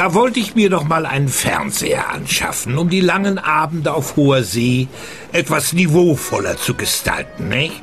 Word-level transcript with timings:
Da 0.00 0.14
wollte 0.14 0.40
ich 0.40 0.54
mir 0.54 0.70
doch 0.70 0.84
mal 0.84 1.04
einen 1.04 1.28
Fernseher 1.28 2.08
anschaffen, 2.08 2.78
um 2.78 2.88
die 2.88 3.02
langen 3.02 3.38
Abende 3.38 3.92
auf 3.92 4.16
hoher 4.16 4.44
See 4.44 4.88
etwas 5.30 5.74
niveauvoller 5.74 6.56
zu 6.56 6.72
gestalten, 6.72 7.48
nicht? 7.48 7.82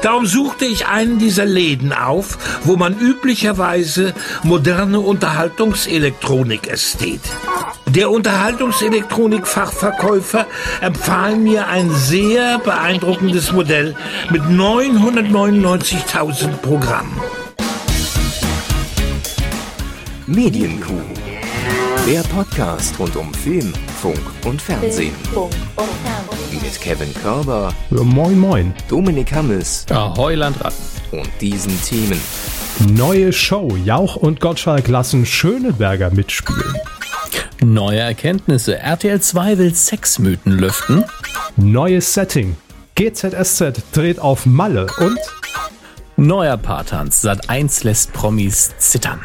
Darum 0.00 0.24
suchte 0.24 0.64
ich 0.64 0.86
einen 0.86 1.18
dieser 1.18 1.44
Läden 1.44 1.92
auf, 1.92 2.38
wo 2.64 2.76
man 2.76 2.98
üblicherweise 2.98 4.14
moderne 4.42 5.00
Unterhaltungselektronik 5.00 6.68
ästet. 6.68 7.20
Der 7.84 8.10
Unterhaltungselektronik-Fachverkäufer 8.10 10.46
empfahl 10.80 11.36
mir 11.36 11.68
ein 11.68 11.90
sehr 11.90 12.60
beeindruckendes 12.60 13.52
Modell 13.52 13.94
mit 14.30 14.40
999.000 14.44 16.48
Programmen. 16.62 17.20
Medienkuh. 20.26 21.21
Der 22.06 22.22
Podcast 22.24 22.98
rund 22.98 23.16
um 23.16 23.32
Film, 23.32 23.72
Funk 24.00 24.18
und 24.44 24.60
Fernsehen. 24.60 25.14
Mit 26.50 26.80
Kevin 26.80 27.12
Körber, 27.14 27.72
Ja, 27.90 28.02
moin, 28.02 28.38
moin. 28.38 28.74
Dominik 28.88 29.32
Hammes 29.32 29.86
Ahoi 29.90 30.34
Landratten. 30.34 30.76
und 31.12 31.28
diesen 31.40 31.80
Themen. 31.82 32.20
Neue 32.94 33.32
Show. 33.32 33.76
Jauch 33.84 34.16
und 34.16 34.40
Gottschalk 34.40 34.88
lassen 34.88 35.24
Schöneberger 35.26 36.10
mitspielen. 36.10 36.74
Neue 37.62 38.00
Erkenntnisse. 38.00 38.78
RTL 38.78 39.20
2 39.20 39.58
will 39.58 39.74
Sexmythen 39.74 40.52
lüften. 40.58 41.04
Neues 41.56 42.12
Setting. 42.12 42.56
GZSZ 42.96 43.82
dreht 43.92 44.18
auf 44.18 44.46
Malle 44.46 44.86
und 44.98 45.18
Neuer 46.16 46.56
Paartanz. 46.56 47.20
Sat 47.20 47.48
1 47.48 47.84
lässt 47.84 48.12
Promis 48.12 48.72
zittern. 48.78 49.20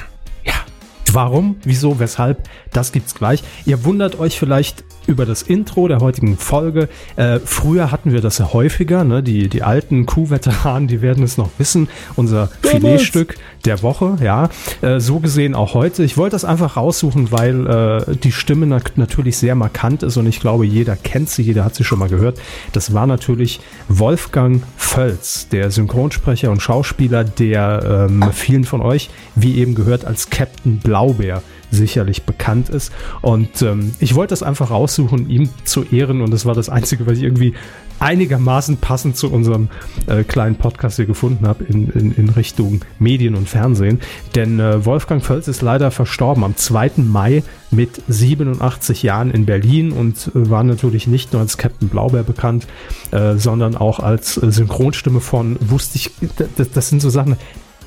Warum, 1.13 1.57
wieso, 1.63 1.99
weshalb, 1.99 2.49
das 2.73 2.91
gibt's 2.91 3.15
gleich. 3.15 3.43
Ihr 3.65 3.83
wundert 3.83 4.19
euch 4.19 4.37
vielleicht 4.37 4.83
über 5.07 5.25
das 5.25 5.41
Intro 5.41 5.87
der 5.87 5.99
heutigen 5.99 6.37
Folge. 6.37 6.89
Äh, 7.15 7.39
früher 7.43 7.91
hatten 7.91 8.11
wir 8.11 8.21
das 8.21 8.37
ja 8.37 8.53
häufiger, 8.53 9.03
ne? 9.03 9.23
die, 9.23 9.49
die 9.49 9.63
alten 9.63 10.05
Kuh-Veteranen, 10.05 10.87
die 10.87 11.01
werden 11.01 11.23
es 11.23 11.37
noch 11.37 11.49
wissen. 11.57 11.87
Unser 12.15 12.49
Filetstück 12.61 13.35
der 13.65 13.81
Woche, 13.81 14.17
ja. 14.21 14.49
Äh, 14.81 14.99
so 14.99 15.19
gesehen 15.19 15.55
auch 15.55 15.73
heute. 15.73 16.03
Ich 16.03 16.17
wollte 16.17 16.35
das 16.35 16.45
einfach 16.45 16.77
raussuchen, 16.77 17.31
weil 17.31 17.67
äh, 17.67 18.15
die 18.15 18.31
Stimme 18.31 18.67
na 18.67 18.79
natürlich 18.95 19.37
sehr 19.37 19.55
markant 19.55 20.03
ist 20.03 20.17
und 20.17 20.27
ich 20.27 20.39
glaube, 20.39 20.65
jeder 20.65 20.95
kennt 20.95 21.29
sie, 21.29 21.41
jeder 21.41 21.65
hat 21.65 21.75
sie 21.75 21.83
schon 21.83 21.99
mal 21.99 22.09
gehört. 22.09 22.39
Das 22.73 22.93
war 22.93 23.07
natürlich 23.07 23.59
Wolfgang 23.87 24.61
Völz, 24.75 25.47
der 25.49 25.71
Synchronsprecher 25.71 26.51
und 26.51 26.61
Schauspieler, 26.61 27.23
der 27.23 28.07
ähm, 28.09 28.23
vielen 28.33 28.65
von 28.65 28.81
euch, 28.81 29.09
wie 29.35 29.57
eben 29.57 29.75
gehört, 29.75 30.05
als 30.05 30.29
Captain 30.29 30.77
Blaubeer 30.79 31.41
sicherlich 31.71 32.23
bekannt 32.23 32.69
ist. 32.69 32.91
Und 33.21 33.61
ähm, 33.61 33.93
ich 33.99 34.15
wollte 34.15 34.31
das 34.31 34.43
einfach 34.43 34.71
raussuchen, 34.71 35.29
ihm 35.29 35.49
zu 35.63 35.83
ehren. 35.83 36.21
Und 36.21 36.31
das 36.31 36.45
war 36.45 36.55
das 36.55 36.69
Einzige, 36.69 37.05
was 37.05 37.17
ich 37.17 37.23
irgendwie 37.23 37.53
einigermaßen 37.99 38.77
passend 38.77 39.17
zu 39.17 39.31
unserem 39.31 39.69
äh, 40.07 40.23
kleinen 40.23 40.55
Podcast 40.55 40.97
hier 40.97 41.05
gefunden 41.05 41.47
habe 41.47 41.63
in, 41.63 41.89
in, 41.89 42.11
in 42.13 42.29
Richtung 42.29 42.81
Medien 42.99 43.35
und 43.35 43.49
Fernsehen. 43.49 43.99
Denn 44.35 44.59
äh, 44.59 44.85
Wolfgang 44.85 45.23
Völz 45.23 45.47
ist 45.47 45.61
leider 45.61 45.91
verstorben 45.91 46.43
am 46.43 46.55
2. 46.55 46.91
Mai 46.97 47.43
mit 47.71 48.01
87 48.07 49.03
Jahren 49.03 49.31
in 49.31 49.45
Berlin 49.45 49.91
und 49.91 50.31
äh, 50.35 50.49
war 50.49 50.63
natürlich 50.63 51.07
nicht 51.07 51.33
nur 51.33 51.41
als 51.41 51.57
Captain 51.57 51.89
Blaubeer 51.89 52.23
bekannt, 52.23 52.67
äh, 53.11 53.35
sondern 53.35 53.75
auch 53.75 53.99
als 53.99 54.37
äh, 54.37 54.51
Synchronstimme 54.51 55.19
von, 55.19 55.57
wusste 55.59 55.97
ich, 55.97 56.11
das, 56.55 56.71
das 56.71 56.89
sind 56.89 57.01
so 57.01 57.09
Sachen, 57.09 57.35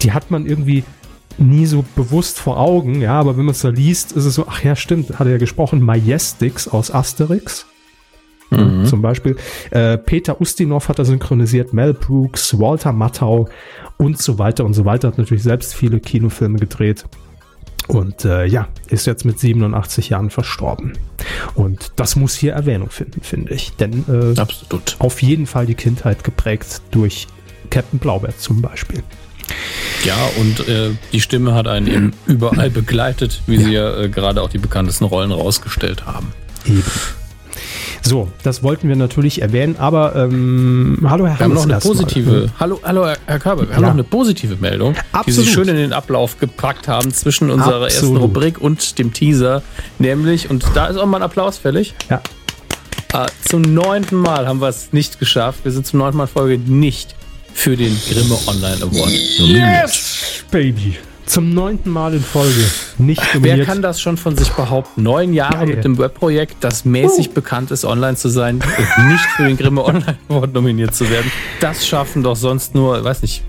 die 0.02 0.12
hat 0.12 0.30
man 0.30 0.46
irgendwie 0.46 0.84
nie 1.40 1.66
so 1.66 1.84
bewusst 1.96 2.38
vor 2.38 2.58
Augen, 2.58 3.00
ja, 3.00 3.18
aber 3.18 3.36
wenn 3.36 3.44
man 3.44 3.52
es 3.52 3.62
da 3.62 3.68
liest, 3.68 4.12
ist 4.12 4.24
es 4.24 4.34
so, 4.34 4.46
ach 4.48 4.62
ja, 4.62 4.76
stimmt, 4.76 5.18
hat 5.18 5.26
er 5.26 5.32
ja 5.32 5.38
gesprochen, 5.38 5.82
Majestix 5.82 6.68
aus 6.68 6.90
Asterix. 6.90 7.66
Zum 8.86 9.00
Beispiel. 9.00 9.36
Äh, 9.70 9.96
Peter 9.96 10.40
Ustinov 10.40 10.88
hat 10.88 10.98
er 10.98 11.04
synchronisiert, 11.04 11.72
Mel 11.72 11.94
Brooks, 11.94 12.58
Walter 12.58 12.92
Matthau 12.92 13.48
und 13.96 14.20
so 14.20 14.38
weiter 14.38 14.64
und 14.64 14.74
so 14.74 14.84
weiter. 14.84 15.08
Hat 15.08 15.18
natürlich 15.18 15.44
selbst 15.44 15.74
viele 15.74 16.00
Kinofilme 16.00 16.58
gedreht. 16.58 17.04
Und 17.86 18.24
äh, 18.24 18.46
ja, 18.46 18.68
ist 18.88 19.06
jetzt 19.06 19.24
mit 19.24 19.38
87 19.38 20.10
Jahren 20.10 20.30
verstorben. 20.30 20.92
Und 21.54 21.92
das 21.96 22.16
muss 22.16 22.34
hier 22.34 22.52
Erwähnung 22.52 22.90
finden, 22.90 23.20
finde 23.22 23.54
ich. 23.54 23.72
Denn 23.76 24.04
äh, 24.08 24.38
Absolut. 24.38 24.96
auf 24.98 25.22
jeden 25.22 25.46
Fall 25.46 25.66
die 25.66 25.74
Kindheit 25.74 26.22
geprägt 26.24 26.82
durch 26.90 27.26
Captain 27.70 27.98
Blaubeer 27.98 28.36
zum 28.36 28.62
Beispiel. 28.62 29.02
Ja, 30.04 30.16
und 30.38 30.66
äh, 30.68 30.90
die 31.12 31.20
Stimme 31.20 31.54
hat 31.54 31.68
einen 31.68 31.86
eben 31.86 32.12
überall 32.26 32.70
begleitet, 32.70 33.42
wie 33.46 33.58
sie 33.58 33.72
ja 33.72 33.98
äh, 34.00 34.08
gerade 34.08 34.40
auch 34.42 34.48
die 34.48 34.58
bekanntesten 34.58 35.04
Rollen 35.04 35.30
rausgestellt 35.32 36.06
haben. 36.06 36.32
Eben. 36.64 36.82
So, 38.02 38.28
das 38.42 38.62
wollten 38.62 38.88
wir 38.88 38.96
natürlich 38.96 39.42
erwähnen, 39.42 39.76
aber 39.78 40.16
ähm, 40.16 40.98
hallo 41.06 41.26
Herr 41.26 41.38
Wir 41.38 41.44
haben 41.44 41.52
noch 41.54 41.64
eine 41.64 41.78
positive, 41.78 42.48
hallo, 42.58 42.80
hallo 42.82 43.06
Herr- 43.26 43.38
Körber, 43.38 43.68
wir 43.68 43.74
haben 43.76 43.82
Ja. 43.82 43.88
noch 43.88 43.94
eine 43.94 44.04
positive 44.04 44.56
Meldung, 44.56 44.94
die 44.94 45.00
Absolut. 45.12 45.46
Sie 45.46 45.52
schön 45.52 45.68
in 45.68 45.76
den 45.76 45.92
Ablauf 45.92 46.38
gepackt 46.38 46.88
haben 46.88 47.12
zwischen 47.12 47.50
unserer 47.50 47.82
ersten 47.84 47.98
Absolut. 48.06 48.22
Rubrik 48.22 48.58
und 48.58 48.98
dem 48.98 49.12
Teaser, 49.12 49.62
nämlich, 49.98 50.48
und 50.48 50.64
da 50.74 50.86
ist 50.86 50.96
auch 50.96 51.04
mal 51.04 51.18
ein 51.18 51.22
Applaus 51.24 51.58
fällig, 51.58 51.94
Ja, 52.08 52.22
äh, 53.12 53.26
zum 53.46 53.60
neunten 53.62 54.16
Mal 54.16 54.46
haben 54.48 54.62
wir 54.62 54.68
es 54.68 54.94
nicht 54.94 55.18
geschafft, 55.18 55.60
wir 55.64 55.72
sind 55.72 55.86
zum 55.86 55.98
neunten 55.98 56.16
Mal 56.16 56.26
Folge 56.26 56.56
nicht 56.58 57.14
für 57.54 57.76
den 57.76 57.96
Grimme 58.08 58.36
Online 58.46 58.76
Award 58.82 59.12
nominiert. 59.38 59.82
yes, 59.82 60.44
Baby. 60.50 60.96
Zum 61.26 61.54
neunten 61.54 61.90
Mal 61.90 62.14
in 62.14 62.22
Folge 62.22 62.64
nicht 62.98 63.22
Wer 63.34 63.40
nominiert. 63.40 63.66
kann 63.66 63.82
das 63.82 64.00
schon 64.00 64.16
von 64.16 64.36
sich 64.36 64.48
behaupten? 64.50 65.04
Neun 65.04 65.32
Jahre 65.32 65.58
Geil. 65.58 65.76
mit 65.76 65.84
dem 65.84 65.96
Webprojekt, 65.96 66.56
das 66.60 66.84
mäßig 66.84 67.30
bekannt 67.30 67.70
ist, 67.70 67.84
online 67.84 68.16
zu 68.16 68.28
sein 68.28 68.56
und 68.56 69.08
nicht 69.12 69.24
für 69.36 69.44
den 69.44 69.56
Grimme 69.56 69.84
Online 69.84 70.18
Award 70.28 70.54
nominiert 70.54 70.92
zu 70.94 71.08
werden. 71.08 71.30
Das 71.60 71.86
schaffen 71.86 72.24
doch 72.24 72.34
sonst 72.34 72.74
nur, 72.74 73.04
weiß 73.04 73.22
nicht, 73.22 73.44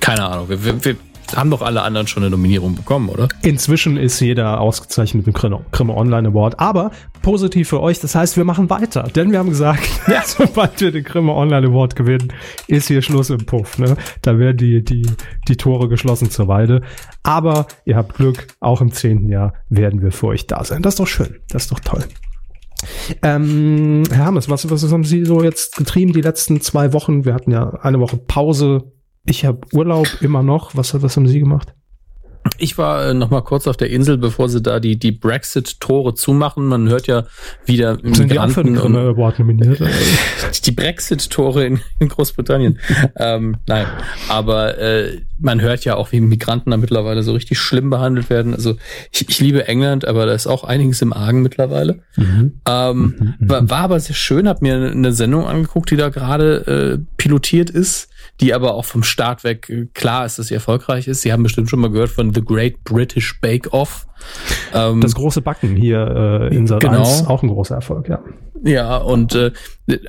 keine 0.00 0.24
Ahnung. 0.24 0.48
Wir, 0.48 0.64
wir, 0.64 0.84
wir 0.84 0.96
haben 1.34 1.50
doch 1.50 1.62
alle 1.62 1.82
anderen 1.82 2.06
schon 2.06 2.22
eine 2.22 2.30
Nominierung 2.30 2.74
bekommen, 2.74 3.08
oder? 3.08 3.28
Inzwischen 3.42 3.96
ist 3.96 4.20
jeder 4.20 4.60
ausgezeichnet 4.60 5.26
mit 5.26 5.34
dem 5.34 5.62
Grimme 5.72 5.96
Online 5.96 6.28
Award, 6.28 6.60
aber 6.60 6.90
positiv 7.22 7.68
für 7.68 7.80
euch, 7.80 7.98
das 8.00 8.14
heißt, 8.14 8.36
wir 8.36 8.44
machen 8.44 8.70
weiter, 8.70 9.04
denn 9.04 9.32
wir 9.32 9.38
haben 9.38 9.48
gesagt, 9.48 9.88
sobald 10.26 10.80
wir 10.80 10.92
den 10.92 11.04
Grimme 11.04 11.32
Online 11.32 11.66
Award 11.68 11.96
gewinnen, 11.96 12.32
ist 12.68 12.88
hier 12.88 13.02
Schluss 13.02 13.30
im 13.30 13.46
Puff, 13.46 13.78
ne? 13.78 13.96
Da 14.22 14.38
werden 14.38 14.58
die, 14.58 14.84
die, 14.84 15.06
die 15.48 15.56
Tore 15.56 15.88
geschlossen 15.88 16.30
zur 16.30 16.48
Weide. 16.48 16.82
Aber 17.22 17.66
ihr 17.84 17.96
habt 17.96 18.14
Glück, 18.14 18.46
auch 18.60 18.80
im 18.80 18.92
zehnten 18.92 19.28
Jahr 19.28 19.54
werden 19.68 20.02
wir 20.02 20.12
für 20.12 20.28
euch 20.28 20.46
da 20.46 20.62
sein. 20.64 20.82
Das 20.82 20.94
ist 20.94 21.00
doch 21.00 21.06
schön, 21.06 21.36
das 21.48 21.64
ist 21.64 21.72
doch 21.72 21.80
toll. 21.80 22.04
Ähm, 23.22 24.02
Herr 24.10 24.26
Hammes, 24.26 24.48
was, 24.48 24.68
was 24.70 24.92
haben 24.92 25.04
Sie 25.04 25.24
so 25.24 25.42
jetzt 25.42 25.76
getrieben 25.76 26.12
die 26.12 26.20
letzten 26.20 26.60
zwei 26.60 26.92
Wochen? 26.92 27.24
Wir 27.24 27.34
hatten 27.34 27.50
ja 27.50 27.70
eine 27.82 28.00
Woche 28.00 28.16
Pause. 28.16 28.92
Ich 29.26 29.44
habe 29.44 29.60
Urlaub 29.72 30.08
immer 30.20 30.42
noch. 30.42 30.76
Was, 30.76 31.00
was 31.02 31.16
haben 31.16 31.26
Sie 31.26 31.40
gemacht? 31.40 31.74
Ich 32.58 32.78
war 32.78 33.08
äh, 33.08 33.14
noch 33.14 33.30
mal 33.30 33.42
kurz 33.42 33.66
auf 33.66 33.76
der 33.76 33.90
Insel, 33.90 34.18
bevor 34.18 34.48
sie 34.48 34.62
da 34.62 34.80
die, 34.80 34.98
die 34.98 35.12
Brexit-Tore 35.12 36.14
zumachen. 36.14 36.66
Man 36.66 36.88
hört 36.88 37.06
ja 37.06 37.24
wieder 37.64 37.98
Sind 38.02 38.30
die 38.30 38.38
auch 38.38 38.48
für 38.48 38.64
Migranten 38.64 38.96
Award 38.96 39.38
nominiert? 39.38 39.80
die 40.64 40.70
Brexit-Tore 40.70 41.66
in, 41.66 41.80
in 41.98 42.08
Großbritannien. 42.08 42.78
ähm, 43.16 43.56
nein, 43.66 43.86
aber 44.28 44.78
äh, 44.78 45.20
man 45.38 45.60
hört 45.60 45.84
ja 45.84 45.96
auch, 45.96 46.12
wie 46.12 46.20
Migranten 46.20 46.70
da 46.70 46.76
mittlerweile 46.76 47.22
so 47.22 47.32
richtig 47.32 47.58
schlimm 47.58 47.90
behandelt 47.90 48.30
werden. 48.30 48.54
Also 48.54 48.76
ich, 49.10 49.28
ich 49.28 49.40
liebe 49.40 49.66
England, 49.68 50.06
aber 50.06 50.26
da 50.26 50.32
ist 50.32 50.46
auch 50.46 50.64
einiges 50.64 51.02
im 51.02 51.12
Argen 51.12 51.42
mittlerweile. 51.42 52.00
Mhm. 52.16 52.60
Ähm, 52.66 53.34
war, 53.40 53.68
war 53.68 53.80
aber 53.80 54.00
sehr 54.00 54.16
schön, 54.16 54.48
hab 54.48 54.62
mir 54.62 54.76
eine 54.76 55.12
Sendung 55.12 55.46
angeguckt, 55.46 55.90
die 55.90 55.96
da 55.96 56.08
gerade 56.08 56.98
äh, 57.00 57.04
pilotiert 57.16 57.70
ist, 57.70 58.08
die 58.40 58.54
aber 58.54 58.74
auch 58.74 58.84
vom 58.84 59.02
Start 59.02 59.44
weg 59.44 59.68
äh, 59.70 59.86
klar 59.94 60.26
ist, 60.26 60.38
dass 60.38 60.48
sie 60.48 60.54
erfolgreich 60.54 61.08
ist. 61.08 61.22
Sie 61.22 61.32
haben 61.32 61.42
bestimmt 61.42 61.70
schon 61.70 61.80
mal 61.80 61.90
gehört 61.90 62.10
von 62.10 62.34
The 62.34 62.42
Great 62.42 62.84
British 62.84 63.40
Bake 63.40 63.72
Off. 63.72 64.06
Ähm, 64.74 65.00
Das 65.00 65.14
große 65.14 65.40
Backen 65.42 65.76
hier 65.76 66.48
äh, 66.50 66.56
in 66.56 66.66
Sat 66.66 66.80
Genau. 66.80 66.98
1, 66.98 67.26
auch 67.26 67.42
ein 67.42 67.48
großer 67.48 67.76
Erfolg, 67.76 68.08
ja. 68.08 68.20
Ja, 68.64 68.96
und 68.96 69.34
äh, 69.34 69.52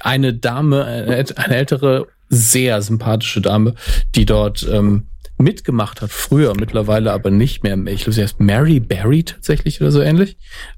eine 0.02 0.34
Dame, 0.34 0.86
eine, 0.86 1.26
eine 1.36 1.56
ältere, 1.56 2.08
sehr 2.30 2.82
sympathische 2.82 3.42
Dame, 3.42 3.76
die 4.16 4.26
dort 4.26 4.68
ähm, 4.72 5.08
mitgemacht 5.38 6.02
hat, 6.02 6.10
früher, 6.10 6.54
mittlerweile 6.60 7.12
aber 7.12 7.30
nicht 7.30 7.64
mehr. 7.64 7.78
Ich 7.88 8.02
glaube, 8.02 8.14
sie 8.14 8.24
heißt 8.24 8.40
Mary 8.40 8.80
Berry 8.80 9.24
tatsächlich 9.24 9.80
oder 9.82 9.92
so 9.92 10.02
ähnlich. 10.02 10.38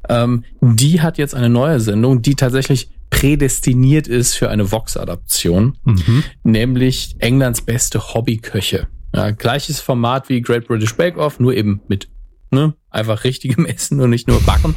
Ähm, 0.09 0.43
die 0.61 1.01
hat 1.01 1.17
jetzt 1.17 1.33
eine 1.33 1.49
neue 1.49 1.79
Sendung, 1.79 2.21
die 2.21 2.35
tatsächlich 2.35 2.89
prädestiniert 3.09 4.07
ist 4.07 4.35
für 4.35 4.49
eine 4.49 4.71
Vox-Adaption, 4.71 5.77
Mhm. 5.83 6.23
nämlich 6.43 7.15
Englands 7.19 7.61
beste 7.61 8.13
Hobbyköche. 8.13 8.87
Ja, 9.15 9.31
gleiches 9.31 9.79
Format 9.79 10.29
wie 10.29 10.41
Great 10.41 10.67
British 10.67 10.93
Bake 10.95 11.17
Off, 11.17 11.39
nur 11.39 11.53
eben 11.55 11.81
mit 11.87 12.07
ne, 12.51 12.73
einfach 12.89 13.23
richtigem 13.23 13.65
Essen 13.65 13.99
und 14.01 14.09
nicht 14.11 14.27
nur 14.27 14.39
Backen. 14.41 14.75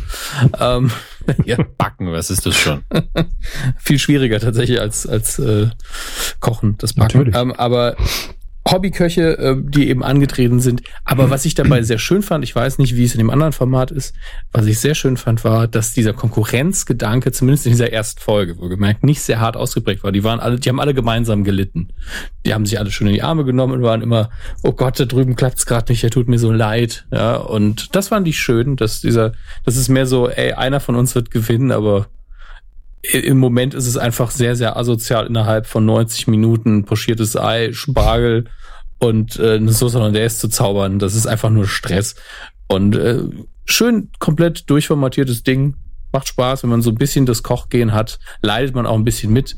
ähm, 0.59 0.91
ja, 1.45 1.57
Backen, 1.79 2.11
was 2.13 2.31
ist 2.31 2.47
das 2.47 2.57
schon? 2.57 2.83
Viel 3.79 3.99
schwieriger 3.99 4.41
tatsächlich 4.41 4.81
als 4.81 5.07
als 5.07 5.39
äh, 5.39 5.69
Kochen, 6.41 6.77
das 6.79 6.95
Backen. 6.95 7.33
Ähm, 7.35 7.53
aber 7.53 7.97
Hobbyköche, 8.71 9.39
äh, 9.39 9.57
die 9.59 9.89
eben 9.89 10.05
angetreten 10.05 10.61
sind. 10.61 10.83
Aber 11.05 11.31
was 11.31 11.45
ich 11.45 11.55
dabei 11.55 11.83
sehr 11.83 11.99
schön 11.99 12.23
fand, 12.23 12.45
ich 12.45 12.55
weiß 12.55 12.79
nicht, 12.79 12.97
wie 12.97 13.05
es 13.05 13.13
in 13.13 13.19
dem 13.19 13.31
anderen 13.31 13.53
Format 13.53 13.91
ist, 13.91 14.15
was 14.53 14.67
ich 14.67 14.79
sehr 14.79 14.95
schön 14.95 15.17
fand, 15.17 15.45
war, 15.45 15.67
dass 15.67 15.95
dieser 15.95 16.13
Konkurrenzgedanke, 16.13 17.33
zumindest 17.33 17.67
in 17.67 17.73
dieser 17.73 17.93
ersten 17.93 18.21
Folge, 18.21 18.59
wo 18.59 18.69
gemerkt, 18.69 19.03
nicht 19.03 19.21
sehr 19.23 19.41
hart 19.41 19.57
ausgeprägt 19.57 20.05
war. 20.05 20.13
Die 20.13 20.23
waren 20.23 20.39
alle, 20.39 20.61
die 20.61 20.69
haben 20.69 20.81
alle 20.81 20.95
gemeinsam 20.95 21.43
gelitten. 21.43 21.89
Die 22.47 22.55
haben 22.55 22.65
sich 22.65 22.79
alle 22.79 22.91
schön 22.91 23.09
in 23.09 23.15
die 23.15 23.23
Arme 23.23 23.45
genommen 23.45 23.75
und 23.75 23.83
waren 23.83 24.03
immer, 24.03 24.31
oh 24.63 24.73
Gott, 24.73 24.99
da 25.01 25.07
drüben 25.07 25.35
klappt's 25.35 25.67
gerade 25.67 25.91
nicht, 25.91 26.05
er 26.05 26.11
tut 26.11 26.29
mir 26.29 26.39
so 26.39 26.53
leid. 26.53 27.07
Ja, 27.11 27.37
und 27.37 27.97
das 27.97 28.09
fand 28.09 28.29
ich 28.29 28.39
schön, 28.39 28.77
dass 28.77 29.01
dieser, 29.01 29.33
das 29.65 29.77
ist 29.77 29.89
mehr 29.89 30.07
so, 30.07 30.29
ey, 30.29 30.53
einer 30.53 30.81
von 30.81 30.95
uns 30.95 31.15
wird 31.15 31.31
gewinnen, 31.31 31.73
aber 31.73 32.07
im 33.03 33.39
Moment 33.39 33.75
ist 33.75 33.87
es 33.87 33.97
einfach 33.97 34.31
sehr, 34.31 34.55
sehr 34.55 34.77
asozial 34.77 35.27
innerhalb 35.27 35.67
von 35.67 35.85
90 35.85 36.29
Minuten 36.29 36.85
pochiertes 36.85 37.37
Ei, 37.37 37.73
Spargel 37.73 38.45
und 38.99 39.39
äh, 39.41 39.57
eine 39.57 39.73
Sauce 39.73 39.95
Hollandaise 39.95 40.39
zu 40.39 40.49
zaubern. 40.49 41.01
Das 41.01 41.15
ist 41.15 41.27
einfach 41.27 41.51
nur 41.51 41.67
Stress. 41.67 42.15
Und 42.69 42.95
äh, 42.95 43.25
schön 43.65 44.11
komplett 44.21 44.71
durchformatiertes 44.71 45.43
Ding. 45.43 45.75
Macht 46.13 46.29
Spaß, 46.29 46.63
wenn 46.63 46.71
man 46.71 46.83
so 46.83 46.91
ein 46.91 46.97
bisschen 46.97 47.27
das 47.27 47.43
Kochgehen 47.43 47.93
hat, 47.93 48.21
leidet 48.43 48.75
man 48.75 48.87
auch 48.87 48.97
ein 48.97 49.05
bisschen 49.05 49.33
mit 49.33 49.57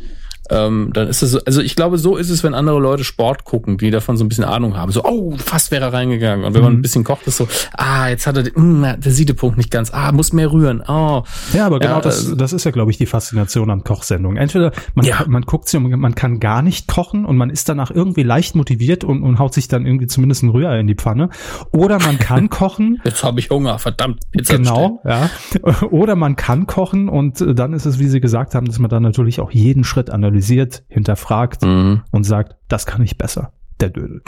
ähm, 0.50 0.90
dann 0.92 1.08
ist 1.08 1.22
es 1.22 1.30
so, 1.32 1.40
also 1.46 1.62
ich 1.62 1.74
glaube, 1.74 1.96
so 1.96 2.16
ist 2.16 2.28
es, 2.28 2.44
wenn 2.44 2.52
andere 2.52 2.78
Leute 2.78 3.02
Sport 3.02 3.44
gucken, 3.44 3.78
die 3.78 3.90
davon 3.90 4.18
so 4.18 4.24
ein 4.24 4.28
bisschen 4.28 4.44
Ahnung 4.44 4.76
haben. 4.76 4.92
So, 4.92 5.02
oh, 5.02 5.34
fast 5.38 5.70
wäre 5.70 5.86
er 5.86 5.92
reingegangen. 5.92 6.44
Und 6.44 6.52
wenn 6.52 6.60
mhm. 6.60 6.66
man 6.66 6.72
ein 6.74 6.82
bisschen 6.82 7.02
kocht, 7.02 7.26
ist 7.26 7.38
so, 7.38 7.48
ah, 7.72 8.08
jetzt 8.08 8.26
hat 8.26 8.36
er 8.36 8.44
mh, 8.44 8.92
hm, 8.92 9.00
der 9.00 9.12
Siedepunkt 9.12 9.56
nicht 9.56 9.70
ganz, 9.70 9.92
ah, 9.94 10.12
muss 10.12 10.34
mehr 10.34 10.52
rühren. 10.52 10.82
Oh. 10.86 11.22
Ja, 11.54 11.66
aber 11.66 11.78
genau 11.78 11.94
ja, 11.94 12.00
das, 12.02 12.32
äh, 12.32 12.36
das 12.36 12.52
ist 12.52 12.64
ja, 12.64 12.72
glaube 12.72 12.90
ich, 12.90 12.98
die 12.98 13.06
Faszination 13.06 13.70
an 13.70 13.84
Kochsendungen. 13.84 14.36
Entweder 14.36 14.72
man, 14.94 15.06
ja. 15.06 15.24
man 15.26 15.42
guckt 15.42 15.68
sie 15.68 15.78
und 15.78 15.88
man 15.88 16.14
kann 16.14 16.40
gar 16.40 16.60
nicht 16.60 16.88
kochen 16.88 17.24
und 17.24 17.38
man 17.38 17.48
ist 17.48 17.68
danach 17.70 17.90
irgendwie 17.90 18.22
leicht 18.22 18.54
motiviert 18.54 19.02
und, 19.02 19.22
und 19.22 19.38
haut 19.38 19.54
sich 19.54 19.68
dann 19.68 19.86
irgendwie 19.86 20.06
zumindest 20.08 20.42
ein 20.42 20.50
Rührei 20.50 20.78
in 20.78 20.86
die 20.86 20.94
Pfanne. 20.94 21.30
Oder 21.72 21.98
man 22.00 22.18
kann 22.18 22.50
kochen. 22.50 23.00
Jetzt 23.04 23.24
habe 23.24 23.40
ich 23.40 23.48
Hunger, 23.48 23.78
verdammt. 23.78 24.20
Pizza 24.30 24.58
genau, 24.58 25.00
ja. 25.06 25.30
Oder 25.90 26.16
man 26.16 26.36
kann 26.36 26.66
kochen 26.66 27.08
und 27.08 27.42
dann 27.56 27.72
ist 27.72 27.86
es, 27.86 27.98
wie 27.98 28.08
Sie 28.08 28.20
gesagt 28.20 28.54
haben, 28.54 28.66
dass 28.66 28.78
man 28.78 28.90
dann 28.90 29.02
natürlich 29.02 29.40
auch 29.40 29.50
jeden 29.50 29.84
Schritt 29.84 30.10
analysiert 30.10 30.33
analysiert, 30.34 30.82
hinterfragt 30.88 31.62
mhm. 31.62 32.02
und 32.10 32.24
sagt, 32.24 32.56
das 32.68 32.86
kann 32.86 33.02
ich 33.02 33.16
besser, 33.16 33.52
der 33.80 33.90
Dödel. 33.90 34.22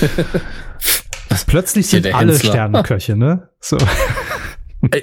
Plötzlich 1.46 1.88
sind 1.88 2.06
alle 2.06 2.32
Hensler. 2.32 2.50
Sterneköche, 2.52 3.16
ne? 3.16 3.48
So. 3.60 3.76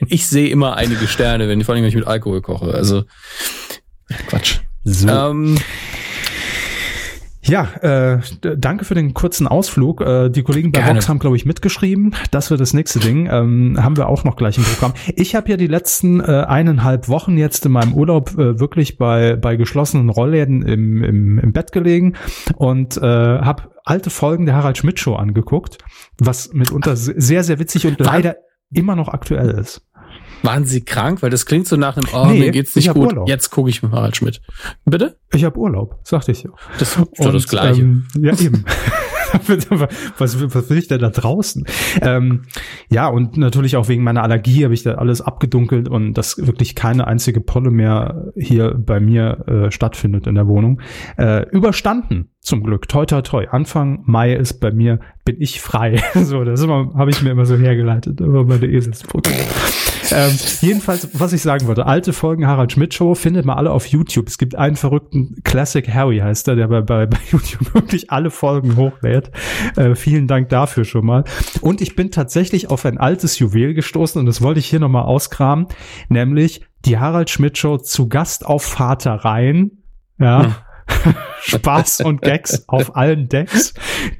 Ich 0.07 0.25
sehe 0.25 0.49
immer 0.49 0.75
einige 0.75 1.07
Sterne, 1.07 1.47
wenn 1.47 1.59
ich 1.59 1.65
vor 1.67 1.75
allem 1.75 1.83
wenn 1.83 1.89
ich 1.89 1.95
mit 1.95 2.07
Alkohol 2.07 2.41
koche. 2.41 2.73
Also 2.73 3.03
Quatsch. 4.27 4.61
So. 4.83 5.07
Ähm, 5.07 5.59
ja, 7.47 7.67
äh, 7.81 8.19
danke 8.57 8.85
für 8.85 8.95
den 8.95 9.13
kurzen 9.13 9.47
Ausflug. 9.47 10.01
Äh, 10.01 10.29
die 10.29 10.43
Kollegen 10.43 10.71
bei 10.71 10.79
Gerne. 10.79 10.95
Vox 10.95 11.09
haben, 11.09 11.19
glaube 11.19 11.35
ich, 11.35 11.45
mitgeschrieben. 11.45 12.15
Das 12.31 12.51
wird 12.51 12.61
das 12.61 12.73
nächste 12.73 12.99
Ding. 12.99 13.27
Ähm, 13.31 13.77
haben 13.81 13.97
wir 13.97 14.07
auch 14.07 14.23
noch 14.23 14.35
gleich 14.35 14.57
im 14.57 14.63
Programm. 14.63 14.93
Ich 15.15 15.35
habe 15.35 15.49
ja 15.49 15.57
die 15.57 15.67
letzten 15.67 16.19
äh, 16.19 16.45
eineinhalb 16.47 17.09
Wochen 17.09 17.37
jetzt 17.37 17.65
in 17.65 17.71
meinem 17.71 17.93
Urlaub 17.93 18.31
äh, 18.37 18.59
wirklich 18.59 18.97
bei, 18.97 19.35
bei 19.35 19.55
geschlossenen 19.55 20.09
Rollläden 20.09 20.61
im, 20.61 21.03
im, 21.03 21.39
im 21.39 21.53
Bett 21.53 21.71
gelegen 21.71 22.15
und 22.55 22.97
äh, 22.97 23.01
habe 23.01 23.71
alte 23.85 24.09
Folgen 24.09 24.45
der 24.45 24.55
Harald 24.55 24.77
Schmidt 24.77 24.99
Show 24.99 25.15
angeguckt, 25.15 25.77
was 26.19 26.51
mitunter 26.53 26.95
sehr, 26.95 27.43
sehr 27.43 27.59
witzig 27.59 27.87
und 27.87 27.99
leider 27.99 28.35
immer 28.71 28.95
noch 28.95 29.09
aktuell 29.09 29.51
ist. 29.51 29.81
Waren 30.43 30.65
Sie 30.65 30.81
krank? 30.81 31.21
Weil 31.21 31.29
das 31.29 31.45
klingt 31.45 31.67
so 31.67 31.75
nach 31.75 31.97
einem, 31.97 32.07
oh, 32.13 32.27
nee, 32.27 32.39
mir 32.39 32.51
geht's 32.51 32.75
nicht 32.75 32.93
gut. 32.93 33.07
Urlaub. 33.07 33.29
Jetzt 33.29 33.49
gucke 33.49 33.69
ich 33.69 33.83
mit 33.83 33.91
Harald 33.91 34.15
Schmidt. 34.15 34.41
Bitte? 34.85 35.17
Ich 35.33 35.43
habe 35.43 35.57
Urlaub, 35.57 35.99
sagte 36.03 36.31
ich. 36.31 36.47
Das 36.79 36.97
ist 36.97 37.07
doch 37.19 37.33
das 37.33 37.47
Gleiche. 37.47 37.81
Ähm, 37.81 38.07
ja, 38.19 38.37
eben. 38.39 38.63
was, 40.17 40.53
was 40.53 40.69
will 40.69 40.77
ich 40.77 40.87
denn 40.87 40.99
da 40.99 41.09
draußen? 41.09 41.65
Ähm, 42.01 42.43
ja, 42.89 43.07
und 43.07 43.37
natürlich 43.37 43.75
auch 43.75 43.89
wegen 43.89 44.03
meiner 44.03 44.23
Allergie 44.23 44.63
habe 44.63 44.73
ich 44.73 44.83
da 44.83 44.95
alles 44.95 45.21
abgedunkelt 45.21 45.89
und 45.89 46.13
dass 46.13 46.37
wirklich 46.37 46.75
keine 46.75 47.07
einzige 47.07 47.41
Polle 47.41 47.71
mehr 47.71 48.31
hier 48.35 48.73
bei 48.73 48.99
mir 48.99 49.45
äh, 49.47 49.71
stattfindet 49.71 50.27
in 50.27 50.35
der 50.35 50.47
Wohnung. 50.47 50.81
Äh, 51.17 51.47
überstanden, 51.49 52.31
zum 52.47 52.63
Glück. 52.63 52.87
Toi, 52.87 53.05
toi, 53.05 53.21
toi. 53.21 53.45
Anfang 53.51 54.03
Mai 54.05 54.33
ist 54.33 54.59
bei 54.59 54.71
mir, 54.71 54.99
bin 55.25 55.35
ich 55.39 55.61
frei. 55.61 56.01
so, 56.15 56.43
das 56.43 56.65
habe 56.65 57.11
ich 57.11 57.21
mir 57.21 57.31
immer 57.31 57.45
so 57.45 57.57
hergeleitet 57.57 58.19
über 58.19 58.43
meine 58.45 58.65
Eselsbrücke 58.65 59.31
ähm, 60.11 60.37
jedenfalls, 60.61 61.09
was 61.13 61.33
ich 61.33 61.41
sagen 61.41 61.67
wollte, 61.67 61.85
alte 61.85 62.13
Folgen 62.13 62.47
Harald 62.47 62.71
Schmidt 62.71 62.93
Show 62.93 63.15
findet 63.15 63.45
man 63.45 63.57
alle 63.57 63.71
auf 63.71 63.85
YouTube. 63.87 64.27
Es 64.27 64.37
gibt 64.37 64.55
einen 64.55 64.75
verrückten 64.75 65.35
Classic 65.43 65.87
Harry 65.93 66.19
heißt 66.19 66.47
er, 66.47 66.55
der 66.55 66.67
bei, 66.67 66.81
bei, 66.81 67.05
bei 67.05 67.17
YouTube 67.31 67.73
wirklich 67.73 68.11
alle 68.11 68.29
Folgen 68.29 68.75
hochlädt. 68.75 69.31
Äh, 69.75 69.95
vielen 69.95 70.27
Dank 70.27 70.49
dafür 70.49 70.85
schon 70.85 71.05
mal. 71.05 71.23
Und 71.61 71.81
ich 71.81 71.95
bin 71.95 72.11
tatsächlich 72.11 72.69
auf 72.69 72.85
ein 72.85 72.97
altes 72.97 73.39
Juwel 73.39 73.73
gestoßen 73.73 74.19
und 74.19 74.25
das 74.25 74.41
wollte 74.41 74.59
ich 74.59 74.67
hier 74.67 74.79
nochmal 74.79 75.03
auskramen, 75.03 75.67
nämlich 76.09 76.61
die 76.85 76.99
Harald 76.99 77.29
Schmidt 77.29 77.57
Show 77.57 77.77
zu 77.77 78.07
Gast 78.07 78.45
auf 78.45 78.79
Vatereien. 78.79 79.83
Ja. 80.19 80.43
Hm. 80.43 80.55
Spaß 81.41 82.01
und 82.01 82.21
Gags 82.21 82.65
auf 82.67 82.95
allen 82.95 83.29
Decks. 83.29 83.73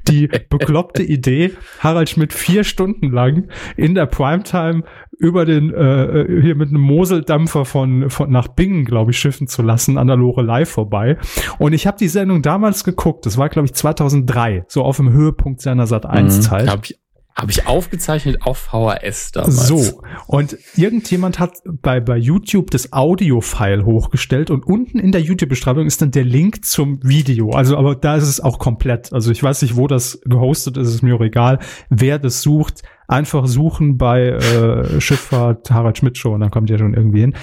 Die 0.08 0.28
bekloppte 0.48 1.02
Idee, 1.02 1.52
Harald 1.80 2.08
Schmidt 2.08 2.32
vier 2.32 2.64
Stunden 2.64 3.10
lang 3.10 3.48
in 3.76 3.94
der 3.94 4.06
Primetime 4.06 4.84
über 5.18 5.44
den 5.44 5.74
äh, 5.74 6.40
hier 6.40 6.54
mit 6.54 6.68
einem 6.68 6.80
Moseldampfer 6.80 7.64
von, 7.64 8.08
von 8.08 8.30
nach 8.30 8.48
Bingen, 8.48 8.84
glaube 8.84 9.10
ich, 9.10 9.18
schiffen 9.18 9.48
zu 9.48 9.62
lassen 9.62 9.98
an 9.98 10.06
der 10.06 10.16
Lorelei 10.16 10.64
vorbei. 10.64 11.18
Und 11.58 11.72
ich 11.72 11.86
habe 11.86 11.98
die 11.98 12.08
Sendung 12.08 12.42
damals 12.42 12.84
geguckt. 12.84 13.26
Das 13.26 13.36
war 13.36 13.48
glaube 13.48 13.66
ich 13.66 13.74
2003, 13.74 14.64
so 14.68 14.82
auf 14.84 14.96
dem 14.96 15.12
Höhepunkt 15.12 15.60
seiner 15.60 15.86
Sat 15.86 16.06
1 16.06 16.42
Zeit. 16.42 16.66
Mhm, 16.66 16.70
hab 16.70 16.84
ich 16.84 16.98
habe 17.38 17.52
ich 17.52 17.68
aufgezeichnet 17.68 18.42
auf 18.42 18.58
VHS 18.58 19.30
damals. 19.30 19.68
So. 19.68 20.02
Und 20.26 20.58
irgendjemand 20.76 21.38
hat 21.38 21.62
bei, 21.64 22.00
bei 22.00 22.16
YouTube 22.16 22.72
das 22.72 22.92
Audio-File 22.92 23.84
hochgestellt 23.84 24.50
und 24.50 24.66
unten 24.66 24.98
in 24.98 25.12
der 25.12 25.20
YouTube-Beschreibung 25.20 25.86
ist 25.86 26.02
dann 26.02 26.10
der 26.10 26.24
Link 26.24 26.64
zum 26.64 26.98
Video. 27.04 27.50
Also, 27.50 27.76
aber 27.76 27.94
da 27.94 28.16
ist 28.16 28.26
es 28.26 28.40
auch 28.40 28.58
komplett. 28.58 29.12
Also 29.12 29.30
ich 29.30 29.40
weiß 29.40 29.62
nicht, 29.62 29.76
wo 29.76 29.86
das 29.86 30.20
gehostet 30.24 30.76
ist, 30.76 30.88
ist 30.88 31.02
mir 31.02 31.14
auch 31.14 31.20
egal. 31.20 31.60
Wer 31.90 32.18
das 32.18 32.42
sucht, 32.42 32.82
einfach 33.06 33.46
suchen 33.46 33.98
bei 33.98 34.30
äh, 34.30 35.00
Schifffahrt 35.00 35.70
Harald 35.70 35.98
Schmidt 35.98 36.18
Show 36.18 36.34
und 36.34 36.40
dann 36.40 36.50
kommt 36.50 36.70
ihr 36.70 36.78
schon 36.78 36.94
irgendwie 36.94 37.20
hin. 37.20 37.34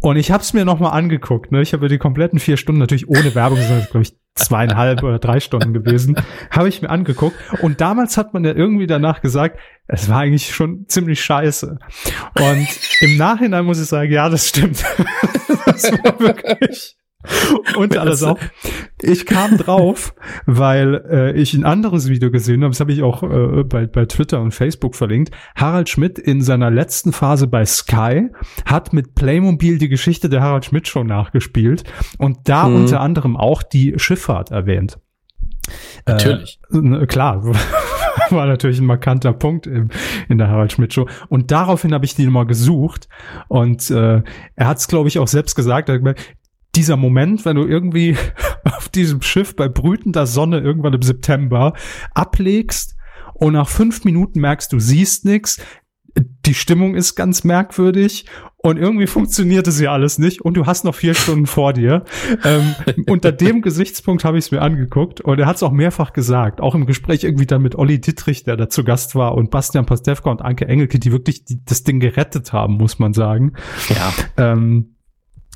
Und 0.00 0.16
ich 0.16 0.30
habe 0.30 0.42
es 0.42 0.52
mir 0.52 0.64
nochmal 0.64 0.92
angeguckt. 0.92 1.50
Ne? 1.50 1.60
Ich 1.60 1.72
habe 1.72 1.88
die 1.88 1.98
kompletten 1.98 2.38
vier 2.38 2.56
Stunden, 2.56 2.80
natürlich 2.80 3.08
ohne 3.08 3.34
Werbung, 3.34 3.58
sind 3.58 3.90
glaube 3.90 4.02
ich 4.02 4.14
zweieinhalb 4.34 5.02
oder 5.02 5.18
drei 5.18 5.40
Stunden 5.40 5.72
gewesen, 5.72 6.16
habe 6.50 6.68
ich 6.68 6.80
mir 6.80 6.90
angeguckt. 6.90 7.36
Und 7.62 7.80
damals 7.80 8.16
hat 8.16 8.34
man 8.34 8.44
ja 8.44 8.54
irgendwie 8.54 8.86
danach 8.86 9.20
gesagt, 9.20 9.58
es 9.88 10.08
war 10.08 10.20
eigentlich 10.20 10.54
schon 10.54 10.84
ziemlich 10.86 11.22
scheiße. 11.22 11.78
Und 12.38 12.68
im 13.00 13.16
Nachhinein 13.16 13.64
muss 13.64 13.80
ich 13.80 13.88
sagen, 13.88 14.12
ja, 14.12 14.28
das 14.28 14.48
stimmt. 14.48 14.84
das 15.66 15.90
war 16.04 16.20
wirklich 16.20 16.97
und 17.76 17.96
alles 17.96 18.22
auch. 18.22 18.38
Ich 19.00 19.26
kam 19.26 19.56
drauf, 19.56 20.14
weil 20.46 21.04
äh, 21.10 21.32
ich 21.32 21.54
ein 21.54 21.64
anderes 21.64 22.08
Video 22.08 22.30
gesehen 22.30 22.62
habe, 22.62 22.70
das 22.70 22.80
habe 22.80 22.92
ich 22.92 23.02
auch 23.02 23.22
äh, 23.22 23.64
bei, 23.64 23.86
bei 23.86 24.06
Twitter 24.06 24.40
und 24.40 24.52
Facebook 24.52 24.96
verlinkt. 24.96 25.30
Harald 25.54 25.88
Schmidt 25.88 26.18
in 26.18 26.42
seiner 26.42 26.70
letzten 26.70 27.12
Phase 27.12 27.46
bei 27.46 27.64
Sky 27.64 28.28
hat 28.64 28.92
mit 28.92 29.14
Playmobil 29.14 29.78
die 29.78 29.88
Geschichte 29.88 30.28
der 30.28 30.42
Harald 30.42 30.64
Schmidt 30.64 30.88
Show 30.88 31.04
nachgespielt 31.04 31.84
und 32.18 32.48
da 32.48 32.68
mhm. 32.68 32.76
unter 32.76 33.00
anderem 33.00 33.36
auch 33.36 33.62
die 33.62 33.94
Schifffahrt 33.96 34.50
erwähnt. 34.50 34.98
Natürlich. 36.06 36.60
Äh, 36.72 37.06
klar, 37.06 37.44
war 38.30 38.46
natürlich 38.46 38.78
ein 38.78 38.86
markanter 38.86 39.32
Punkt 39.32 39.66
im, 39.66 39.88
in 40.28 40.38
der 40.38 40.48
Harald 40.48 40.72
Schmidt 40.72 40.92
Show. 40.94 41.08
Und 41.28 41.50
daraufhin 41.50 41.92
habe 41.94 42.04
ich 42.04 42.14
die 42.14 42.26
mal 42.26 42.46
gesucht. 42.46 43.08
Und 43.48 43.90
äh, 43.90 44.22
er 44.56 44.66
hat 44.66 44.78
es, 44.78 44.88
glaube 44.88 45.08
ich, 45.08 45.18
auch 45.18 45.28
selbst 45.28 45.54
gesagt. 45.54 45.90
Er 46.78 46.82
dieser 46.82 46.96
Moment, 46.96 47.44
wenn 47.44 47.56
du 47.56 47.66
irgendwie 47.66 48.16
auf 48.64 48.88
diesem 48.88 49.20
Schiff 49.20 49.56
bei 49.56 49.68
brütender 49.68 50.28
Sonne 50.28 50.60
irgendwann 50.60 50.94
im 50.94 51.02
September 51.02 51.72
ablegst 52.14 52.94
und 53.34 53.54
nach 53.54 53.68
fünf 53.68 54.04
Minuten 54.04 54.40
merkst, 54.40 54.72
du 54.72 54.78
siehst 54.78 55.24
nichts, 55.24 55.60
die 56.46 56.54
Stimmung 56.54 56.94
ist 56.94 57.16
ganz 57.16 57.42
merkwürdig 57.42 58.26
und 58.58 58.76
irgendwie 58.76 59.08
funktioniert 59.08 59.66
es 59.66 59.80
ja 59.80 59.92
alles 59.92 60.18
nicht 60.18 60.40
und 60.42 60.54
du 60.54 60.66
hast 60.66 60.84
noch 60.84 60.94
vier 60.94 61.14
Stunden 61.14 61.46
vor 61.46 61.72
dir. 61.72 62.04
Ähm, 62.44 62.76
unter 63.08 63.32
dem 63.32 63.60
Gesichtspunkt 63.60 64.24
habe 64.24 64.38
ich 64.38 64.44
es 64.44 64.50
mir 64.52 64.62
angeguckt 64.62 65.20
und 65.20 65.40
er 65.40 65.46
hat 65.46 65.56
es 65.56 65.64
auch 65.64 65.72
mehrfach 65.72 66.12
gesagt, 66.12 66.60
auch 66.60 66.76
im 66.76 66.86
Gespräch 66.86 67.24
irgendwie 67.24 67.46
dann 67.46 67.60
mit 67.60 67.74
Olli 67.74 68.00
Dittrich, 68.00 68.44
der 68.44 68.56
da 68.56 68.68
zu 68.68 68.84
Gast 68.84 69.16
war 69.16 69.34
und 69.34 69.50
Bastian 69.50 69.84
Pastewka 69.84 70.30
und 70.30 70.42
Anke 70.42 70.68
Engelke, 70.68 71.00
die 71.00 71.10
wirklich 71.10 71.44
die, 71.44 71.58
das 71.64 71.82
Ding 71.82 71.98
gerettet 71.98 72.52
haben, 72.52 72.74
muss 72.74 73.00
man 73.00 73.14
sagen. 73.14 73.54
Ja. 73.88 74.12
Ähm, 74.36 74.94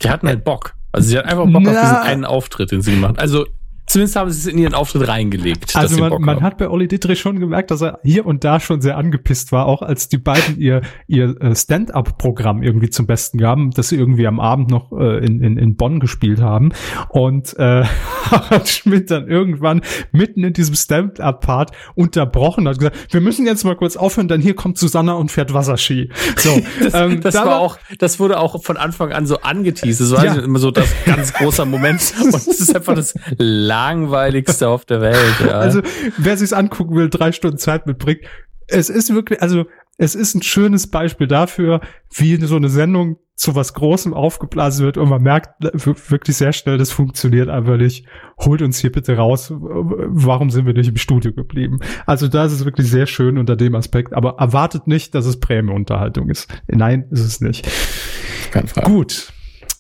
die 0.03 0.11
hatten 0.11 0.27
halt 0.27 0.43
Bock. 0.43 0.75
Also 0.93 1.09
sie 1.09 1.19
hat 1.19 1.25
einfach 1.25 1.47
Bock 1.47 1.63
Na, 1.65 1.71
auf 1.71 1.81
diesen 1.81 1.97
einen 1.97 2.25
Auftritt, 2.25 2.71
den 2.71 2.83
sie 2.83 2.93
gemacht 2.93 3.19
Also 3.19 3.47
zumindest 3.93 4.17
haben 4.17 4.31
sie 4.31 4.39
es 4.39 4.47
in 4.53 4.59
ihren 4.59 4.75
Auftritt 4.75 5.07
reingelegt. 5.07 5.77
Also 5.77 5.99
man, 5.99 6.21
man 6.21 6.43
hat 6.43 6.59
bei 6.59 6.69
Olli 6.69 6.89
Dittrich 6.89 7.21
schon 7.21 7.39
gemerkt, 7.39 7.71
dass 7.71 7.83
er 7.83 8.01
hier 8.03 8.27
und 8.27 8.45
da 8.45 8.59
schon 8.59 8.81
sehr 8.81 8.97
angepisst 8.97 9.53
war, 9.53 9.67
auch 9.67 9.83
als 9.83 10.09
die 10.09 10.19
beiden 10.19 10.59
ihr, 10.59 10.83
ihr 11.07 11.41
äh, 11.41 11.55
Stand-up-Programm 11.55 12.63
irgendwie 12.63 12.91
zum 12.91 13.07
Besten 13.07 13.39
gaben, 13.39 13.71
das 13.71 13.89
sie 13.89 13.97
irgendwie 13.97 14.27
am 14.27 14.41
Abend 14.41 14.71
noch 14.71 14.93
äh, 14.93 15.25
in, 15.25 15.43
in, 15.43 15.57
in 15.59 15.77
Bonn 15.77 16.01
gespielt 16.01 16.41
haben. 16.41 16.73
Und 17.11 17.57
äh, 17.59 17.85
Harald 18.31 18.69
Schmidt 18.69 19.11
dann 19.11 19.29
irgendwann 19.29 19.83
mitten 20.11 20.43
in 20.45 20.53
diesem 20.53 20.75
Stand-up-Part 20.75 21.73
unterbrochen 21.95 22.67
hat 22.69 22.79
gesagt, 22.79 23.13
wir 23.13 23.21
müssen 23.21 23.47
jetzt 23.47 23.65
mal 23.65 23.77
kurz 23.77 23.97
aufhören, 23.97 24.29
denn 24.29 24.41
hier 24.41 24.55
kommt 24.55 24.79
Susanna 24.79 25.13
und 25.13 25.31
fährt 25.31 25.53
Wasserski. 25.53 26.11
So, 26.37 26.61
das, 26.83 26.95
ähm, 26.95 27.21
das 27.21 27.35
da 27.35 27.47
war 27.47 27.59
auch, 27.59 27.79
das 27.99 28.19
wurde 28.19 28.39
auch 28.39 28.63
von 28.63 28.77
Anfang 28.77 29.13
an 29.13 29.27
so 29.27 29.41
angeteased. 29.41 30.01
Das 30.01 30.11
war 30.13 30.25
ja. 30.25 30.35
immer 30.35 30.59
so 30.59 30.71
das 30.71 30.89
ganz 31.05 31.33
großer 31.33 31.65
Moment. 31.65 32.15
Und 32.23 32.35
es 32.35 32.47
ist 32.47 32.75
einfach 32.75 32.95
das 32.95 33.15
langweiligste 33.83 34.69
auf 34.69 34.85
der 34.85 35.01
Welt. 35.01 35.41
Ja. 35.41 35.59
Also, 35.59 35.83
wer 36.19 36.37
sich's 36.37 36.53
angucken 36.53 36.95
will, 36.95 37.09
drei 37.09 37.33
Stunden 37.33 37.59
Zeit 37.59 37.87
mitbringt. 37.87 38.21
Es 38.67 38.89
ist 38.89 39.13
wirklich, 39.13 39.43
also, 39.43 39.67
es 39.99 40.15
ist 40.15 40.35
ein 40.35 40.43
schönes 40.43 40.87
Beispiel 40.87 41.27
dafür, 41.27 41.81
wie 42.15 42.37
so 42.37 42.57
eine 42.57 42.69
Sendung 42.69 43.19
zu 43.35 43.55
was 43.57 43.75
Großem 43.75 44.15
aufgeblasen 44.15 44.85
wird 44.85 44.97
und 44.97 45.09
man 45.09 45.23
merkt 45.23 45.51
wirklich 45.85 46.37
sehr 46.37 46.53
schnell, 46.53 46.79
das 46.79 46.93
funktioniert 46.93 47.49
einfach 47.49 47.77
nicht. 47.77 48.07
Holt 48.39 48.63
uns 48.63 48.79
hier 48.79 48.93
bitte 48.93 49.17
raus. 49.17 49.53
Warum 49.53 50.51
sind 50.51 50.67
wir 50.67 50.75
nicht 50.75 50.89
im 50.89 50.97
Studio 50.97 51.33
geblieben? 51.33 51.81
Also 52.07 52.29
da 52.29 52.45
ist 52.45 52.53
es 52.53 52.65
wirklich 52.65 52.89
sehr 52.89 53.07
schön 53.07 53.39
unter 53.39 53.57
dem 53.57 53.75
Aspekt, 53.75 54.13
aber 54.13 54.37
erwartet 54.39 54.87
nicht, 54.87 55.15
dass 55.15 55.27
es 55.27 55.41
Prämieunterhaltung 55.41 56.31
ist. 56.31 56.49
Nein, 56.69 57.07
ist 57.11 57.21
es 57.21 57.41
nicht. 57.41 57.69
Kein 58.53 58.69
Fall. 58.69 58.85
Gut. 58.85 59.33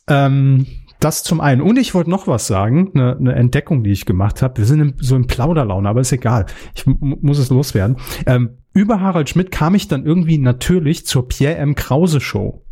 Ähm, 0.09 0.67
das 1.05 1.23
zum 1.23 1.41
einen. 1.41 1.61
Und 1.61 1.79
ich 1.79 1.95
wollte 1.95 2.11
noch 2.11 2.27
was 2.27 2.47
sagen, 2.47 2.93
eine, 2.95 3.17
eine 3.17 3.35
Entdeckung, 3.35 3.83
die 3.83 3.91
ich 3.91 4.07
gemacht 4.07 4.43
habe. 4.43 4.59
Wir 4.59 4.65
sind 4.65 4.81
im, 4.81 4.95
so 4.99 5.17
im 5.17 5.27
Plauderlaune, 5.27 5.89
aber 5.89 6.01
ist 6.01 6.13
egal. 6.13 6.47
Ich 6.75 6.87
muss 6.87 7.39
es 7.39 7.51
loswerden. 7.51 7.97
Ähm, 8.27 8.59
über 8.73 9.01
Harald 9.01 9.29
Schmidt 9.29 9.51
kam 9.51 9.75
ich 9.75 9.89
dann 9.89 10.07
irgendwie 10.07 10.39
natürlich 10.39 11.07
zur 11.07 11.29
Pierre 11.29 11.57
M. 11.57 11.75
Krause 11.75 12.21
Show. 12.21 12.65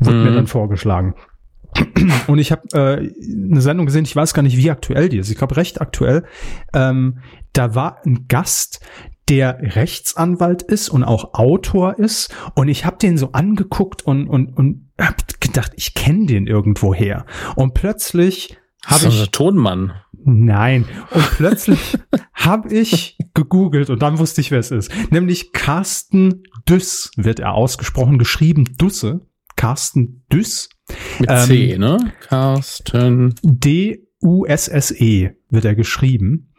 Wurde 0.00 0.16
mhm. 0.16 0.24
mir 0.24 0.32
dann 0.32 0.46
vorgeschlagen. 0.46 1.14
Und 2.26 2.38
ich 2.38 2.50
habe 2.50 2.62
äh, 2.72 3.12
eine 3.50 3.60
Sendung 3.60 3.86
gesehen, 3.86 4.04
ich 4.04 4.16
weiß 4.16 4.34
gar 4.34 4.42
nicht, 4.42 4.56
wie 4.56 4.70
aktuell 4.70 5.08
die 5.08 5.18
ist. 5.18 5.30
Ich 5.30 5.36
glaube, 5.36 5.56
recht 5.56 5.80
aktuell. 5.80 6.24
Ähm, 6.72 7.18
da 7.52 7.74
war 7.74 7.98
ein 8.04 8.26
Gast, 8.28 8.80
der 9.28 9.58
Rechtsanwalt 9.76 10.62
ist 10.62 10.88
und 10.88 11.04
auch 11.04 11.34
Autor 11.34 11.98
ist. 11.98 12.34
Und 12.54 12.68
ich 12.68 12.86
habe 12.86 12.96
den 12.96 13.18
so 13.18 13.32
angeguckt 13.32 14.02
und, 14.02 14.28
und, 14.28 14.56
und 14.56 14.87
hab 14.98 15.40
gedacht, 15.40 15.72
ich 15.76 15.94
kenne 15.94 16.26
den 16.26 16.46
irgendwoher. 16.46 17.26
Und 17.56 17.74
plötzlich 17.74 18.56
habe 18.84 19.06
ich. 19.08 19.30
Tonmann. 19.30 19.92
Nein. 20.12 20.86
Und 21.10 21.30
plötzlich 21.36 21.96
habe 22.32 22.74
ich 22.74 23.16
gegoogelt 23.34 23.90
und 23.90 24.02
dann 24.02 24.18
wusste 24.18 24.40
ich, 24.40 24.50
wer 24.50 24.58
es 24.58 24.70
ist. 24.70 24.92
Nämlich 25.10 25.52
Carsten 25.52 26.42
Düss 26.68 27.10
wird 27.16 27.40
er 27.40 27.54
ausgesprochen, 27.54 28.18
geschrieben 28.18 28.64
Dusse. 28.76 29.26
Carsten 29.56 30.24
Düss. 30.32 30.68
Mit 31.18 31.30
ähm, 31.30 31.46
C, 31.46 31.78
ne? 31.78 32.12
Carsten. 32.20 33.34
D-U-S-S-E 33.42 35.30
wird 35.50 35.64
er 35.64 35.74
geschrieben. 35.74 36.52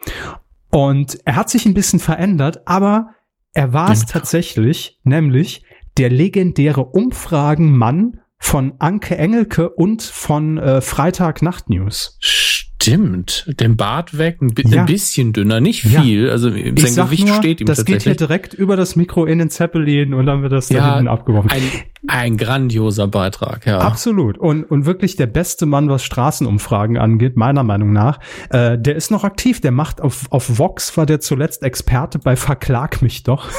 Und 0.72 1.20
er 1.26 1.36
hat 1.36 1.50
sich 1.50 1.66
ein 1.66 1.74
bisschen 1.74 2.00
verändert, 2.00 2.68
aber 2.68 3.10
er 3.54 3.74
war 3.74 3.92
es 3.92 4.06
tatsächlich, 4.06 5.00
nämlich 5.04 5.64
der 5.98 6.10
legendäre 6.10 6.86
Umfragenmann 6.86 8.20
von 8.40 8.74
Anke 8.80 9.18
Engelke 9.18 9.70
und 9.70 10.02
von 10.02 10.58
äh, 10.58 10.82
Freitag 10.82 11.42
Nacht 11.42 11.70
News. 11.70 12.18
Stimmt, 12.20 13.46
den 13.60 13.76
Bart 13.76 14.18
weg, 14.18 14.42
ein, 14.42 14.54
ja. 14.56 14.80
ein 14.80 14.86
bisschen 14.86 15.34
dünner, 15.34 15.60
nicht 15.60 15.82
viel. 15.82 16.28
Ja. 16.28 16.32
Also 16.32 16.50
sein 16.50 16.76
Gewicht 16.76 17.28
nur, 17.28 17.36
steht 17.36 17.60
ihm 17.60 17.68
Das 17.68 17.84
geht 17.84 18.04
hier 18.04 18.16
direkt 18.16 18.54
über 18.54 18.78
das 18.78 18.96
Mikro 18.96 19.26
in 19.26 19.38
den 19.38 19.50
Zeppelin 19.50 20.14
und 20.14 20.26
dann 20.26 20.42
wird 20.42 20.54
das 20.54 20.70
ja, 20.70 20.80
da 20.80 20.96
hinten 20.96 21.10
abgeworfen. 21.10 21.52
Ein, 21.52 21.62
ein 22.08 22.38
grandioser 22.38 23.08
Beitrag, 23.08 23.66
ja. 23.66 23.80
Absolut. 23.80 24.38
Und, 24.38 24.64
und 24.64 24.86
wirklich 24.86 25.16
der 25.18 25.28
beste 25.28 25.66
Mann, 25.66 25.90
was 25.90 26.04
Straßenumfragen 26.04 26.98
angeht, 26.98 27.36
meiner 27.36 27.64
Meinung 27.64 27.92
nach. 27.92 28.20
Äh, 28.50 28.78
der 28.78 28.96
ist 28.96 29.12
noch 29.12 29.24
aktiv, 29.24 29.60
der 29.60 29.72
macht 29.72 30.02
auf, 30.02 30.26
auf 30.30 30.58
Vox 30.58 30.96
war 30.96 31.06
der 31.06 31.20
zuletzt 31.20 31.62
Experte 31.64 32.20
bei 32.20 32.36
Verklag 32.36 33.02
mich 33.02 33.24
doch. 33.24 33.50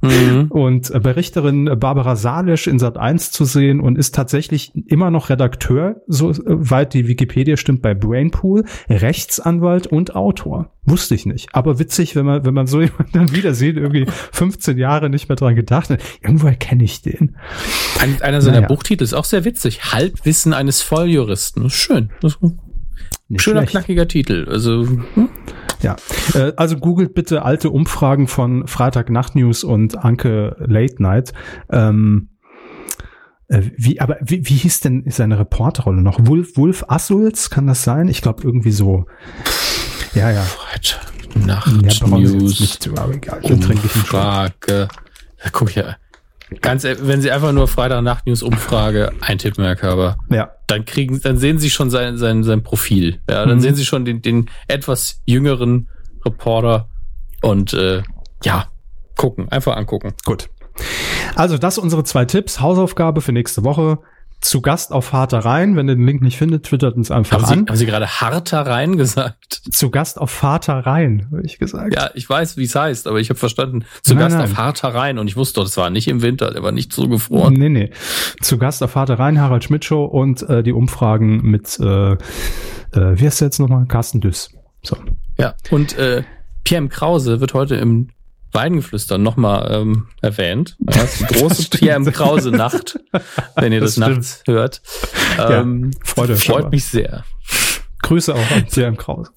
Mhm. 0.00 0.46
Und 0.50 0.90
äh, 0.90 1.00
bei 1.00 1.12
Richterin 1.12 1.70
Barbara 1.78 2.16
Salisch 2.16 2.66
in 2.66 2.78
Sat 2.78 2.96
1 2.96 3.30
zu 3.30 3.44
sehen 3.44 3.80
und 3.80 3.98
ist 3.98 4.14
tatsächlich 4.14 4.72
immer 4.86 5.10
noch 5.10 5.28
Redakteur, 5.28 6.02
so 6.06 6.30
äh, 6.30 6.34
weit 6.46 6.94
die 6.94 7.08
Wikipedia 7.08 7.56
stimmt, 7.56 7.82
bei 7.82 7.94
Brainpool, 7.94 8.64
Rechtsanwalt 8.88 9.86
und 9.86 10.14
Autor. 10.14 10.70
Wusste 10.86 11.16
ich 11.16 11.26
nicht. 11.26 11.48
Aber 11.52 11.78
witzig, 11.78 12.14
wenn 12.14 12.24
man, 12.24 12.44
wenn 12.44 12.54
man 12.54 12.66
so 12.66 12.80
jemanden 12.80 13.12
dann 13.12 13.32
wieder 13.32 13.54
sieht, 13.54 13.76
irgendwie 13.76 14.06
15 14.32 14.78
Jahre 14.78 15.10
nicht 15.10 15.28
mehr 15.28 15.36
dran 15.36 15.56
gedacht 15.56 15.90
hat. 15.90 16.00
Irgendwoher 16.22 16.54
kenne 16.54 16.84
ich 16.84 17.02
den. 17.02 17.36
Ein, 18.00 18.22
einer 18.22 18.40
seiner 18.40 18.58
naja. 18.58 18.68
Buchtitel 18.68 19.04
ist 19.04 19.14
auch 19.14 19.24
sehr 19.24 19.44
witzig. 19.44 19.92
Halbwissen 19.92 20.52
eines 20.52 20.82
Volljuristen. 20.82 21.68
schön. 21.70 22.10
Das 22.20 22.38
schöner, 23.36 23.60
schlecht. 23.60 23.70
knackiger 23.72 24.08
Titel. 24.08 24.46
Also, 24.48 24.86
hm? 24.86 25.28
Ja, 25.82 25.96
äh, 26.34 26.52
also 26.56 26.76
googelt 26.76 27.14
bitte 27.14 27.42
alte 27.42 27.70
Umfragen 27.70 28.28
von 28.28 28.66
Freitag 28.66 29.10
Nacht 29.10 29.34
News 29.34 29.64
und 29.64 29.98
Anke 29.98 30.56
Late 30.60 31.02
Night. 31.02 31.32
Ähm, 31.70 32.30
äh, 33.48 33.62
wie, 33.76 34.00
aber 34.00 34.16
wie, 34.22 34.48
wie 34.48 34.54
hieß 34.54 34.80
denn 34.80 35.04
seine 35.08 35.38
Reporterrolle 35.38 36.02
noch? 36.02 36.18
Wolf, 36.22 36.56
Wolf 36.56 36.84
Assulz, 36.88 37.50
kann 37.50 37.66
das 37.66 37.84
sein? 37.84 38.08
Ich 38.08 38.22
glaube 38.22 38.42
irgendwie 38.42 38.72
so. 38.72 39.06
Ja, 40.16 40.30
ja. 40.30 40.42
Freitag 40.42 41.12
Nacht 41.36 42.00
ja, 42.00 42.06
News. 42.08 42.58
Nicht, 42.58 42.88
aber 42.98 43.12
egal. 43.12 43.40
Umfrage. 43.42 44.88
Da 45.42 45.50
guck 45.52 45.68
ich 45.68 45.76
ja. 45.76 45.96
Ganz, 46.62 46.84
wenn 46.84 47.20
Sie 47.20 47.30
einfach 47.30 47.52
nur 47.52 47.68
Freitag 47.68 48.02
Nacht 48.02 48.26
News 48.26 48.42
Umfrage 48.42 49.12
eintippen, 49.20 49.62
Herr 49.62 49.76
Körber, 49.76 50.16
ja. 50.30 50.52
dann 50.68 50.86
kriegen, 50.86 51.20
dann 51.20 51.36
sehen 51.36 51.58
Sie 51.58 51.68
schon 51.68 51.90
sein, 51.90 52.16
sein, 52.16 52.44
sein 52.44 52.62
Profil. 52.62 53.20
Ja, 53.28 53.44
dann 53.44 53.56
mhm. 53.58 53.60
sehen 53.60 53.74
Sie 53.74 53.84
schon 53.84 54.06
den, 54.06 54.22
den 54.22 54.48
etwas 54.68 55.20
jüngeren 55.26 55.90
Reporter 56.24 56.88
und 57.42 57.74
äh, 57.74 58.02
ja, 58.42 58.68
gucken, 59.16 59.50
einfach 59.50 59.76
angucken. 59.76 60.14
Gut. 60.24 60.48
Also 61.34 61.58
das 61.58 61.76
unsere 61.76 62.04
zwei 62.04 62.24
Tipps. 62.24 62.60
Hausaufgabe 62.60 63.20
für 63.20 63.32
nächste 63.32 63.64
Woche 63.64 63.98
zu 64.40 64.60
Gast 64.60 64.92
auf 64.92 65.12
Harter 65.12 65.40
Rhein. 65.40 65.76
Wenn 65.76 65.88
ihr 65.88 65.96
den 65.96 66.06
Link 66.06 66.22
nicht 66.22 66.36
findet, 66.36 66.64
twittert 66.64 66.96
uns 66.96 67.10
einfach 67.10 67.42
haben 67.42 67.44
an. 67.44 67.48
Sie, 67.48 67.70
haben 67.70 67.76
Sie 67.76 67.86
gerade 67.86 68.06
Harter 68.20 68.66
Rhein 68.66 68.96
gesagt? 68.96 69.62
Zu 69.70 69.90
Gast 69.90 70.18
auf 70.20 70.30
Vater 70.30 70.86
Rhein, 70.86 71.26
habe 71.30 71.42
ich 71.44 71.58
gesagt. 71.58 71.94
Ja, 71.94 72.10
ich 72.14 72.28
weiß, 72.28 72.56
wie 72.56 72.64
es 72.64 72.74
heißt, 72.74 73.06
aber 73.06 73.18
ich 73.18 73.30
habe 73.30 73.38
verstanden, 73.38 73.84
zu 74.02 74.14
nein, 74.14 74.24
Gast 74.24 74.36
nein. 74.36 74.44
auf 74.44 74.56
Harter 74.56 74.94
Rhein 74.94 75.18
und 75.18 75.28
ich 75.28 75.36
wusste, 75.36 75.60
das 75.60 75.76
war 75.76 75.90
nicht 75.90 76.08
im 76.08 76.22
Winter, 76.22 76.50
der 76.52 76.62
war 76.62 76.72
nicht 76.72 76.92
so 76.92 77.08
gefroren. 77.08 77.54
Nee, 77.54 77.68
nee. 77.68 77.90
Zu 78.40 78.58
Gast 78.58 78.82
auf 78.82 78.92
Vater 78.92 79.18
Rhein, 79.18 79.40
Harald 79.40 79.64
Schmidt 79.64 79.84
Show 79.84 80.04
und 80.04 80.42
äh, 80.48 80.62
die 80.62 80.72
Umfragen 80.72 81.42
mit, 81.42 81.78
äh, 81.80 82.12
äh, 82.12 82.16
wie 82.92 83.26
heißt 83.26 83.40
der 83.40 83.48
jetzt 83.48 83.58
nochmal? 83.58 83.86
Carsten 83.86 84.20
Düss. 84.20 84.50
So. 84.82 84.96
Ja, 85.38 85.54
und 85.70 85.98
äh, 85.98 86.22
Pierre 86.64 86.82
M. 86.82 86.88
Krause 86.88 87.40
wird 87.40 87.54
heute 87.54 87.76
im 87.76 88.10
Weidengeflüster 88.52 89.18
nochmal 89.18 89.68
ähm, 89.70 90.08
erwähnt. 90.22 90.76
Ja, 90.80 91.02
das 91.02 91.20
ist 91.20 91.30
die 91.30 91.34
große 91.34 91.70
Pierre 91.70 91.96
M. 91.96 92.12
Krause 92.12 92.50
Nacht, 92.50 92.98
wenn 93.56 93.72
ihr 93.72 93.80
das, 93.80 93.96
das 93.96 94.08
nachts 94.08 94.42
hört. 94.46 94.82
Ähm, 95.38 95.90
ja, 95.92 96.00
Freude, 96.04 96.36
freut 96.36 96.70
mich 96.70 96.84
sehr. 96.84 97.24
Grüße 98.02 98.34
auch 98.34 98.50
an 98.50 98.66
Pierre 98.66 98.88
M. 98.88 98.96
Krause. 98.96 99.32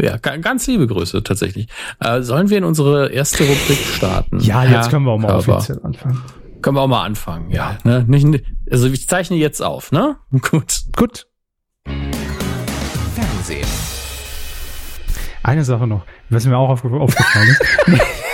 Ja, 0.00 0.16
ganz 0.18 0.66
liebe 0.66 0.86
Grüße 0.86 1.22
tatsächlich. 1.22 1.68
Äh, 2.00 2.22
sollen 2.22 2.50
wir 2.50 2.58
in 2.58 2.64
unsere 2.64 3.10
erste 3.10 3.44
Rubrik 3.44 3.78
starten? 3.78 4.40
Ja, 4.40 4.62
jetzt 4.64 4.72
Herr 4.72 4.88
können 4.90 5.06
wir 5.06 5.12
auch 5.12 5.18
mal 5.18 5.28
Körper. 5.28 5.56
offiziell 5.56 5.80
anfangen. 5.82 6.22
Können 6.60 6.76
wir 6.76 6.82
auch 6.82 6.88
mal 6.88 7.04
anfangen, 7.04 7.50
ja. 7.50 7.78
Ne? 7.84 8.04
Nicht, 8.06 8.44
also 8.70 8.88
ich 8.88 9.08
zeichne 9.08 9.36
jetzt 9.36 9.62
auf, 9.62 9.92
ne? 9.92 10.16
Gut. 10.50 10.82
Gut. 10.96 11.26
Fernsehen. 13.14 13.66
Eine 15.42 15.64
Sache 15.64 15.86
noch, 15.86 16.04
was 16.28 16.44
mir 16.44 16.56
auch 16.58 16.68
aufgefallen 16.68 17.48
ist. 17.48 17.62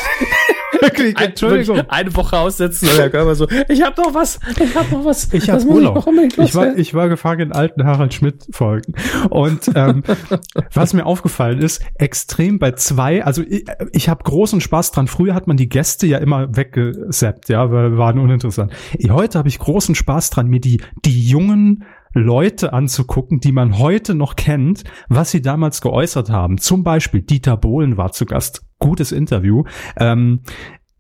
Wirklich, 0.83 1.19
Entschuldigung. 1.19 1.79
Ein, 1.79 1.91
eine 1.91 2.17
Woche 2.17 2.39
aussetzen 2.39 2.89
und 2.89 2.99
der 2.99 3.11
Körper 3.11 3.35
so, 3.35 3.47
ich 3.69 3.83
hab 3.83 3.97
noch 3.97 4.15
was, 4.15 4.39
ich 4.59 4.77
hab 4.77 4.91
noch 4.91 5.05
was. 5.05 5.33
Ich 5.33 5.49
hab 5.49 5.65
Urlaub. 5.65 6.07
Ich, 6.17 6.39
ich, 6.39 6.55
war, 6.55 6.77
ich 6.77 6.95
war 6.95 7.09
gefangen 7.09 7.41
in 7.41 7.53
alten 7.53 7.85
Harald 7.85 8.15
Schmidt 8.15 8.47
Folgen. 8.51 8.95
Und 9.31 9.71
ähm, 9.75 10.03
was 10.73 10.93
mir 10.93 11.07
aufgefallen 11.07 11.61
ist, 11.61 11.83
extrem 11.95 12.59
bei 12.59 12.73
zwei, 12.73 13.25
also 13.25 13.43
ich, 13.43 13.65
ich 13.93 14.09
habe 14.09 14.25
großen 14.25 14.61
Spaß 14.61 14.93
dran. 14.93 15.07
Früher 15.07 15.35
hat 15.35 15.47
man 15.47 15.57
die 15.57 15.69
Gäste 15.69 16.07
ja 16.07 16.19
immer 16.19 16.55
weggesappt, 16.55 17.49
ja, 17.49 17.71
weil 17.71 17.97
waren 17.97 18.19
uninteressant. 18.19 18.73
Heute 19.09 19.39
habe 19.39 19.49
ich 19.49 19.59
großen 19.59 19.95
Spaß 19.95 20.31
dran, 20.31 20.49
mir 20.49 20.61
die, 20.61 20.81
die 21.05 21.21
jungen 21.21 21.85
Leute 22.15 22.73
anzugucken, 22.73 23.41
die 23.41 23.53
man 23.53 23.79
heute 23.79 24.15
noch 24.15 24.37
kennt, 24.37 24.85
was 25.09 25.31
sie 25.31 25.43
damals 25.43 25.81
geäußert 25.81 26.31
haben. 26.31 26.59
Zum 26.59 26.85
Beispiel 26.85 27.23
Dieter 27.23 27.57
Bohlen 27.57 27.97
war 27.97 28.13
zu 28.13 28.27
Gast. 28.27 28.63
Gutes 28.79 29.13
Interview. 29.13 29.65
Ähm, 29.97 30.41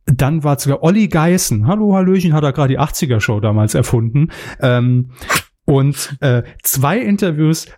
dann 0.06 0.44
war 0.44 0.58
sogar 0.58 0.82
Olli 0.82 1.08
Geißen. 1.08 1.66
Hallo, 1.66 1.94
Hallöchen, 1.94 2.32
hat 2.32 2.44
er 2.44 2.52
gerade 2.52 2.74
die 2.74 2.80
80er-Show 2.80 3.40
damals 3.40 3.74
erfunden. 3.74 4.28
Ähm, 4.60 5.10
und 5.64 6.16
äh, 6.20 6.42
zwei 6.62 6.98
Interviews 6.98 7.68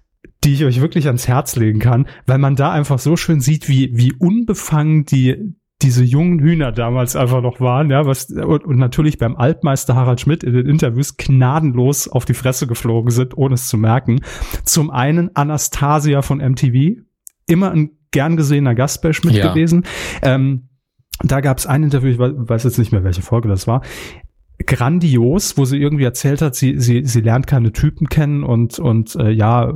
die 0.44 0.52
ich 0.52 0.64
euch 0.64 0.80
wirklich 0.80 1.06
ans 1.06 1.26
Herz 1.26 1.56
legen 1.56 1.78
kann, 1.78 2.06
weil 2.26 2.38
man 2.38 2.54
da 2.54 2.70
einfach 2.70 2.98
so 2.98 3.16
schön 3.16 3.40
sieht, 3.40 3.68
wie, 3.68 3.90
wie 3.94 4.12
unbefangen 4.12 5.04
die, 5.06 5.54
diese 5.82 6.04
jungen 6.04 6.38
Hühner 6.38 6.72
damals 6.72 7.16
einfach 7.16 7.42
noch 7.42 7.60
waren, 7.60 7.90
ja, 7.90 8.06
was, 8.06 8.30
und, 8.30 8.64
und 8.64 8.78
natürlich 8.78 9.18
beim 9.18 9.36
Altmeister 9.36 9.94
Harald 9.94 10.20
Schmidt 10.20 10.42
in 10.42 10.54
den 10.54 10.66
Interviews 10.66 11.16
gnadenlos 11.16 12.08
auf 12.08 12.24
die 12.24 12.34
Fresse 12.34 12.66
geflogen 12.66 13.10
sind, 13.10 13.36
ohne 13.36 13.54
es 13.54 13.68
zu 13.68 13.76
merken. 13.76 14.20
Zum 14.64 14.90
einen 14.90 15.34
Anastasia 15.34 16.22
von 16.22 16.38
MTV, 16.38 17.02
immer 17.46 17.70
ein 17.72 17.90
gern 18.12 18.36
gesehener 18.36 18.74
Gast 18.74 19.02
bei 19.02 19.12
Schmidt 19.12 19.34
ja. 19.34 19.52
gewesen. 19.52 19.84
Ähm, 20.22 20.68
da 21.22 21.40
gab 21.40 21.58
es 21.58 21.66
ein 21.66 21.82
Interview, 21.82 22.10
ich 22.10 22.18
weiß 22.18 22.64
jetzt 22.64 22.78
nicht 22.78 22.92
mehr, 22.92 23.04
welche 23.04 23.22
Folge 23.22 23.48
das 23.48 23.66
war, 23.66 23.82
grandios, 24.66 25.58
wo 25.58 25.64
sie 25.64 25.78
irgendwie 25.78 26.04
erzählt 26.04 26.40
hat, 26.40 26.54
sie, 26.54 26.78
sie, 26.78 27.04
sie 27.04 27.20
lernt 27.20 27.46
keine 27.46 27.72
Typen 27.72 28.08
kennen 28.08 28.44
und, 28.44 28.78
und 28.78 29.16
äh, 29.16 29.30
ja, 29.30 29.72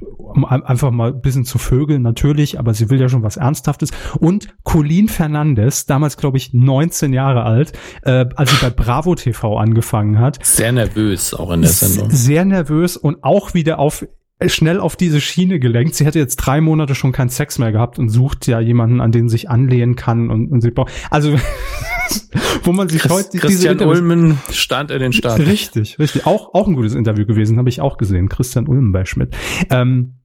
um 0.00 0.44
einfach 0.44 0.90
mal 0.90 1.12
ein 1.12 1.20
bisschen 1.20 1.44
zu 1.44 1.58
vögeln, 1.58 2.02
natürlich, 2.02 2.58
aber 2.58 2.74
sie 2.74 2.90
will 2.90 3.00
ja 3.00 3.08
schon 3.08 3.22
was 3.22 3.36
Ernsthaftes. 3.36 3.90
Und 4.18 4.54
Colleen 4.62 5.08
Fernandes, 5.08 5.86
damals 5.86 6.16
glaube 6.16 6.36
ich 6.36 6.52
19 6.52 7.12
Jahre 7.12 7.42
alt, 7.42 7.72
äh, 8.02 8.26
als 8.36 8.50
sie 8.50 8.56
bei 8.60 8.70
Bravo 8.70 9.14
TV 9.14 9.56
angefangen 9.56 10.18
hat. 10.18 10.44
Sehr 10.44 10.72
nervös 10.72 11.34
auch 11.34 11.50
in 11.50 11.62
der 11.62 11.70
Sendung. 11.70 12.10
Sehr 12.10 12.44
nervös 12.44 12.96
und 12.96 13.22
auch 13.22 13.54
wieder 13.54 13.78
auf 13.78 14.04
schnell 14.46 14.80
auf 14.80 14.96
diese 14.96 15.20
Schiene 15.20 15.58
gelenkt. 15.58 15.94
Sie 15.94 16.06
hätte 16.06 16.18
jetzt 16.18 16.36
drei 16.36 16.60
Monate 16.60 16.94
schon 16.94 17.12
keinen 17.12 17.28
Sex 17.28 17.58
mehr 17.58 17.72
gehabt 17.72 17.98
und 17.98 18.08
sucht 18.08 18.46
ja 18.46 18.60
jemanden, 18.60 19.00
an 19.00 19.12
den 19.12 19.28
sich 19.28 19.50
anlehnen 19.50 19.96
kann 19.96 20.30
und, 20.30 20.50
und 20.50 20.62
sie 20.62 20.70
braucht. 20.70 20.92
Also 21.10 21.36
wo 22.64 22.72
man 22.72 22.88
sich 22.88 23.02
Christ, 23.02 23.14
heute 23.14 23.38
Christian 23.38 23.78
diese 23.78 23.88
Ulmen 23.88 24.38
stand 24.50 24.90
in 24.90 25.00
den 25.00 25.12
Start. 25.12 25.40
Richtig, 25.40 25.98
richtig. 25.98 26.26
Auch 26.26 26.54
auch 26.54 26.66
ein 26.66 26.74
gutes 26.74 26.94
Interview 26.94 27.26
gewesen, 27.26 27.58
habe 27.58 27.68
ich 27.68 27.80
auch 27.80 27.96
gesehen. 27.96 28.28
Christian 28.28 28.68
Ulmen 28.68 28.92
bei 28.92 29.04
Schmidt. 29.04 29.36
Ähm, 29.70 30.20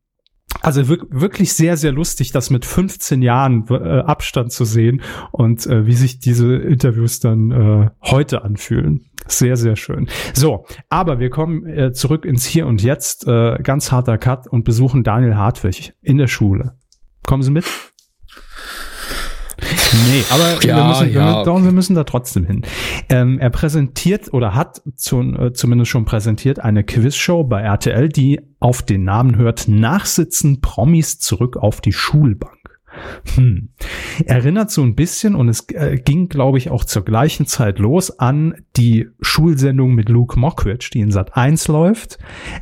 also 0.61 0.87
wirklich 0.87 1.53
sehr, 1.53 1.77
sehr 1.77 1.91
lustig, 1.91 2.31
das 2.31 2.49
mit 2.49 2.65
15 2.65 3.21
Jahren 3.21 3.65
äh, 3.69 3.99
Abstand 3.99 4.51
zu 4.51 4.65
sehen 4.65 5.01
und 5.31 5.65
äh, 5.67 5.85
wie 5.85 5.93
sich 5.93 6.19
diese 6.19 6.55
Interviews 6.55 7.19
dann 7.19 7.51
äh, 7.51 7.89
heute 8.01 8.43
anfühlen. 8.43 9.09
Sehr, 9.27 9.57
sehr 9.57 9.75
schön. 9.75 10.07
So, 10.33 10.65
aber 10.89 11.19
wir 11.19 11.29
kommen 11.29 11.65
äh, 11.67 11.91
zurück 11.93 12.25
ins 12.25 12.45
Hier 12.45 12.67
und 12.67 12.83
Jetzt, 12.83 13.27
äh, 13.27 13.57
ganz 13.63 13.91
harter 13.91 14.17
Cut 14.17 14.47
und 14.47 14.63
besuchen 14.63 15.03
Daniel 15.03 15.35
Hartwig 15.35 15.93
in 16.01 16.17
der 16.17 16.27
Schule. 16.27 16.77
Kommen 17.23 17.43
Sie 17.43 17.51
mit? 17.51 17.65
Nee, 19.61 20.23
aber 20.29 20.63
ja, 20.65 20.77
wir, 20.77 20.83
müssen, 20.85 21.13
ja. 21.13 21.45
wir, 21.45 21.63
wir, 21.63 21.71
müssen 21.71 21.95
da 21.95 22.03
trotzdem 22.03 22.45
hin. 22.45 22.63
Ähm, 23.09 23.39
er 23.39 23.49
präsentiert 23.49 24.33
oder 24.33 24.53
hat 24.53 24.81
zu, 24.95 25.21
äh, 25.21 25.53
zumindest 25.53 25.91
schon 25.91 26.05
präsentiert 26.05 26.59
eine 26.59 26.83
Quizshow 26.83 27.43
bei 27.43 27.61
RTL, 27.61 28.09
die 28.09 28.41
auf 28.59 28.81
den 28.81 29.03
Namen 29.03 29.37
hört 29.37 29.67
Nachsitzen 29.67 30.61
Promis 30.61 31.19
zurück 31.19 31.57
auf 31.57 31.81
die 31.81 31.93
Schulbank. 31.93 32.64
Hm. 33.35 33.69
Erinnert 34.25 34.71
so 34.71 34.81
ein 34.81 34.95
bisschen 34.95 35.35
und 35.35 35.49
es 35.49 35.67
äh, 35.69 35.97
ging, 35.97 36.29
glaube 36.29 36.57
ich, 36.57 36.69
auch 36.69 36.83
zur 36.83 37.03
gleichen 37.03 37.45
Zeit 37.45 37.79
los 37.79 38.19
an 38.19 38.55
die 38.77 39.07
Schulsendung 39.21 39.93
mit 39.93 40.09
Luke 40.09 40.39
Mockridge, 40.39 40.89
die 40.93 40.99
in 40.99 41.11
Sat 41.11 41.35
1 41.35 41.67
läuft. 41.67 42.17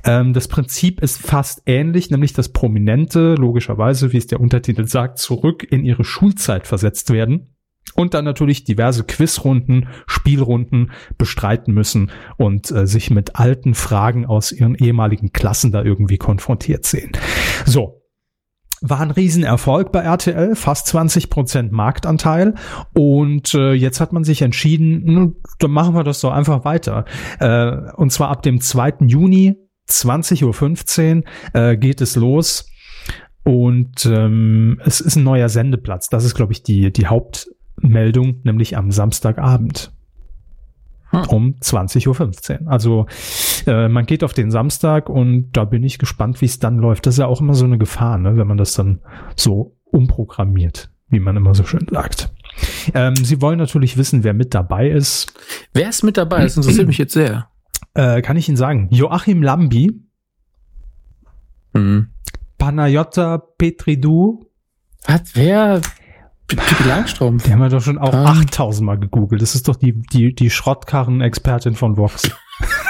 Ähm, 0.05 0.33
das 0.33 0.47
Prinzip 0.47 1.01
ist 1.01 1.21
fast 1.21 1.63
ähnlich, 1.65 2.09
nämlich 2.09 2.33
dass 2.33 2.49
Prominente, 2.49 3.35
logischerweise, 3.35 4.13
wie 4.13 4.17
es 4.17 4.27
der 4.27 4.39
Untertitel 4.39 4.85
sagt, 4.87 5.19
zurück 5.19 5.65
in 5.69 5.85
ihre 5.85 6.03
Schulzeit 6.03 6.67
versetzt 6.67 7.11
werden 7.11 7.53
und 7.95 8.13
dann 8.13 8.25
natürlich 8.25 8.63
diverse 8.63 9.03
Quizrunden, 9.03 9.87
Spielrunden 10.07 10.91
bestreiten 11.17 11.73
müssen 11.73 12.11
und 12.37 12.71
äh, 12.71 12.87
sich 12.87 13.09
mit 13.11 13.35
alten 13.35 13.73
Fragen 13.73 14.25
aus 14.25 14.51
ihren 14.51 14.75
ehemaligen 14.75 15.31
Klassen 15.31 15.71
da 15.71 15.83
irgendwie 15.83 16.17
konfrontiert 16.17 16.85
sehen. 16.85 17.11
So, 17.65 18.02
war 18.83 18.99
ein 18.99 19.11
Riesenerfolg 19.11 19.93
bei 19.93 20.01
RTL, 20.01 20.55
fast 20.55 20.87
20 20.87 21.29
Prozent 21.29 21.71
Marktanteil. 21.71 22.55
Und 22.93 23.53
äh, 23.53 23.71
jetzt 23.71 24.01
hat 24.01 24.11
man 24.11 24.25
sich 24.25 24.41
entschieden, 24.41 25.05
nun, 25.05 25.35
dann 25.59 25.71
machen 25.71 25.95
wir 25.95 26.03
das 26.03 26.19
doch 26.19 26.31
einfach 26.31 26.65
weiter. 26.65 27.05
Äh, 27.39 27.91
und 27.95 28.11
zwar 28.11 28.29
ab 28.29 28.43
dem 28.43 28.59
2. 28.59 28.95
Juni, 29.07 29.55
20.15 29.89 31.15
Uhr, 31.15 31.23
äh, 31.53 31.77
geht 31.77 32.01
es 32.01 32.17
los. 32.17 32.69
Und 33.43 34.05
ähm, 34.05 34.81
es 34.83 34.99
ist 34.99 35.15
ein 35.15 35.23
neuer 35.23 35.47
Sendeplatz. 35.47 36.09
Das 36.09 36.25
ist, 36.25 36.35
glaube 36.35 36.51
ich, 36.51 36.61
die, 36.63 36.91
die 36.91 37.07
Hauptmeldung, 37.07 38.41
nämlich 38.43 38.75
am 38.75 38.91
Samstagabend 38.91 39.93
hm. 41.13 41.25
um 41.29 41.55
20.15 41.62 42.62
Uhr. 42.62 42.67
Also 42.67 43.05
äh, 43.67 43.88
man 43.88 44.05
geht 44.05 44.24
auf 44.24 44.34
den 44.34 44.51
Samstag 44.51 45.10
und 45.10 45.51
da 45.53 45.63
bin 45.63 45.84
ich 45.84 46.00
gespannt, 46.00 46.42
wie 46.42 46.46
es 46.46 46.59
dann 46.59 46.77
läuft. 46.77 47.05
Das 47.05 47.16
ist 47.16 47.20
ja 47.20 47.27
auch 47.27 47.40
immer 47.40 47.53
so 47.53 47.66
eine 47.66 47.77
Gefahr, 47.77 48.18
ne, 48.18 48.35
wenn 48.35 48.48
man 48.48 48.57
das 48.57 48.74
dann 48.74 49.00
so 49.35 49.77
umprogrammiert, 49.85 50.90
wie 51.09 51.20
man 51.20 51.37
immer 51.37 51.53
so 51.53 51.64
schön 51.64 51.87
sagt. 51.90 52.31
Ähm, 52.94 53.16
Sie 53.16 53.42
wollen 53.42 53.59
natürlich 53.59 53.98
wissen, 53.98 54.24
wer 54.24 54.33
mit 54.33 54.53
dabei 54.53 54.90
ist. 54.90 55.33
Wer 55.74 55.90
ist 55.90 56.03
mit 56.03 56.18
dabei? 56.18 56.42
Das 56.42 56.57
interessiert 56.57 56.87
mich 56.87 56.98
jetzt 56.98 57.14
sehr. 57.14 57.48
Äh, 57.94 58.22
kann 58.22 58.37
ich 58.37 58.48
Ihnen 58.48 58.57
sagen. 58.57 58.87
Joachim 58.92 59.44
Lambi. 59.44 59.92
Mhm. 61.74 62.07
Panayota 62.57 63.37
Petridou. 63.37 64.46
Was? 65.05 65.35
Wer? 65.35 65.81
Pippi 66.55 66.87
Langstrom. 66.87 67.37
Die 67.39 67.51
haben 67.51 67.59
wir 67.59 67.70
doch 67.70 67.81
schon 67.81 67.98
auch 67.98 68.13
ah. 68.13 68.31
8000 68.31 68.85
Mal 68.85 69.00
gegoogelt. 69.00 69.42
Das 69.42 69.55
ist 69.55 69.68
doch 69.68 69.75
die, 69.75 70.01
die, 70.13 70.33
die 70.33 70.50
Schrottkarren-Expertin 70.50 71.75
von 71.75 71.98
Vox. 71.98 72.29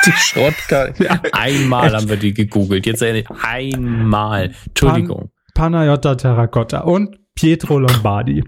Die 0.06 0.12
Schrottkarren. 0.12 0.94
Ja. 1.00 1.22
Einmal 1.32 1.88
Echt? 1.88 1.96
haben 1.96 2.10
wir 2.10 2.18
die 2.18 2.34
gegoogelt. 2.34 2.86
Jetzt 2.86 3.04
einmal. 3.04 4.54
Entschuldigung. 4.66 5.32
Pan 5.54 5.74
Panayota 5.74 6.16
Terracotta 6.16 6.80
und 6.82 7.18
Pietro 7.36 7.80
Lombardi. 7.80 8.44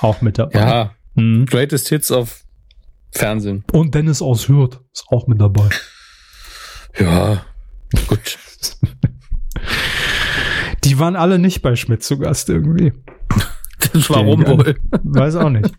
Auch 0.00 0.20
mit 0.20 0.38
dabei. 0.38 0.58
Ja. 0.58 0.94
Hm. 1.16 1.46
Greatest 1.46 1.88
Hits 1.88 2.10
of 2.10 2.44
Fernsehen. 3.12 3.64
Und 3.72 3.94
Dennis 3.94 4.22
aus 4.22 4.48
Hürth 4.48 4.80
ist 4.92 5.04
auch 5.08 5.26
mit 5.26 5.40
dabei. 5.40 5.68
Ja, 6.98 7.44
gut. 8.06 8.38
Die 10.84 10.98
waren 10.98 11.16
alle 11.16 11.38
nicht 11.38 11.62
bei 11.62 11.76
Schmidt 11.76 12.02
zu 12.02 12.18
Gast 12.18 12.48
irgendwie. 12.48 12.92
Warum 14.08 14.46
wohl? 14.46 14.76
Weiß 15.02 15.36
auch 15.36 15.50
nicht. 15.50 15.70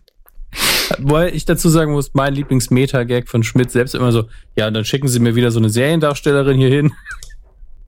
Weil 0.98 1.34
ich 1.34 1.44
dazu 1.44 1.68
sagen 1.68 1.92
muss, 1.92 2.12
mein 2.14 2.34
Lieblings-Meta-Gag 2.34 3.28
von 3.28 3.42
Schmidt 3.42 3.70
selbst 3.70 3.94
immer 3.94 4.12
so, 4.12 4.24
ja, 4.56 4.70
dann 4.70 4.84
schicken 4.84 5.08
sie 5.08 5.20
mir 5.20 5.34
wieder 5.34 5.50
so 5.50 5.58
eine 5.58 5.70
Seriendarstellerin 5.70 6.58
hier 6.58 6.68
hin. 6.68 6.92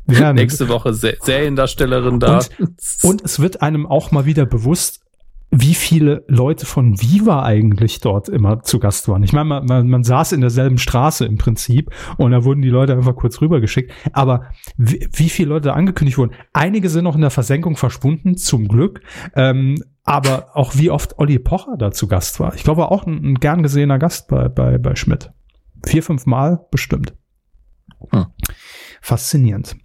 Ja, 0.07 0.33
Nächste 0.33 0.69
Woche 0.69 0.95
Se 0.95 1.17
Seriendarstellerin 1.21 2.21
da. 2.21 2.41
Und, 2.59 2.77
und 3.03 3.23
es 3.23 3.41
wird 3.41 3.63
einem 3.63 3.87
auch 3.87 4.11
mal 4.11 4.25
wieder 4.25 4.47
bewusst, 4.47 5.01
wie 5.51 5.75
viele 5.75 6.25
Leute 6.27 6.67
von 6.67 7.01
Viva 7.01 7.45
eigentlich 7.45 8.01
dort 8.01 8.29
immer 8.29 8.63
zu 8.63 8.81
Gast 8.81 9.09
waren. 9.09 9.23
Ich 9.23 9.33
meine, 9.33 9.45
man, 9.45 9.67
man, 9.67 9.89
man 9.89 10.03
saß 10.03 10.33
in 10.33 10.41
derselben 10.41 10.79
Straße 10.79 11.25
im 11.25 11.39
Prinzip 11.39 11.91
und 12.17 12.33
da 12.33 12.45
wurden 12.45 12.61
die 12.61 12.71
Leute 12.71 12.95
einfach 12.95 13.15
kurz 13.15 13.41
rübergeschickt. 13.41 13.93
Aber 14.13 14.47
wie, 14.77 15.09
wie 15.13 15.29
viele 15.29 15.51
Leute 15.51 15.75
angekündigt 15.75 16.19
wurden? 16.19 16.33
Einige 16.53 16.89
sind 16.89 17.05
noch 17.05 17.15
in 17.15 17.21
der 17.21 17.31
Versenkung 17.31 17.77
verschwunden, 17.77 18.37
zum 18.37 18.67
Glück. 18.67 19.01
Ähm, 19.37 19.77
aber 20.05 20.57
auch 20.57 20.77
wie 20.77 20.91
oft 20.91 21.19
Olli 21.19 21.39
Pocher 21.39 21.77
da 21.79 21.91
zu 21.91 22.07
Gast 22.07 22.39
war. 22.39 22.55
Ich 22.55 22.63
glaube, 22.63 22.91
auch 22.91 23.07
ein, 23.07 23.33
ein 23.33 23.35
gern 23.37 23.63
gesehener 23.63 23.99
Gast 23.99 24.29
bei, 24.29 24.49
bei, 24.49 24.79
bei 24.79 24.95
Schmidt. 24.95 25.33
Vier, 25.85 26.03
fünf 26.03 26.27
Mal 26.27 26.67
bestimmt. 26.71 27.15
Hm. 28.11 28.27
Faszinierend. 29.01 29.77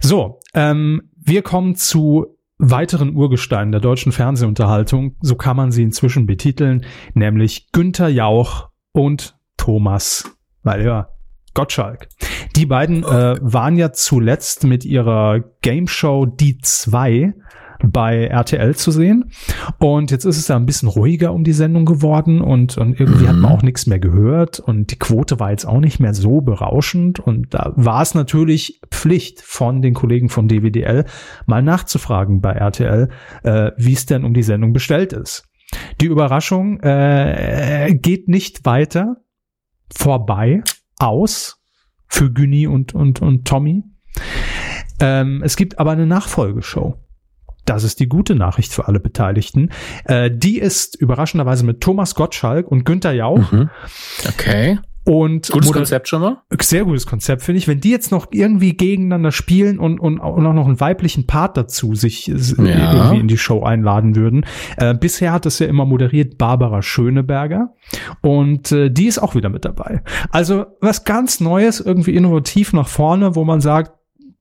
So, 0.00 0.40
ähm, 0.54 1.10
wir 1.16 1.42
kommen 1.42 1.74
zu 1.74 2.38
weiteren 2.58 3.14
Urgesteinen 3.14 3.70
der 3.70 3.80
deutschen 3.80 4.10
Fernsehunterhaltung, 4.10 5.16
so 5.20 5.36
kann 5.36 5.56
man 5.56 5.70
sie 5.70 5.82
inzwischen 5.82 6.26
betiteln, 6.26 6.84
nämlich 7.14 7.70
Günther 7.72 8.08
Jauch 8.08 8.70
und 8.92 9.38
Thomas, 9.56 10.36
weil 10.62 10.84
ja, 10.84 11.10
Gottschalk. 11.54 12.08
Die 12.56 12.66
beiden 12.66 13.04
äh, 13.04 13.36
waren 13.40 13.76
ja 13.76 13.92
zuletzt 13.92 14.64
mit 14.64 14.84
ihrer 14.84 15.40
Game 15.60 15.88
Show 15.88 16.26
Die 16.26 16.58
2 16.58 17.34
bei 17.84 18.26
RTL 18.26 18.74
zu 18.74 18.90
sehen. 18.90 19.30
Und 19.78 20.10
jetzt 20.10 20.24
ist 20.24 20.36
es 20.36 20.46
da 20.46 20.56
ein 20.56 20.66
bisschen 20.66 20.88
ruhiger 20.88 21.32
um 21.32 21.44
die 21.44 21.52
Sendung 21.52 21.84
geworden 21.84 22.40
und, 22.40 22.76
und 22.76 22.98
irgendwie 22.98 23.24
mhm. 23.24 23.28
hat 23.28 23.36
man 23.36 23.50
mhm. 23.50 23.56
auch 23.56 23.62
nichts 23.62 23.86
mehr 23.86 23.98
gehört 23.98 24.60
und 24.60 24.90
die 24.90 24.98
Quote 24.98 25.38
war 25.38 25.50
jetzt 25.50 25.66
auch 25.66 25.80
nicht 25.80 26.00
mehr 26.00 26.14
so 26.14 26.40
berauschend. 26.40 27.20
Und 27.20 27.54
da 27.54 27.72
war 27.76 28.02
es 28.02 28.14
natürlich 28.14 28.80
Pflicht 28.90 29.40
von 29.40 29.82
den 29.82 29.94
Kollegen 29.94 30.28
von 30.28 30.48
DWDL 30.48 31.04
mal 31.46 31.62
nachzufragen 31.62 32.40
bei 32.40 32.52
RTL, 32.52 33.08
äh, 33.42 33.70
wie 33.76 33.92
es 33.92 34.06
denn 34.06 34.24
um 34.24 34.34
die 34.34 34.42
Sendung 34.42 34.72
bestellt 34.72 35.12
ist. 35.12 35.44
Die 36.00 36.06
Überraschung 36.06 36.80
äh, 36.80 37.94
geht 38.00 38.28
nicht 38.28 38.64
weiter 38.64 39.16
vorbei 39.94 40.62
aus 40.98 41.60
für 42.06 42.32
Günni 42.32 42.66
und, 42.66 42.94
und, 42.94 43.20
und 43.20 43.46
Tommy. 43.46 43.84
Ähm, 45.00 45.42
es 45.44 45.56
gibt 45.56 45.78
aber 45.78 45.92
eine 45.92 46.06
Nachfolgeshow. 46.06 46.96
Das 47.68 47.84
ist 47.84 48.00
die 48.00 48.08
gute 48.08 48.34
Nachricht 48.34 48.72
für 48.72 48.88
alle 48.88 49.00
Beteiligten. 49.00 49.70
Äh, 50.04 50.30
die 50.32 50.58
ist 50.58 50.94
überraschenderweise 50.96 51.64
mit 51.64 51.80
Thomas 51.80 52.14
Gottschalk 52.14 52.66
und 52.68 52.84
Günther 52.84 53.12
Jauch. 53.12 53.52
Mhm. 53.52 53.68
Okay. 54.28 54.78
Und 55.04 55.48
Gutes 55.50 55.68
moder- 55.68 55.78
Konzept 55.80 56.06
schon 56.08 56.20
mal. 56.20 56.42
Sehr 56.60 56.84
gutes 56.84 57.06
Konzept, 57.06 57.42
finde 57.42 57.58
ich. 57.60 57.66
Wenn 57.66 57.80
die 57.80 57.90
jetzt 57.90 58.10
noch 58.10 58.26
irgendwie 58.30 58.76
gegeneinander 58.76 59.32
spielen 59.32 59.78
und, 59.78 59.98
und, 60.00 60.18
und 60.20 60.46
auch 60.46 60.52
noch 60.52 60.66
einen 60.66 60.80
weiblichen 60.80 61.26
Part 61.26 61.56
dazu 61.56 61.94
sich 61.94 62.28
äh, 62.28 62.34
Ja. 62.34 62.92
irgendwie 62.94 63.20
in 63.20 63.28
die 63.28 63.38
Show 63.38 63.62
einladen 63.62 64.16
würden. 64.16 64.44
Äh, 64.76 64.92
bisher 64.94 65.32
hat 65.32 65.46
es 65.46 65.60
ja 65.60 65.66
immer 65.66 65.86
moderiert 65.86 66.36
Barbara 66.36 66.82
Schöneberger 66.82 67.72
und 68.20 68.70
äh, 68.70 68.90
die 68.90 69.06
ist 69.06 69.18
auch 69.18 69.34
wieder 69.34 69.48
mit 69.48 69.64
dabei. 69.64 70.02
Also 70.30 70.66
was 70.82 71.04
ganz 71.04 71.40
Neues, 71.40 71.80
irgendwie 71.80 72.14
innovativ 72.14 72.74
nach 72.74 72.88
vorne, 72.88 73.34
wo 73.34 73.44
man 73.44 73.62
sagt, 73.62 73.92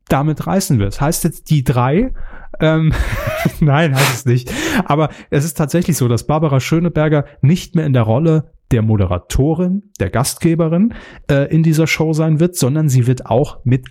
damit 0.10 0.48
reißen 0.48 0.80
wir 0.80 0.88
es. 0.88 1.00
Heißt 1.00 1.24
jetzt 1.24 1.50
die 1.50 1.64
drei? 1.64 2.14
Ähm, 2.60 2.94
nein, 3.60 3.96
heißt 3.96 4.14
es 4.14 4.26
nicht. 4.26 4.52
Aber 4.86 5.10
es 5.30 5.46
ist 5.46 5.58
tatsächlich 5.58 5.98
so, 5.98 6.08
dass 6.08 6.28
Barbara 6.28 6.60
Schöneberger 6.60 7.26
nicht 7.42 7.76
mehr 7.76 7.86
in 7.86 7.94
der 7.94 8.04
Rolle 8.04 8.52
der 8.72 8.82
Moderatorin, 8.82 9.92
der 10.00 10.10
Gastgeberin 10.10 10.94
äh, 11.30 11.50
in 11.54 11.64
dieser 11.64 11.88
Show 11.88 12.14
sein 12.14 12.40
wird, 12.40 12.56
sondern 12.56 12.90
sie 12.90 13.08
wird 13.08 13.26
auch 13.26 13.64
mit 13.64 13.86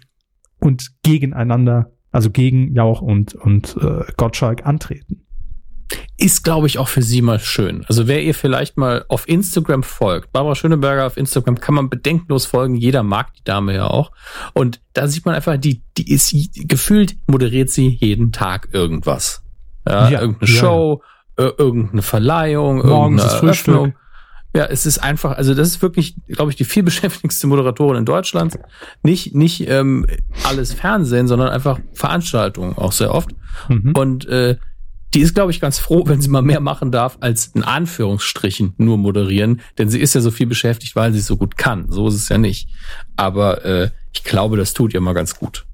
und 0.61 1.03
gegeneinander, 1.03 1.93
also 2.11 2.31
gegen 2.31 2.75
Jauch 2.75 3.03
und, 3.03 3.35
und 3.35 3.77
äh, 3.81 4.05
Gottschalk 4.17 4.67
antreten. 4.67 5.26
Ist, 6.19 6.43
glaube 6.43 6.67
ich, 6.67 6.79
auch 6.79 6.89
für 6.89 7.03
sie 7.03 7.23
mal 7.23 7.39
schön. 7.39 7.85
Also 7.89 8.09
wer 8.09 8.23
ihr 8.23 8.35
vielleicht 8.35 8.77
mal 8.77 9.05
auf 9.09 9.29
Instagram 9.29 9.83
folgt, 9.83 10.33
Barbara 10.33 10.55
Schöneberger 10.55 11.07
auf 11.07 11.17
Instagram 11.17 11.61
kann 11.61 11.75
man 11.75 11.91
bedenkenlos 11.91 12.47
folgen. 12.47 12.75
Jeder 12.75 13.03
mag 13.03 13.35
die 13.35 13.45
Dame 13.45 13.75
ja 13.75 13.87
auch. 13.87 14.11
Und 14.55 14.81
da 14.95 15.07
sieht 15.07 15.27
man 15.27 15.35
einfach, 15.35 15.57
die, 15.59 15.83
die 15.97 16.11
ist 16.11 16.35
gefühlt 16.55 17.17
moderiert 17.27 17.71
sie 17.71 17.89
jeden 18.01 18.33
Tag 18.33 18.69
irgendwas. 18.73 19.43
Ja, 19.87 20.09
Ja, 20.09 20.21
irgendeine 20.21 20.51
ja. 20.51 20.59
Show, 20.59 21.03
äh, 21.37 21.51
irgendeine 21.59 22.03
Verleihung, 22.03 22.87
Morgens 22.87 23.23
irgendeine 23.23 23.55
Frühstück. 23.55 23.95
Ja, 24.57 24.65
es 24.65 24.87
ist 24.87 24.99
einfach, 24.99 25.37
also 25.37 25.53
das 25.53 25.69
ist 25.69 25.83
wirklich, 25.83 26.17
glaube 26.29 26.51
ich, 26.51 26.57
die 26.57 26.65
viel 26.65 26.83
beschäftigste 26.83 27.47
Moderatorin 27.47 27.99
in 27.99 28.05
Deutschland. 28.07 28.59
Nicht, 29.03 29.35
nicht 29.35 29.69
ähm, 29.69 30.07
alles 30.45 30.73
Fernsehen, 30.73 31.27
sondern 31.29 31.51
einfach 31.51 31.79
Veranstaltungen 31.93 32.77
auch 32.79 32.93
sehr 32.93 33.15
oft. 33.15 33.31
Mhm. 33.69 33.93
Und 33.95 34.27
äh, 34.29 34.57
die 35.15 35.21
ist, 35.21 35.35
glaube 35.35 35.51
ich, 35.51 35.61
ganz 35.61 35.79
froh, 35.79 36.03
wenn 36.07 36.21
sie 36.21 36.29
mal 36.29 36.43
mehr 36.43 36.61
machen 36.61 36.91
darf, 36.91 37.17
als 37.21 37.47
in 37.55 37.63
Anführungsstrichen 37.63 38.75
nur 38.77 38.99
moderieren. 38.99 39.61
Denn 39.79 39.89
sie 39.89 40.01
ist 40.01 40.15
ja 40.15 40.21
so 40.21 40.31
viel 40.31 40.47
beschäftigt, 40.47 40.97
weil 40.97 41.13
sie 41.13 41.21
es 41.21 41.27
so 41.27 41.37
gut 41.37 41.57
kann. 41.57 41.87
So 41.91 42.09
ist 42.09 42.15
es 42.15 42.29
ja 42.29 42.39
nicht. 42.39 42.69
Aber 43.17 43.65
äh, 43.65 43.91
ich 44.13 44.25
glaube, 44.25 44.57
das 44.57 44.75
tut 44.75 44.93
ihr 44.95 45.01
mal 45.01 45.15
ganz 45.15 45.37
gut. 45.39 45.65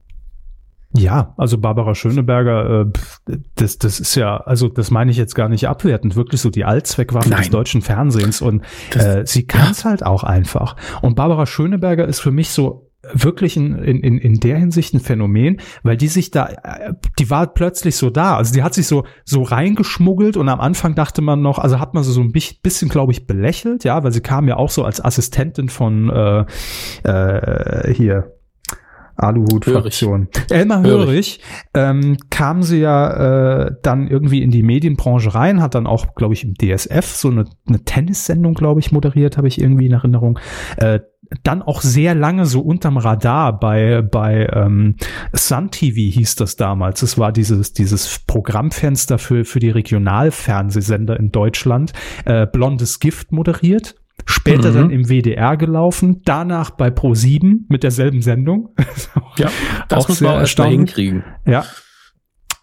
Ja, 0.95 1.33
also 1.39 1.57
Barbara 1.57 1.95
Schöneberger, 1.95 2.83
äh, 3.27 3.37
das, 3.55 3.79
das 3.79 3.99
ist 3.99 4.15
ja, 4.15 4.37
also 4.37 4.69
das 4.69 4.91
meine 4.91 5.11
ich 5.11 5.17
jetzt 5.17 5.35
gar 5.35 5.49
nicht 5.49 5.67
abwertend, 5.67 6.17
wirklich 6.17 6.43
so 6.43 6.51
die 6.51 6.67
Allzweckwaffe 6.67 7.31
Nein. 7.31 7.39
des 7.41 7.51
deutschen 7.51 7.81
Fernsehens 7.81 8.43
und 8.43 8.63
Das- 8.91 9.05
äh, 9.05 9.23
sie 9.27 9.47
kann 9.47 9.71
es 9.73 9.87
halt 9.87 10.05
auch 10.05 10.23
einfach. 10.23 10.77
Und 11.01 11.17
Barbara 11.17 11.47
Schöneberger 11.47 12.07
ist 12.07 12.21
für 12.21 12.31
mich 12.31 12.51
so 12.51 12.92
wirklich 13.13 13.57
in, 13.57 13.77
in, 13.79 14.01
in 14.01 14.19
in 14.19 14.35
der 14.41 14.59
Hinsicht 14.59 14.95
ein 14.95 15.01
Phänomen, 15.01 15.61
weil 15.83 15.97
die 15.97 16.09
sich 16.09 16.31
da, 16.31 16.47
äh, 16.47 16.95
die 17.19 17.31
war 17.31 17.47
plötzlich 17.53 17.97
so 17.97 18.11
da. 18.11 18.37
Also 18.37 18.55
die 18.55 18.63
hat 18.63 18.75
sich 18.75 18.87
so 18.87 19.05
so 19.25 19.43
reingeschmuggelt 19.43 20.37
und 20.37 20.49
am 20.49 20.61
Anfang 20.61 20.95
dachte 20.95 21.23
man 21.23 21.43
noch, 21.43 21.59
also 21.59 21.81
hat 21.81 21.95
man 21.95 22.05
sie 22.05 22.13
so 22.13 22.21
ein 22.21 22.33
bisschen, 22.33 22.59
bisschen 22.63 22.89
glaube 22.89 23.13
ich, 23.13 23.27
belächelt, 23.27 23.85
ja, 23.85 24.03
weil 24.05 24.13
sie 24.13 24.21
kam 24.21 24.49
ja 24.49 24.57
auch 24.57 24.71
so 24.71 24.85
als 24.85 25.05
Assistentin 25.05 25.69
von 25.69 26.11
äh, 26.11 26.45
äh, 27.05 27.95
hier 27.95 28.33
Aluhut-Fraktion. 29.17 30.29
Elmar 30.51 30.83
Hörig. 30.83 31.07
Hörig 31.07 31.41
ähm, 31.75 32.17
kam 32.31 32.63
sie 32.63 32.81
ja 32.81 33.67
äh, 33.67 33.75
dann 33.83 34.09
irgendwie 34.09 34.43
in 34.43 34.51
die 34.51 34.63
Medienbranche 34.63 35.35
rein, 35.35 35.61
hat 35.61 35.75
dann 35.75 35.87
auch, 35.87 36.15
glaube 36.15 36.35
ich, 36.35 36.45
im 36.45 36.55
DSF 36.55 37.07
so 37.07 37.29
eine, 37.29 37.45
eine 37.67 37.85
Tennissendung, 37.85 38.55
glaube 38.55 38.81
ich, 38.81 38.93
moderiert, 38.93 39.37
habe 39.37 39.49
ich 39.49 39.61
irgendwie 39.61 39.87
in 39.87 39.93
Erinnerung. 39.93 40.39
Äh, 40.77 41.01
dann 41.43 41.63
auch 41.63 41.81
sehr 41.81 42.15
lange 42.15 42.45
so 42.47 42.61
unterm 42.61 42.97
Radar 42.97 43.59
bei 43.59 44.03
bei 44.03 44.49
ähm, 44.53 44.97
Sun 45.33 45.71
TV 45.71 46.13
hieß 46.13 46.37
das 46.37 46.57
damals. 46.57 47.03
Es 47.03 47.17
war 47.17 47.33
dieses 47.33 47.73
dieses 47.73 48.19
Programmfenster 48.27 49.19
für 49.19 49.45
für 49.45 49.59
die 49.59 49.71
Regionalfernsehsender 49.71 51.19
in 51.19 51.31
Deutschland. 51.31 51.93
Äh, 52.25 52.47
Blondes 52.47 53.01
Gift 53.01 53.33
moderiert. 53.33 53.95
Später 54.27 54.71
Mhm. 54.71 54.75
dann 54.75 54.91
im 54.91 55.09
WDR 55.09 55.57
gelaufen, 55.57 56.23
danach 56.25 56.71
bei 56.71 56.89
Pro7 56.89 57.63
mit 57.69 57.83
derselben 57.83 58.23
Sendung. 58.23 58.75
Ja, 59.37 59.51
das 59.89 60.05
Auch 60.05 60.09
muss 60.11 60.21
man 60.21 60.31
auch 60.35 60.41
erst 60.41 60.59
mal 60.59 60.65
erstaunlich. 60.67 60.79
hinkriegen. 60.95 61.25
Ja. 61.47 61.65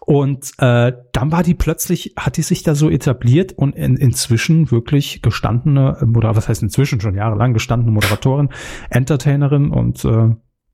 Und 0.06 0.52
äh, 0.58 0.92
dann 1.12 1.32
war 1.32 1.42
die 1.42 1.54
plötzlich, 1.54 2.14
hat 2.16 2.36
die 2.36 2.42
sich 2.42 2.62
da 2.62 2.74
so 2.74 2.88
etabliert 2.88 3.52
und 3.52 3.74
in, 3.76 3.96
inzwischen 3.96 4.70
wirklich 4.70 5.20
gestandene, 5.22 5.98
äh, 6.00 6.16
oder 6.16 6.34
was 6.36 6.48
heißt 6.48 6.62
inzwischen 6.62 7.00
schon 7.00 7.14
jahrelang 7.16 7.52
gestandene 7.52 7.92
Moderatorin, 7.92 8.48
Entertainerin 8.88 9.70
und 9.70 10.04
äh, 10.04 10.30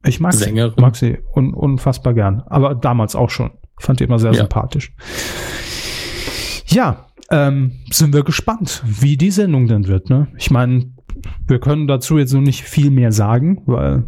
ich 0.07 0.21
mag 0.21 0.35
Sängerin. 0.35 0.75
sie, 0.77 0.81
mag 0.83 0.97
sie 0.97 1.19
un, 1.35 1.53
unfassbar 1.55 2.15
gern. 2.15 2.43
Aber 2.47 2.75
damals 2.75 3.17
auch 3.17 3.31
schon. 3.31 3.51
Ich 3.79 3.85
fand 3.85 4.01
die 4.01 4.05
immer 4.05 4.19
sehr 4.19 4.33
Ja. 4.33 4.39
sympathisch. 4.41 4.95
Ja, 6.77 7.07
ähm, 7.31 7.73
sind 7.91 8.13
wir 8.13 8.23
gespannt, 8.23 8.83
wie 8.85 9.17
die 9.17 9.31
Sendung 9.31 9.67
dann 9.67 9.87
wird. 9.87 10.11
Ne? 10.11 10.29
Ich 10.37 10.51
meine, 10.51 10.93
wir 11.49 11.59
können 11.59 11.87
dazu 11.89 12.19
jetzt 12.19 12.35
noch 12.35 12.43
nicht 12.43 12.63
viel 12.65 12.91
mehr 12.91 13.13
sagen, 13.13 13.63
weil 13.65 14.05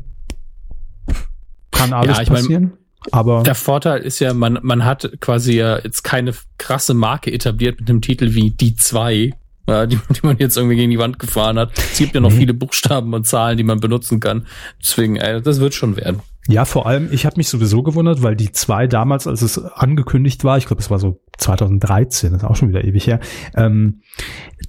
kann 1.70 1.92
alles 1.94 2.16
Ja, 2.16 2.22
ich 2.22 2.28
mein, 2.28 2.42
passieren. 2.42 2.72
aber 3.11 3.42
Der 3.42 3.54
Vorteil 3.54 4.00
ist 4.02 4.18
ja, 4.20 4.35
man, 4.35 4.59
man 4.62 4.85
hat 4.85 5.11
quasi 5.20 5.54
ja 5.54 5.78
jetzt 5.78 6.02
keine 6.04 6.35
krasse 6.59 6.92
Marke 6.94 7.33
etabliert 7.33 7.81
mit 7.81 7.88
einem 7.88 8.02
Titel 8.02 8.35
wie 8.35 8.50
Die 8.50 8.74
zwei, 8.76 9.33
ja, 9.66 9.87
die, 9.87 9.96
die 10.11 10.20
man 10.26 10.37
jetzt 10.38 10.57
irgendwie 10.59 10.76
gegen 10.76 10.90
die 10.90 10.98
Wand 10.98 11.18
gefahren 11.18 11.59
hat. 11.59 11.70
Es 11.78 11.98
gibt 11.98 12.14
ja 12.14 12.20
noch 12.20 12.31
Nee. 12.31 12.37
viele 12.40 12.54
Buchstaben 12.54 13.14
und 13.14 13.26
Zahlen, 13.26 13.57
die 13.57 13.64
man 13.64 13.81
benutzen 13.81 14.20
kann. 14.20 14.46
Deswegen, 14.83 15.16
äh, 15.16 15.40
das 15.40 15.61
wird 15.61 15.72
schon 15.74 15.96
werden. 15.96 16.20
Ja, 16.48 16.64
vor 16.64 16.87
allem, 16.87 17.11
ich 17.12 17.26
habe 17.26 17.37
mich 17.37 17.48
sowieso 17.48 17.82
gewundert, 17.82 18.22
weil 18.22 18.34
die 18.34 18.50
zwei 18.52 18.87
damals, 18.87 19.26
als 19.26 19.42
es 19.42 19.58
angekündigt 19.58 20.44
war, 20.44 20.56
ich 20.56 20.64
glaube, 20.64 20.80
es 20.80 20.90
war 20.90 20.98
so 20.98 21.20
2013, 21.37 22.32
das 22.32 22.42
ist 22.42 22.48
auch 22.48 22.56
schon 22.56 22.70
wieder 22.70 22.82
ewig 22.84 23.06
her, 23.06 23.20
ähm, 23.54 24.00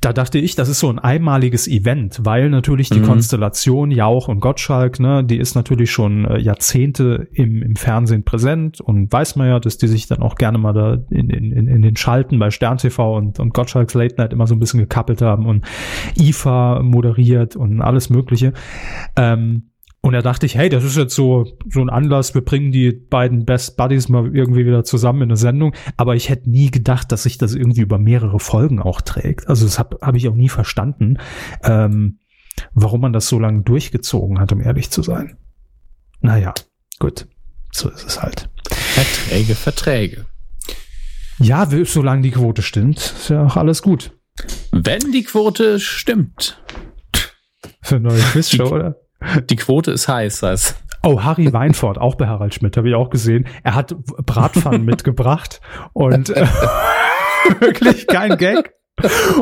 da 0.02 0.12
dachte 0.12 0.40
ich, 0.40 0.56
das 0.56 0.68
ist 0.68 0.80
so 0.80 0.90
ein 0.90 1.00
einmaliges 1.00 1.68
Event, 1.70 2.20
weil 2.24 2.50
natürlich 2.50 2.90
die 2.90 3.00
Mhm. 3.00 3.06
Konstellation 3.06 3.92
Jauch 3.92 4.28
und 4.28 4.42
Gottschalk, 4.42 5.00
ne, 5.00 5.24
die 5.24 5.38
ist 5.38 5.56
natürlich 5.56 5.90
schon 5.90 6.26
äh, 6.26 6.38
Jahrzehnte 6.40 7.28
im, 7.32 7.64
im 7.64 7.76
Fernsehen 7.78 8.24
präsent 8.24 8.82
und 8.82 9.12
weiß 9.12 9.38
man 9.38 9.48
ja, 9.48 9.60
dass 9.60 9.78
die 9.78 9.88
sich 9.88 10.06
dann 10.08 10.22
auch 10.22 10.36
gerne 10.36 10.58
mal 10.58 10.74
da 10.74 10.98
in, 11.10 11.30
in, 11.30 11.52
in 11.54 11.68
in 11.70 11.82
den 11.82 11.96
Schalten 11.96 12.40
bei 12.40 12.52
Stern 12.52 12.78
TV 12.78 13.16
und, 13.16 13.40
und 13.40 13.54
Gottschalks 13.54 13.94
Late 13.94 14.16
Night 14.18 14.34
immer 14.34 14.48
so 14.48 14.54
ein 14.54 14.60
bisschen 14.60 14.82
gekappelt 14.82 15.22
haben 15.22 15.46
und 15.46 15.66
IFA 16.20 16.82
moderiert 16.84 17.56
und 17.56 17.82
alles 17.82 18.10
Mögliche. 18.10 18.52
Ähm, 19.16 19.69
und 20.02 20.14
da 20.14 20.22
dachte 20.22 20.46
ich, 20.46 20.56
hey, 20.56 20.70
das 20.70 20.86
ist 20.86 20.96
jetzt 20.96 21.14
so, 21.14 21.46
so 21.70 21.82
ein 21.82 21.90
Anlass, 21.90 22.34
wir 22.34 22.42
bringen 22.42 22.72
die 22.72 22.92
beiden 22.92 23.46
Best 23.46 23.76
Buddies 23.76 24.08
mal 24.08 24.34
irgendwie 24.34 24.66
wieder 24.66 24.86
zusammen 24.86 25.24
in 25.24 25.30
eine 25.30 25.38
Sendung. 25.38 25.76
Aber 25.98 26.16
ich 26.16 26.30
hätte 26.30 26.50
nie 26.50 26.72
gedacht, 26.72 27.12
dass 27.12 27.24
sich 27.24 27.38
das 27.38 27.54
irgendwie 27.54 27.82
über 27.82 27.98
mehrere 27.98 28.40
Folgen 28.40 28.82
auch 28.82 29.02
trägt. 29.02 29.50
Also 29.50 29.66
das 29.66 29.78
habe 29.78 29.98
hab 30.02 30.16
ich 30.16 30.30
auch 30.30 30.36
nie 30.36 30.48
verstanden, 30.48 31.18
ähm, 31.64 32.20
warum 32.74 33.02
man 33.02 33.12
das 33.12 33.28
so 33.28 33.40
lange 33.40 33.64
durchgezogen 33.64 34.40
hat, 34.40 34.54
um 34.54 34.62
ehrlich 34.62 34.90
zu 34.90 35.04
sein. 35.04 35.38
Naja, 36.22 36.54
gut. 37.00 37.28
So 37.72 37.90
ist 37.90 38.06
es 38.08 38.22
halt. 38.22 38.50
Verträge, 38.70 39.54
Verträge. 39.54 40.26
Ja, 41.40 41.68
solange 41.86 42.22
die 42.22 42.32
Quote 42.32 42.62
stimmt, 42.62 42.98
ist 42.98 43.30
ja 43.30 43.46
auch 43.46 43.58
alles 43.58 43.82
gut. 43.82 44.18
Wenn 44.72 45.12
die 45.12 45.24
Quote 45.24 45.80
stimmt. 45.80 46.62
Für 47.82 47.96
eine 47.96 48.10
neue 48.10 48.22
Quizshow, 48.22 48.74
oder? 48.74 48.96
Die 49.50 49.56
Quote 49.56 49.92
ist 49.92 50.08
heiß, 50.08 50.44
heißt. 50.44 50.84
Oh, 51.04 51.24
Harry 51.24 51.52
Weinfurt, 51.54 51.98
auch 51.98 52.16
bei 52.16 52.28
Harald 52.28 52.54
Schmidt, 52.54 52.76
habe 52.76 52.90
ich 52.90 52.96
auch 52.96 53.10
gesehen. 53.10 53.48
Er 53.64 53.76
hat 53.76 53.96
Bratpfannen 54.04 54.84
mitgebracht 54.84 55.62
und 55.94 56.30
äh, 56.30 56.46
wirklich 57.60 58.08
kein 58.08 58.38
Gag. 58.38 58.74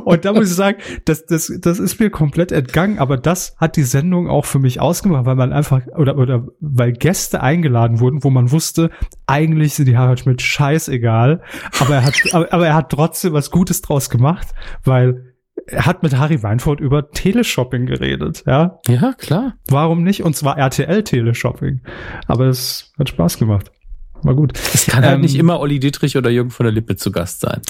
Und 0.05 0.25
da 0.25 0.33
muss 0.33 0.49
ich 0.49 0.55
sagen, 0.55 0.77
das, 1.05 1.25
das, 1.25 1.51
das 1.59 1.79
ist 1.79 1.99
mir 1.99 2.09
komplett 2.09 2.51
entgangen, 2.51 2.99
aber 2.99 3.17
das 3.17 3.55
hat 3.57 3.75
die 3.75 3.83
Sendung 3.83 4.29
auch 4.29 4.45
für 4.45 4.59
mich 4.59 4.79
ausgemacht, 4.79 5.25
weil 5.25 5.35
man 5.35 5.51
einfach, 5.51 5.81
oder, 5.95 6.17
oder 6.17 6.45
weil 6.59 6.93
Gäste 6.93 7.41
eingeladen 7.41 7.99
wurden, 7.99 8.23
wo 8.23 8.29
man 8.29 8.51
wusste, 8.51 8.91
eigentlich 9.25 9.73
sind 9.73 9.87
die 9.87 9.97
Harald 9.97 10.19
Schmidt 10.19 10.41
scheißegal, 10.41 11.41
aber 11.79 11.95
er 11.95 12.05
hat, 12.05 12.13
aber, 12.33 12.53
aber 12.53 12.67
er 12.67 12.75
hat 12.75 12.91
trotzdem 12.91 13.33
was 13.33 13.51
Gutes 13.51 13.81
draus 13.81 14.09
gemacht, 14.09 14.47
weil 14.83 15.26
er 15.67 15.85
hat 15.85 16.01
mit 16.03 16.17
Harry 16.17 16.41
Weinfurt 16.43 16.79
über 16.79 17.11
Teleshopping 17.11 17.85
geredet, 17.85 18.43
ja. 18.47 18.79
Ja, 18.87 19.13
klar. 19.17 19.55
Warum 19.69 20.03
nicht? 20.03 20.23
Und 20.23 20.35
zwar 20.35 20.57
RTL 20.57 21.03
Teleshopping. 21.03 21.81
Aber 22.27 22.45
es 22.45 22.93
hat 22.97 23.09
Spaß 23.09 23.37
gemacht. 23.37 23.71
War 24.23 24.33
gut. 24.35 24.57
Es 24.73 24.87
kann 24.87 25.03
halt 25.03 25.15
Ähm, 25.15 25.21
nicht 25.21 25.35
immer 25.35 25.59
Olli 25.59 25.79
Dietrich 25.79 26.17
oder 26.17 26.29
Jürgen 26.29 26.49
von 26.49 26.63
der 26.63 26.73
Lippe 26.73 26.95
zu 26.95 27.11
Gast 27.11 27.41
sein. 27.41 27.61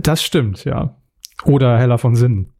Das 0.00 0.22
stimmt, 0.22 0.64
ja. 0.64 0.96
Oder 1.44 1.78
Hella 1.78 1.98
von 1.98 2.14
Sinnen. 2.14 2.52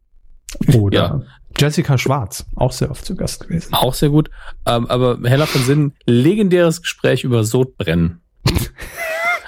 Oder 0.75 0.97
Ja. 0.97 1.21
Jessica 1.57 1.97
Schwarz, 1.97 2.45
auch 2.55 2.71
sehr 2.71 2.89
oft 2.91 3.05
zu 3.05 3.15
Gast 3.15 3.47
gewesen. 3.47 3.73
Auch 3.73 3.93
sehr 3.93 4.09
gut. 4.09 4.29
Ähm, 4.65 4.87
aber 4.87 5.19
Hella 5.23 5.45
von 5.45 5.61
Sinnen, 5.61 5.93
legendäres 6.05 6.81
Gespräch 6.81 7.23
über 7.23 7.43
Sodbrennen. 7.43 8.21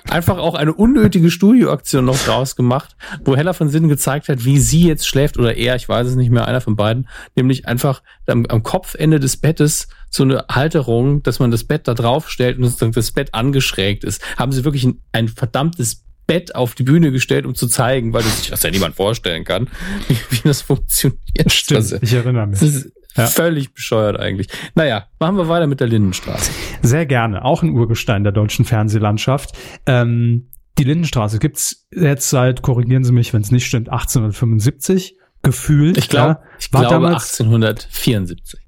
einfach 0.09 0.37
auch 0.37 0.55
eine 0.55 0.73
unnötige 0.73 1.31
Studioaktion 1.31 2.05
noch 2.05 2.17
draus 2.17 2.55
gemacht, 2.55 2.95
wo 3.23 3.35
Hella 3.35 3.53
von 3.53 3.69
Sinnen 3.69 3.89
gezeigt 3.89 4.29
hat, 4.29 4.45
wie 4.45 4.59
sie 4.59 4.87
jetzt 4.87 5.07
schläft 5.07 5.37
oder 5.37 5.55
er, 5.55 5.75
ich 5.75 5.87
weiß 5.87 6.07
es 6.07 6.15
nicht 6.15 6.31
mehr, 6.31 6.47
einer 6.47 6.61
von 6.61 6.75
beiden, 6.75 7.07
nämlich 7.35 7.67
einfach 7.67 8.01
am, 8.27 8.45
am 8.47 8.63
Kopfende 8.63 9.19
des 9.19 9.37
Bettes 9.37 9.87
so 10.09 10.23
eine 10.23 10.45
Halterung, 10.49 11.23
dass 11.23 11.39
man 11.39 11.51
das 11.51 11.63
Bett 11.63 11.87
da 11.87 11.93
drauf 11.93 12.29
stellt 12.29 12.57
und 12.59 12.95
das 12.95 13.11
Bett 13.11 13.33
angeschrägt 13.33 14.03
ist. 14.03 14.21
Haben 14.37 14.51
sie 14.51 14.63
wirklich 14.63 14.83
ein, 14.83 15.01
ein 15.11 15.27
verdammtes 15.27 16.03
Bett 16.27 16.55
auf 16.55 16.75
die 16.75 16.83
Bühne 16.83 17.11
gestellt, 17.11 17.45
um 17.45 17.55
zu 17.55 17.67
zeigen, 17.67 18.13
weil 18.13 18.23
sich 18.23 18.49
das 18.49 18.63
ja 18.63 18.71
niemand 18.71 18.95
vorstellen 18.95 19.43
kann, 19.43 19.69
wie, 20.07 20.17
wie 20.29 20.41
das 20.43 20.61
funktioniert. 20.61 21.51
Stimmt, 21.51 21.77
also, 21.77 21.97
ich 22.01 22.13
erinnere 22.13 22.47
mich. 22.47 22.59
Das 22.59 22.69
ist 22.69 22.91
ja. 23.15 23.27
völlig 23.27 23.73
bescheuert 23.73 24.19
eigentlich. 24.19 24.47
Naja, 24.75 25.07
machen 25.19 25.37
wir 25.37 25.47
weiter 25.47 25.67
mit 25.67 25.79
der 25.79 25.87
Lindenstraße. 25.87 26.51
Sehr 26.81 27.05
gerne, 27.05 27.43
auch 27.43 27.63
ein 27.63 27.71
Urgestein 27.71 28.23
der 28.23 28.33
deutschen 28.33 28.65
Fernsehlandschaft. 28.65 29.51
Ähm, 29.85 30.49
die 30.79 30.83
Lindenstraße 30.85 31.39
gibt's 31.39 31.87
jetzt 31.91 32.29
seit, 32.29 32.61
korrigieren 32.61 33.03
Sie 33.03 33.11
mich, 33.11 33.33
wenn 33.33 33.41
es 33.41 33.51
nicht 33.51 33.65
stimmt, 33.65 33.89
1875 33.89 35.17
gefühlt. 35.43 35.97
Ich 35.97 36.09
glaube, 36.09 36.39
ja, 36.41 36.49
ich 36.59 36.71
glaube 36.71 36.87
damals, 36.87 37.39
1874. 37.39 38.59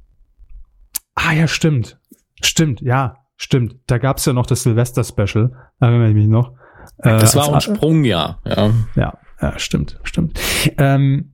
Ah 1.16 1.32
ja, 1.32 1.48
stimmt. 1.48 1.98
Stimmt, 2.42 2.82
ja, 2.82 3.16
stimmt. 3.38 3.78
Da 3.88 3.98
gab's 3.98 4.26
ja 4.26 4.34
noch 4.34 4.46
das 4.46 4.64
Silvester-Special, 4.64 5.52
erinnere 5.80 6.10
ich 6.10 6.16
mich 6.16 6.28
noch. 6.28 6.54
Äh, 6.98 7.20
das 7.20 7.36
war 7.36 7.46
auch 7.46 7.54
ein 7.54 7.62
Sprungjahr, 7.62 8.40
ja. 8.46 8.72
Ja, 8.96 9.18
ja 9.42 9.60
stimmt, 9.60 10.00
stimmt. 10.04 10.40
Ähm, 10.78 11.32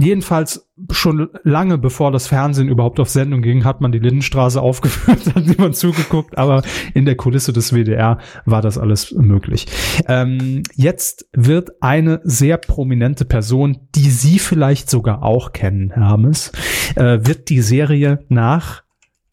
jedenfalls 0.00 0.68
schon 0.90 1.28
lange 1.42 1.78
bevor 1.78 2.12
das 2.12 2.28
Fernsehen 2.28 2.68
überhaupt 2.68 3.00
auf 3.00 3.08
Sendung 3.08 3.42
ging, 3.42 3.64
hat 3.64 3.80
man 3.80 3.92
die 3.92 3.98
Lindenstraße 3.98 4.60
aufgeführt, 4.62 5.34
hat 5.34 5.46
niemand 5.46 5.76
zugeguckt, 5.76 6.38
aber 6.38 6.62
in 6.94 7.04
der 7.04 7.16
Kulisse 7.16 7.52
des 7.52 7.72
WDR 7.72 8.18
war 8.44 8.62
das 8.62 8.78
alles 8.78 9.12
möglich. 9.12 9.66
Ähm, 10.06 10.62
jetzt 10.74 11.28
wird 11.32 11.70
eine 11.80 12.20
sehr 12.24 12.56
prominente 12.58 13.24
Person, 13.24 13.88
die 13.94 14.10
Sie 14.10 14.38
vielleicht 14.38 14.90
sogar 14.90 15.22
auch 15.22 15.52
kennen, 15.52 15.90
Hermes, 15.92 16.52
äh, 16.94 17.18
wird 17.22 17.48
die 17.48 17.60
Serie 17.60 18.24
nach 18.28 18.82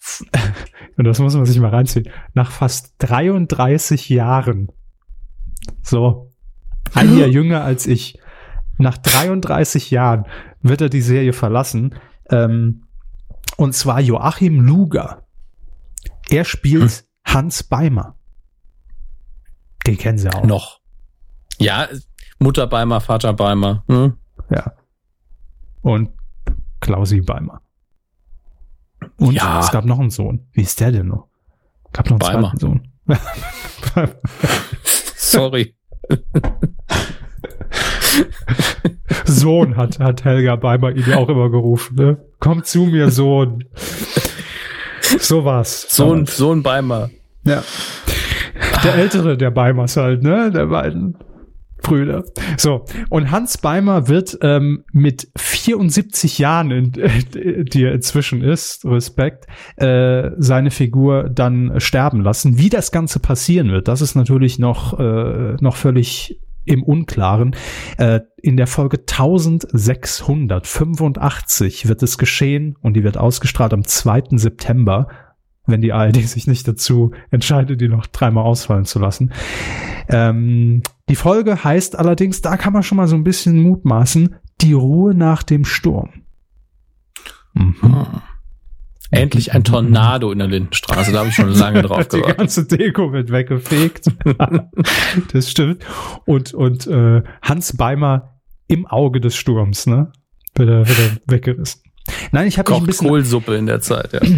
und 0.98 1.06
das 1.06 1.20
muss 1.20 1.36
man 1.36 1.46
sich 1.46 1.60
mal 1.60 1.70
reinziehen, 1.70 2.10
nach 2.36 2.52
fast 2.52 2.94
33 3.00 4.10
Jahren 4.10 4.70
so. 5.82 6.32
Ein 6.94 7.18
Jahr 7.18 7.28
jünger 7.28 7.64
als 7.64 7.88
ich. 7.88 8.20
Nach 8.78 8.98
33 8.98 9.92
Jahren 9.92 10.26
wird 10.62 10.82
er 10.82 10.90
die 10.90 11.02
Serie 11.02 11.34
verlassen. 11.34 11.96
Ähm, 12.30 12.84
und 13.58 13.74
zwar 13.74 14.00
Joachim 14.02 14.62
Luger. 14.62 15.24
Er 16.30 16.46
spielt 16.46 16.92
hm. 16.92 17.34
Hans 17.34 17.64
Beimer. 17.64 18.16
Den 19.86 19.98
kennen 19.98 20.18
Sie 20.18 20.30
auch. 20.30 20.44
Noch. 20.44 20.80
Ja, 21.58 21.88
Mutter 22.40 22.68
Beimer, 22.68 23.02
Vater 23.02 23.34
Beimer. 23.34 23.84
Hm? 23.88 24.18
Ja. 24.50 24.74
Und 25.82 26.10
Klausi 26.82 27.22
Beimer. 27.22 27.62
Und 29.18 29.34
ja. 29.34 29.60
es 29.60 29.72
gab 29.72 29.86
noch 29.86 30.00
einen 30.00 30.10
Sohn. 30.10 30.48
Wie 30.52 30.62
ist 30.62 30.80
der 30.80 30.92
denn 30.92 31.08
noch? 31.08 31.28
Gab 31.94 32.10
noch 32.10 32.20
einen 32.20 32.20
Beimer. 32.20 32.50
zweiten 32.50 32.60
Sohn. 32.60 32.90
Sorry. 35.26 35.76
Sohn 39.26 39.76
hat, 39.76 40.00
hat 40.00 40.24
Helga 40.24 40.56
Beimer 40.56 40.92
ihn 40.92 41.04
ja 41.08 41.18
auch 41.18 41.30
immer 41.30 41.50
gerufen. 41.50 41.96
Ne? 41.96 42.18
Komm 42.40 42.64
zu 42.64 42.84
mir, 42.84 43.10
Sohn. 43.10 43.66
So 45.20 45.44
war's. 45.44 45.88
Sohn, 45.90 46.26
Sohn 46.26 46.64
Beimer. 46.64 47.10
Ja. 47.44 47.64
Der 48.84 48.96
ältere 48.96 49.38
der 49.38 49.52
Beimers 49.52 49.98
halt, 49.98 50.22
ne? 50.24 50.52
Der 50.52 50.68
beiden. 50.68 51.18
Brüder. 51.82 52.24
So, 52.58 52.86
und 53.10 53.32
Hans 53.32 53.58
Beimer 53.58 54.08
wird 54.08 54.38
ähm, 54.42 54.86
mit 54.92 55.30
74 55.38 56.40
Jahren, 56.40 56.72
in, 56.72 56.92
die 56.94 57.84
er 57.84 57.94
inzwischen 57.94 58.42
ist, 58.42 58.86
Respekt, 58.86 59.46
äh, 59.78 60.32
seine 60.38 60.72
Figur 60.72 61.30
dann 61.30 61.80
sterben 61.80 62.22
lassen. 62.22 62.58
Wie 62.58 62.70
das 62.70 62.92
Ganze 62.92 63.20
passieren 63.20 63.72
wird, 63.72 63.88
das 63.88 64.02
ist 64.02 64.16
natürlich 64.16 64.58
noch, 64.60 65.00
äh, 65.00 65.56
noch 65.60 65.76
völlig 65.76 66.40
im 66.66 66.84
Unklaren. 66.84 67.56
Äh, 67.98 68.22
in 68.42 68.58
der 68.58 68.68
Folge 68.68 68.98
1685 68.98 71.88
wird 71.88 72.02
es 72.02 72.18
geschehen 72.18 72.76
und 72.82 72.96
die 72.96 73.04
wird 73.04 73.18
ausgestrahlt 73.18 73.74
am 73.74 73.86
2. 73.86 74.38
September 74.38 75.08
wenn 75.68 75.82
die 75.82 75.94
ARD 75.94 76.18
sich 76.18 76.48
nicht 76.48 76.68
dazu 76.68 77.12
entscheidet, 77.32 77.82
die 77.82 77.88
noch 77.88 78.06
dreimal 78.06 78.44
ausfallen 78.44 78.86
zu 78.86 79.00
lassen. 79.00 79.34
Ähm, 80.10 80.84
die 81.10 81.16
Folge 81.16 81.64
heißt 81.64 81.98
allerdings, 81.98 82.42
da 82.42 82.58
kann 82.58 82.74
man 82.74 82.84
schon 82.84 82.98
mal 82.98 83.08
so 83.08 83.16
ein 83.16 83.24
bisschen 83.24 83.62
mutmaßen, 83.62 84.36
die 84.62 84.74
Ruhe 84.74 85.14
nach 85.14 85.44
dem 85.44 85.66
Sturm. 85.66 86.26
Mhm. 87.54 87.76
Hm. 87.82 88.06
Endlich 89.12 89.54
ein 89.54 89.64
Tornado 89.64 90.32
in 90.32 90.40
der 90.40 90.48
Lindenstraße, 90.48 91.12
da 91.12 91.20
habe 91.20 91.30
ich 91.30 91.36
schon 91.36 91.50
lange 91.50 91.82
drauf 91.84 92.08
gewartet. 92.08 92.26
Die 92.28 92.38
ganze 92.38 92.66
Deko 92.66 93.14
wird 93.14 93.32
weggefegt. 93.32 94.12
das 95.32 95.52
stimmt. 95.52 95.86
Und, 96.26 96.54
und 96.54 96.88
äh, 96.88 97.22
Hans 97.42 97.78
Beimer 97.78 98.40
im 98.68 98.88
Auge 98.88 99.22
des 99.22 99.36
Sturms, 99.36 99.86
ne? 99.86 100.12
Wird 100.56 100.70
er, 100.70 100.88
wird 100.88 101.00
er 101.00 101.32
weggerissen. 101.32 101.82
Nein, 102.32 102.48
ich 102.48 102.58
habe 102.58 102.72
mich 102.72 102.80
ein 102.82 102.86
bisschen 102.86 103.08
Kohlsuppe 103.08 103.56
in 103.56 103.68
der 103.68 103.80
Zeit, 103.80 104.14
ja. 104.14 104.22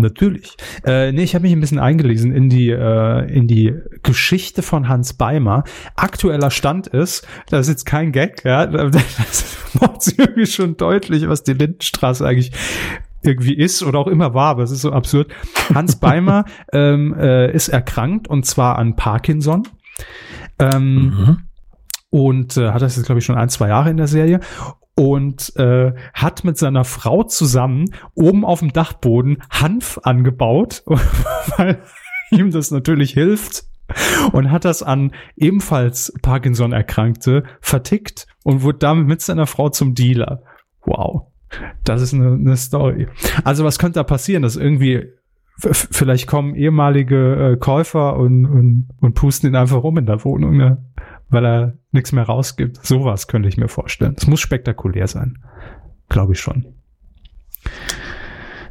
Natürlich. 0.00 0.56
Äh, 0.84 1.12
nee, 1.12 1.22
ich 1.22 1.34
habe 1.34 1.42
mich 1.42 1.52
ein 1.52 1.60
bisschen 1.60 1.78
eingelesen 1.78 2.32
in 2.32 2.48
die 2.48 2.70
äh, 2.70 3.32
in 3.32 3.46
die 3.46 3.74
Geschichte 4.02 4.62
von 4.62 4.88
Hans 4.88 5.14
Beimer. 5.14 5.64
Aktueller 5.96 6.50
Stand 6.50 6.86
ist, 6.86 7.26
das 7.48 7.66
ist 7.66 7.68
jetzt 7.68 7.86
kein 7.86 8.12
Gag, 8.12 8.44
ja, 8.44 8.66
das 8.66 9.56
macht 9.80 10.06
irgendwie 10.16 10.46
schon 10.46 10.76
deutlich, 10.76 11.28
was 11.28 11.42
die 11.42 11.54
Lindenstraße 11.54 12.26
eigentlich 12.26 12.52
irgendwie 13.22 13.54
ist 13.54 13.82
oder 13.82 13.98
auch 13.98 14.06
immer 14.06 14.34
war, 14.34 14.50
aber 14.50 14.62
es 14.62 14.70
ist 14.70 14.82
so 14.82 14.92
absurd. 14.92 15.30
Hans 15.74 15.96
Beimer 15.96 16.44
ähm, 16.72 17.14
äh, 17.18 17.52
ist 17.52 17.68
erkrankt 17.68 18.28
und 18.28 18.46
zwar 18.46 18.78
an 18.78 18.96
Parkinson. 18.96 19.68
Ähm, 20.58 20.94
mhm. 20.94 21.38
Und 22.10 22.56
äh, 22.56 22.70
hat 22.70 22.82
das 22.82 22.96
jetzt, 22.96 23.06
glaube 23.06 23.20
ich, 23.20 23.24
schon 23.24 23.36
ein, 23.36 23.48
zwei 23.48 23.68
Jahre 23.68 23.90
in 23.90 23.96
der 23.96 24.08
Serie 24.08 24.40
und 25.00 25.56
äh, 25.56 25.94
hat 26.12 26.44
mit 26.44 26.58
seiner 26.58 26.84
Frau 26.84 27.22
zusammen 27.22 27.86
oben 28.14 28.44
auf 28.44 28.58
dem 28.58 28.70
Dachboden 28.70 29.42
Hanf 29.48 29.98
angebaut, 30.02 30.82
weil 31.56 31.80
ihm 32.30 32.50
das 32.50 32.70
natürlich 32.70 33.12
hilft 33.12 33.64
und 34.32 34.50
hat 34.50 34.66
das 34.66 34.82
an 34.82 35.12
ebenfalls 35.36 36.12
Parkinson 36.20 36.72
Erkrankte 36.72 37.44
vertickt 37.62 38.26
und 38.44 38.60
wurde 38.60 38.76
damit 38.76 39.06
mit 39.06 39.22
seiner 39.22 39.46
Frau 39.46 39.70
zum 39.70 39.94
Dealer. 39.94 40.42
Wow. 40.84 41.28
Das 41.82 42.02
ist 42.02 42.12
eine, 42.12 42.34
eine 42.34 42.58
Story. 42.58 43.08
Also 43.42 43.64
was 43.64 43.78
könnte 43.78 44.00
da 44.00 44.04
passieren, 44.04 44.42
dass 44.42 44.56
irgendwie 44.56 45.14
vielleicht 45.56 46.26
kommen 46.26 46.54
ehemalige 46.54 47.52
äh, 47.52 47.56
Käufer 47.56 48.16
und, 48.18 48.44
und, 48.44 48.88
und 49.00 49.14
pusten 49.14 49.48
ihn 49.48 49.56
einfach 49.56 49.82
rum 49.82 49.96
in 49.96 50.04
der 50.04 50.22
Wohnung, 50.24 50.58
ne? 50.58 50.84
Weil 51.30 51.46
er 51.46 51.78
nichts 51.92 52.12
mehr 52.12 52.24
rausgibt. 52.24 52.84
Sowas 52.84 53.28
könnte 53.28 53.48
ich 53.48 53.56
mir 53.56 53.68
vorstellen. 53.68 54.14
Es 54.16 54.26
muss 54.26 54.40
spektakulär 54.40 55.06
sein. 55.06 55.42
Glaube 56.08 56.32
ich 56.34 56.40
schon. 56.40 56.74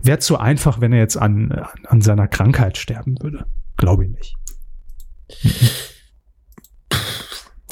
Wäre 0.04 0.20
zu 0.20 0.38
einfach, 0.38 0.82
wenn 0.82 0.94
er 0.94 1.00
jetzt 1.00 1.18
an, 1.18 1.66
an 1.88 2.02
seiner 2.02 2.28
Krankheit 2.28 2.78
sterben 2.78 3.16
würde. 3.22 3.46
Glaube 3.78 4.06
ich 4.06 4.12
nicht. 4.12 4.36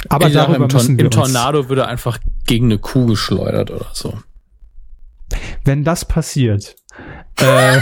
Aber 0.10 0.28
ich 0.28 0.34
darüber 0.34 0.66
im, 0.66 0.72
müssen 0.72 0.98
wir 0.98 1.06
im 1.06 1.12
Tornado 1.12 1.70
würde 1.70 1.88
einfach 1.88 2.20
gegen 2.46 2.66
eine 2.66 2.80
Kuh 2.80 3.08
geschleudert 3.08 3.72
oder 3.72 3.88
so. 3.94 4.18
Wenn 5.64 5.84
das 5.84 6.06
passiert, 6.06 6.76
äh, 7.40 7.80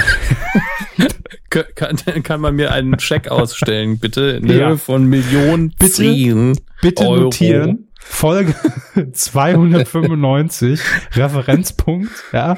kann, 1.76 1.98
kann 2.24 2.42
man 2.42 2.56
mir 2.56 2.72
einen 2.72 3.00
Scheck 3.00 3.30
ausstellen, 3.30 4.00
bitte, 4.00 4.22
in 4.42 4.48
ja. 4.48 4.70
Höhe 4.70 4.78
von 4.78 5.06
Millionen 5.06 5.70
bitte, 5.78 5.94
10 5.94 6.60
bitte 6.82 7.04
Euro. 7.04 7.24
notieren. 7.24 7.88
Folge 8.00 8.54
295, 9.14 10.80
Referenzpunkt, 11.14 12.12
ja. 12.32 12.58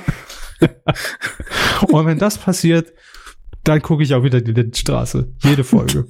Und 1.87 2.05
wenn 2.05 2.17
das 2.17 2.37
passiert, 2.37 2.93
dann 3.63 3.81
gucke 3.81 4.03
ich 4.03 4.13
auch 4.13 4.23
wieder 4.23 4.41
die 4.41 4.51
Lindenstraße. 4.51 5.29
Jede 5.43 5.63
Folge. 5.63 6.05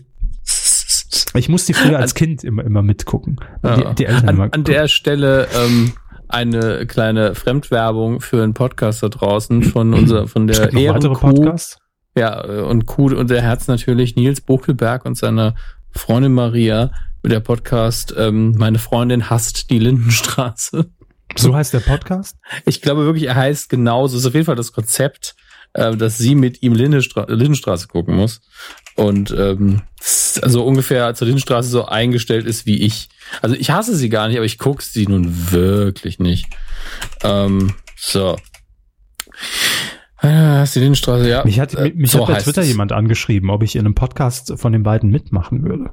Ich 1.33 1.49
musste 1.49 1.73
früher 1.73 1.99
als 1.99 2.15
Kind 2.15 2.43
immer, 2.43 2.63
immer 2.63 2.81
mitgucken. 2.81 3.37
Die, 3.63 3.95
die 3.95 4.07
an, 4.07 4.39
an 4.51 4.63
der 4.63 4.87
Stelle 4.87 5.47
ähm, 5.55 5.93
eine 6.29 6.85
kleine 6.85 7.35
Fremdwerbung 7.35 8.21
für 8.21 8.43
einen 8.43 8.53
Podcast 8.53 9.03
da 9.03 9.09
draußen 9.09 9.63
von 9.63 9.93
unser, 9.93 10.27
von 10.27 10.47
der 10.47 10.73
Ehrenkuh. 10.73 11.55
Ja, 12.15 12.43
und 12.43 12.85
Kuh 12.85 13.13
und 13.15 13.29
der 13.29 13.41
Herz 13.41 13.67
natürlich 13.67 14.15
Nils 14.15 14.41
Buckelberg 14.41 15.05
und 15.05 15.15
seine 15.15 15.55
Freundin 15.91 16.33
Maria. 16.33 16.91
Der 17.23 17.39
Podcast 17.41 18.13
ähm, 18.17 18.55
Meine 18.57 18.79
Freundin 18.79 19.29
hasst 19.29 19.69
die 19.69 19.79
Lindenstraße. 19.79 20.89
So 21.35 21.53
heißt 21.55 21.73
der 21.73 21.81
Podcast? 21.81 22.37
Ich 22.65 22.81
glaube 22.81 23.05
wirklich, 23.05 23.25
er 23.25 23.35
heißt 23.35 23.69
genauso. 23.69 24.17
Ist 24.17 24.25
auf 24.25 24.33
jeden 24.33 24.45
Fall 24.45 24.55
das 24.55 24.71
Konzept. 24.71 25.35
äh, 25.73 25.95
dass 25.95 26.17
sie 26.17 26.35
mit 26.35 26.63
ihm 26.63 26.73
Lindestra 26.73 27.25
Lindenstraße 27.27 27.87
gucken 27.87 28.15
muss. 28.15 28.41
Und 28.97 29.31
ähm, 29.37 29.83
also 30.41 30.65
ungefähr 30.65 31.13
zur 31.13 31.27
Lindenstraße 31.27 31.69
so 31.69 31.85
eingestellt 31.85 32.45
ist 32.45 32.65
wie 32.65 32.81
ich. 32.81 33.09
Also 33.41 33.55
ich 33.55 33.69
hasse 33.69 33.95
sie 33.95 34.09
gar 34.09 34.27
nicht, 34.27 34.37
aber 34.37 34.45
ich 34.45 34.57
gucke 34.57 34.83
sie 34.83 35.07
nun 35.07 35.51
wirklich 35.51 36.19
nicht. 36.19 36.47
Ähm, 37.23 37.73
so. 37.95 38.37
Ah, 40.17 40.63
ist 40.63 40.75
die 40.75 40.79
Lindenstraße, 40.79 41.29
ja. 41.29 41.45
Mich 41.45 41.59
hat, 41.59 41.73
mich, 41.79 41.93
mich 41.93 42.11
so 42.11 42.27
hat 42.27 42.35
bei 42.35 42.41
Twitter 42.41 42.61
es. 42.63 42.67
jemand 42.67 42.91
angeschrieben, 42.91 43.51
ob 43.51 43.61
ich 43.61 43.75
in 43.75 43.85
einem 43.85 43.93
Podcast 43.93 44.53
von 44.57 44.73
den 44.73 44.81
beiden 44.81 45.11
mitmachen 45.11 45.63
würde. 45.63 45.91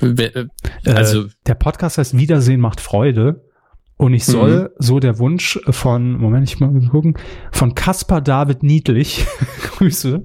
Äh, 0.00 0.44
Äh, 0.84 0.90
Also, 0.92 1.26
der 1.46 1.54
Podcast 1.54 1.96
heißt 1.96 2.16
Wiedersehen 2.16 2.60
macht 2.60 2.80
Freude. 2.80 3.48
Und 3.96 4.14
ich 4.14 4.24
soll, 4.24 4.72
so 4.78 4.98
der 4.98 5.18
Wunsch 5.20 5.60
von, 5.70 6.18
Moment, 6.18 6.48
ich 6.48 6.58
mal 6.58 6.72
gucken, 6.90 7.14
von 7.52 7.76
Caspar 7.76 8.20
David 8.20 8.64
Niedlich, 8.64 9.24
Grüße, 9.62 10.24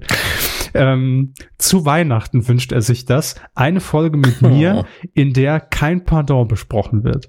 ähm, 0.74 1.34
zu 1.58 1.86
Weihnachten 1.86 2.48
wünscht 2.48 2.72
er 2.72 2.82
sich 2.82 3.06
das, 3.06 3.36
eine 3.56 3.80
Folge 3.80 4.18
mit 4.18 4.42
mir, 4.42 4.86
in 5.14 5.34
der 5.34 5.60
kein 5.60 6.06
Pardon 6.06 6.48
besprochen 6.48 7.04
wird. 7.04 7.28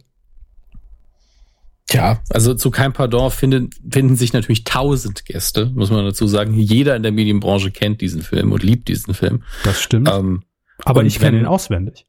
ja, 1.90 2.20
also 2.30 2.54
zu 2.54 2.70
kein 2.70 2.92
Pardon 2.92 3.30
finden, 3.30 3.70
finden 3.90 4.16
sich 4.16 4.32
natürlich 4.32 4.64
tausend 4.64 5.24
Gäste, 5.24 5.66
muss 5.74 5.90
man 5.90 6.04
dazu 6.04 6.26
sagen. 6.26 6.54
Jeder 6.54 6.96
in 6.96 7.02
der 7.02 7.12
Medienbranche 7.12 7.70
kennt 7.70 8.00
diesen 8.00 8.22
Film 8.22 8.52
und 8.52 8.62
liebt 8.62 8.88
diesen 8.88 9.14
Film. 9.14 9.42
Das 9.64 9.80
stimmt. 9.80 10.10
Ähm, 10.12 10.42
Aber 10.84 11.04
ich 11.04 11.18
kenne 11.18 11.38
ihn 11.38 11.46
auswendig. 11.46 12.07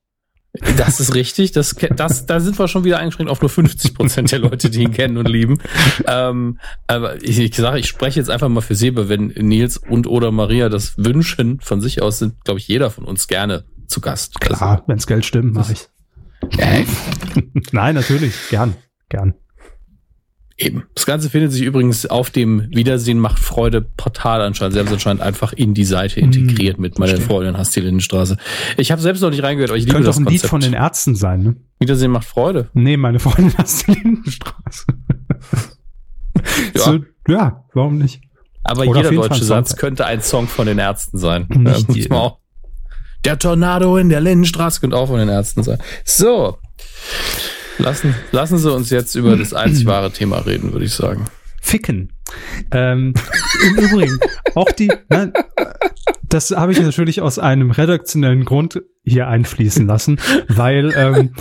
Das 0.77 0.99
ist 0.99 1.13
richtig. 1.13 1.51
Das, 1.51 1.75
das, 1.95 2.25
da 2.25 2.39
sind 2.39 2.57
wir 2.57 2.67
schon 2.67 2.83
wieder 2.83 2.97
eingeschränkt 2.97 3.31
auf 3.31 3.41
nur 3.41 3.49
50 3.49 3.93
Prozent 3.93 4.31
der 4.31 4.39
Leute, 4.39 4.69
die 4.69 4.81
ihn 4.81 4.91
kennen 4.91 5.17
und 5.17 5.27
lieben. 5.27 5.59
Ähm, 6.07 6.59
aber 6.87 7.21
ich, 7.23 7.37
ich 7.39 7.55
sage, 7.55 7.79
ich 7.79 7.87
spreche 7.87 8.19
jetzt 8.19 8.29
einfach 8.29 8.49
mal 8.49 8.61
für 8.61 8.75
Sebe, 8.75 9.09
wenn 9.09 9.27
Nils 9.27 9.77
und 9.77 10.07
oder 10.07 10.31
Maria 10.31 10.69
das 10.69 10.97
wünschen 10.97 11.59
von 11.61 11.81
sich 11.81 12.01
aus, 12.01 12.19
sind, 12.19 12.43
glaube 12.43 12.59
ich, 12.59 12.67
jeder 12.67 12.89
von 12.89 13.03
uns 13.03 13.27
gerne 13.27 13.65
zu 13.87 14.01
Gast. 14.01 14.41
Klar, 14.41 14.83
wenn's 14.87 15.05
Geld 15.05 15.25
stimmt, 15.25 15.53
mache 15.53 15.73
ich. 15.73 15.87
Also, 16.57 16.61
äh, 16.61 16.85
Nein, 17.71 17.95
natürlich, 17.95 18.33
gern, 18.49 18.75
gern. 19.09 19.35
Eben. 20.59 20.83
Das 20.95 21.05
Ganze 21.05 21.29
findet 21.29 21.51
sich 21.51 21.61
übrigens 21.63 22.05
auf 22.05 22.29
dem 22.29 22.67
Wiedersehen 22.69 23.19
macht 23.19 23.39
Freude 23.39 23.81
Portal 23.81 24.41
anscheinend. 24.41 24.73
Sie 24.73 24.79
haben 24.79 24.87
es 24.87 24.93
anscheinend 24.93 25.21
einfach 25.21 25.53
in 25.53 25.73
die 25.73 25.85
Seite 25.85 26.19
integriert 26.19 26.79
mit 26.79 26.99
meine 26.99 27.11
verstehe. 27.11 27.27
Freundin 27.27 27.57
hast 27.57 27.75
die 27.75 27.81
Lindenstraße. 27.81 28.37
Ich 28.77 28.91
habe 28.91 29.01
selbst 29.01 29.21
noch 29.21 29.29
nicht 29.29 29.43
reingehört, 29.43 29.71
aber 29.71 29.77
ich 29.77 29.85
liebe 29.85 29.93
Könnte 29.95 30.07
das 30.07 30.17
auch 30.17 30.19
ein 30.21 30.25
Lied 30.25 30.41
Konzept. 30.41 30.49
von 30.49 30.61
den 30.61 30.73
Ärzten 30.73 31.15
sein, 31.15 31.43
ne? 31.43 31.55
Wiedersehen 31.79 32.11
macht 32.11 32.27
Freude. 32.27 32.69
Nee, 32.73 32.97
meine 32.97 33.19
Freundin 33.19 33.53
hast 33.57 33.87
die 33.87 33.91
Lindenstraße. 33.93 34.85
Ja. 36.73 36.81
So, 36.81 36.99
ja, 37.27 37.65
warum 37.73 37.97
nicht? 37.97 38.21
Aber 38.63 38.85
Oder 38.85 39.01
jeder 39.11 39.11
deutsche 39.23 39.43
Satz 39.43 39.75
könnte 39.75 40.05
ein 40.05 40.21
Song 40.21 40.47
von 40.47 40.67
den 40.67 40.77
Ärzten 40.77 41.17
sein. 41.17 41.47
Nicht 41.49 41.89
Ja, 41.89 42.05
man 42.09 42.17
auch. 42.19 42.39
Der 43.25 43.37
Tornado 43.37 43.97
in 43.97 44.07
der 44.09 44.21
Lindenstraße 44.21 44.79
könnte 44.79 44.95
auch 44.95 45.07
von 45.07 45.19
den 45.19 45.27
Ärzten 45.29 45.63
sein. 45.63 45.79
So. 46.05 46.57
Lassen, 47.79 48.13
lassen 48.31 48.57
Sie 48.57 48.71
uns 48.71 48.89
jetzt 48.89 49.15
über 49.15 49.35
das 49.35 49.53
einzig 49.53 49.85
wahre 49.85 50.11
Thema 50.11 50.39
reden, 50.39 50.73
würde 50.73 50.85
ich 50.85 50.93
sagen. 50.93 51.25
Ficken. 51.61 52.13
Ähm, 52.71 53.13
Im 53.67 53.75
Übrigen, 53.75 54.19
auch 54.55 54.71
die, 54.71 54.91
nein, 55.09 55.33
das 56.29 56.51
habe 56.51 56.71
ich 56.71 56.79
natürlich 56.79 57.21
aus 57.21 57.39
einem 57.39 57.71
redaktionellen 57.71 58.45
Grund 58.45 58.81
hier 59.03 59.27
einfließen 59.27 59.87
lassen, 59.87 60.19
weil 60.47 60.93
ähm, 60.95 61.33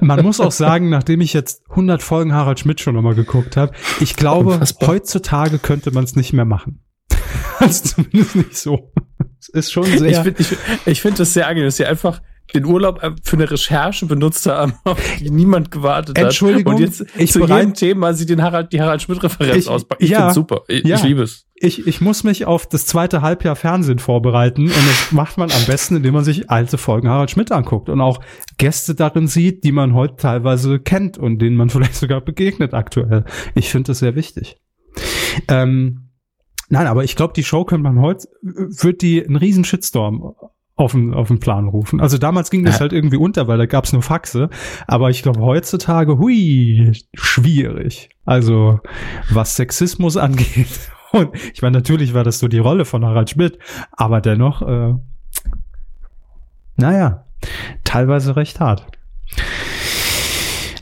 man 0.00 0.22
muss 0.22 0.40
auch 0.40 0.52
sagen, 0.52 0.88
nachdem 0.88 1.20
ich 1.20 1.34
jetzt 1.34 1.62
100 1.70 2.02
Folgen 2.02 2.32
Harald 2.32 2.58
Schmidt 2.60 2.80
schon 2.80 2.94
nochmal 2.94 3.14
geguckt 3.14 3.56
habe, 3.56 3.72
ich 4.00 4.16
glaube, 4.16 4.54
Unfassbar. 4.54 4.88
heutzutage 4.88 5.58
könnte 5.58 5.90
man 5.90 6.04
es 6.04 6.16
nicht 6.16 6.32
mehr 6.32 6.46
machen. 6.46 6.82
Also 7.60 7.88
zumindest 7.88 8.36
nicht 8.36 8.56
so. 8.56 8.92
Es 9.40 9.48
ist 9.48 9.72
schon 9.72 9.84
sehr. 9.84 10.10
Ich 10.10 10.18
finde 10.18 10.40
ich, 10.40 10.56
ich 10.86 11.02
find 11.02 11.18
das 11.18 11.34
sehr 11.34 11.48
angenehm, 11.48 11.66
dass 11.66 11.76
Sie 11.76 11.84
einfach 11.84 12.22
den 12.54 12.64
Urlaub 12.64 13.00
für 13.22 13.36
eine 13.36 13.50
Recherche 13.50 14.06
benutzt 14.06 14.46
haben, 14.46 14.74
auf 14.84 14.98
die 15.18 15.30
niemand 15.30 15.70
gewartet 15.70 16.18
hat. 16.18 16.24
Entschuldigung, 16.24 16.74
Und 16.74 16.80
jetzt 16.80 17.04
ich 17.16 17.32
zu 17.32 17.40
jedem 17.44 17.74
Thema 17.74 18.14
Sie 18.14 18.26
den 18.26 18.42
Harald, 18.42 18.72
die 18.72 18.80
Harald 18.80 19.02
Schmidt-Referenz 19.02 19.66
auspacken. 19.68 20.02
Ich 20.02 20.10
ja, 20.10 20.20
finde 20.20 20.34
super. 20.34 20.62
Ich, 20.68 20.84
ja. 20.84 20.96
ich 20.96 21.02
liebe 21.02 21.22
es. 21.22 21.46
ich, 21.54 21.86
ich 21.86 22.00
muss 22.00 22.24
mich 22.24 22.46
auf 22.46 22.66
das 22.66 22.86
zweite 22.86 23.22
Halbjahr 23.22 23.56
Fernsehen 23.56 23.98
vorbereiten 23.98 24.62
und 24.62 24.70
das 24.70 25.12
macht 25.12 25.38
man 25.38 25.50
am 25.50 25.64
besten, 25.66 25.96
indem 25.96 26.14
man 26.14 26.24
sich 26.24 26.50
alte 26.50 26.78
Folgen 26.78 27.08
Harald 27.08 27.30
Schmidt 27.30 27.52
anguckt 27.52 27.88
und 27.88 28.00
auch 28.00 28.20
Gäste 28.56 28.94
darin 28.94 29.26
sieht, 29.26 29.64
die 29.64 29.72
man 29.72 29.94
heute 29.94 30.16
teilweise 30.16 30.78
kennt 30.78 31.18
und 31.18 31.38
denen 31.40 31.56
man 31.56 31.70
vielleicht 31.70 31.96
sogar 31.96 32.20
begegnet 32.20 32.74
aktuell. 32.74 33.24
Ich 33.54 33.70
finde 33.70 33.88
das 33.88 33.98
sehr 33.98 34.14
wichtig. 34.14 34.60
Ähm, 35.48 36.10
nein, 36.68 36.86
aber 36.86 37.04
ich 37.04 37.14
glaube, 37.14 37.34
die 37.34 37.44
Show 37.44 37.64
könnte 37.64 37.84
man 37.84 38.00
heute, 38.00 38.28
wird 38.42 39.02
die 39.02 39.24
einen 39.24 39.36
riesen 39.36 39.64
Shitstorm 39.64 40.34
auf 40.78 40.92
den, 40.92 41.12
auf 41.12 41.28
den 41.28 41.40
Plan 41.40 41.68
rufen. 41.68 42.00
Also 42.00 42.18
damals 42.18 42.50
ging 42.50 42.64
das 42.64 42.76
Ja. 42.76 42.80
halt 42.80 42.92
irgendwie 42.92 43.16
unter, 43.16 43.48
weil 43.48 43.58
da 43.58 43.66
gab's 43.66 43.92
nur 43.92 44.02
Faxe. 44.02 44.48
Aber 44.86 45.10
ich 45.10 45.22
glaube, 45.22 45.40
heutzutage, 45.40 46.18
hui, 46.18 46.92
schwierig. 47.14 48.08
Also, 48.24 48.80
was 49.30 49.56
Sexismus 49.56 50.16
angeht. 50.16 50.68
Und 51.12 51.30
ich 51.52 51.62
meine, 51.62 51.78
natürlich 51.78 52.14
war 52.14 52.22
das 52.24 52.38
so 52.38 52.48
die 52.48 52.58
Rolle 52.58 52.84
von 52.84 53.04
Harald 53.04 53.30
Schmidt, 53.30 53.58
aber 53.92 54.20
dennoch, 54.20 54.62
äh, 54.62 54.94
naja, 56.76 57.24
teilweise 57.84 58.36
recht 58.36 58.60
hart. 58.60 58.86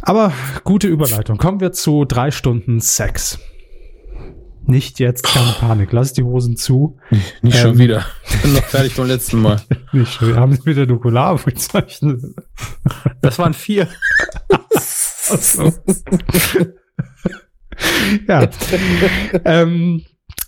Aber 0.03 0.33
gute 0.65 0.89
Überleitung. 0.89 1.37
Kommen 1.39 1.61
wir 1.61 1.73
zu 1.73 2.05
drei 2.05 2.31
Stunden 2.31 2.81
Sex. 2.81 3.39
Nicht 4.67 4.99
jetzt, 4.99 5.23
keine 5.25 5.53
Panik. 5.53 5.93
Lass 5.93 6.13
die 6.13 6.23
Hosen 6.25 6.57
zu. 6.57 6.99
Nicht 7.43 7.57
Ähm. 7.57 7.63
schon 7.63 7.79
wieder. 7.79 8.05
Ich 8.29 8.43
bin 8.43 8.53
noch 8.55 8.65
fertig 8.65 8.95
vom 8.95 9.07
letzten 9.07 9.41
Mal. 9.41 9.61
Nicht, 9.93 10.21
wir 10.21 10.37
haben 10.37 10.59
wieder 10.67 10.87
Nukular 10.87 11.31
aufgezeichnet. 11.33 12.21
Das 13.23 13.39
waren 13.39 13.55
vier. 13.55 13.89
Ja. 18.27 18.49
ähm, 19.45 20.03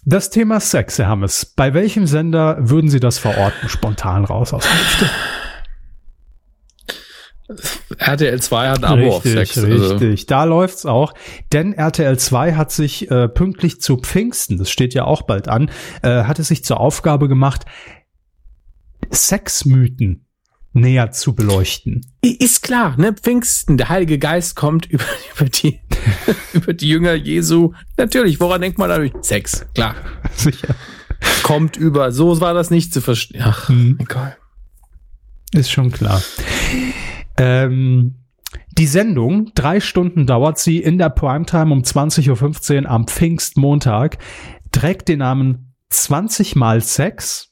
das 0.04 0.31
Thema 0.31 0.61
Sex, 0.61 0.98
Herr 0.98 1.09
Hammes. 1.09 1.44
Bei 1.57 1.74
welchem 1.74 2.07
Sender 2.07 2.57
würden 2.61 2.88
Sie 2.88 3.00
das 3.00 3.18
verorten? 3.18 3.68
Spontan 3.68 4.24
raus 4.24 4.52
aus 4.54 4.62
der 4.64 4.72
Hüfte. 4.72 5.11
RTL 7.98 8.40
2 8.42 8.68
hat 8.68 8.78
ein 8.78 8.84
Abo 8.84 9.16
auf 9.16 9.24
Richtig, 9.24 9.52
Sex. 9.54 9.64
Also, 9.64 9.94
richtig. 9.94 10.26
Da 10.26 10.44
läuft's 10.44 10.84
auch. 10.87 11.14
Denn 11.52 11.72
RTL 11.72 12.18
2 12.18 12.54
hat 12.54 12.70
sich 12.72 13.11
äh, 13.11 13.28
pünktlich 13.28 13.80
zu 13.80 13.96
Pfingsten, 13.96 14.58
das 14.58 14.70
steht 14.70 14.92
ja 14.94 15.04
auch 15.04 15.22
bald 15.22 15.48
an, 15.48 15.70
äh, 16.02 16.24
hat 16.24 16.38
es 16.38 16.48
sich 16.48 16.62
zur 16.64 16.78
Aufgabe 16.80 17.26
gemacht, 17.28 17.64
Sexmythen 19.12 20.26
näher 20.74 21.11
zu 21.12 21.34
beleuchten. 21.34 22.02
ist 22.22 22.62
klar, 22.62 22.96
ne? 22.98 23.14
Pfingsten, 23.14 23.78
der 23.78 23.88
Heilige 23.88 24.18
Geist 24.18 24.54
kommt 24.54 24.87
über, 24.90 25.04
über 25.34 25.48
die, 25.48 25.80
über 26.52 26.74
die 26.74 26.88
Jünger 26.88 27.14
Jesu. 27.14 27.72
Natürlich, 27.96 28.38
woran 28.40 28.61
denkt 28.61 28.78
man 28.78 28.88
dadurch? 28.90 29.12
Sex, 29.22 29.64
klar. 29.74 29.94
Sicher. 30.34 30.74
Kommt 31.42 31.76
über. 31.76 32.12
So 32.12 32.40
war 32.40 32.54
das 32.54 32.70
nicht 32.70 32.92
zu 32.92 33.00
verstehen. 33.00 33.42
Ach, 33.44 33.68
Mhm. 33.70 33.98
egal. 34.00 34.37
Ist 35.52 35.70
schon 35.70 35.90
klar. 35.90 36.22
Ähm, 37.38 38.16
die 38.77 38.87
Sendung, 38.87 39.53
drei 39.55 39.81
Stunden 39.81 40.27
dauert 40.27 40.59
sie 40.59 40.79
in 40.79 40.98
der 40.98 41.11
Primetime 41.11 41.72
um 41.72 41.83
20.15 41.83 42.83
Uhr 42.83 42.90
am 42.90 43.07
Pfingstmontag, 43.07 44.18
trägt 44.72 45.09
den 45.09 45.20
Namen 45.20 45.74
20 45.90 46.57
mal 46.57 46.81
Sex 46.81 47.47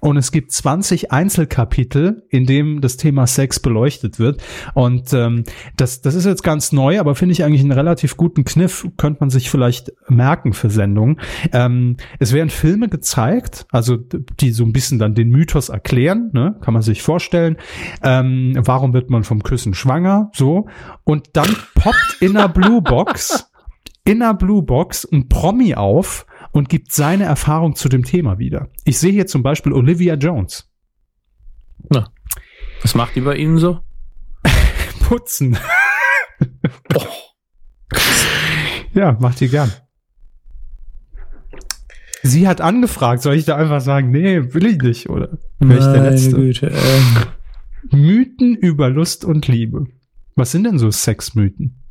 und 0.00 0.16
es 0.16 0.30
gibt 0.30 0.52
20 0.52 1.10
Einzelkapitel, 1.10 2.24
in 2.28 2.46
dem 2.46 2.80
das 2.80 2.96
Thema 2.96 3.26
Sex 3.26 3.58
beleuchtet 3.58 4.18
wird. 4.18 4.40
Und 4.74 5.12
ähm, 5.12 5.44
das, 5.76 6.02
das 6.02 6.14
ist 6.14 6.24
jetzt 6.24 6.44
ganz 6.44 6.70
neu, 6.72 7.00
aber 7.00 7.14
finde 7.14 7.32
ich 7.32 7.44
eigentlich 7.44 7.62
einen 7.62 7.72
relativ 7.72 8.16
guten 8.16 8.44
Kniff, 8.44 8.86
könnte 8.96 9.20
man 9.20 9.30
sich 9.30 9.50
vielleicht 9.50 9.92
merken 10.08 10.52
für 10.52 10.70
Sendungen. 10.70 11.20
Ähm, 11.52 11.96
es 12.20 12.32
werden 12.32 12.50
Filme 12.50 12.88
gezeigt, 12.88 13.66
also 13.72 13.96
die 13.96 14.52
so 14.52 14.64
ein 14.64 14.72
bisschen 14.72 14.98
dann 14.98 15.14
den 15.14 15.30
Mythos 15.30 15.68
erklären, 15.68 16.30
ne? 16.32 16.56
kann 16.60 16.74
man 16.74 16.82
sich 16.82 17.02
vorstellen. 17.02 17.56
Ähm, 18.02 18.54
warum 18.56 18.92
wird 18.92 19.10
man 19.10 19.24
vom 19.24 19.42
Küssen 19.42 19.74
schwanger? 19.74 20.30
So. 20.32 20.68
Und 21.02 21.30
dann 21.32 21.48
poppt 21.74 22.18
in 22.20 22.34
der 22.34 22.48
Blue 22.48 22.82
Box, 22.82 23.50
in 24.04 24.20
der 24.20 24.34
Blue 24.34 24.62
Box 24.62 25.04
ein 25.10 25.28
Promi 25.28 25.74
auf 25.74 26.24
und 26.52 26.68
gibt 26.68 26.92
seine 26.92 27.24
Erfahrung 27.24 27.74
zu 27.74 27.88
dem 27.88 28.04
Thema 28.04 28.38
wieder. 28.38 28.68
Ich 28.84 28.98
sehe 28.98 29.12
hier 29.12 29.26
zum 29.26 29.42
Beispiel 29.42 29.72
Olivia 29.72 30.14
Jones. 30.14 30.70
Was 32.82 32.94
macht 32.94 33.16
die 33.16 33.20
bei 33.20 33.36
Ihnen 33.36 33.58
so? 33.58 33.80
Putzen. 35.00 35.58
ja, 38.94 39.16
macht 39.20 39.40
die 39.40 39.48
gern. 39.48 39.72
Sie 42.22 42.48
hat 42.48 42.60
angefragt, 42.60 43.22
soll 43.22 43.34
ich 43.34 43.44
da 43.44 43.56
einfach 43.56 43.80
sagen, 43.80 44.10
nee, 44.10 44.52
will 44.52 44.66
ich 44.66 44.78
nicht, 44.78 45.08
oder? 45.08 45.38
Wär 45.60 45.78
ich 45.78 45.84
der 45.84 46.10
Letzte? 46.10 46.36
Güte. 46.36 46.70
Äh, 46.70 47.96
Mythen 47.96 48.54
über 48.56 48.90
Lust 48.90 49.24
und 49.24 49.46
Liebe. 49.48 49.86
Was 50.34 50.50
sind 50.50 50.64
denn 50.64 50.78
so 50.78 50.90
Sexmythen? 50.90 51.82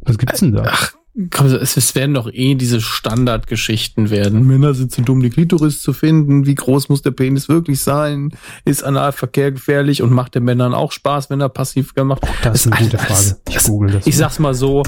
Was 0.00 0.18
gibt's 0.18 0.40
denn 0.40 0.52
da? 0.52 0.64
ach, 0.66 0.94
komm, 1.30 1.46
es, 1.46 1.94
werden 1.94 2.14
doch 2.14 2.28
eh 2.32 2.54
diese 2.54 2.80
Standardgeschichten 2.80 4.10
werden. 4.10 4.46
Männer 4.46 4.74
sind 4.74 4.92
zu 4.92 5.02
dumm, 5.02 5.20
die 5.20 5.30
Klitoris 5.30 5.82
zu 5.82 5.92
finden. 5.92 6.46
Wie 6.46 6.54
groß 6.54 6.88
muss 6.88 7.02
der 7.02 7.10
Penis 7.10 7.48
wirklich 7.48 7.80
sein? 7.82 8.30
Ist 8.64 8.82
Analverkehr 8.82 9.52
gefährlich 9.52 10.02
und 10.02 10.12
macht 10.12 10.34
den 10.34 10.44
Männern 10.44 10.74
auch 10.74 10.92
Spaß, 10.92 11.30
wenn 11.30 11.40
er 11.40 11.48
passiv 11.48 11.94
gemacht? 11.94 12.22
Das 12.42 12.64
ist 12.66 12.72
eine 12.72 12.84
gute 12.84 12.98
Frage. 12.98 13.36
Ich 13.48 13.54
das- 13.54 13.64
google 13.64 13.90
das 13.92 14.06
Ich 14.06 14.14
mal. 14.14 14.18
sag's 14.18 14.38
mal 14.38 14.54
so, 14.54 14.82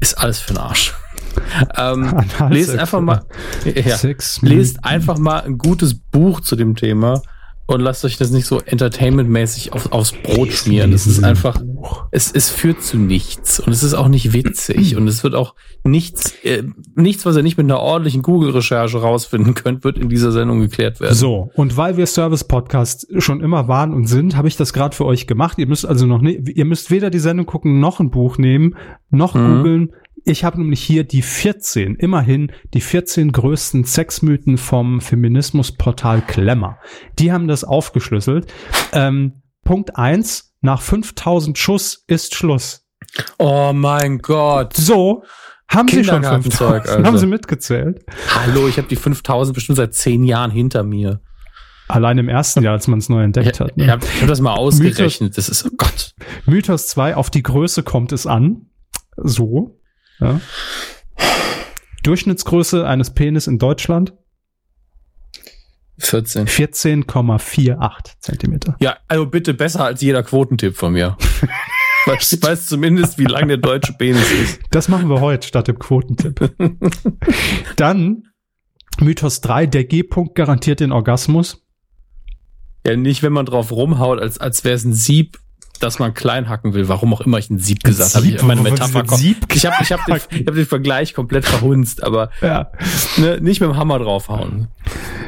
ist 0.00 0.18
alles 0.18 0.40
für 0.40 0.54
den 0.54 0.58
Arsch. 0.58 0.94
ähm, 1.76 2.20
lest 2.50 2.76
einfach 2.76 3.00
mal, 3.00 3.22
ja, 3.64 3.96
lest 4.42 4.84
einfach 4.84 5.18
mal 5.18 5.40
ein 5.40 5.56
gutes 5.56 5.94
Buch 5.94 6.40
zu 6.40 6.56
dem 6.56 6.74
Thema 6.74 7.22
und 7.68 7.80
lasst 7.82 8.02
euch 8.04 8.16
das 8.16 8.30
nicht 8.30 8.46
so 8.46 8.60
entertainmentmäßig 8.60 9.74
auf, 9.74 9.92
aufs 9.92 10.12
Brot 10.12 10.52
schmieren. 10.52 10.90
Das 10.90 11.06
ist 11.06 11.22
einfach, 11.22 11.62
es, 12.10 12.32
es 12.32 12.48
führt 12.48 12.82
zu 12.82 12.96
nichts 12.96 13.60
und 13.60 13.70
es 13.72 13.82
ist 13.82 13.92
auch 13.92 14.08
nicht 14.08 14.32
witzig 14.32 14.96
und 14.96 15.06
es 15.06 15.22
wird 15.22 15.34
auch 15.34 15.54
nichts, 15.84 16.32
äh, 16.44 16.62
nichts, 16.94 17.26
was 17.26 17.36
ihr 17.36 17.42
nicht 17.42 17.58
mit 17.58 17.66
einer 17.66 17.80
ordentlichen 17.80 18.22
Google-Recherche 18.22 18.98
rausfinden 18.98 19.52
könnt, 19.54 19.84
wird 19.84 19.98
in 19.98 20.08
dieser 20.08 20.32
Sendung 20.32 20.60
geklärt 20.60 20.98
werden. 21.00 21.14
So, 21.14 21.50
und 21.54 21.76
weil 21.76 21.96
wir 21.98 22.06
Service-Podcast 22.06 23.06
schon 23.18 23.40
immer 23.42 23.68
waren 23.68 23.92
und 23.92 24.06
sind, 24.06 24.34
habe 24.34 24.48
ich 24.48 24.56
das 24.56 24.72
gerade 24.72 24.96
für 24.96 25.04
euch 25.04 25.26
gemacht. 25.26 25.58
Ihr 25.58 25.66
müsst 25.68 25.86
also 25.86 26.06
noch 26.06 26.22
nicht, 26.22 26.48
ihr 26.48 26.64
müsst 26.64 26.90
weder 26.90 27.10
die 27.10 27.18
Sendung 27.18 27.44
gucken, 27.46 27.80
noch 27.80 28.00
ein 28.00 28.10
Buch 28.10 28.38
nehmen, 28.38 28.76
noch 29.10 29.34
Mhm. 29.34 29.56
googeln. 29.58 29.92
Ich 30.24 30.44
habe 30.44 30.58
nämlich 30.58 30.82
hier 30.82 31.04
die 31.04 31.22
14, 31.22 31.96
immerhin 31.96 32.52
die 32.74 32.80
14 32.80 33.32
größten 33.32 33.84
Sexmythen 33.84 34.58
vom 34.58 35.00
Feminismusportal 35.00 36.22
Klemmer. 36.22 36.78
Die 37.18 37.32
haben 37.32 37.48
das 37.48 37.64
aufgeschlüsselt. 37.64 38.52
Ähm, 38.92 39.42
Punkt 39.64 39.96
eins: 39.96 40.54
nach 40.60 40.82
5000 40.82 41.56
Schuss 41.58 42.04
ist 42.06 42.34
Schluss. 42.34 42.86
Oh 43.38 43.72
mein 43.74 44.18
Gott. 44.18 44.74
So, 44.74 45.22
haben 45.70 45.88
sie 45.88 46.04
schon 46.04 46.16
Kindergartenzeug, 46.16 46.84
5000, 46.84 46.96
haben 46.98 47.14
also. 47.14 47.18
sie 47.18 47.26
mitgezählt. 47.26 48.04
Hallo, 48.34 48.68
ich 48.68 48.78
habe 48.78 48.88
die 48.88 48.96
5000 48.96 49.54
bestimmt 49.54 49.76
seit 49.76 49.94
zehn 49.94 50.24
Jahren 50.24 50.50
hinter 50.50 50.82
mir. 50.82 51.20
Allein 51.88 52.18
im 52.18 52.28
ersten 52.28 52.62
Jahr, 52.62 52.74
als 52.74 52.86
man 52.86 52.98
es 52.98 53.08
neu 53.08 53.22
entdeckt 53.22 53.60
hat. 53.60 53.76
ne? 53.76 53.84
ich 53.84 53.90
habe 53.90 54.06
hab 54.20 54.28
das 54.28 54.40
mal 54.40 54.54
ausgerechnet. 54.54 55.38
Das 55.38 55.48
ist, 55.48 55.64
oh 55.64 55.70
Gott. 55.76 56.14
Mythos 56.44 56.86
2, 56.88 57.16
auf 57.16 57.30
die 57.30 57.42
Größe 57.42 57.82
kommt 57.82 58.12
es 58.12 58.26
an. 58.26 58.66
So. 59.16 59.77
Ja. 60.20 60.40
Durchschnittsgröße 62.02 62.86
eines 62.86 63.12
Penis 63.12 63.46
in 63.46 63.58
Deutschland 63.58 64.14
14. 65.98 66.46
14,48 66.46 68.20
Zentimeter. 68.20 68.76
Ja, 68.80 68.98
also 69.08 69.26
bitte 69.26 69.54
besser 69.54 69.84
als 69.84 70.00
jeder 70.00 70.22
Quotentipp 70.22 70.76
von 70.76 70.92
mir. 70.92 71.16
Weiß, 72.06 72.38
weiß 72.40 72.66
zumindest, 72.66 73.18
wie 73.18 73.24
lang 73.24 73.48
der 73.48 73.58
deutsche 73.58 73.92
Penis 73.92 74.30
ist. 74.30 74.60
Das 74.70 74.88
machen 74.88 75.10
wir 75.10 75.20
heute 75.20 75.46
statt 75.46 75.68
dem 75.68 75.78
Quotentipp. 75.78 76.54
Dann 77.76 78.22
Mythos 78.98 79.42
3, 79.42 79.66
der 79.66 79.84
G-Punkt 79.84 80.34
garantiert 80.34 80.80
den 80.80 80.92
Orgasmus. 80.92 81.66
Ja, 82.86 82.96
nicht, 82.96 83.22
wenn 83.22 83.34
man 83.34 83.44
drauf 83.44 83.72
rumhaut, 83.72 84.20
als, 84.20 84.38
als 84.38 84.64
wäre 84.64 84.76
es 84.76 84.84
ein 84.84 84.94
Sieb, 84.94 85.38
dass 85.78 85.98
man 85.98 86.14
klein 86.14 86.48
hacken 86.48 86.74
will. 86.74 86.88
Warum 86.88 87.12
auch 87.14 87.20
immer 87.20 87.38
ich 87.38 87.50
ein 87.50 87.58
Sieb 87.58 87.82
gesagt 87.84 88.14
habe. 88.14 88.26
Ich 88.26 88.42
meine 88.42 88.60
Metapher. 88.62 89.04
Sieb 89.16 89.46
Ich 89.54 89.64
habe 89.66 89.76
ich 89.80 89.92
hab 89.92 90.04
den, 90.06 90.16
ich 90.30 90.46
hab 90.46 90.54
den 90.54 90.66
Vergleich 90.66 91.14
komplett 91.14 91.44
verhunzt, 91.44 92.02
aber 92.02 92.30
Ja. 92.40 92.70
ne, 93.16 93.38
nicht 93.40 93.60
mit 93.60 93.70
dem 93.70 93.76
Hammer 93.76 93.98
draufhauen. 93.98 94.68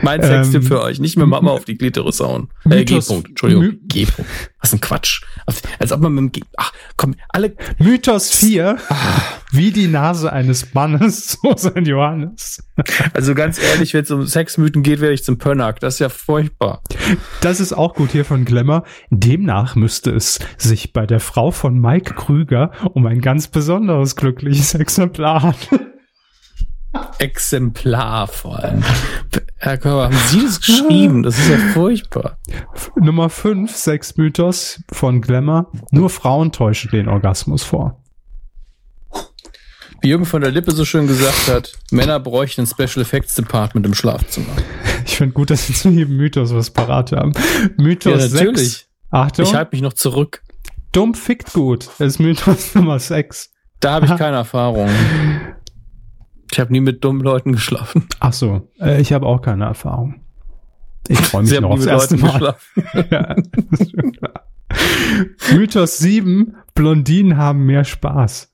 Mein 0.03 0.21
Ähm, 0.23 0.27
Sextipp 0.27 0.65
für 0.65 0.81
euch, 0.83 0.99
nicht 1.01 1.17
mit 1.17 1.27
dem 1.27 1.35
Hammer 1.35 1.53
auf 1.53 1.65
die 1.65 1.77
Klitoris 1.77 2.21
hauen. 2.21 2.49
Äh, 2.69 2.85
G-Punkt, 2.85 3.29
Entschuldigung, 3.31 3.79
G-Punkt. 3.89 4.31
Was 4.61 4.73
ein 4.73 4.81
Quatsch. 4.81 5.23
Als, 5.47 5.63
als 5.79 5.93
ob 5.93 6.01
man 6.01 6.13
mit 6.13 6.21
dem 6.21 6.33
G... 6.33 6.43
Ach, 6.57 6.73
komm, 6.97 7.15
alle... 7.29 7.55
Mythos 7.79 8.31
4, 8.31 8.77
wie 9.53 9.71
die 9.71 9.89
Nase 9.89 10.33
eines 10.33 10.75
Mannes, 10.75 11.33
so 11.43 11.57
sein 11.57 11.85
Johannes. 11.85 12.63
Also 13.15 13.35
ganz 13.35 13.61
ehrlich, 13.63 13.95
wenn 13.95 14.03
es 14.03 14.11
um 14.11 14.27
Sexmythen 14.27 14.83
geht, 14.83 15.01
werde 15.01 15.15
ich 15.15 15.25
zum 15.25 15.39
Pönnack. 15.39 15.81
Das 15.81 15.95
ist 15.95 16.01
ja 16.01 16.09
furchtbar. 16.09 16.83
Das 17.41 17.61
ist 17.61 17.73
auch 17.73 17.95
gut 17.95 18.13
hier 18.13 18.25
von 18.25 18.45
Glamour. 18.45 18.85
Demnach 19.11 19.77
müsste 19.77 20.11
es 20.11 20.39
sich 20.59 20.93
bei 20.93 21.07
der 21.07 21.21
Frau 21.21 21.51
von 21.51 21.79
Mike 21.79 22.15
Krüger 22.15 22.71
um 22.93 23.07
ein 23.07 23.21
ganz 23.21 23.49
besonderes 23.49 24.17
glückliches 24.17 24.75
Exemplar 24.75 25.43
handeln. 25.43 26.00
Exemplar 27.19 28.27
vor 28.27 28.59
allem. 28.59 28.83
Herr 29.59 29.79
Körber, 29.79 30.05
haben 30.05 30.17
Sie 30.29 30.43
das 30.43 30.61
geschrieben? 30.61 31.23
Das 31.23 31.39
ist 31.39 31.49
ja 31.49 31.59
furchtbar. 31.73 32.39
Nummer 32.97 33.29
5, 33.31 33.75
Sexmythos 33.75 34.83
von 34.91 35.21
Glamour. 35.21 35.71
Nur 35.91 36.11
Frauen 36.11 36.51
täuschen 36.53 36.91
den 36.91 37.09
Orgasmus 37.09 37.63
vor. 37.63 37.97
Wie 40.03 40.09
Jürgen 40.09 40.25
von 40.25 40.41
der 40.41 40.51
Lippe 40.51 40.73
so 40.73 40.87
schön 40.87 41.07
gesagt 41.07 41.49
hat, 41.49 41.73
Männer 41.91 42.19
bräuchten 42.21 42.63
ein 42.63 42.67
Special 42.67 43.03
Effects 43.03 43.35
Department 43.35 43.85
im 43.85 43.93
Schlafzimmer. 43.95 44.49
Ich 45.05 45.17
finde 45.19 45.35
gut, 45.35 45.51
dass 45.51 45.69
wir 45.69 45.77
zu 45.77 45.91
jedem 45.91 46.17
Mythos 46.17 46.55
was 46.55 46.71
parat 46.71 47.13
haben. 47.13 47.33
Mythos 47.77 48.13
Ja, 48.13 48.21
6. 48.29 48.33
natürlich. 48.33 48.87
Achtung, 49.11 49.45
Ich 49.45 49.55
halte 49.55 49.73
mich 49.73 49.83
noch 49.83 49.93
zurück. 49.93 50.43
dumm 50.93 51.15
fickt 51.15 51.53
gut. 51.53 51.89
Das 51.99 52.15
ist 52.15 52.19
Mythos 52.19 52.75
Nummer 52.75 52.99
6. 52.99 53.51
Da 53.81 53.93
habe 53.95 54.07
ich 54.07 54.17
keine 54.17 54.37
Erfahrung. 54.39 54.89
Ich 56.53 56.59
habe 56.61 56.73
nie 56.73 56.81
mit 56.81 57.05
dummen 57.05 57.23
Leuten 57.23 57.53
geschlafen. 57.53 58.07
Ach 58.21 58.33
so, 58.33 58.69
äh, 58.81 59.01
ich 59.01 59.13
habe 59.13 59.27
auch 59.27 59.41
keine 59.43 59.65
Erfahrung. 59.67 60.21
Ich 61.09 61.19
freue 61.19 61.43
mich 61.43 61.51
Sie 61.51 61.61
noch 61.61 61.71
aufs 61.71 61.87
erste 61.87 62.17
Leuten 62.17 62.27
Mal. 62.43 62.57
Ja, 63.11 63.35
das 63.35 63.81
ist 63.81 63.91
schon 63.93 64.13
klar. 64.13 64.45
Mythos 65.53 65.99
7, 65.99 66.55
Blondinen 66.75 67.37
haben 67.37 67.65
mehr 67.67 67.85
Spaß. 67.85 68.53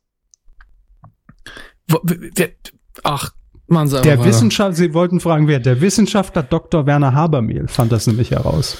Wo- 1.89 2.01
wer- 2.05 2.51
Ach, 3.05 3.33
man 3.67 3.89
sagt 3.89 4.05
Der 4.05 4.25
Wissenschaftler, 4.25 4.75
Sie 4.75 4.95
wollten 4.95 5.21
fragen, 5.21 5.49
wer? 5.49 5.61
Der 5.61 5.81
Wissenschaftler 5.81 6.43
Dr. 6.43 6.87
Werner 6.87 7.15
Habermehl 7.15 7.69
fand 7.69 7.93
das 7.93 8.07
nämlich 8.07 8.31
heraus. 8.31 8.79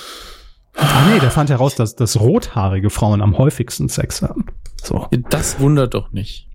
Ah 0.75 1.07
nee, 1.11 1.19
der 1.21 1.31
fand 1.31 1.51
heraus, 1.51 1.75
dass, 1.75 1.97
dass 1.97 2.19
rothaarige 2.21 2.91
Frauen 2.91 3.21
am 3.23 3.37
häufigsten 3.39 3.89
Sex 3.89 4.23
haben. 4.23 4.47
So. 4.83 5.07
Das 5.31 5.59
wundert 5.61 5.95
doch 5.95 6.13
nicht. 6.13 6.46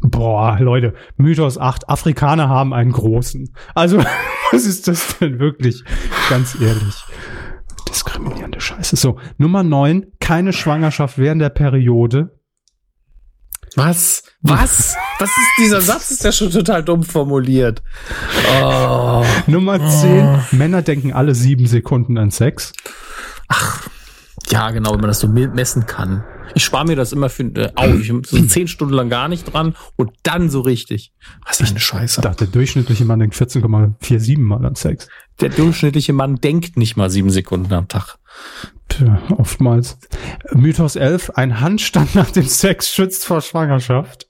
Boah, 0.00 0.58
Leute, 0.60 0.94
Mythos 1.16 1.58
8, 1.58 1.88
Afrikaner 1.88 2.48
haben 2.48 2.72
einen 2.72 2.92
großen. 2.92 3.52
Also, 3.74 3.98
was 4.52 4.64
ist 4.64 4.86
das 4.88 5.18
denn 5.18 5.38
wirklich? 5.40 5.82
Ganz 6.30 6.54
ehrlich. 6.60 7.04
Diskriminierende 7.88 8.60
Scheiße. 8.60 8.96
So, 8.96 9.18
Nummer 9.38 9.62
9, 9.62 10.06
keine 10.20 10.52
Schwangerschaft 10.52 11.18
während 11.18 11.40
der 11.42 11.48
Periode. 11.50 12.38
Was? 13.76 14.22
Was? 14.42 14.96
Was 15.18 15.30
ist 15.30 15.48
dieser 15.58 15.80
Satz? 15.80 16.10
Ist 16.10 16.24
ja 16.24 16.32
schon 16.32 16.50
total 16.50 16.82
dumm 16.82 17.02
formuliert. 17.02 17.82
Oh. 18.62 19.24
Nummer 19.46 19.78
10, 19.88 20.44
Männer 20.52 20.82
denken 20.82 21.12
alle 21.12 21.34
sieben 21.34 21.66
Sekunden 21.66 22.18
an 22.18 22.30
Sex. 22.30 22.72
Ja, 24.50 24.70
genau, 24.70 24.92
wenn 24.92 25.00
man 25.00 25.08
das 25.08 25.20
so 25.20 25.28
me- 25.28 25.48
messen 25.48 25.86
kann. 25.86 26.24
Ich 26.54 26.64
spare 26.64 26.86
mir 26.86 26.96
das 26.96 27.12
immer 27.12 27.28
für 27.28 27.44
äh, 27.44 27.72
auf. 27.74 28.00
Ich 28.00 28.08
bin 28.08 28.24
so 28.24 28.40
zehn 28.46 28.68
Stunden 28.68 28.94
lang 28.94 29.08
gar 29.08 29.28
nicht 29.28 29.52
dran 29.52 29.74
und 29.96 30.12
dann 30.22 30.50
so 30.50 30.60
richtig. 30.60 31.12
Was 31.46 31.60
ist 31.60 31.70
eine 31.70 31.80
Scheiße. 31.80 32.20
der 32.20 32.34
durchschnittliche 32.34 33.04
Mann 33.04 33.20
denkt 33.20 33.36
14,47 33.36 34.38
Mal 34.38 34.64
an 34.64 34.74
Sex. 34.74 35.08
Der 35.40 35.50
durchschnittliche 35.50 36.12
Mann 36.12 36.36
denkt 36.36 36.76
nicht 36.76 36.96
mal 36.96 37.10
sieben 37.10 37.30
Sekunden 37.30 37.72
am 37.72 37.88
Tag. 37.88 38.18
Tja, 38.88 39.20
oftmals. 39.36 39.98
Mythos 40.52 40.96
11, 40.96 41.30
ein 41.30 41.60
Handstand 41.60 42.14
nach 42.14 42.30
dem 42.30 42.46
Sex 42.46 42.92
schützt 42.92 43.24
vor 43.24 43.40
Schwangerschaft. 43.40 44.28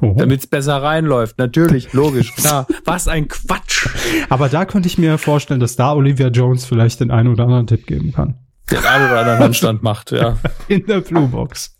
Oh. 0.00 0.14
Damit 0.16 0.40
es 0.40 0.46
besser 0.46 0.82
reinläuft. 0.82 1.38
Natürlich, 1.38 1.92
logisch, 1.92 2.34
klar. 2.36 2.66
Was 2.84 3.08
ein 3.08 3.28
Quatsch. 3.28 3.88
Aber 4.28 4.48
da 4.48 4.64
könnte 4.64 4.88
ich 4.88 4.98
mir 4.98 5.18
vorstellen, 5.18 5.60
dass 5.60 5.76
da 5.76 5.92
Olivia 5.92 6.28
Jones 6.28 6.64
vielleicht 6.64 7.00
den 7.00 7.10
einen 7.10 7.28
oder 7.28 7.44
anderen 7.44 7.66
Tipp 7.66 7.86
geben 7.86 8.12
kann. 8.12 8.38
Den 8.70 8.78
einen 8.84 9.06
oder 9.06 9.20
anderen 9.20 9.38
Handstand 9.40 9.82
macht, 9.82 10.10
ja. 10.12 10.38
In 10.68 10.86
der 10.86 11.00
Bluebox. 11.00 11.76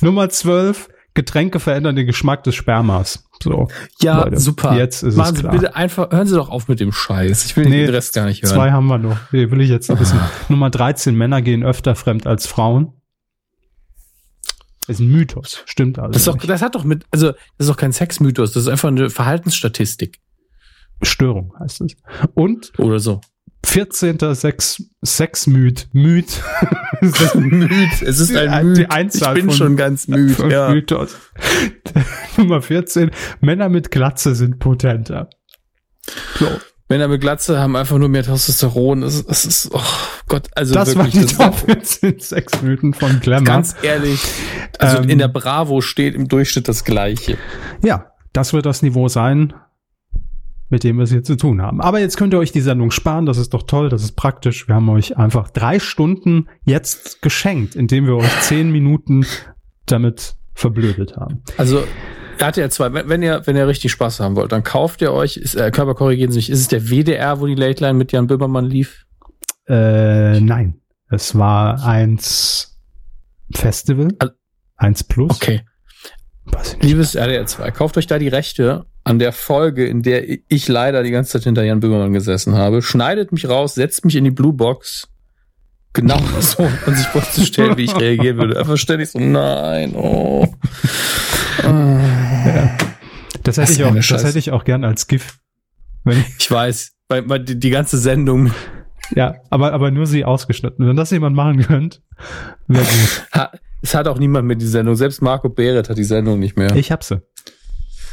Nummer 0.00 0.28
12, 0.28 0.88
Getränke 1.14 1.60
verändern 1.60 1.96
den 1.96 2.06
Geschmack 2.06 2.44
des 2.44 2.54
Spermas. 2.54 3.24
So. 3.42 3.68
Ja, 4.02 4.24
Leute, 4.24 4.38
super. 4.38 4.76
Jetzt 4.76 5.02
ist 5.02 5.16
Machen 5.16 5.30
es 5.30 5.36
Sie 5.36 5.42
klar. 5.42 5.52
bitte 5.52 5.76
einfach, 5.76 6.10
hören 6.10 6.26
Sie 6.26 6.34
doch 6.34 6.48
auf 6.50 6.68
mit 6.68 6.78
dem 6.80 6.92
Scheiß. 6.92 7.46
Ich 7.46 7.56
will 7.56 7.68
Nee, 7.68 7.86
den 7.86 7.94
Rest 7.94 8.14
gar 8.14 8.26
nicht 8.26 8.42
hören. 8.42 8.54
Zwei 8.54 8.70
haben 8.72 8.86
wir 8.86 8.98
noch. 8.98 9.18
Die 9.32 9.50
will 9.50 9.60
ich 9.60 9.70
jetzt 9.70 9.88
noch 9.88 9.98
wissen. 9.98 10.20
Nummer 10.48 10.70
13, 10.70 11.14
Männer 11.14 11.40
gehen 11.42 11.64
öfter 11.64 11.94
fremd 11.94 12.26
als 12.26 12.46
Frauen. 12.46 12.92
ist 14.86 15.00
ein 15.00 15.08
Mythos. 15.10 15.62
Stimmt 15.66 15.98
also. 15.98 16.12
Das, 16.12 16.22
ist 16.22 16.28
doch, 16.28 16.36
das 16.36 16.62
hat 16.62 16.74
doch 16.74 16.84
mit, 16.84 17.04
also, 17.10 17.32
das 17.32 17.38
ist 17.58 17.68
doch 17.68 17.76
kein 17.76 17.92
Sexmythos, 17.92 18.52
das 18.52 18.64
ist 18.64 18.68
einfach 18.68 18.88
eine 18.88 19.08
Verhaltensstatistik. 19.10 20.18
Störung 21.02 21.54
heißt 21.60 21.80
es. 21.82 21.96
Und 22.34 22.72
Oder 22.78 22.98
so. 22.98 23.20
14. 23.68 24.18
Sex, 24.34 24.82
Sexmyth. 25.04 25.88
Myth. 25.92 26.42
Müd. 27.34 28.02
Es 28.02 28.18
ist 28.18 28.30
Die- 28.32 28.38
ein 28.38 28.74
die 28.74 28.80
Müd. 28.82 28.90
Einzahl 28.90 29.36
ich 29.36 29.42
bin 29.42 29.50
von- 29.50 29.58
schon 29.58 29.76
ganz 29.76 30.08
müde. 30.08 30.34
Fünf 30.34 30.52
Ja. 30.52 30.70
Mythos. 30.70 31.16
Nummer 32.36 32.62
14. 32.62 33.10
Männer 33.40 33.68
mit 33.68 33.90
Glatze 33.90 34.34
sind 34.34 34.58
potenter. 34.58 35.28
So. 36.38 36.48
Männer 36.90 37.08
mit 37.08 37.20
Glatze 37.20 37.58
haben 37.60 37.76
einfach 37.76 37.98
nur 37.98 38.08
mehr 38.08 38.22
Testosteron. 38.22 39.02
Das, 39.02 39.24
das 39.26 39.44
ist, 39.44 39.68
oh 39.72 39.80
Gott, 40.26 40.48
also 40.54 40.72
das 40.72 40.96
wirklich, 40.96 41.14
war 41.14 41.20
die 41.22 41.26
das 41.26 41.36
Top 41.36 41.54
14 41.66 42.20
Sexmythen 42.20 42.94
von 42.94 43.20
Glamour. 43.20 43.44
Ganz 43.44 43.74
ehrlich, 43.82 44.20
also 44.78 44.98
Ähm, 45.02 45.10
in 45.10 45.18
der 45.18 45.28
Bravo 45.28 45.82
steht 45.82 46.14
im 46.14 46.28
Durchschnitt 46.28 46.66
das 46.66 46.84
Gleiche. 46.84 47.36
Ja, 47.84 48.12
das 48.32 48.54
wird 48.54 48.64
das 48.64 48.80
Niveau 48.80 49.08
sein, 49.08 49.52
mit 50.70 50.84
dem 50.84 50.96
wir 50.98 51.04
es 51.04 51.10
hier 51.10 51.22
zu 51.22 51.36
tun 51.36 51.62
haben. 51.62 51.80
Aber 51.80 51.98
jetzt 52.00 52.16
könnt 52.16 52.34
ihr 52.34 52.38
euch 52.38 52.52
die 52.52 52.60
Sendung 52.60 52.90
sparen. 52.90 53.24
Das 53.26 53.38
ist 53.38 53.54
doch 53.54 53.62
toll, 53.62 53.88
das 53.88 54.02
ist 54.02 54.12
praktisch. 54.12 54.68
Wir 54.68 54.74
haben 54.74 54.88
euch 54.90 55.16
einfach 55.16 55.50
drei 55.50 55.78
Stunden 55.78 56.48
jetzt 56.64 57.22
geschenkt, 57.22 57.74
indem 57.74 58.06
wir 58.06 58.16
euch 58.16 58.40
zehn 58.42 58.70
Minuten 58.72 59.24
damit 59.86 60.34
verblödet 60.54 61.16
haben. 61.16 61.42
Also 61.56 61.84
RTL 62.38 62.70
2, 62.70 62.92
wenn, 62.92 63.08
wenn 63.08 63.22
ihr, 63.22 63.42
wenn 63.46 63.56
ihr 63.56 63.66
richtig 63.66 63.90
Spaß 63.92 64.20
haben 64.20 64.36
wollt, 64.36 64.52
dann 64.52 64.62
kauft 64.62 65.00
ihr 65.02 65.12
euch, 65.12 65.36
ist, 65.36 65.54
äh, 65.54 65.70
Körper 65.70 65.94
korrigieren 65.94 66.30
Sie 66.32 66.38
mich, 66.38 66.50
ist 66.50 66.60
es 66.60 66.68
der 66.68 66.88
WDR, 66.90 67.40
wo 67.40 67.46
die 67.46 67.54
Late 67.54 67.82
Line 67.82 67.94
mit 67.98 68.12
Jan 68.12 68.26
Böhmermann 68.26 68.66
lief? 68.66 69.04
Äh, 69.66 70.40
nein, 70.40 70.80
es 71.10 71.36
war 71.36 71.84
eins 71.84 72.78
Festival, 73.54 74.08
Al- 74.18 74.36
eins 74.76 75.02
Plus. 75.04 75.30
Okay. 75.32 75.62
Liebes 76.80 77.14
RTL 77.14 77.46
2, 77.46 77.70
kauft 77.72 77.96
euch 77.98 78.06
da 78.06 78.18
die 78.18 78.28
Rechte 78.28 78.86
an 79.08 79.18
der 79.18 79.32
Folge, 79.32 79.86
in 79.86 80.02
der 80.02 80.24
ich 80.48 80.68
leider 80.68 81.02
die 81.02 81.10
ganze 81.10 81.32
Zeit 81.32 81.44
hinter 81.44 81.64
Jan 81.64 81.80
Böhmermann 81.80 82.12
gesessen 82.12 82.54
habe. 82.54 82.82
Schneidet 82.82 83.32
mich 83.32 83.48
raus, 83.48 83.74
setzt 83.74 84.04
mich 84.04 84.16
in 84.16 84.24
die 84.24 84.30
Blue 84.30 84.52
Box. 84.52 85.08
Genau 85.94 86.20
so, 86.40 86.68
um 86.86 86.94
sich 86.94 87.06
vorzustellen, 87.06 87.78
wie 87.78 87.84
ich 87.84 87.96
reagieren 87.96 88.36
würde. 88.36 88.58
Einfach 88.58 88.76
ständig 88.76 89.10
so, 89.10 89.18
nein, 89.18 89.94
oh. 89.94 90.46
Das 93.42 93.56
Das 93.56 93.56
hätte 93.56 93.72
ist 93.72 93.78
ich 93.78 93.84
auch, 93.84 93.94
das 93.94 94.24
hätte 94.24 94.38
ich 94.38 94.50
auch 94.52 94.64
gern 94.64 94.84
als 94.84 95.06
GIF. 95.06 95.38
Ich, 96.38 96.50
weiß, 96.50 96.92
weil, 97.08 97.28
weil 97.28 97.40
die, 97.40 97.58
die 97.58 97.70
ganze 97.70 97.98
Sendung 97.98 98.52
ja, 99.14 99.36
aber, 99.48 99.72
aber 99.72 99.90
nur 99.90 100.06
sie 100.06 100.26
ausgeschnitten. 100.26 100.86
Wenn 100.86 100.96
das 100.96 101.10
jemand 101.10 101.34
machen 101.34 101.62
könnt, 101.62 102.02
wäre 102.66 102.84
gut. 102.84 103.26
ha, 103.32 103.52
es 103.80 103.94
hat 103.94 104.06
auch 104.06 104.18
niemand 104.18 104.46
mehr 104.46 104.56
die 104.56 104.66
Sendung. 104.66 104.96
Selbst 104.96 105.22
Marco 105.22 105.48
Behret 105.48 105.88
hat 105.88 105.96
die 105.96 106.04
Sendung 106.04 106.38
nicht 106.38 106.58
mehr. 106.58 106.76
Ich 106.76 106.92
hab 106.92 107.04
sie. 107.04 107.22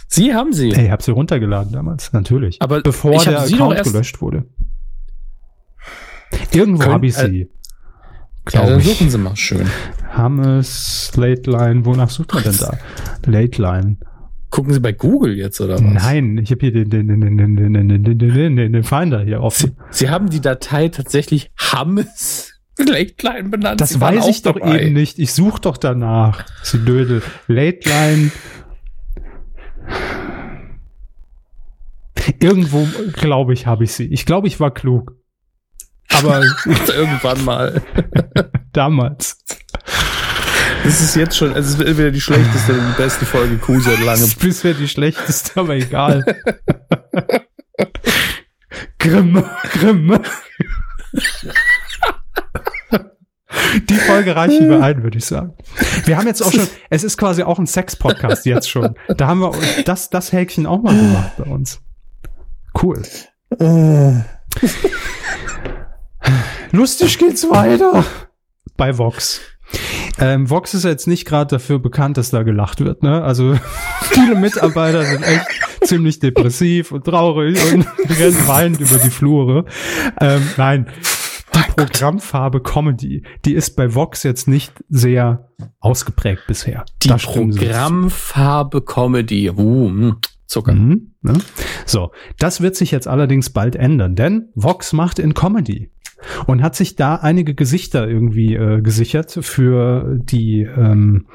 Sie 0.08 0.34
haben 0.34 0.54
sie. 0.54 0.72
Ey, 0.72 0.86
ich 0.86 0.92
hab 0.92 1.02
sie 1.02 1.12
runtergeladen 1.12 1.72
damals, 1.72 2.14
natürlich. 2.14 2.62
Aber 2.62 2.82
bevor 2.82 3.24
der 3.24 3.42
sie 3.42 3.56
Account 3.56 3.84
gelöscht 3.84 4.22
wurde. 4.22 4.46
Irgendwo 6.52 6.92
habe 6.92 7.08
ich 7.08 7.18
äh, 7.18 7.28
sie. 7.30 7.40
ja, 7.40 7.48
Glaube 8.46 8.70
dann 8.72 8.80
ich. 8.80 8.86
suchen 8.88 9.10
Sie 9.10 9.18
mal 9.18 9.36
schön. 9.36 9.68
Hammes, 10.12 11.12
Late 11.16 11.50
Line, 11.50 11.86
wonach 11.86 12.10
sucht 12.10 12.34
man 12.34 12.44
denn 12.44 12.58
da? 12.58 12.78
Late 13.26 13.62
Line. 13.62 13.98
Gucken 14.50 14.74
Sie 14.74 14.80
bei 14.80 14.94
Google 14.94 15.36
jetzt 15.36 15.60
oder 15.60 15.74
was? 15.74 15.82
Nein, 15.82 16.38
ich 16.38 16.52
habe 16.52 16.62
hier 16.62 16.72
den, 16.72 16.90
den, 16.90 17.08
den, 17.08 17.20
den, 17.20 17.38
den, 17.38 17.56
den, 17.56 17.74
den, 17.74 18.04
den, 18.04 18.56
den, 18.56 18.74
den, 18.74 18.84
Finder 18.84 19.20
hier 19.20 19.38
Sie, 19.38 19.44
offen. 19.44 19.78
Sie 19.90 20.10
haben 20.10 20.30
die 20.30 20.40
Datei 20.40 20.88
tatsächlich 20.88 21.52
Hammes 21.58 22.54
Late 22.78 23.16
Line 23.22 23.50
benannt. 23.50 23.82
Das 23.82 23.90
Sie 23.90 24.02
weiß 24.02 24.28
ich 24.28 24.44
doch 24.44 24.58
dabei. 24.58 24.82
eben 24.84 24.94
nicht. 24.94 25.20
Ich 25.20 25.34
suche 25.34 25.62
doch 25.62 25.78
danach. 25.78 26.46
Sie 26.64 26.80
Dödel. 26.80 27.22
Late 27.48 27.90
Line. 27.90 28.32
Irgendwo, 32.40 32.88
glaube 33.14 33.54
ich, 33.54 33.68
habe 33.68 33.84
ich 33.84 33.94
sie. 33.94 34.06
Ich 34.08 34.26
glaube, 34.26 34.48
ich 34.48 34.60
war 34.60 34.74
klug. 34.74 35.14
Aber 36.14 36.42
Irgendwann 36.88 37.46
mal. 37.46 37.82
damals. 38.74 39.38
Das 40.84 41.02
ist 41.02 41.16
jetzt 41.16 41.38
schon, 41.38 41.56
es 41.56 41.68
ist 41.70 41.82
entweder 41.82 42.12
die 42.12 42.22
schlechteste 42.22 42.74
oder 42.74 42.82
die 42.82 43.02
beste 43.02 43.26
Folge 43.26 43.58
Kuh 43.58 43.80
seit 43.80 43.98
Das 44.00 44.06
langem. 44.06 44.24
ist 44.26 44.40
bisher 44.40 44.74
die 44.74 44.88
schlechteste, 44.88 45.60
aber 45.60 45.76
egal. 45.76 46.24
Grimm, 49.00 49.44
Grimm. 49.72 50.20
Die 53.90 53.96
Folge 53.96 54.36
reichen 54.36 54.70
wir 54.70 54.82
ein, 54.82 55.04
würde 55.04 55.18
ich 55.18 55.26
sagen. 55.26 55.54
Wir 56.06 56.18
haben 56.18 56.28
jetzt 56.28 56.42
auch 56.42 56.52
schon, 56.52 56.68
es 56.90 57.04
ist 57.04 57.18
quasi 57.18 57.44
auch 57.44 57.60
ein 57.60 57.68
Sex-Podcast 57.68 58.46
jetzt 58.46 58.70
schon. 58.70 58.96
Da 59.16 59.28
haben 59.28 59.40
wir 59.40 59.52
das, 59.86 60.10
das 60.10 60.32
Häkchen 60.32 60.66
auch 60.66 60.82
mal 60.82 60.96
gemacht 60.96 61.32
bei 61.38 61.46
uns. 61.46 61.82
Cool. 62.82 63.02
Lustig 66.72 67.18
geht's 67.18 67.50
weiter. 67.50 68.04
Bei 68.78 68.98
Vox. 68.98 69.42
Ähm, 70.20 70.50
Vox 70.50 70.74
ist 70.74 70.84
jetzt 70.84 71.08
nicht 71.08 71.26
gerade 71.26 71.56
dafür 71.56 71.80
bekannt, 71.80 72.18
dass 72.18 72.30
da 72.30 72.44
gelacht 72.44 72.80
wird. 72.82 73.04
Ne? 73.04 73.24
Also 73.24 73.58
viele 74.02 74.36
Mitarbeiter 74.36 75.04
sind 75.04 75.24
echt 75.24 75.46
ziemlich 75.84 76.20
depressiv 76.20 76.92
und 76.92 77.06
traurig 77.06 77.58
und 77.74 77.86
rennen 78.20 78.48
weinend 78.48 78.80
über 78.80 78.98
die 78.98 79.10
Flure. 79.10 79.66
Ähm, 80.20 80.42
nein, 80.58 80.88
die 81.56 81.72
Programmfarbe 81.76 82.62
Comedy, 82.62 83.24
die 83.46 83.54
ist 83.54 83.76
bei 83.76 83.94
Vox 83.94 84.24
jetzt 84.24 84.48
nicht 84.48 84.74
sehr 84.90 85.50
ausgeprägt 85.80 86.44
bisher. 86.48 86.86
Die 87.04 87.08
Da 87.08 87.20
stimmen 87.20 87.52
Sie. 87.52 87.60
Programmfarbe 87.60 88.82
Comedy. 88.82 89.50
Uh, 89.50 89.90
mh, 89.90 90.18
Zucker. 90.48 90.74
Mhm, 90.74 91.14
ne? 91.22 91.34
So, 91.86 92.12
das 92.38 92.62
wird 92.62 92.76
sich 92.76 92.92
jetzt 92.92 93.08
allerdings 93.08 93.50
bald 93.50 93.76
ändern, 93.76 94.16
denn 94.16 94.50
Vox 94.54 94.94
macht 94.94 95.18
in 95.18 95.34
Comedy 95.34 95.92
und 96.46 96.62
hat 96.62 96.76
sich 96.76 96.96
da 96.96 97.16
einige 97.16 97.56
Gesichter 97.56 98.08
irgendwie 98.08 98.56
äh, 98.56 98.82
gesichert 98.82 99.38
für 99.42 100.18
die 100.20 100.62
ähm, 100.62 101.28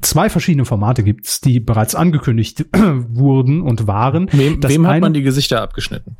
zwei 0.00 0.28
verschiedene 0.30 0.64
Formate 0.64 1.02
gibt's, 1.02 1.40
die 1.40 1.60
bereits 1.60 1.94
angekündigt 1.94 2.66
wurden 2.74 3.60
und 3.60 3.86
waren. 3.86 4.28
Wem, 4.32 4.60
Das 4.60 4.72
wem 4.72 4.86
hat 4.86 5.00
man 5.00 5.14
die 5.14 5.22
Gesichter 5.22 5.60
abgeschnitten? 5.60 6.16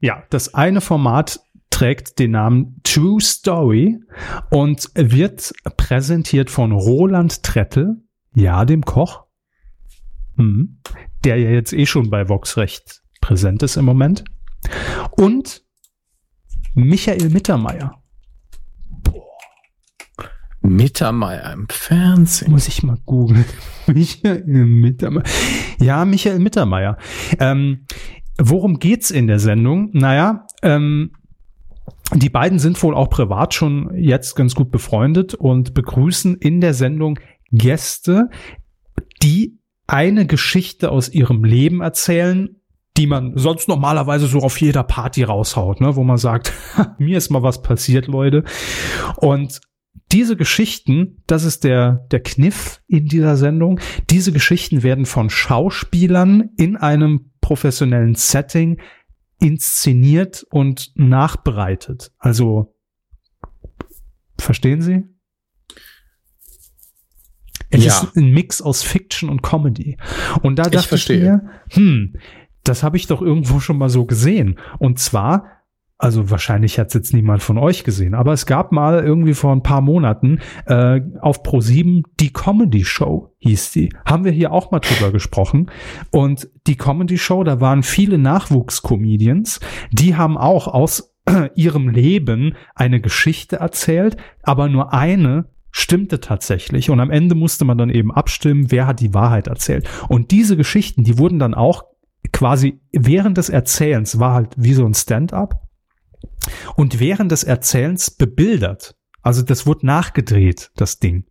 Ja, 0.00 0.24
das 0.30 0.54
eine 0.54 0.80
Format 0.80 1.40
trägt 1.76 2.18
den 2.18 2.30
Namen 2.30 2.80
True 2.84 3.20
Story 3.20 3.98
und 4.48 4.88
wird 4.94 5.52
präsentiert 5.76 6.48
von 6.48 6.72
Roland 6.72 7.42
Trettel, 7.42 8.02
ja, 8.34 8.64
dem 8.64 8.82
Koch, 8.82 9.26
mhm, 10.36 10.80
der 11.22 11.36
ja 11.36 11.50
jetzt 11.50 11.74
eh 11.74 11.84
schon 11.84 12.08
bei 12.08 12.30
Vox 12.30 12.56
recht 12.56 13.02
präsent 13.20 13.62
ist 13.62 13.76
im 13.76 13.84
Moment, 13.84 14.24
und 15.18 15.64
Michael 16.74 17.28
Mittermeier. 17.28 18.02
Mittermeier 20.62 21.52
im 21.52 21.68
Fernsehen. 21.68 22.52
Muss 22.52 22.68
ich 22.68 22.84
mal 22.84 22.96
googeln. 23.04 23.44
Michael 23.86 24.44
Mittermeier. 24.46 25.24
Ja, 25.78 26.06
Michael 26.06 26.38
Mittermeier. 26.38 26.96
Ähm, 27.38 27.84
worum 28.38 28.78
geht's 28.78 29.10
in 29.10 29.26
der 29.26 29.40
Sendung? 29.40 29.90
Naja, 29.92 30.46
ähm, 30.62 31.12
die 32.14 32.30
beiden 32.30 32.58
sind 32.58 32.80
wohl 32.82 32.94
auch 32.94 33.10
privat 33.10 33.54
schon 33.54 33.90
jetzt 33.96 34.36
ganz 34.36 34.54
gut 34.54 34.70
befreundet 34.70 35.34
und 35.34 35.74
begrüßen 35.74 36.36
in 36.36 36.60
der 36.60 36.74
Sendung 36.74 37.18
Gäste, 37.50 38.30
die 39.22 39.58
eine 39.86 40.26
Geschichte 40.26 40.90
aus 40.90 41.08
ihrem 41.08 41.44
Leben 41.44 41.80
erzählen, 41.80 42.56
die 42.96 43.06
man 43.06 43.32
sonst 43.36 43.68
normalerweise 43.68 44.26
so 44.26 44.38
auf 44.38 44.60
jeder 44.60 44.82
Party 44.82 45.22
raushaut, 45.22 45.80
ne, 45.80 45.96
wo 45.96 46.04
man 46.04 46.16
sagt, 46.16 46.52
mir 46.98 47.18
ist 47.18 47.30
mal 47.30 47.42
was 47.42 47.62
passiert, 47.62 48.06
Leute. 48.06 48.44
Und 49.16 49.60
diese 50.12 50.36
Geschichten, 50.36 51.22
das 51.26 51.44
ist 51.44 51.64
der, 51.64 52.06
der 52.10 52.20
Kniff 52.22 52.80
in 52.86 53.06
dieser 53.06 53.36
Sendung, 53.36 53.80
diese 54.08 54.32
Geschichten 54.32 54.82
werden 54.82 55.04
von 55.04 55.30
Schauspielern 55.30 56.50
in 56.56 56.76
einem 56.76 57.32
professionellen 57.40 58.14
Setting 58.14 58.80
inszeniert 59.40 60.44
und 60.50 60.92
nachbereitet. 60.94 62.12
Also, 62.18 62.74
verstehen 64.38 64.80
Sie? 64.80 65.04
Es 67.70 67.84
Ja. 67.84 68.02
ist 68.02 68.16
ein 68.16 68.30
Mix 68.30 68.62
aus 68.62 68.82
Fiction 68.82 69.28
und 69.28 69.42
Comedy. 69.42 69.96
Und 70.42 70.56
da 70.58 70.64
dachte 70.64 70.78
ich, 70.78 70.86
verstehe. 70.86 71.20
mir, 71.20 71.50
hm, 71.70 72.16
das 72.64 72.82
habe 72.82 72.96
ich 72.96 73.06
doch 73.06 73.22
irgendwo 73.22 73.60
schon 73.60 73.78
mal 73.78 73.88
so 73.88 74.06
gesehen. 74.06 74.58
Und 74.78 74.98
zwar, 74.98 75.55
also 75.98 76.30
wahrscheinlich 76.30 76.78
hat 76.78 76.88
es 76.88 76.94
jetzt 76.94 77.14
niemand 77.14 77.42
von 77.42 77.56
euch 77.56 77.82
gesehen, 77.82 78.14
aber 78.14 78.32
es 78.32 78.44
gab 78.44 78.70
mal 78.70 79.02
irgendwie 79.02 79.34
vor 79.34 79.52
ein 79.52 79.62
paar 79.62 79.80
Monaten 79.80 80.40
äh, 80.66 81.00
auf 81.20 81.42
Pro7 81.42 82.02
die 82.20 82.32
Comedy 82.32 82.84
Show 82.84 83.32
hieß 83.38 83.72
die. 83.72 83.90
Haben 84.04 84.24
wir 84.24 84.32
hier 84.32 84.52
auch 84.52 84.70
mal 84.70 84.80
drüber 84.80 85.10
gesprochen. 85.10 85.70
Und 86.10 86.48
die 86.66 86.76
Comedy 86.76 87.16
Show, 87.16 87.44
da 87.44 87.60
waren 87.60 87.82
viele 87.82 88.18
Nachwuchscomedians, 88.18 89.60
die 89.90 90.16
haben 90.16 90.36
auch 90.36 90.68
aus 90.68 91.14
ihrem 91.54 91.88
Leben 91.88 92.54
eine 92.74 93.00
Geschichte 93.00 93.56
erzählt, 93.56 94.16
aber 94.42 94.68
nur 94.68 94.92
eine 94.92 95.46
stimmte 95.70 96.20
tatsächlich. 96.20 96.90
Und 96.90 97.00
am 97.00 97.10
Ende 97.10 97.34
musste 97.34 97.64
man 97.64 97.78
dann 97.78 97.90
eben 97.90 98.12
abstimmen, 98.12 98.70
wer 98.70 98.86
hat 98.86 99.00
die 99.00 99.14
Wahrheit 99.14 99.46
erzählt. 99.46 99.88
Und 100.08 100.30
diese 100.30 100.56
Geschichten, 100.56 101.04
die 101.04 101.18
wurden 101.18 101.38
dann 101.38 101.54
auch 101.54 101.84
quasi 102.32 102.80
während 102.92 103.36
des 103.36 103.48
Erzählens, 103.48 104.18
war 104.18 104.34
halt 104.34 104.54
wie 104.56 104.72
so 104.72 104.84
ein 104.84 104.94
Stand-up. 104.94 105.65
Und 106.76 107.00
während 107.00 107.32
des 107.32 107.44
Erzählens 107.44 108.10
bebildert. 108.10 108.96
Also 109.22 109.42
das 109.42 109.66
wurde 109.66 109.86
nachgedreht, 109.86 110.70
das 110.76 110.98
Ding. 110.98 111.24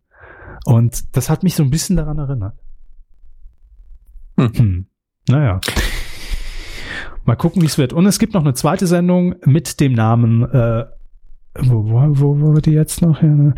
Und 0.64 1.16
das 1.16 1.30
hat 1.30 1.42
mich 1.42 1.54
so 1.54 1.62
ein 1.62 1.70
bisschen 1.70 1.96
daran 1.96 2.18
erinnert. 2.18 2.58
Hm. 4.38 4.52
Hm. 4.54 4.86
Naja. 5.28 5.60
Mal 7.24 7.36
gucken, 7.36 7.62
wie 7.62 7.66
es 7.66 7.78
wird. 7.78 7.92
Und 7.92 8.06
es 8.06 8.18
gibt 8.18 8.34
noch 8.34 8.42
eine 8.42 8.54
zweite 8.54 8.86
Sendung 8.86 9.34
mit 9.44 9.80
dem 9.80 9.92
Namen, 9.94 10.42
äh, 10.42 10.84
wo, 11.58 11.84
wo, 11.84 12.00
wo, 12.20 12.40
wo 12.40 12.54
war 12.54 12.60
die 12.60 12.72
jetzt 12.72 13.02
noch? 13.02 13.22
Ja, 13.22 13.54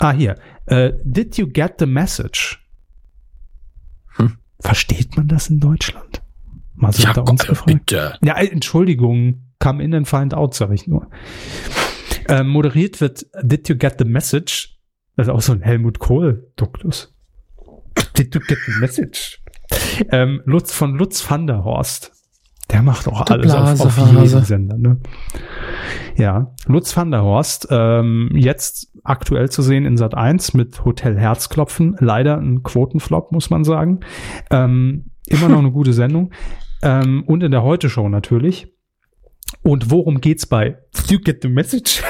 ah, 0.00 0.12
hier. 0.12 0.34
Äh, 0.66 0.92
Did 1.04 1.38
you 1.38 1.46
get 1.46 1.74
the 1.78 1.86
message? 1.86 2.58
Hm. 4.16 4.36
Versteht 4.60 5.16
man 5.16 5.28
das 5.28 5.48
in 5.48 5.60
Deutschland? 5.60 6.22
Mal 6.74 6.92
so 6.92 7.04
Ja, 7.04 7.10
unter 7.10 7.30
uns 7.30 7.46
gefragt. 7.46 7.66
bitte. 7.66 8.18
Ja, 8.22 8.34
Entschuldigung, 8.36 9.53
come 9.64 9.82
in 9.82 9.94
and 9.94 10.06
find 10.06 10.34
out, 10.34 10.54
sag 10.54 10.70
ich 10.72 10.86
nur. 10.86 11.08
Ähm, 12.28 12.48
moderiert 12.48 13.00
wird 13.00 13.26
Did 13.42 13.68
You 13.68 13.76
Get 13.76 13.94
the 13.98 14.04
Message? 14.04 14.78
Das 15.16 15.26
ist 15.28 15.32
auch 15.32 15.40
so 15.40 15.52
ein 15.52 15.62
Helmut 15.62 15.98
Kohl-Duktus. 15.98 17.14
Did 18.16 18.34
you 18.34 18.40
get 18.40 18.58
the 18.66 18.80
message? 18.80 19.40
Ähm, 20.10 20.42
Lutz 20.44 20.72
von 20.72 20.94
Lutz 20.96 21.28
van 21.28 21.46
der 21.46 21.64
Horst. 21.64 22.12
Der 22.70 22.82
macht 22.82 23.08
auch 23.08 23.22
alles 23.26 23.52
auf, 23.52 23.80
auf 23.80 23.94
Blasehase. 23.94 24.24
jedem 24.24 24.44
Sender, 24.44 24.78
ne? 24.78 25.00
Ja, 26.16 26.54
Lutz 26.66 26.96
van 26.96 27.10
der 27.10 27.22
Horst, 27.22 27.68
ähm, 27.70 28.30
jetzt 28.34 28.92
aktuell 29.04 29.50
zu 29.50 29.62
sehen 29.62 29.84
in 29.84 29.96
Sat 29.96 30.14
1 30.14 30.54
mit 30.54 30.84
Hotel 30.84 31.16
Herzklopfen. 31.16 31.96
Leider 32.00 32.38
ein 32.38 32.62
Quotenflop, 32.62 33.32
muss 33.32 33.50
man 33.50 33.64
sagen. 33.64 34.00
Ähm, 34.50 35.10
immer 35.26 35.48
noch 35.48 35.58
eine 35.58 35.72
gute 35.72 35.92
Sendung. 35.92 36.32
Ähm, 36.82 37.24
und 37.26 37.42
in 37.42 37.50
der 37.50 37.62
Heute-Show 37.62 38.08
natürlich. 38.08 38.73
Und 39.64 39.90
worum 39.90 40.20
geht's 40.20 40.46
bei 40.46 40.76
You 41.08 41.18
Get 41.18 41.42
the 41.42 41.48
Message? 41.48 42.02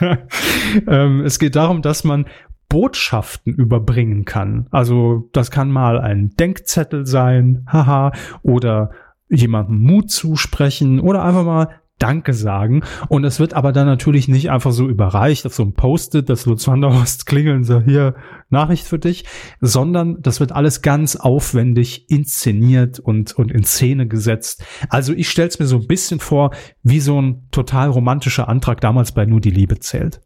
ähm, 0.88 1.20
es 1.20 1.38
geht 1.38 1.54
darum, 1.54 1.82
dass 1.82 2.02
man 2.02 2.26
Botschaften 2.70 3.52
überbringen 3.52 4.24
kann. 4.24 4.66
Also 4.70 5.28
das 5.32 5.50
kann 5.50 5.70
mal 5.70 6.00
ein 6.00 6.30
Denkzettel 6.30 7.06
sein, 7.06 7.66
haha, 7.70 8.12
oder 8.42 8.90
jemandem 9.28 9.80
Mut 9.80 10.10
zusprechen 10.10 10.98
oder 10.98 11.22
einfach 11.22 11.44
mal 11.44 11.68
Danke 11.98 12.32
sagen. 12.34 12.82
Und 13.08 13.24
es 13.24 13.38
wird 13.38 13.54
aber 13.54 13.72
dann 13.72 13.86
natürlich 13.86 14.26
nicht 14.26 14.50
einfach 14.50 14.72
so 14.72 14.88
überreicht 14.88 15.46
auf 15.46 15.54
so 15.54 15.62
ein 15.62 15.74
Post-it, 15.74 16.28
dass 16.28 16.44
Lutz 16.44 16.66
van 16.66 16.80
der 16.80 16.92
Horst 16.92 17.26
klingeln 17.26 17.62
sagt, 17.64 17.86
hier, 17.86 18.14
Nachricht 18.50 18.86
für 18.86 18.98
dich, 18.98 19.24
sondern 19.60 20.20
das 20.20 20.40
wird 20.40 20.52
alles 20.52 20.82
ganz 20.82 21.16
aufwendig 21.16 22.10
inszeniert 22.10 22.98
und, 22.98 23.32
und 23.32 23.52
in 23.52 23.64
Szene 23.64 24.08
gesetzt. 24.08 24.64
Also 24.88 25.12
ich 25.12 25.28
stelle 25.30 25.48
es 25.48 25.58
mir 25.58 25.66
so 25.66 25.76
ein 25.76 25.86
bisschen 25.86 26.20
vor, 26.20 26.50
wie 26.82 27.00
so 27.00 27.20
ein 27.20 27.48
total 27.50 27.90
romantischer 27.90 28.48
Antrag 28.48 28.80
damals 28.80 29.12
bei 29.12 29.24
Nur 29.24 29.40
die 29.40 29.50
Liebe 29.50 29.78
zählt. 29.78 30.20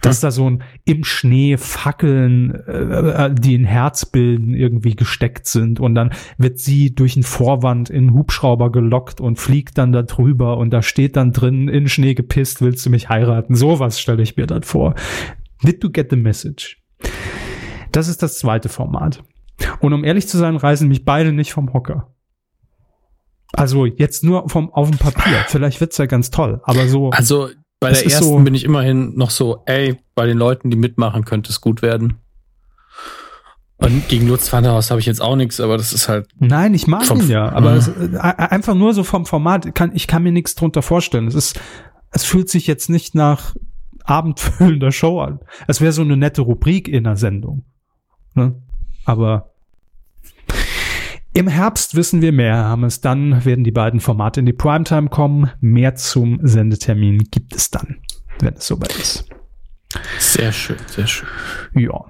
Dass 0.00 0.20
da 0.20 0.30
so 0.30 0.48
ein 0.48 0.62
im 0.84 1.04
Schnee 1.04 1.56
Fackeln, 1.56 2.54
äh, 2.66 3.26
äh, 3.26 3.34
die 3.34 3.56
ein 3.56 3.64
Herz 3.64 4.06
bilden, 4.06 4.54
irgendwie 4.54 4.96
gesteckt 4.96 5.46
sind 5.46 5.80
und 5.80 5.94
dann 5.94 6.10
wird 6.36 6.58
sie 6.58 6.94
durch 6.94 7.16
einen 7.16 7.22
Vorwand 7.22 7.90
in 7.90 8.08
einen 8.08 8.14
Hubschrauber 8.14 8.72
gelockt 8.72 9.20
und 9.20 9.38
fliegt 9.38 9.78
dann 9.78 9.92
da 9.92 10.02
drüber 10.02 10.56
und 10.58 10.70
da 10.70 10.82
steht 10.82 11.16
dann 11.16 11.32
drin, 11.32 11.68
in 11.68 11.88
Schnee 11.88 12.14
gepisst, 12.14 12.62
willst 12.62 12.84
du 12.86 12.90
mich 12.90 13.08
heiraten? 13.08 13.54
Sowas 13.54 14.00
stelle 14.00 14.22
ich 14.22 14.36
mir 14.36 14.46
dann 14.46 14.62
vor. 14.62 14.94
Did 15.62 15.82
you 15.82 15.90
get 15.90 16.10
the 16.10 16.16
message? 16.16 16.82
Das 17.92 18.08
ist 18.08 18.22
das 18.22 18.38
zweite 18.38 18.68
Format. 18.68 19.22
Und 19.80 19.92
um 19.92 20.04
ehrlich 20.04 20.28
zu 20.28 20.38
sein, 20.38 20.56
reisen 20.56 20.88
mich 20.88 21.04
beide 21.04 21.32
nicht 21.32 21.52
vom 21.52 21.72
Hocker. 21.72 22.14
Also 23.52 23.86
jetzt 23.86 24.24
nur 24.24 24.48
vom 24.48 24.70
auf 24.72 24.90
dem 24.90 24.98
Papier. 24.98 25.44
Vielleicht 25.48 25.80
wird's 25.80 25.98
ja 25.98 26.06
ganz 26.06 26.30
toll, 26.30 26.60
aber 26.64 26.86
so. 26.86 27.10
Also 27.10 27.48
bei 27.80 27.90
Das 27.90 27.98
der 27.98 28.06
ist 28.08 28.12
ersten 28.14 28.28
so- 28.28 28.38
bin 28.40 28.54
ich 28.54 28.64
immerhin 28.64 29.14
noch 29.16 29.30
so, 29.30 29.62
ey, 29.66 29.98
bei 30.14 30.26
den 30.26 30.38
Leuten, 30.38 30.70
die 30.70 30.76
mitmachen, 30.76 31.24
könnte 31.24 31.50
es 31.50 31.60
gut 31.60 31.82
werden. 31.82 32.18
Und 33.80 34.08
gegen 34.08 34.26
Lutz 34.26 34.52
van 34.52 34.64
der 34.64 34.72
habe 34.72 34.98
ich 35.00 35.06
jetzt 35.06 35.22
auch 35.22 35.36
nichts, 35.36 35.60
aber 35.60 35.76
das 35.76 35.92
ist 35.92 36.08
halt, 36.08 36.26
Nein, 36.40 36.74
ich 36.74 36.88
mag 36.88 37.08
ihn 37.10 37.28
ja, 37.28 37.48
aber 37.52 37.72
Mhm. 37.72 37.76
es, 37.76 37.88
äh, 37.88 38.18
einfach 38.18 38.74
nur 38.74 38.92
so 38.92 39.04
vom 39.04 39.24
Format 39.24 39.72
kann 39.76 39.94
ich 39.94 40.08
kann 40.08 40.24
mir 40.24 40.32
nichts 40.32 40.56
drunter 40.56 40.82
vorstellen. 40.82 41.28
Es 41.28 41.34
ist 41.36 41.60
es 42.10 42.24
fühlt 42.24 42.48
sich 42.48 42.66
jetzt 42.66 42.90
nicht 42.90 43.14
nach 43.14 43.54
abendfüllender 44.02 44.90
Show 44.90 45.20
an. 45.20 45.38
Es 45.68 45.80
wäre 45.80 45.92
so 45.92 46.02
eine 46.02 46.16
nette 46.16 46.40
Rubrik 46.42 46.88
in 46.88 47.04
der 47.04 47.16
Sendung. 47.16 47.64
Ne? 48.34 48.60
Aber 49.04 49.50
im 51.38 51.46
Herbst 51.48 51.94
wissen 51.94 52.20
wir 52.20 52.32
mehr, 52.32 52.56
Hammes. 52.56 53.00
Dann 53.00 53.44
werden 53.44 53.62
die 53.62 53.70
beiden 53.70 54.00
Formate 54.00 54.40
in 54.40 54.46
die 54.46 54.52
Primetime 54.52 55.08
kommen. 55.08 55.50
Mehr 55.60 55.94
zum 55.94 56.40
Sendetermin 56.42 57.28
gibt 57.30 57.54
es 57.54 57.70
dann, 57.70 57.98
wenn 58.40 58.54
es 58.54 58.66
soweit 58.66 58.94
ist. 58.96 59.24
sehr 60.18 60.50
schön, 60.52 60.76
sehr 60.86 61.06
schön. 61.06 61.28
Ja. 61.74 62.04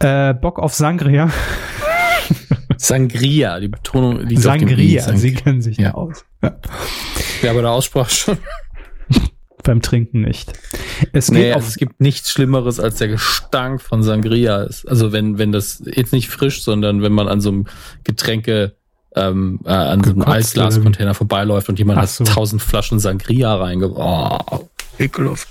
Äh, 0.00 0.34
Bock 0.34 0.58
auf 0.58 0.74
Sangria. 0.74 1.30
Sangria, 2.76 3.58
die 3.60 3.68
Betonung 3.68 4.20
liegt 4.20 4.46
auf 4.46 4.56
dem 4.56 4.68
I. 4.68 4.68
Sangria, 4.68 5.02
Sang- 5.02 5.16
sie 5.16 5.34
kennen 5.34 5.62
sich 5.62 5.76
ja 5.78 5.88
Ja. 5.88 5.94
aus. 5.94 6.24
Ja. 6.42 6.56
Ja, 7.42 7.50
aber 7.52 7.62
der 7.62 7.70
Aussprache 7.70 8.10
schon. 8.10 8.38
Beim 9.68 9.82
Trinken 9.82 10.22
nicht. 10.22 10.50
Es 11.12 11.26
geht 11.26 11.34
Nee, 11.34 11.52
also 11.52 11.68
es 11.68 11.76
gibt 11.76 12.00
nichts 12.00 12.30
Schlimmeres, 12.30 12.80
als 12.80 12.94
der 12.96 13.08
Gestank 13.08 13.82
von 13.82 14.02
Sangria 14.02 14.62
ist. 14.62 14.88
Also 14.88 15.12
wenn, 15.12 15.36
wenn 15.36 15.52
das 15.52 15.82
jetzt 15.84 16.14
nicht 16.14 16.30
frisch, 16.30 16.62
sondern 16.62 17.02
wenn 17.02 17.12
man 17.12 17.28
an 17.28 17.42
so 17.42 17.50
einem 17.50 17.66
Getränke, 18.02 18.76
ähm, 19.14 19.60
äh, 19.66 19.68
an 19.68 20.02
so 20.02 20.12
einem 20.12 20.20
Gekotzt 20.20 20.56
Altglascontainer 20.58 21.12
vorbeiläuft 21.12 21.68
und 21.68 21.78
jemand 21.78 21.98
Ach 21.98 22.04
hat 22.04 22.08
so. 22.08 22.24
tausend 22.24 22.62
Flaschen 22.62 22.98
Sangria 22.98 23.56
reingebracht. 23.56 24.46
Oh, 24.50 24.68
ekelhaft. 25.00 25.48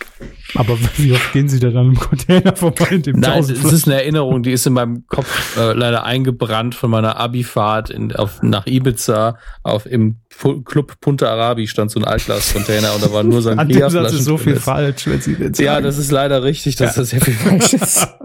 Aber 0.55 0.77
wie 0.97 1.11
oft 1.13 1.33
gehen 1.33 1.47
Sie 1.49 1.59
da 1.59 1.69
dann 1.69 1.87
im 1.87 1.99
Container 1.99 2.55
vorbei 2.55 2.87
in 2.91 3.01
dem 3.01 3.19
Nein, 3.19 3.39
es 3.39 3.49
ist 3.49 3.85
eine 3.87 3.95
Erinnerung, 4.01 4.43
die 4.43 4.51
ist 4.51 4.65
in 4.67 4.73
meinem 4.73 5.05
Kopf 5.07 5.57
äh, 5.57 5.73
leider 5.73 6.03
eingebrannt 6.05 6.75
von 6.75 6.89
meiner 6.89 7.17
Abifahrt 7.17 7.89
in, 7.89 8.15
auf, 8.15 8.41
nach 8.41 8.65
Ibiza. 8.67 9.37
Auf 9.63 9.85
im 9.85 10.17
Pu- 10.37 10.63
Club 10.63 10.99
Punta 11.01 11.27
Arabi 11.27 11.67
stand 11.67 11.91
so 11.91 11.99
ein 11.99 12.05
Altglascontainer 12.05 12.93
und 12.95 13.03
da 13.03 13.11
waren 13.13 13.29
nur 13.29 13.45
An 13.57 13.67
dem 13.67 13.89
Satz 13.89 14.13
ist 14.13 14.23
so 14.25 14.37
viel 14.37 14.55
falsch, 14.57 15.07
wenn 15.07 15.21
Sie 15.21 15.35
den 15.35 15.53
sagen. 15.53 15.65
Ja, 15.65 15.81
das 15.81 15.97
ist 15.97 16.11
leider 16.11 16.43
richtig, 16.43 16.75
dass 16.75 16.95
das 16.95 17.09
sehr 17.09 17.21
viel 17.21 17.33
falsch 17.33 17.73
ist. 17.73 18.07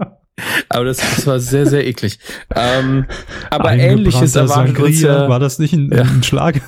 Aber 0.69 0.85
das, 0.85 0.97
das 0.97 1.27
war 1.27 1.39
sehr, 1.39 1.67
sehr 1.67 1.85
eklig. 1.85 2.17
Ähm, 2.55 3.05
aber 3.51 3.73
ähnliches 3.73 4.35
erwartet 4.35 4.79
uns 4.79 4.99
ja, 4.99 5.29
War 5.29 5.39
das 5.39 5.59
nicht 5.59 5.73
ein, 5.73 5.91
Ja. 5.93 6.01
ein 6.01 6.23
Schlag? 6.23 6.59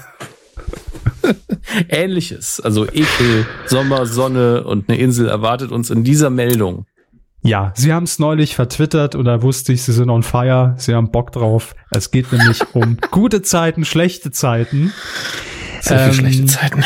ähnliches. 1.89 2.59
Also 2.59 2.85
Ekel, 2.85 3.45
Sommer, 3.65 4.05
Sonne 4.05 4.63
und 4.63 4.89
eine 4.89 4.97
Insel 4.97 5.27
erwartet 5.27 5.71
uns 5.71 5.89
in 5.89 6.03
dieser 6.03 6.29
Meldung. 6.29 6.85
Ja, 7.41 7.73
Sie 7.75 7.93
haben 7.93 8.05
es 8.05 8.17
neulich 8.17 8.55
vertwittert 8.55 9.13
und 9.13 9.25
da 9.25 9.43
wusste 9.43 9.71
ich, 9.71 9.83
Sie 9.83 9.93
sind 9.93 10.09
on 10.09 10.23
fire, 10.23 10.73
Sie 10.77 10.95
haben 10.95 11.11
Bock 11.11 11.31
drauf. 11.31 11.75
Es 11.91 12.09
geht 12.09 12.31
nämlich 12.31 12.61
um 12.73 12.97
gute 13.11 13.43
Zeiten, 13.43 13.85
schlechte 13.85 14.31
Zeiten. 14.31 14.91
Sehr 15.81 16.07
Ähm, 16.07 16.13
schlechte 16.13 16.45
Zeiten. 16.45 16.83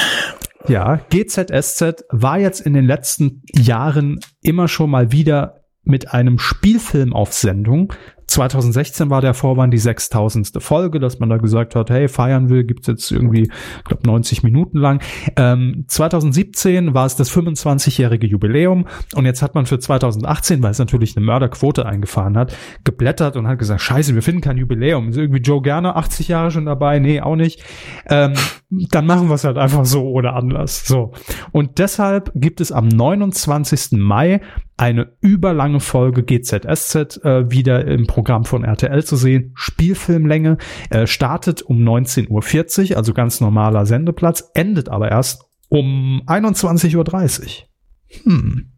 Ja, 0.67 0.99
GZSZ 1.09 2.03
war 2.09 2.39
jetzt 2.39 2.59
in 2.59 2.73
den 2.73 2.85
letzten 2.85 3.41
Jahren 3.53 4.19
immer 4.41 4.67
schon 4.67 4.89
mal 4.89 5.13
wieder 5.13 5.61
mit 5.83 6.13
einem 6.13 6.37
Spielfilm 6.39 7.13
auf 7.13 7.33
Sendung. 7.33 7.93
2016 8.29 9.09
war 9.09 9.21
der 9.21 9.33
Vorwand 9.33 9.73
die 9.73 9.77
6000. 9.77 10.51
Folge, 10.59 10.99
dass 10.99 11.19
man 11.19 11.29
da 11.29 11.37
gesagt 11.37 11.75
hat, 11.75 11.89
hey, 11.89 12.07
feiern 12.07 12.49
will, 12.49 12.63
gibt's 12.63 12.87
jetzt 12.87 13.11
irgendwie, 13.11 13.43
ich 13.43 13.83
glaube, 13.83 14.05
90 14.05 14.43
Minuten 14.43 14.77
lang. 14.77 15.01
Ähm, 15.35 15.85
2017 15.87 16.93
war 16.93 17.05
es 17.05 17.15
das 17.15 17.31
25-jährige 17.31 18.27
Jubiläum 18.27 18.87
und 19.15 19.25
jetzt 19.25 19.41
hat 19.41 19.55
man 19.55 19.65
für 19.65 19.79
2018, 19.79 20.61
weil 20.61 20.71
es 20.71 20.79
natürlich 20.79 21.17
eine 21.17 21.25
Mörderquote 21.25 21.85
eingefahren 21.85 22.37
hat, 22.37 22.55
geblättert 22.83 23.35
und 23.35 23.47
hat 23.47 23.59
gesagt, 23.59 23.81
scheiße, 23.81 24.13
wir 24.15 24.21
finden 24.21 24.41
kein 24.41 24.57
Jubiläum. 24.57 25.09
Ist 25.09 25.17
irgendwie 25.17 25.41
Joe 25.41 25.61
Gerner 25.61 25.97
80 25.97 26.27
Jahre 26.27 26.51
schon 26.51 26.65
dabei? 26.65 26.99
Nee, 26.99 27.21
auch 27.21 27.35
nicht. 27.35 27.63
Ähm, 28.07 28.33
dann 28.69 29.07
machen 29.07 29.29
wir 29.29 29.35
es 29.35 29.43
halt 29.43 29.57
einfach 29.57 29.83
so 29.83 30.03
ohne 30.03 30.33
Anlass. 30.33 30.85
So. 30.85 31.13
Und 31.51 31.79
deshalb 31.79 32.31
gibt 32.35 32.61
es 32.61 32.71
am 32.71 32.87
29. 32.87 33.93
Mai 33.93 34.41
eine 34.77 35.13
überlange 35.21 35.79
Folge 35.79 36.23
GZSZ 36.23 37.23
äh, 37.23 37.49
wieder 37.51 37.85
im 37.85 38.05
Programm 38.05 38.45
von 38.45 38.63
RTL 38.63 39.03
zu 39.03 39.15
sehen. 39.15 39.53
Spielfilmlänge 39.55 40.57
äh, 40.91 41.07
startet 41.07 41.63
um 41.63 41.79
19.40 41.79 42.91
Uhr, 42.91 42.97
also 42.97 43.13
ganz 43.13 43.41
normaler 43.41 43.87
Sendeplatz, 43.87 44.51
endet 44.53 44.87
aber 44.87 45.09
erst 45.09 45.45
um 45.69 46.21
21.30 46.27 46.95
Uhr. 46.95 48.23
Hm. 48.23 48.71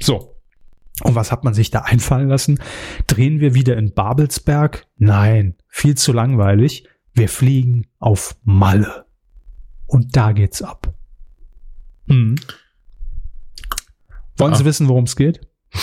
So. 0.00 0.36
Und 1.02 1.14
was 1.14 1.32
hat 1.32 1.44
man 1.44 1.54
sich 1.54 1.70
da 1.70 1.80
einfallen 1.80 2.28
lassen? 2.28 2.58
Drehen 3.06 3.40
wir 3.40 3.54
wieder 3.54 3.76
in 3.76 3.94
Babelsberg? 3.94 4.86
Nein, 4.98 5.56
viel 5.68 5.96
zu 5.96 6.12
langweilig. 6.12 6.84
Wir 7.14 7.28
fliegen 7.28 7.86
auf 7.98 8.36
Malle. 8.44 9.06
Und 9.86 10.16
da 10.16 10.32
geht's 10.32 10.62
ab. 10.62 10.92
Hm. 12.08 12.36
Wollen 14.38 14.52
Ah. 14.54 14.56
Sie 14.56 14.64
wissen, 14.64 14.88
worum 14.88 15.04
es 15.04 15.16
geht? 15.16 15.40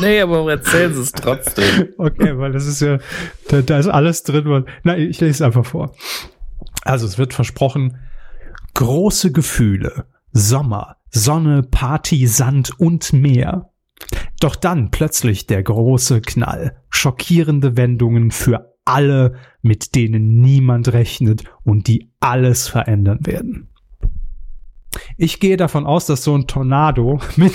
Nee, 0.00 0.20
aber 0.20 0.48
erzählen 0.48 0.94
Sie 0.94 1.00
es 1.00 1.10
trotzdem. 1.10 1.88
Okay, 1.98 2.38
weil 2.38 2.52
das 2.52 2.66
ist 2.66 2.80
ja, 2.80 2.98
da, 3.48 3.62
da 3.62 3.78
ist 3.80 3.88
alles 3.88 4.22
drin. 4.22 4.44
Was, 4.46 4.62
nein, 4.84 5.00
ich 5.00 5.20
lese 5.20 5.30
es 5.32 5.42
einfach 5.42 5.66
vor. 5.66 5.92
Also 6.82 7.04
es 7.04 7.18
wird 7.18 7.34
versprochen, 7.34 7.96
große 8.74 9.32
Gefühle, 9.32 10.06
Sommer, 10.30 10.98
Sonne, 11.10 11.64
Party, 11.64 12.28
Sand 12.28 12.78
und 12.78 13.12
Meer. 13.12 13.70
Doch 14.40 14.54
dann 14.54 14.92
plötzlich 14.92 15.48
der 15.48 15.64
große 15.64 16.20
Knall, 16.20 16.76
schockierende 16.90 17.76
Wendungen 17.76 18.30
für 18.30 18.76
alle, 18.88 19.34
mit 19.62 19.94
denen 19.94 20.40
niemand 20.40 20.92
rechnet 20.92 21.44
und 21.64 21.86
die 21.88 22.10
alles 22.20 22.68
verändern 22.68 23.20
werden. 23.26 23.68
Ich 25.16 25.38
gehe 25.38 25.56
davon 25.56 25.86
aus, 25.86 26.06
dass 26.06 26.24
so 26.24 26.36
ein 26.36 26.46
Tornado 26.46 27.20
mit 27.36 27.52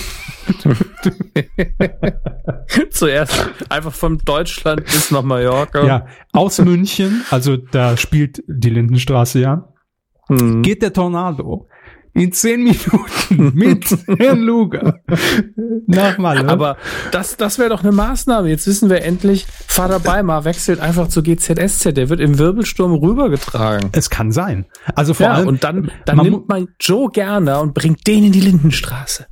Zuerst 2.91 3.49
einfach 3.69 3.93
von 3.93 4.17
Deutschland 4.19 4.85
bis 4.85 5.11
nach 5.11 5.23
Mallorca. 5.23 5.83
ja, 5.85 6.05
aus 6.31 6.59
München, 6.59 7.23
also 7.31 7.57
da 7.57 7.97
spielt 7.97 8.43
die 8.47 8.69
Lindenstraße 8.69 9.39
ja, 9.39 9.69
Hm. 10.27 10.61
geht 10.61 10.81
der 10.81 10.93
Tornado 10.93 11.67
in 12.13 12.31
zehn 12.31 12.63
Minuten 12.63 13.51
mit 13.55 13.85
Herrn 14.19 14.41
Luger 14.41 14.99
nach 15.87 16.17
Malle. 16.17 16.47
Aber 16.47 16.77
das, 17.11 17.37
das 17.37 17.57
wäre 17.59 17.69
doch 17.69 17.83
eine 17.83 17.91
Maßnahme. 17.91 18.49
Jetzt 18.49 18.67
wissen 18.67 18.89
wir 18.89 19.03
endlich, 19.03 19.45
Vater 19.67 19.99
Beimar 19.99 20.45
wechselt 20.45 20.79
einfach 20.79 21.07
zu 21.07 21.23
GZSZ. 21.23 21.95
Der 21.95 22.09
wird 22.09 22.19
im 22.19 22.37
Wirbelsturm 22.37 22.93
rübergetragen. 22.93 23.89
es 23.93 24.09
kann 24.09 24.31
sein. 24.31 24.65
Also 24.95 25.13
vor 25.13 25.25
Ja, 25.27 25.33
allem, 25.33 25.47
und 25.47 25.63
dann, 25.63 25.91
dann 26.05 26.17
man 26.17 26.25
nimmt 26.25 26.49
man 26.49 26.67
Joe 26.79 27.09
Gerner 27.11 27.61
und 27.61 27.73
bringt 27.73 28.05
den 28.05 28.25
in 28.25 28.31
die 28.31 28.41
Lindenstraße. 28.41 29.25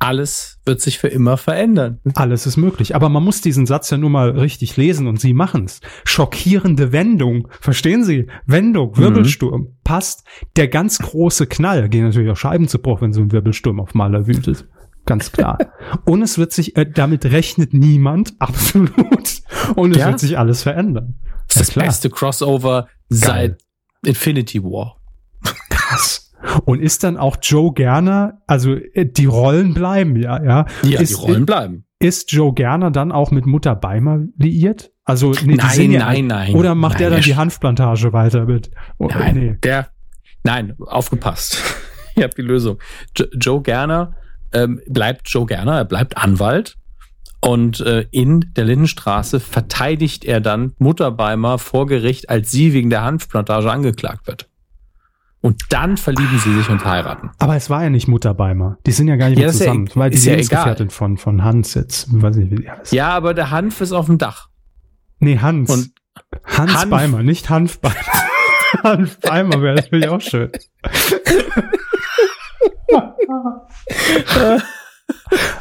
Alles 0.00 0.60
wird 0.64 0.80
sich 0.80 0.98
für 0.98 1.08
immer 1.08 1.36
verändern. 1.36 1.98
Alles 2.14 2.46
ist 2.46 2.56
möglich. 2.56 2.94
Aber 2.94 3.08
man 3.08 3.24
muss 3.24 3.40
diesen 3.40 3.66
Satz 3.66 3.90
ja 3.90 3.98
nur 3.98 4.10
mal 4.10 4.30
richtig 4.30 4.76
lesen 4.76 5.08
und 5.08 5.20
sie 5.20 5.32
machen's. 5.34 5.80
Schockierende 6.04 6.92
Wendung. 6.92 7.48
Verstehen 7.60 8.04
Sie? 8.04 8.28
Wendung, 8.46 8.96
Wirbelsturm. 8.96 9.76
Passt. 9.82 10.24
Der 10.56 10.68
ganz 10.68 10.98
große 11.00 11.46
Knall. 11.48 11.88
Gehen 11.88 12.04
natürlich 12.04 12.30
auch 12.30 12.36
Scheiben 12.36 12.68
zu 12.68 12.78
Bruch, 12.78 13.00
wenn 13.00 13.12
so 13.12 13.20
ein 13.22 13.32
Wirbelsturm 13.32 13.80
auf 13.80 13.94
Maler 13.94 14.28
wütet. 14.28 14.68
Ganz 15.04 15.32
klar. 15.32 15.58
und 16.04 16.22
es 16.22 16.38
wird 16.38 16.52
sich, 16.52 16.76
äh, 16.76 16.86
damit 16.88 17.24
rechnet 17.24 17.72
niemand. 17.74 18.34
Absolut. 18.38 18.92
Und 19.74 19.92
es 19.92 19.98
Ja. 19.98 20.08
wird 20.10 20.20
sich 20.20 20.38
alles 20.38 20.62
verändern. 20.62 21.14
Das 21.48 21.56
ist 21.56 21.60
das 21.60 21.70
klar. 21.70 21.86
beste 21.86 22.10
Crossover 22.10 22.88
seit 23.08 23.58
Infinity 24.04 24.62
War. 24.62 24.96
Krass. 25.70 26.27
Und 26.68 26.80
ist 26.82 27.02
dann 27.02 27.16
auch 27.16 27.38
Joe 27.40 27.72
Gerner, 27.72 28.42
also 28.46 28.74
äh, 28.74 29.06
die 29.06 29.24
Rollen 29.24 29.72
bleiben 29.72 30.16
ja, 30.16 30.42
ja. 30.42 30.66
Ja, 30.82 31.00
ist, 31.00 31.10
die 31.10 31.14
Rollen 31.14 31.46
bleiben. 31.46 31.84
Ist 31.98 32.30
Joe 32.30 32.52
Gerner 32.52 32.90
dann 32.90 33.10
auch 33.10 33.30
mit 33.30 33.46
Mutter 33.46 33.74
Beimer 33.74 34.20
liiert? 34.36 34.92
Also 35.04 35.32
nee, 35.44 35.54
Nein, 35.54 35.70
sind 35.70 35.92
ja- 35.92 36.00
nein, 36.00 36.26
nein. 36.26 36.54
Oder 36.54 36.74
macht 36.74 36.96
Nein, 36.96 37.04
er 37.04 37.10
dann 37.10 37.22
die 37.22 37.36
Hanfplantage 37.36 38.12
weiter 38.12 38.44
mit? 38.44 38.70
Oh, 38.98 39.08
Nein, 39.08 39.34
nee. 39.34 39.56
der, 39.62 39.88
nein, 40.44 40.74
aufgepasst. 40.78 41.62
Ihr 42.16 42.24
habt 42.24 42.36
die 42.36 42.42
Lösung. 42.42 42.78
Jo, 43.16 43.24
Joe 43.40 43.62
Gerner 43.62 44.16
ähm, 44.52 44.82
bleibt 44.88 45.26
Joe 45.30 45.46
Gerner, 45.46 45.78
er 45.78 45.84
bleibt 45.86 46.18
Anwalt. 46.18 46.76
Und 47.40 47.80
äh, 47.80 48.04
in 48.10 48.44
der 48.56 48.64
Lindenstraße 48.64 49.40
verteidigt 49.40 50.26
er 50.26 50.40
dann 50.42 50.74
Mutter 50.78 51.10
Beimer 51.12 51.58
vor 51.58 51.86
Gericht, 51.86 52.28
als 52.28 52.50
sie 52.50 52.74
wegen 52.74 52.90
der 52.90 53.04
Hanfplantage 53.04 53.70
angeklagt 53.70 54.26
wird. 54.26 54.47
Und 55.40 55.62
dann 55.70 55.96
verlieben 55.96 56.38
sie 56.42 56.52
sich 56.56 56.68
und 56.68 56.84
heiraten. 56.84 57.30
Aber 57.38 57.54
es 57.54 57.70
war 57.70 57.84
ja 57.84 57.90
nicht 57.90 58.08
Mutter 58.08 58.34
Beimer. 58.34 58.78
Die 58.86 58.90
sind 58.92 59.06
ja 59.06 59.14
gar 59.16 59.28
nicht 59.28 59.38
Ja, 59.38 59.46
mehr 59.46 59.52
ja 59.52 59.58
zusammen. 59.58 59.84
e- 59.84 59.88
Das 59.88 59.96
war 59.96 60.10
die 60.10 60.16
ist 60.16 60.24
ja 60.24 60.32
Lebensgefährtin 60.32 60.90
von, 60.90 61.16
von 61.16 61.44
Hans 61.44 61.74
jetzt. 61.74 62.08
Weiß 62.10 62.34
nicht, 62.36 62.50
wie 62.50 62.56
die 62.62 62.70
heißt. 62.70 62.92
Ja, 62.92 63.10
aber 63.10 63.34
der 63.34 63.50
Hanf 63.52 63.80
ist 63.80 63.92
auf 63.92 64.06
dem 64.06 64.18
Dach. 64.18 64.48
Nee, 65.20 65.38
Hans. 65.38 65.70
Und 65.70 65.92
Hans 66.44 66.74
Hanf. 66.74 66.90
Beimer, 66.90 67.22
nicht 67.22 67.48
Hanf 67.50 67.78
Beimer. 67.80 67.94
Hanf 68.82 69.20
Beimer 69.20 69.62
wäre 69.62 69.76
natürlich 69.76 70.08
auch 70.08 70.20
schön. 70.20 70.50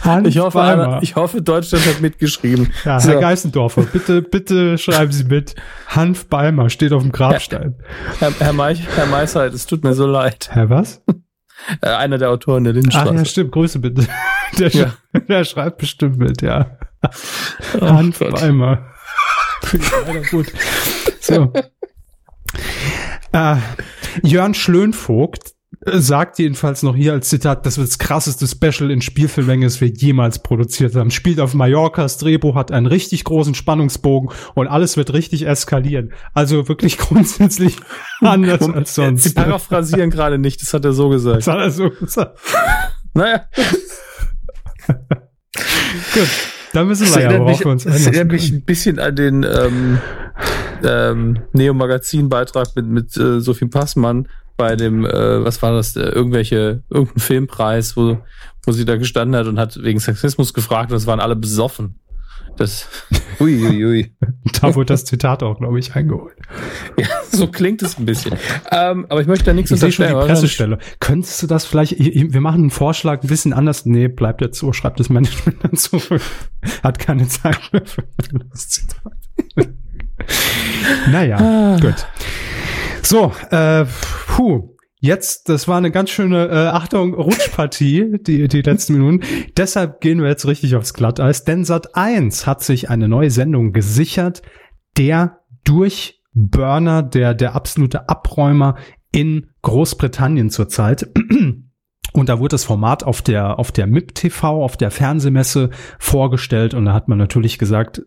Hans 0.02 0.28
ich 0.28 0.40
hoffe, 0.40 0.62
einer, 0.62 1.00
ich 1.02 1.16
hoffe, 1.16 1.42
Deutschland 1.42 1.86
hat 1.86 2.02
mitgeschrieben. 2.02 2.72
Ja, 2.86 3.00
So. 3.00 3.10
Herr 3.12 3.20
Geißendorfer, 3.20 3.84
bitte, 3.84 4.22
bitte 4.22 4.78
schreiben 4.78 5.12
Sie 5.12 5.26
mit. 5.26 5.56
Hanf 5.88 6.28
Beimer 6.28 6.70
steht 6.70 6.94
auf 6.94 7.02
dem 7.04 7.12
Grabstein. 7.12 7.76
Herr, 8.20 8.32
Herr, 8.40 8.54
Meich, 8.54 8.82
Herr 8.96 9.06
Meisheit, 9.08 9.54
es 9.54 9.66
tut 9.66 9.84
mir 9.84 9.94
so 9.94 10.06
leid. 10.08 10.50
Herr 10.52 10.70
was? 10.70 11.02
Äh, 11.82 11.90
einer 11.90 12.18
der 12.18 12.30
Autoren 12.30 12.64
der 12.64 12.72
Ach 12.72 12.76
Lindenstraße. 12.76 13.16
ja, 13.16 13.26
stimmt, 13.26 13.52
Grüße 13.52 13.80
bitte. 13.80 14.08
Der, 14.60 14.70
Ja. 14.70 14.86
sch- 15.14 15.20
der 15.28 15.44
schreibt 15.44 15.80
bestimmt 15.80 16.18
mit, 16.18 16.42
ja. 16.42 16.78
Oh 17.82 17.88
Hanf 17.90 18.20
Gott. 18.20 18.32
Beimer. 18.40 18.86
Finde 19.64 19.86
ich 20.24 20.30
gut. 20.32 20.48
So. 21.20 21.52
Äh, 23.34 23.58
Jörn 24.24 24.54
Schlönvogt 24.54 25.52
sagt 25.86 26.40
jedenfalls 26.40 26.82
noch 26.82 26.96
hier 26.96 27.14
als 27.14 27.30
Zitat, 27.30 27.66
das 27.66 27.78
wird 27.78 27.88
das 27.88 27.98
krasseste 27.98 28.48
Special 28.48 28.90
in 28.90 29.02
Spielfilmlänge, 29.02 29.66
das 29.66 29.80
wir 29.82 29.90
jemals 29.90 30.40
produziert 30.40 30.96
haben. 30.96 31.12
Spielt 31.12 31.40
auf 31.40 31.54
Mallorca, 31.54 32.04
das 32.04 32.18
Drehbuch 32.18 32.56
hat 32.56 32.72
einen 32.72 32.88
richtig 32.88 33.24
großen 33.24 33.54
Spannungsbogen 33.54 34.30
und 34.56 34.68
alles 34.68 34.98
wird 34.98 35.14
richtig 35.14 35.46
eskalieren. 35.46 36.14
Also 36.34 36.68
wirklich 36.68 36.98
grundsätzlich 36.98 37.78
anders 38.22 38.68
als 38.70 38.96
sonst. 38.96 39.24
Sie 39.24 39.34
paraphrasieren 39.34 40.10
gerade 40.10 40.38
nicht, 40.38 40.62
das 40.62 40.74
hat 40.74 40.86
er 40.86 40.94
so 40.94 41.10
gesagt. 41.10 41.38
Das 41.38 41.48
hat 41.48 41.60
er 41.60 41.72
so 41.72 41.90
gesagt. 41.90 42.40
Naja, 43.14 43.46
Gut, 46.14 46.28
dann 46.74 46.88
müssen 46.88 47.06
das 47.06 47.16
wir 47.16 47.24
ja 47.24 47.30
aber 47.30 47.46
mich, 47.46 47.58
auch 47.58 47.62
für 47.62 47.70
uns 47.70 47.84
das 47.84 48.06
erinnert 48.06 48.32
mich 48.32 48.52
ein 48.52 48.64
bisschen 48.64 49.00
an 49.00 49.16
den 49.16 49.44
ähm, 49.44 50.00
ähm, 50.84 51.40
Neo-Magazin-Beitrag 51.54 52.76
mit, 52.76 52.86
mit 52.86 53.18
äh, 53.18 53.40
Sophie 53.40 53.68
Passmann 53.68 54.28
bei 54.58 54.76
dem, 54.76 55.06
äh, 55.06 55.44
was 55.46 55.62
war 55.62 55.72
das, 55.74 55.96
äh, 55.96 56.02
irgendwelche, 56.02 56.84
irgendein 56.90 57.20
Filmpreis, 57.20 57.96
wo, 57.96 58.18
wo 58.66 58.72
sie 58.72 58.86
da 58.86 58.98
gestanden 58.98 59.36
hat 59.40 59.48
und 59.48 59.60
hat 59.60 59.82
wegen 59.84 60.00
Sexismus 60.00 60.54
gefragt 60.54 60.92
und 60.92 60.98
es 60.98 61.08
waren 61.08 61.20
alle 61.20 61.36
besoffen. 61.36 62.00
Das, 62.58 62.88
ui, 63.40 63.64
ui, 63.64 63.86
ui. 63.86 64.16
Da 64.62 64.74
wurde 64.74 64.88
das 64.88 65.06
Zitat 65.06 65.44
auch, 65.44 65.60
glaube 65.60 65.78
ich, 65.78 65.94
eingeholt. 65.96 66.36
Ja, 66.98 67.06
so 67.32 67.46
klingt 67.48 67.84
es 67.84 68.00
ein 68.00 68.06
bisschen. 68.08 68.34
Ähm, 68.72 69.06
aber 69.10 69.22
ich 69.22 69.28
möchte 69.28 69.46
da 69.46 69.54
nichts 69.54 69.70
Ich 69.70 69.80
sehe 69.80 69.92
schon 69.92 70.08
die? 70.08 70.14
Pressestelle. 70.14 70.80
Könntest 71.00 71.44
du 71.44 71.48
das 71.48 71.66
vielleicht, 71.66 71.92
ich- 71.92 72.16
ich- 72.16 72.34
wir 72.34 72.42
machen 72.42 72.62
einen 72.62 72.70
Vorschlag 72.72 73.22
ein 73.22 73.28
bisschen 73.28 73.54
anders. 73.54 73.86
Nee, 73.86 74.08
bleibt 74.08 74.42
jetzt 74.42 74.58
so, 74.58 74.74
schreibt 74.74 75.00
das 75.00 75.10
Management 75.10 75.58
dann 75.64 75.76
zurück. 75.76 76.22
Hat 76.82 76.98
keine 76.98 77.28
Zeit 77.28 77.60
mehr 77.72 77.86
für 77.86 78.04
das 78.52 78.70
Zitat. 78.70 79.14
Naja, 81.12 81.78
gut. 81.80 82.08
So, 83.04 83.32
äh, 83.52 83.86
puh. 84.28 84.74
Jetzt, 85.00 85.48
das 85.48 85.68
war 85.68 85.78
eine 85.78 85.92
ganz 85.92 86.10
schöne, 86.10 86.48
äh, 86.48 86.68
Achtung, 86.70 87.14
Rutschpartie, 87.14 88.18
die, 88.20 88.48
die 88.48 88.62
letzten 88.64 88.94
Minuten. 88.94 89.22
Deshalb 89.56 90.02
gehen 90.02 90.22
wir 90.22 90.28
jetzt 90.28 90.48
richtig 90.48 90.76
aufs 90.76 90.96
Glatteis, 90.96 91.44
denn 91.44 91.66
Sat 91.66 91.96
1 91.96 92.48
hat 92.48 92.64
sich 92.64 92.90
eine 92.90 93.08
neue 93.08 93.30
Sendung 93.30 93.74
gesichert, 93.74 94.42
der 94.98 95.42
Durchburner, 95.66 97.04
der, 97.04 97.36
der 97.36 97.54
absolute 97.54 98.10
Abräumer 98.10 98.76
in 99.12 99.52
Großbritannien 99.62 100.50
zurzeit. 100.50 101.08
Und 102.14 102.30
da 102.30 102.40
wurde 102.40 102.56
das 102.56 102.64
Format 102.64 103.04
auf 103.04 103.22
der, 103.22 103.60
auf 103.60 103.72
der 103.72 103.86
MIP 103.86 104.16
TV, 104.16 104.64
auf 104.64 104.78
der 104.78 104.90
Fernsehmesse 104.90 105.70
vorgestellt. 106.00 106.74
Und 106.74 106.86
da 106.86 106.94
hat 106.94 107.08
man 107.08 107.20
natürlich 107.20 107.60
gesagt, 107.60 108.02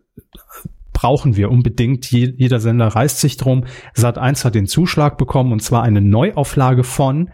brauchen 1.01 1.35
wir 1.35 1.51
unbedingt. 1.51 2.11
Je, 2.11 2.35
jeder 2.37 2.61
Sender 2.61 2.89
reißt 2.89 3.21
sich 3.21 3.39
drum. 3.39 3.65
Sat1 3.97 4.45
hat 4.45 4.55
den 4.55 4.67
Zuschlag 4.67 5.17
bekommen 5.17 5.51
und 5.51 5.63
zwar 5.63 5.83
eine 5.83 6.03
Neuauflage 6.03 6.85
von 6.85 7.31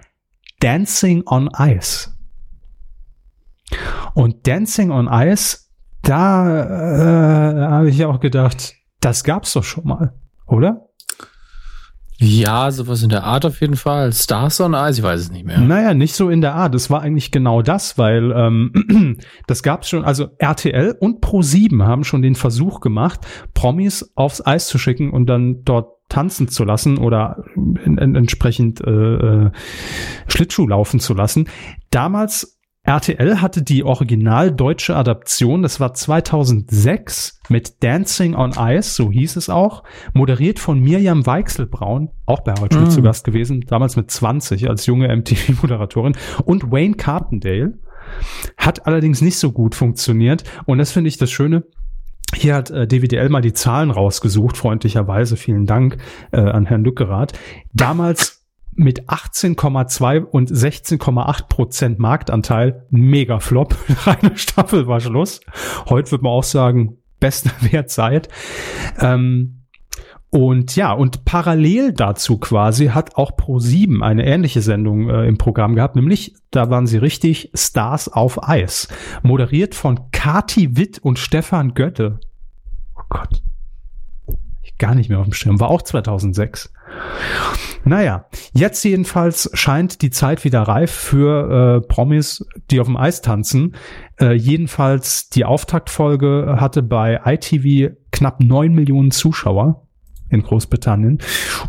Dancing 0.61 1.25
on 1.27 1.51
Ice. 1.59 2.13
Und 4.15 4.47
Dancing 4.47 4.93
on 4.93 5.09
Ice, 5.11 5.69
da 6.03 6.47
äh, 6.47 7.61
habe 7.61 7.89
ich 7.91 8.05
auch 8.05 8.21
gedacht, 8.21 8.75
das 9.01 9.25
gab's 9.25 9.53
doch 9.55 9.65
schon 9.65 9.89
mal, 9.89 10.15
oder? 10.47 10.86
Ja, 12.19 12.71
sowas 12.71 13.03
in 13.03 13.11
der 13.11 13.25
Art 13.25 13.45
auf 13.45 13.61
jeden 13.61 13.77
Fall. 13.77 14.13
Stars 14.13 14.61
on 14.61 14.73
Ice, 14.73 14.99
ich 14.99 15.03
weiß 15.03 15.21
es 15.21 15.31
nicht 15.31 15.45
mehr. 15.45 15.61
Naja, 15.61 15.93
nicht 15.93 16.15
so 16.15 16.31
in 16.31 16.41
der 16.41 16.55
Art. 16.55 16.75
Das 16.75 16.89
war 16.89 17.03
eigentlich 17.03 17.31
genau 17.31 17.61
das, 17.61 17.99
weil 17.99 18.33
ähm, 18.33 19.19
das 19.47 19.63
gab's 19.63 19.91
schon, 19.91 20.05
also 20.05 20.29
RTL 20.39 20.97
und 20.99 21.23
Pro7 21.23 21.85
haben 21.85 22.05
schon 22.05 22.23
den 22.23 22.35
Versuch 22.35 22.81
gemacht, 22.81 23.21
Promis 23.53 24.13
aufs 24.15 24.45
Eis 24.45 24.69
zu 24.69 24.79
schicken 24.79 25.11
und 25.11 25.27
dann 25.27 25.63
dort 25.65 25.97
tanzen 26.09 26.49
zu 26.49 26.65
lassen 26.65 26.99
oder 26.99 27.45
in, 27.55 27.99
in, 27.99 28.15
entsprechend 28.15 28.81
äh, 28.81 28.91
äh, 28.91 29.51
Schlittschuh 30.29 30.67
laufen 30.69 31.01
zu 31.01 31.15
lassen. 31.15 31.49
Damals 31.91 32.56
RTL 32.87 33.41
hatte 33.43 33.63
die 33.63 33.83
original 33.83 34.53
deutsche 34.53 34.95
Adaption, 34.95 35.63
das 35.63 35.81
war 35.81 35.93
2006 35.93 37.41
mit 37.49 37.83
Dancing 37.83 38.35
on 38.37 38.53
Ice, 38.57 38.95
so 38.95 39.11
hieß 39.11 39.37
es 39.37 39.51
auch, 39.51 39.83
moderiert 40.15 40.61
von 40.61 40.79
Mirjam 40.79 41.27
Weichselbraun, 41.27 42.11
auch 42.27 42.41
bei 42.41 42.55
Schmidt 42.55 42.89
Mm. 42.89 42.91
zu 42.91 43.03
Gast 43.03 43.25
gewesen, 43.25 43.65
damals 43.67 43.97
mit 43.97 44.11
20 44.11 44.69
als 44.69 44.87
junge 44.87 45.09
MTV-Moderatorin 45.09 46.17
und 46.45 46.71
Wayne 46.71 46.95
Carpendale. 46.95 47.79
Hat 48.57 48.87
allerdings 48.87 49.21
nicht 49.21 49.39
so 49.39 49.51
gut 49.51 49.75
funktioniert 49.75 50.45
und 50.65 50.79
das 50.79 50.93
finde 50.93 51.09
ich 51.09 51.19
das 51.19 51.31
Schöne. 51.31 51.65
Hier 52.35 52.55
hat 52.55 52.71
äh, 52.71 52.87
DWDL 52.87 53.29
mal 53.29 53.41
die 53.41 53.53
Zahlen 53.53 53.91
rausgesucht, 53.91 54.57
freundlicherweise. 54.57 55.37
Vielen 55.37 55.65
Dank 55.67 55.99
äh, 56.33 56.39
an 56.41 56.67
Herrn 56.67 56.85
Lückerath. 56.85 57.33
Damals 57.73 58.36
mit 58.77 59.09
18,2 59.09 60.23
und 60.23 60.51
16,8 60.51 61.49
Prozent 61.49 61.99
Marktanteil, 61.99 62.87
mega 62.91 63.41
Flop. 63.41 63.75
Reine 64.05 64.37
Staffel 64.37 64.87
war 64.87 65.01
Schluss. 65.01 65.41
Heute 65.89 66.13
wird 66.13 66.23
man 66.23 66.33
auch 66.33 66.45
sagen, 66.45 66.99
bester 67.19 67.51
Wert 67.73 67.91
seid. 67.91 68.29
Ähm, 69.01 69.63
und 70.31 70.77
ja, 70.77 70.93
und 70.93 71.25
parallel 71.25 71.93
dazu 71.93 72.37
quasi 72.37 72.89
hat 72.89 73.17
auch 73.17 73.33
Pro7 73.33 74.03
eine 74.03 74.27
ähnliche 74.27 74.61
Sendung 74.61 75.09
äh, 75.09 75.27
im 75.27 75.39
Programm 75.39 75.75
gehabt, 75.75 75.97
nämlich 75.97 76.35
da 76.51 76.69
waren 76.69 76.87
sie 76.87 76.99
richtig 76.99 77.51
Stars 77.55 78.09
auf 78.09 78.47
Eis. 78.47 78.89
Moderiert 79.23 79.75
von 79.75 80.11
Kati 80.11 80.77
Witt 80.77 80.99
und 80.99 81.19
Stefan 81.19 81.75
Götte. 81.75 82.21
Oh 82.97 83.03
Gott. 83.09 83.43
Ich 84.63 84.77
gar 84.77 84.95
nicht 84.95 85.09
mehr 85.09 85.21
auf 85.21 85.27
dem 85.27 85.33
Schirm. 85.33 85.61
War 85.61 85.71
auch 85.71 85.83
2006. 85.83 86.73
Naja, 87.85 88.27
jetzt 88.53 88.85
jedenfalls 88.85 89.49
scheint 89.55 90.03
die 90.03 90.11
Zeit 90.11 90.45
wieder 90.45 90.63
reif 90.63 90.91
für 90.91 91.83
äh, 91.83 91.87
Promis, 91.87 92.45
die 92.71 92.81
auf 92.81 92.89
dem 92.89 92.97
Eis 92.97 93.23
tanzen. 93.23 93.77
Äh, 94.21 94.33
jedenfalls 94.33 95.29
die 95.29 95.45
Auftaktfolge 95.45 96.57
hatte 96.59 96.83
bei 96.83 97.21
ITV 97.25 97.95
knapp 98.11 98.41
neun 98.41 98.75
Millionen 98.75 99.13
Zuschauer 99.13 99.87
in 100.31 100.43
Großbritannien. 100.43 101.21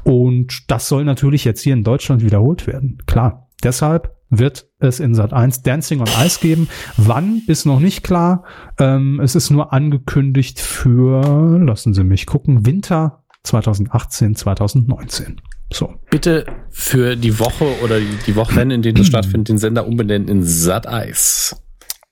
Und 0.03 0.71
das 0.71 0.87
soll 0.87 1.03
natürlich 1.03 1.45
jetzt 1.45 1.61
hier 1.61 1.73
in 1.73 1.83
Deutschland 1.83 2.23
wiederholt 2.23 2.65
werden. 2.65 2.97
Klar. 3.05 3.47
Deshalb 3.63 4.15
wird 4.29 4.69
es 4.79 4.99
in 4.99 5.13
Sat 5.15 5.33
1 5.33 5.61
Dancing 5.61 6.01
on 6.01 6.07
Ice 6.23 6.39
geben. 6.41 6.67
Wann 6.97 7.41
ist 7.47 7.65
noch 7.65 7.79
nicht 7.79 8.03
klar. 8.03 8.43
Ähm, 8.79 9.19
es 9.19 9.35
ist 9.35 9.49
nur 9.49 9.71
angekündigt 9.73 10.59
für, 10.59 11.59
lassen 11.59 11.93
Sie 11.93 12.03
mich 12.03 12.25
gucken, 12.25 12.65
Winter 12.65 13.23
2018, 13.47 14.35
2019. 14.35 15.41
So. 15.71 15.95
Bitte 16.09 16.45
für 16.69 17.15
die 17.15 17.39
Woche 17.39 17.65
oder 17.83 17.99
die, 17.99 18.17
die 18.25 18.35
Wochen, 18.35 18.71
in 18.71 18.81
denen 18.81 18.99
es 18.99 19.07
stattfindet, 19.07 19.49
den 19.49 19.57
Sender 19.57 19.85
umbenennen 19.85 20.27
in 20.27 20.43
Sat 20.43 20.87
Eis. 20.87 21.55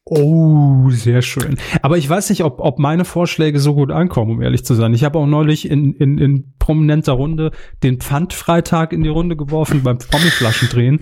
Oh, 0.07 0.91
sehr 0.91 1.23
schön. 1.23 1.57
Aber 1.81 1.97
ich 1.97 2.07
weiß 2.07 2.29
nicht, 2.29 2.43
ob, 2.43 2.59
ob 2.59 2.77
meine 2.77 3.05
Vorschläge 3.05 3.59
so 3.59 3.73
gut 3.73 3.91
ankommen, 3.91 4.31
um 4.31 4.41
ehrlich 4.41 4.63
zu 4.63 4.75
sein. 4.75 4.93
Ich 4.93 5.03
habe 5.03 5.17
auch 5.17 5.25
neulich 5.25 5.67
in, 5.67 5.93
in, 5.95 6.19
in 6.19 6.53
prominenter 6.59 7.13
Runde 7.13 7.51
den 7.81 7.99
Pfandfreitag 7.99 8.93
in 8.93 9.01
die 9.01 9.09
Runde 9.09 9.35
geworfen 9.35 9.81
beim 9.81 9.97
Promiflaschendrehen. 9.97 10.99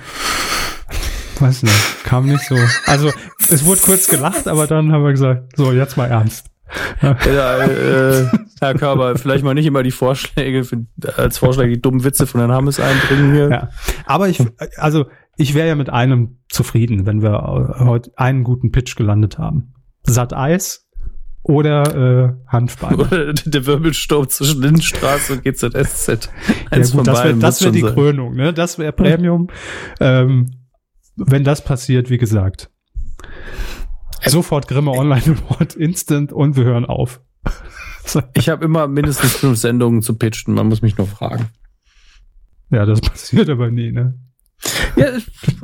Weiß 1.39 1.63
nicht, 1.63 2.03
kam 2.05 2.27
nicht 2.27 2.45
so. 2.45 2.55
Also, 2.85 3.11
es 3.49 3.65
wurde 3.65 3.81
kurz 3.81 4.07
gelacht, 4.07 4.47
aber 4.47 4.67
dann 4.67 4.93
haben 4.93 5.03
wir 5.03 5.11
gesagt, 5.11 5.57
so, 5.57 5.73
jetzt 5.73 5.97
mal 5.97 6.05
ernst. 6.05 6.52
Ja, 7.01 7.65
äh, 7.65 8.27
Herr 8.59 8.73
Körber, 8.75 9.17
vielleicht 9.17 9.43
mal 9.43 9.53
nicht 9.53 9.65
immer 9.65 9.83
die 9.83 9.91
Vorschläge 9.91 10.63
für, 10.63 10.85
als 11.17 11.37
Vorschläge 11.37 11.75
die 11.75 11.81
dummen 11.81 12.03
Witze 12.03 12.27
von 12.27 12.39
Herrn 12.39 12.51
Hammes 12.51 12.79
einbringen 12.79 13.33
hier. 13.33 13.49
Ja. 13.49 13.69
Aber 14.05 14.29
ich, 14.29 14.41
also 14.77 15.05
ich 15.37 15.53
wäre 15.53 15.67
ja 15.67 15.75
mit 15.75 15.89
einem 15.89 16.39
zufrieden, 16.49 17.05
wenn 17.05 17.21
wir 17.21 17.75
heute 17.79 18.11
einen 18.15 18.43
guten 18.43 18.71
Pitch 18.71 18.95
gelandet 18.95 19.37
haben. 19.37 19.73
Satt 20.03 20.33
Eis 20.33 20.87
oder 21.43 21.95
äh, 21.95 22.33
Hanfbein. 22.47 22.95
Oder 22.95 23.33
der 23.33 23.65
Wirbelsturm 23.65 24.29
zwischen 24.29 24.61
Lindenstraße 24.61 25.33
und 25.33 25.43
GZSZ. 25.43 26.29
Eins 26.71 26.91
ja, 26.91 26.97
gut, 26.97 27.07
das 27.07 27.23
wäre 27.23 27.35
das 27.35 27.63
wär 27.63 27.71
die 27.71 27.81
sein. 27.81 27.93
Krönung, 27.93 28.35
ne? 28.35 28.53
Das 28.53 28.79
wäre 28.79 28.93
Premium. 28.93 29.49
ähm, 29.99 30.51
wenn 31.15 31.43
das 31.43 31.63
passiert, 31.63 32.09
wie 32.09 32.17
gesagt. 32.17 32.69
Sofort 34.25 34.67
Grimme 34.67 34.91
Online 34.91 35.25
Report, 35.25 35.75
instant 35.75 36.33
und 36.33 36.55
wir 36.55 36.63
hören 36.63 36.85
auf. 36.85 37.21
ich 38.33 38.49
habe 38.49 38.65
immer 38.65 38.87
mindestens 38.87 39.33
fünf 39.35 39.57
Sendungen 39.57 40.01
zu 40.01 40.17
pitchen, 40.17 40.53
man 40.53 40.67
muss 40.67 40.81
mich 40.81 40.97
nur 40.97 41.07
fragen. 41.07 41.47
Ja, 42.69 42.85
das 42.85 43.01
passiert 43.01 43.49
aber 43.49 43.69
nie, 43.69 43.91
ne? 43.91 44.17
Ja, 44.95 45.07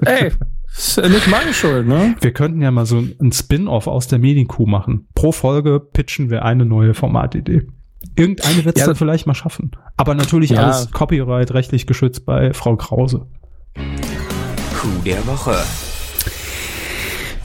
ey, 0.02 0.32
ist 0.76 0.98
ja 0.98 1.08
nicht 1.08 1.28
meine 1.28 1.54
Schuld, 1.54 1.88
ne? 1.88 2.16
Wir 2.22 2.32
könnten 2.34 2.62
ja 2.62 2.72
mal 2.72 2.86
so 2.86 3.04
ein 3.20 3.32
Spin-off 3.32 3.88
aus 3.88 4.08
der 4.08 4.20
Medienkuh 4.20 4.66
machen. 4.66 5.08
Pro 5.16 5.32
Folge 5.32 5.80
pitchen 5.80 6.30
wir 6.30 6.44
eine 6.44 6.66
neue 6.66 6.94
Formatidee. 6.94 7.68
Irgendeine 8.16 8.66
wird 8.66 8.78
es 8.78 8.82
ja, 8.82 8.88
dann 8.88 8.96
vielleicht 8.96 9.28
mal 9.28 9.34
schaffen. 9.34 9.72
Aber 9.98 10.16
natürlich 10.16 10.52
ja. 10.52 10.64
alles 10.64 10.92
Copyright 10.92 11.54
rechtlich 11.54 11.88
geschützt 11.88 12.26
bei 12.26 12.54
Frau 12.54 12.76
Krause. 12.76 13.28
Kuh 13.76 15.04
der 15.06 15.26
Woche. 15.28 15.56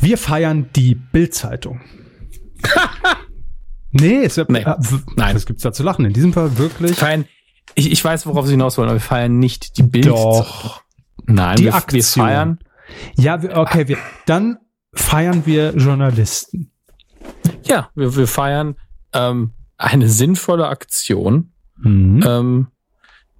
Wir 0.04 0.18
feiern 0.18 0.68
die 0.76 0.94
Bild-Zeitung. 0.94 1.80
nee, 3.90 4.26
ja, 4.26 4.44
nee. 4.48 4.58
Äh, 4.58 4.74
nein, 5.16 5.34
das 5.34 5.46
gibt's 5.46 5.62
da 5.62 5.72
zu 5.72 5.82
lachen. 5.82 6.04
In 6.04 6.12
diesem 6.12 6.34
Fall 6.34 6.58
wirklich. 6.58 6.98
Feiern, 6.98 7.24
ich, 7.74 7.90
ich 7.90 8.04
weiß, 8.04 8.26
worauf 8.26 8.44
Sie 8.44 8.52
hinaus 8.52 8.76
wollen, 8.76 8.90
aber 8.90 8.96
wir 8.96 9.00
feiern 9.00 9.38
nicht 9.38 9.78
die 9.78 9.82
Bild. 9.82 10.06
Doch. 10.06 10.82
Nein, 11.24 11.56
die 11.56 11.64
wir, 11.64 11.74
Aktion. 11.74 12.02
wir 12.02 12.04
feiern. 12.04 12.58
Ja, 13.16 13.42
wir, 13.42 13.56
okay, 13.56 13.88
wir, 13.88 13.96
dann 14.26 14.58
feiern 14.92 15.46
wir 15.46 15.74
Journalisten. 15.74 16.70
Ja, 17.64 17.88
wir, 17.94 18.14
wir 18.14 18.26
feiern 18.26 18.76
ähm, 19.14 19.54
eine 19.78 20.10
sinnvolle 20.10 20.68
Aktion, 20.68 21.54
mhm. 21.78 22.22
ähm, 22.26 22.66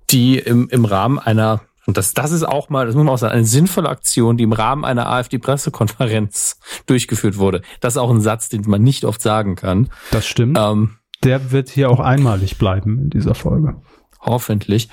die 0.09 0.39
im, 0.39 0.71
im 0.71 0.87
Rahmen 0.87 1.19
einer, 1.19 1.61
und 1.87 1.97
das, 1.97 2.15
das 2.15 2.33
ist 2.33 2.43
auch 2.45 2.71
mal, 2.71 2.87
das 2.87 2.95
muss 2.95 3.05
man 3.05 3.15
auch 3.15 3.19
sagen, 3.19 3.35
eine 3.35 3.45
sinnvolle 3.45 3.89
Aktion, 3.89 4.37
die 4.37 4.45
im 4.45 4.53
Rahmen 4.53 4.85
einer 4.85 5.09
AfD-Pressekonferenz 5.11 6.59
durchgeführt 6.87 7.37
wurde. 7.37 7.63
Das 7.81 7.95
ist 7.95 7.99
auch 7.99 8.11
ein 8.11 8.21
Satz, 8.21 8.49
den 8.49 8.63
man 8.67 8.83
nicht 8.83 9.05
oft 9.05 9.21
sagen 9.21 9.55
kann. 9.55 9.91
Das 10.11 10.27
stimmt. 10.27 10.59
Ähm, 10.59 10.97
Der 11.23 11.53
wird 11.53 11.69
hier 11.69 11.91
auch 11.91 12.01
einmalig 12.01 12.59
bleiben 12.59 12.99
in 12.99 13.11
dieser 13.11 13.35
Folge. 13.35 13.77
Hoffentlich. 14.21 14.89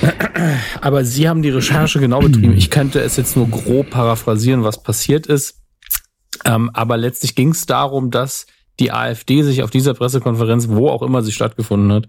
Aber 0.80 1.04
Sie 1.04 1.28
haben 1.28 1.42
die 1.42 1.50
Recherche 1.50 2.00
genau 2.00 2.20
betrieben. 2.20 2.56
Ich 2.56 2.70
könnte 2.70 3.00
es 3.00 3.16
jetzt 3.16 3.36
nur 3.36 3.48
grob 3.48 3.90
paraphrasieren, 3.90 4.64
was 4.64 4.82
passiert 4.82 5.26
ist. 5.26 5.60
Ähm, 6.46 6.70
aber 6.72 6.96
letztlich 6.96 7.34
ging 7.34 7.50
es 7.50 7.66
darum, 7.66 8.10
dass 8.10 8.46
die 8.80 8.92
AfD 8.92 9.42
sich 9.42 9.62
auf 9.62 9.70
dieser 9.70 9.94
Pressekonferenz, 9.94 10.68
wo 10.68 10.88
auch 10.88 11.02
immer 11.02 11.22
sie 11.22 11.32
stattgefunden 11.32 11.92
hat, 11.92 12.08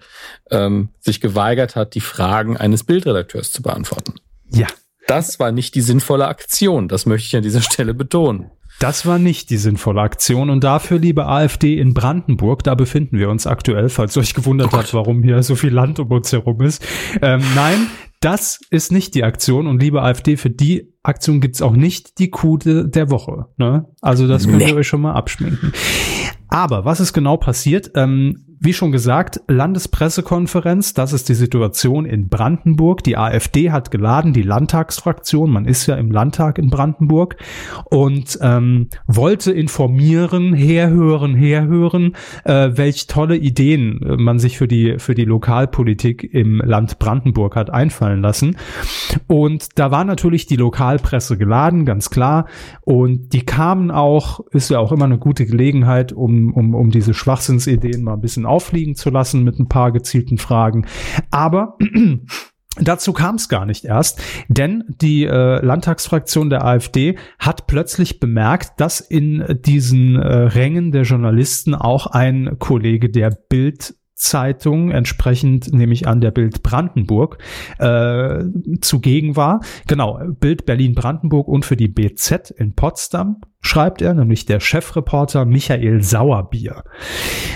ähm, 0.50 0.90
sich 1.00 1.22
geweigert 1.22 1.76
hat, 1.76 1.94
die 1.94 2.02
Fragen 2.02 2.58
eines 2.58 2.84
Bildredakteurs 2.84 3.52
zu 3.52 3.62
beantworten. 3.62 4.16
Ja. 4.50 4.68
Das 5.08 5.40
war 5.40 5.52
nicht 5.52 5.76
die 5.76 5.82
sinnvolle 5.82 6.28
Aktion. 6.28 6.88
Das 6.88 7.06
möchte 7.06 7.28
ich 7.28 7.36
an 7.36 7.44
dieser 7.44 7.62
Stelle 7.62 7.94
betonen. 7.94 8.52
Das 8.80 9.06
war 9.06 9.20
nicht 9.20 9.50
die 9.50 9.58
sinnvolle 9.58 10.02
Aktion 10.02 10.50
und 10.50 10.64
dafür, 10.64 10.98
liebe 10.98 11.28
AfD 11.28 11.78
in 11.78 11.94
Brandenburg, 11.94 12.64
da 12.64 12.74
befinden 12.74 13.20
wir 13.20 13.30
uns 13.30 13.46
aktuell, 13.46 13.90
falls 13.90 14.18
euch 14.18 14.34
gewundert 14.34 14.70
oh 14.74 14.78
habt, 14.78 14.94
warum 14.96 15.22
hier 15.22 15.44
so 15.44 15.56
viel 15.56 15.72
Land 15.72 16.00
um 16.00 16.10
uns 16.10 16.32
herum 16.32 16.62
ist. 16.62 16.84
Ähm, 17.22 17.44
nein, 17.54 17.88
das 18.22 18.60
ist 18.70 18.92
nicht 18.92 19.14
die 19.14 19.24
Aktion 19.24 19.68
und 19.68 19.82
liebe 19.82 20.02
AfD, 20.02 20.38
für 20.38 20.50
die 20.50 20.94
Aktion 21.04 21.42
gibt's 21.42 21.62
auch 21.62 21.76
nicht 21.76 22.18
die 22.20 22.30
Kuh 22.30 22.58
der 22.58 23.10
Woche. 23.10 23.48
Ne? 23.58 23.86
Also 24.02 24.28
das 24.28 24.48
könnt 24.48 24.68
ihr 24.68 24.76
euch 24.76 24.88
schon 24.88 25.02
mal 25.02 25.14
abschminken. 25.14 25.74
Aber 26.52 26.86
was 26.86 27.00
ist 27.00 27.14
genau 27.14 27.38
passiert? 27.38 27.92
Ähm, 27.96 28.51
wie 28.64 28.74
schon 28.74 28.92
gesagt, 28.92 29.42
Landespressekonferenz, 29.48 30.94
das 30.94 31.14
ist 31.14 31.30
die 31.30 31.34
Situation 31.34 32.06
in 32.06 32.30
Brandenburg. 32.30 33.04
Die 33.04 33.18
AfD 33.18 33.72
hat 33.72 33.90
geladen, 33.90 34.34
die 34.34 34.44
Landtagsfraktion, 34.44 35.50
man 35.50 35.66
ist 35.66 35.88
ja 35.88 35.96
im 35.96 36.12
Landtag 36.12 36.60
in 36.60 36.70
Brandenburg, 36.70 37.38
und 37.86 38.38
ähm, 38.40 38.90
wollte 39.08 39.52
informieren, 39.52 40.54
herhören, 40.54 41.34
herhören, 41.34 42.16
äh, 42.44 42.70
welch 42.76 43.08
tolle 43.08 43.36
Ideen 43.36 44.00
äh, 44.04 44.18
man 44.18 44.38
sich 44.38 44.60
für 44.60 44.68
die, 44.68 45.00
für 45.00 45.16
die 45.16 45.26
Lokalpolitik 45.26 46.24
im 46.32 46.62
Land 46.64 47.00
Brandenburg 47.00 47.56
hat 47.56 47.72
einfallen 47.72 48.22
lassen. 48.22 48.58
Und 49.26 49.80
da 49.80 49.90
war 49.90 50.06
natürlich 50.06 50.46
die 50.46 50.56
Lokalpresse 50.56 51.36
geladen, 51.36 51.84
ganz 51.84 52.12
klar. 52.12 52.46
Und 52.82 53.34
die 53.34 53.44
kamen 53.44 53.90
auch, 53.90 54.42
ist 54.52 54.70
ja 54.70 54.78
auch 54.78 54.92
immer 54.92 55.06
eine 55.06 55.18
gute 55.18 55.48
Gelegenheit, 55.48 56.14
um, 56.14 56.54
um, 56.54 56.76
um 56.76 56.92
diese 56.92 57.16
Schwachsinnsideen 57.16 58.04
mal 58.04 58.14
ein 58.14 58.22
bisschen 58.22 58.46
auffliegen 58.52 58.96
zu 58.96 59.10
lassen 59.10 59.44
mit 59.44 59.60
ein 59.60 59.68
paar 59.68 59.92
gezielten 59.92 60.38
Fragen. 60.38 60.86
Aber 61.32 61.78
Dazu 62.80 63.12
kam 63.12 63.36
es 63.36 63.50
gar 63.50 63.66
nicht 63.66 63.84
erst, 63.84 64.22
denn 64.48 64.86
die 64.88 65.26
äh, 65.26 65.64
Landtagsfraktion 65.64 66.50
der 66.50 66.64
AfD 66.64 67.18
hat 67.38 67.68
plötzlich 67.68 68.22
bemerkt, 68.22 68.80
dass 68.80 69.02
in 69.02 69.44
diesen 69.66 70.16
äh, 70.16 70.26
Rängen 70.26 70.94
der 70.94 71.02
Journalisten 71.02 71.76
auch 71.76 72.08
ein 72.08 72.58
Kollege 72.60 73.10
der 73.10 73.30
Bild 73.30 73.94
Zeitung, 74.22 74.92
entsprechend 74.92 75.74
nehme 75.74 75.96
an 76.06 76.22
der 76.22 76.32
Bild 76.32 76.64
Brandenburg, 76.64 77.40
äh, 77.80 78.44
zugegen 78.80 79.36
war. 79.36 79.62
Genau, 79.88 80.20
Bild 80.40 80.66
Berlin 80.66 80.94
Brandenburg 80.94 81.48
und 81.48 81.66
für 81.66 81.76
die 81.76 81.88
BZ 81.88 82.52
in 82.52 82.76
Potsdam 82.76 83.42
schreibt 83.62 84.02
er, 84.02 84.14
nämlich 84.14 84.46
der 84.46 84.60
Chefreporter 84.60 85.46
Michael 85.46 86.04
Sauerbier. 86.04 86.84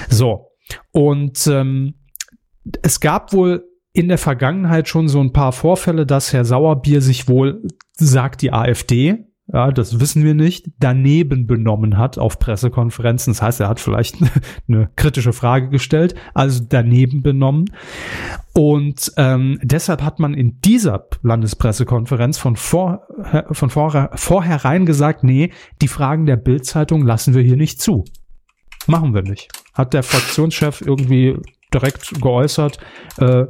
So, 0.09 0.49
und 0.91 1.47
ähm, 1.47 1.95
es 2.81 2.99
gab 2.99 3.33
wohl 3.33 3.65
in 3.93 4.07
der 4.09 4.17
Vergangenheit 4.17 4.89
schon 4.89 5.07
so 5.07 5.21
ein 5.21 5.31
paar 5.31 5.51
Vorfälle, 5.51 6.05
dass 6.05 6.33
Herr 6.33 6.45
Sauerbier 6.45 7.01
sich 7.01 7.29
wohl, 7.29 7.63
sagt 7.93 8.41
die 8.41 8.51
AfD, 8.51 9.25
ja, 9.53 9.71
das 9.71 9.99
wissen 9.99 10.23
wir 10.23 10.33
nicht, 10.33 10.71
daneben 10.79 11.45
benommen 11.45 11.97
hat 11.97 12.17
auf 12.17 12.39
Pressekonferenzen. 12.39 13.33
Das 13.33 13.41
heißt, 13.43 13.59
er 13.61 13.69
hat 13.69 13.79
vielleicht 13.79 14.17
eine 14.67 14.89
kritische 14.95 15.33
Frage 15.33 15.69
gestellt, 15.69 16.15
also 16.33 16.63
daneben 16.67 17.21
benommen. 17.21 17.65
Und 18.53 19.11
ähm, 19.17 19.59
deshalb 19.61 20.01
hat 20.01 20.19
man 20.19 20.33
in 20.33 20.59
dieser 20.61 21.07
Landespressekonferenz 21.21 22.39
von, 22.39 22.55
vor, 22.55 23.07
von 23.51 23.69
vor, 23.69 24.09
vorherein 24.15 24.85
gesagt, 24.85 25.23
nee, 25.23 25.51
die 25.81 25.87
Fragen 25.87 26.25
der 26.25 26.37
Bildzeitung 26.37 27.05
lassen 27.05 27.35
wir 27.35 27.43
hier 27.43 27.57
nicht 27.57 27.79
zu. 27.79 28.03
Machen 28.87 29.13
wir 29.13 29.21
nicht. 29.21 29.49
Hat 29.73 29.93
der 29.93 30.03
Fraktionschef 30.03 30.81
irgendwie 30.81 31.35
direkt 31.73 32.21
geäußert, 32.21 32.77
äh, 33.17 33.45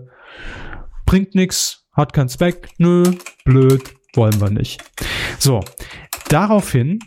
bringt 1.05 1.35
nix, 1.35 1.85
hat 1.93 2.13
keinen 2.13 2.29
Zweck, 2.29 2.69
nö, 2.77 3.03
blöd, 3.43 3.93
wollen 4.15 4.39
wir 4.41 4.49
nicht. 4.49 4.83
So, 5.39 5.61
daraufhin 6.29 6.99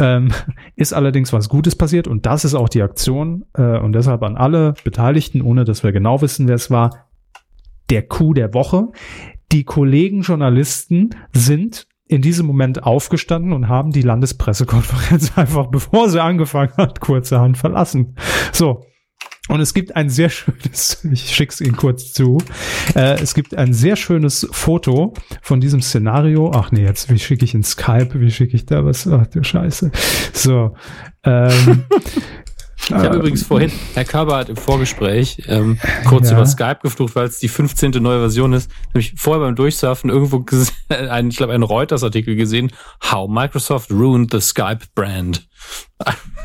ähm, 0.00 0.32
ist 0.76 0.92
allerdings 0.92 1.32
was 1.32 1.48
Gutes 1.48 1.76
passiert 1.76 2.08
und 2.08 2.26
das 2.26 2.44
ist 2.44 2.54
auch 2.54 2.68
die 2.68 2.82
Aktion 2.82 3.44
äh, 3.54 3.78
und 3.78 3.92
deshalb 3.92 4.22
an 4.22 4.36
alle 4.36 4.74
Beteiligten, 4.84 5.42
ohne 5.42 5.64
dass 5.64 5.82
wir 5.82 5.92
genau 5.92 6.22
wissen, 6.22 6.48
wer 6.48 6.56
es 6.56 6.70
war, 6.70 7.08
der 7.90 8.02
Coup 8.02 8.34
der 8.34 8.54
Woche. 8.54 8.88
Die 9.52 9.64
Kollegen 9.64 10.22
Journalisten 10.22 11.10
sind 11.34 11.86
in 12.12 12.22
diesem 12.22 12.46
Moment 12.46 12.82
aufgestanden 12.82 13.52
und 13.52 13.68
haben 13.68 13.90
die 13.90 14.02
Landespressekonferenz 14.02 15.32
einfach, 15.36 15.66
bevor 15.66 16.08
sie 16.08 16.22
angefangen 16.22 16.72
hat, 16.76 17.00
kurzerhand 17.00 17.58
verlassen. 17.58 18.16
So. 18.52 18.84
Und 19.48 19.60
es 19.60 19.74
gibt 19.74 19.96
ein 19.96 20.08
sehr 20.08 20.28
schönes, 20.28 21.04
ich 21.12 21.34
schick's 21.34 21.60
Ihnen 21.60 21.76
kurz 21.76 22.12
zu, 22.12 22.38
äh, 22.94 23.20
es 23.20 23.34
gibt 23.34 23.56
ein 23.56 23.74
sehr 23.74 23.96
schönes 23.96 24.46
Foto 24.52 25.14
von 25.42 25.60
diesem 25.60 25.82
Szenario. 25.82 26.52
Ach 26.54 26.70
nee, 26.70 26.84
jetzt, 26.84 27.10
wie 27.10 27.18
schicke 27.18 27.44
ich 27.44 27.54
in 27.54 27.64
Skype, 27.64 28.20
wie 28.20 28.30
schicke 28.30 28.54
ich 28.54 28.66
da 28.66 28.84
was? 28.84 29.08
Ach 29.08 29.26
du 29.26 29.42
Scheiße. 29.42 29.90
So. 30.32 30.76
Ähm, 31.24 31.84
Ich 32.86 32.92
habe 32.92 33.14
äh, 33.14 33.18
übrigens 33.18 33.44
vorhin, 33.44 33.70
Herr 33.94 34.04
Körber 34.04 34.36
hat 34.36 34.48
im 34.48 34.56
Vorgespräch 34.56 35.42
ähm, 35.46 35.78
kurz 36.06 36.30
Ja. 36.30 36.36
über 36.36 36.46
Skype 36.46 36.78
geflucht, 36.82 37.14
weil 37.14 37.26
es 37.26 37.38
die 37.38 37.48
15. 37.48 37.92
neue 38.02 38.18
Version 38.20 38.52
ist. 38.52 38.70
Habe 38.88 38.98
ich 39.00 39.14
vorher 39.16 39.44
beim 39.44 39.54
Durchsurfen 39.54 40.10
irgendwo 40.10 40.40
gesehen, 40.44 40.74
einen, 40.90 41.30
ich 41.30 41.36
glaube, 41.36 41.52
einen 41.52 41.62
Reuters-Artikel 41.62 42.34
gesehen, 42.34 42.72
How 43.10 43.28
Microsoft 43.30 43.90
ruined 43.90 44.32
the 44.32 44.40
Skype 44.40 44.80
brand. 44.94 45.46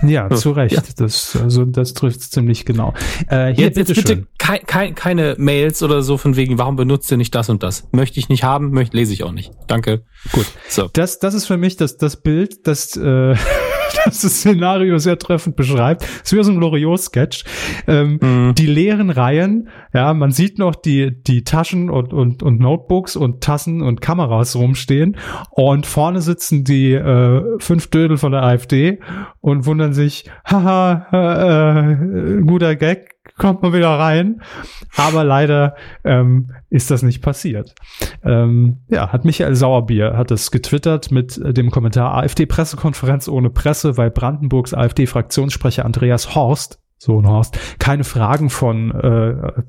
Ja, 0.05 0.29
zu 0.29 0.51
Recht. 0.53 0.99
Das, 0.99 1.35
also, 1.41 1.65
das 1.65 1.93
trifft 1.93 2.21
ziemlich 2.21 2.65
genau. 2.65 2.93
Äh, 3.27 3.53
hier, 3.53 3.65
Jetzt, 3.65 3.77
jetzt 3.77 3.87
bitteschön. 3.87 4.03
bitte 4.19 4.27
kei, 4.37 4.59
kei, 4.59 4.91
keine 4.91 5.35
Mails 5.39 5.81
oder 5.81 6.01
so 6.03 6.17
von 6.17 6.35
wegen, 6.35 6.57
warum 6.57 6.75
benutzt 6.75 7.09
ihr 7.11 7.17
nicht 7.17 7.33
das 7.33 7.49
und 7.49 7.63
das? 7.63 7.87
Möchte 7.91 8.19
ich 8.19 8.29
nicht 8.29 8.43
haben, 8.43 8.69
möchte, 8.71 8.95
lese 8.95 9.13
ich 9.13 9.23
auch 9.23 9.31
nicht. 9.31 9.51
Danke. 9.67 10.03
Gut. 10.31 10.45
So. 10.69 10.89
Das, 10.93 11.19
das 11.19 11.33
ist 11.33 11.45
für 11.47 11.57
mich 11.57 11.75
das, 11.77 11.97
das 11.97 12.21
Bild, 12.21 12.67
das, 12.67 12.95
äh, 12.95 13.35
das 14.05 14.21
das 14.21 14.39
Szenario 14.39 14.97
sehr 14.99 15.17
treffend 15.17 15.55
beschreibt. 15.55 16.03
Es 16.03 16.31
ist 16.31 16.33
wie 16.33 16.39
aus 16.39 16.47
einem 16.47 16.59
Loriot-Sketch. 16.59 17.43
Ähm, 17.87 18.19
Mhm. 18.21 18.55
Die 18.55 18.65
leeren 18.67 19.09
Reihen, 19.09 19.69
ja, 19.93 20.13
man 20.13 20.31
sieht 20.31 20.59
noch 20.59 20.75
die, 20.75 21.21
die 21.23 21.43
Taschen 21.43 21.89
und, 21.89 22.13
und, 22.13 22.41
und 22.43 22.59
Notebooks 22.59 23.15
und 23.15 23.41
Tassen 23.41 23.81
und 23.81 24.01
Kameras 24.01 24.55
rumstehen. 24.55 25.17
Und 25.51 25.85
vorne 25.85 26.21
sitzen 26.21 26.63
die 26.63 26.93
äh, 26.93 27.43
fünf 27.59 27.87
Dödel 27.87 28.17
von 28.17 28.31
der 28.31 28.43
AfD 28.43 28.99
und 29.41 29.65
wundern 29.65 29.93
sich, 29.93 30.29
haha, 30.45 31.07
äh, 31.11 31.91
äh, 31.91 32.41
guter 32.41 32.75
Gag, 32.75 33.17
kommt 33.37 33.61
mal 33.61 33.73
wieder 33.73 33.89
rein. 33.89 34.41
Aber 34.95 35.23
leider 35.23 35.75
ähm, 36.03 36.51
ist 36.69 36.91
das 36.91 37.03
nicht 37.03 37.21
passiert. 37.21 37.75
Ähm, 38.23 38.77
ja, 38.89 39.11
hat 39.11 39.25
Michael 39.25 39.55
Sauerbier 39.55 40.17
hat 40.17 40.31
es 40.31 40.51
getwittert 40.51 41.11
mit 41.11 41.37
äh, 41.37 41.53
dem 41.53 41.71
Kommentar 41.71 42.15
AfD-Pressekonferenz 42.15 43.27
ohne 43.27 43.49
Presse, 43.49 43.97
weil 43.97 44.11
Brandenburgs 44.11 44.73
AfD-Fraktionssprecher 44.73 45.85
Andreas 45.85 46.35
Horst 46.35 46.79
so 46.99 47.19
ein 47.19 47.27
Horst. 47.27 47.59
Keine 47.77 48.03
Fragen 48.03 48.49
von, 48.49 48.91
äh, 48.91 49.61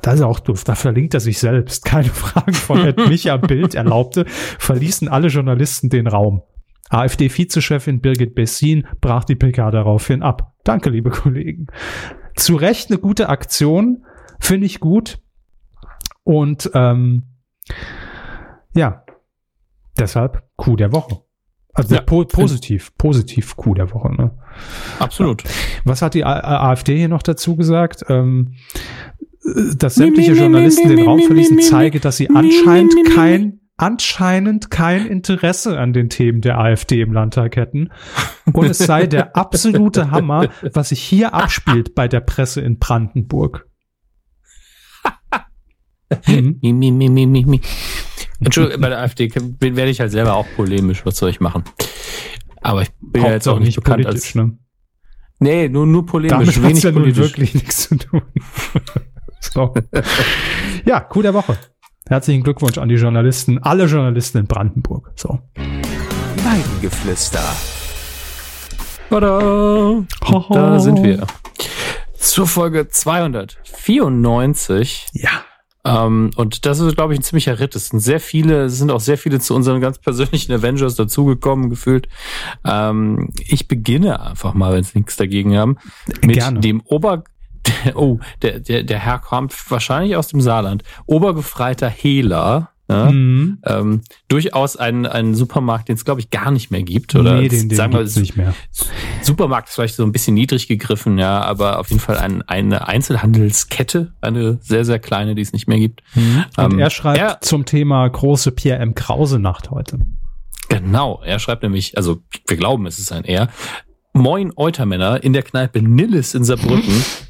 das 0.00 0.14
ist 0.14 0.22
auch 0.22 0.40
doof, 0.40 0.64
da 0.64 0.74
verlinkt 0.74 1.12
er 1.12 1.20
sich 1.20 1.38
selbst. 1.38 1.84
Keine 1.84 2.08
Fragen 2.08 2.54
von 2.54 2.84
Ed 2.84 2.96
Micha 2.96 3.36
Bild 3.36 3.74
erlaubte, 3.74 4.24
verließen 4.26 5.08
alle 5.08 5.28
Journalisten 5.28 5.90
den 5.90 6.06
Raum. 6.06 6.42
AfD-Vizechefin 6.90 8.00
Birgit 8.00 8.34
Bessin 8.34 8.86
brach 9.00 9.24
die 9.24 9.36
PK 9.36 9.70
daraufhin 9.70 10.22
ab. 10.22 10.54
Danke, 10.64 10.90
liebe 10.90 11.10
Kollegen. 11.10 11.68
Zu 12.36 12.56
Recht 12.56 12.90
eine 12.90 12.98
gute 12.98 13.28
Aktion, 13.28 14.04
finde 14.40 14.66
ich 14.66 14.80
gut. 14.80 15.18
Und 16.24 16.70
ähm, 16.74 17.22
ja, 18.74 19.04
deshalb 19.98 20.42
Coup 20.56 20.76
der 20.76 20.92
Woche. 20.92 21.22
Also 21.72 21.94
Ja. 21.94 22.02
po 22.02 22.24
positiv, 22.24 22.96
positiv 22.98 23.56
Coup 23.56 23.74
der 23.74 23.92
Woche. 23.92 24.12
Ne? 24.14 24.32
Absolut. 24.98 25.44
Was 25.84 26.02
hat 26.02 26.14
die 26.14 26.24
A 26.24 26.70
AfD 26.70 26.96
hier 26.96 27.08
noch 27.08 27.22
dazu 27.22 27.56
gesagt? 27.56 28.04
Ähm, 28.08 28.54
äh, 29.44 29.76
dass 29.76 29.94
sämtliche 29.94 30.32
Journalisten 30.32 30.88
den 30.88 31.06
Raum 31.06 31.20
verließen, 31.20 31.60
zeige, 31.60 32.00
dass 32.00 32.16
sie 32.16 32.28
anscheinend 32.30 32.94
kein 33.14 33.60
anscheinend 33.80 34.70
kein 34.70 35.06
Interesse 35.06 35.78
an 35.78 35.92
den 35.94 36.10
Themen 36.10 36.42
der 36.42 36.58
AfD 36.58 37.00
im 37.00 37.12
Landtag 37.12 37.56
hätten. 37.56 37.90
Und 38.52 38.66
es 38.66 38.78
sei 38.78 39.06
der 39.06 39.36
absolute 39.36 40.10
Hammer, 40.10 40.50
was 40.74 40.90
sich 40.90 41.02
hier 41.02 41.32
abspielt 41.32 41.94
bei 41.94 42.06
der 42.06 42.20
Presse 42.20 42.60
in 42.60 42.78
Brandenburg. 42.78 43.66
Mi. 46.28 47.60
Entschuldigung, 48.40 48.80
bei 48.82 48.88
der 48.90 48.98
AfD 49.00 49.30
werde 49.34 49.90
ich 49.90 50.00
halt 50.00 50.10
selber 50.10 50.34
auch 50.34 50.46
polemisch. 50.56 51.06
Was 51.06 51.16
soll 51.16 51.30
ich 51.30 51.40
machen? 51.40 51.64
Aber 52.60 52.82
ich 52.82 52.90
bin 53.00 53.22
ja 53.22 53.32
jetzt 53.32 53.48
auch 53.48 53.58
nicht 53.58 53.76
bekannt 53.76 54.04
als. 54.06 54.34
ne? 54.34 54.58
Nee, 55.38 55.70
nur, 55.70 55.86
nur 55.86 56.04
polemisch, 56.04 56.54
Damit 56.54 56.56
hat 56.56 56.62
wenig 56.64 56.82
ja 56.82 56.92
politisch. 56.92 57.18
wirklich 57.18 57.54
nichts 57.54 57.88
zu 57.88 57.96
tun. 57.96 58.22
so. 59.40 59.72
Ja, 60.84 61.08
der 61.22 61.32
Woche. 61.32 61.56
Herzlichen 62.08 62.42
Glückwunsch 62.42 62.78
an 62.78 62.88
die 62.88 62.96
Journalisten, 62.96 63.62
alle 63.62 63.84
Journalisten 63.84 64.38
in 64.38 64.46
Brandenburg. 64.46 65.12
So. 65.16 65.38
Weidengeflüster. 65.56 67.44
Tada! 69.10 70.02
Da 70.50 70.80
sind 70.80 71.02
wir. 71.02 71.26
Zur 72.14 72.46
Folge 72.46 72.88
294. 72.88 75.08
Ja. 75.12 75.44
Ähm, 75.84 76.30
und 76.36 76.64
das 76.66 76.80
ist, 76.80 76.94
glaube 76.94 77.14
ich, 77.14 77.20
ein 77.20 77.22
ziemlicher 77.22 77.58
Ritt. 77.58 77.74
Es 77.74 77.88
sind 77.88 78.00
sehr 78.00 78.20
viele, 78.20 78.64
es 78.64 78.78
sind 78.78 78.90
auch 78.90 79.00
sehr 79.00 79.18
viele 79.18 79.40
zu 79.40 79.54
unseren 79.54 79.80
ganz 79.80 79.98
persönlichen 79.98 80.52
Avengers 80.52 80.94
dazugekommen, 80.94 81.70
gefühlt. 81.70 82.08
Ähm, 82.64 83.30
ich 83.46 83.68
beginne 83.68 84.20
einfach 84.20 84.54
mal, 84.54 84.72
wenn 84.72 84.80
es 84.80 84.94
nichts 84.94 85.16
dagegen 85.16 85.56
haben, 85.56 85.76
mit 86.22 86.36
Gerne. 86.36 86.60
dem 86.60 86.80
Ober... 86.84 87.24
Oh, 87.94 88.18
der, 88.42 88.60
der, 88.60 88.82
der 88.82 88.98
Herr 88.98 89.18
kommt 89.18 89.54
wahrscheinlich 89.70 90.16
aus 90.16 90.28
dem 90.28 90.40
Saarland. 90.40 90.82
Obergefreiter 91.06 91.88
Hehler. 91.88 92.70
Ja? 92.88 93.10
Mhm. 93.10 93.58
Ähm, 93.64 94.00
durchaus 94.28 94.76
ein, 94.76 95.06
ein 95.06 95.34
Supermarkt, 95.36 95.88
den 95.88 95.94
es, 95.94 96.04
glaube 96.04 96.20
ich, 96.20 96.30
gar 96.30 96.50
nicht 96.50 96.70
mehr 96.72 96.82
gibt. 96.82 97.14
Oder 97.14 97.40
nee, 97.40 97.48
den, 97.48 97.68
den 97.68 97.76
sagen 97.76 97.92
wir, 97.92 98.02
nicht 98.02 98.36
mehr. 98.36 98.52
Supermarkt 99.22 99.68
ist 99.68 99.76
vielleicht 99.76 99.94
so 99.94 100.02
ein 100.02 100.10
bisschen 100.10 100.34
niedrig 100.34 100.66
gegriffen, 100.66 101.16
ja, 101.16 101.40
aber 101.42 101.78
auf 101.78 101.88
jeden 101.90 102.00
Fall 102.00 102.18
ein, 102.18 102.42
eine 102.42 102.88
Einzelhandelskette, 102.88 104.12
eine 104.20 104.58
sehr, 104.60 104.84
sehr 104.84 104.98
kleine, 104.98 105.34
die 105.36 105.42
es 105.42 105.52
nicht 105.52 105.68
mehr 105.68 105.78
gibt. 105.78 106.02
Und 106.16 106.72
Ähm, 106.72 106.78
er 106.80 106.90
schreibt 106.90 107.18
er- 107.18 107.40
zum 107.40 107.64
Thema 107.64 108.08
große 108.08 108.50
Pierre 108.52 108.80
M. 108.80 108.94
Krause 108.94 109.38
Nacht 109.38 109.70
heute. 109.70 110.00
Genau, 110.68 111.20
er 111.24 111.38
schreibt 111.38 111.62
nämlich, 111.62 111.96
also 111.96 112.22
wir 112.48 112.56
glauben, 112.56 112.86
es 112.86 112.98
ist 112.98 113.12
ein 113.12 113.24
Er. 113.24 113.48
Moin 114.12 114.52
Eutermänner 114.56 115.22
in 115.22 115.32
der 115.32 115.42
Kneipe 115.44 115.80
Nilles 115.82 116.34
in 116.34 116.42
Saarbrücken 116.42 116.92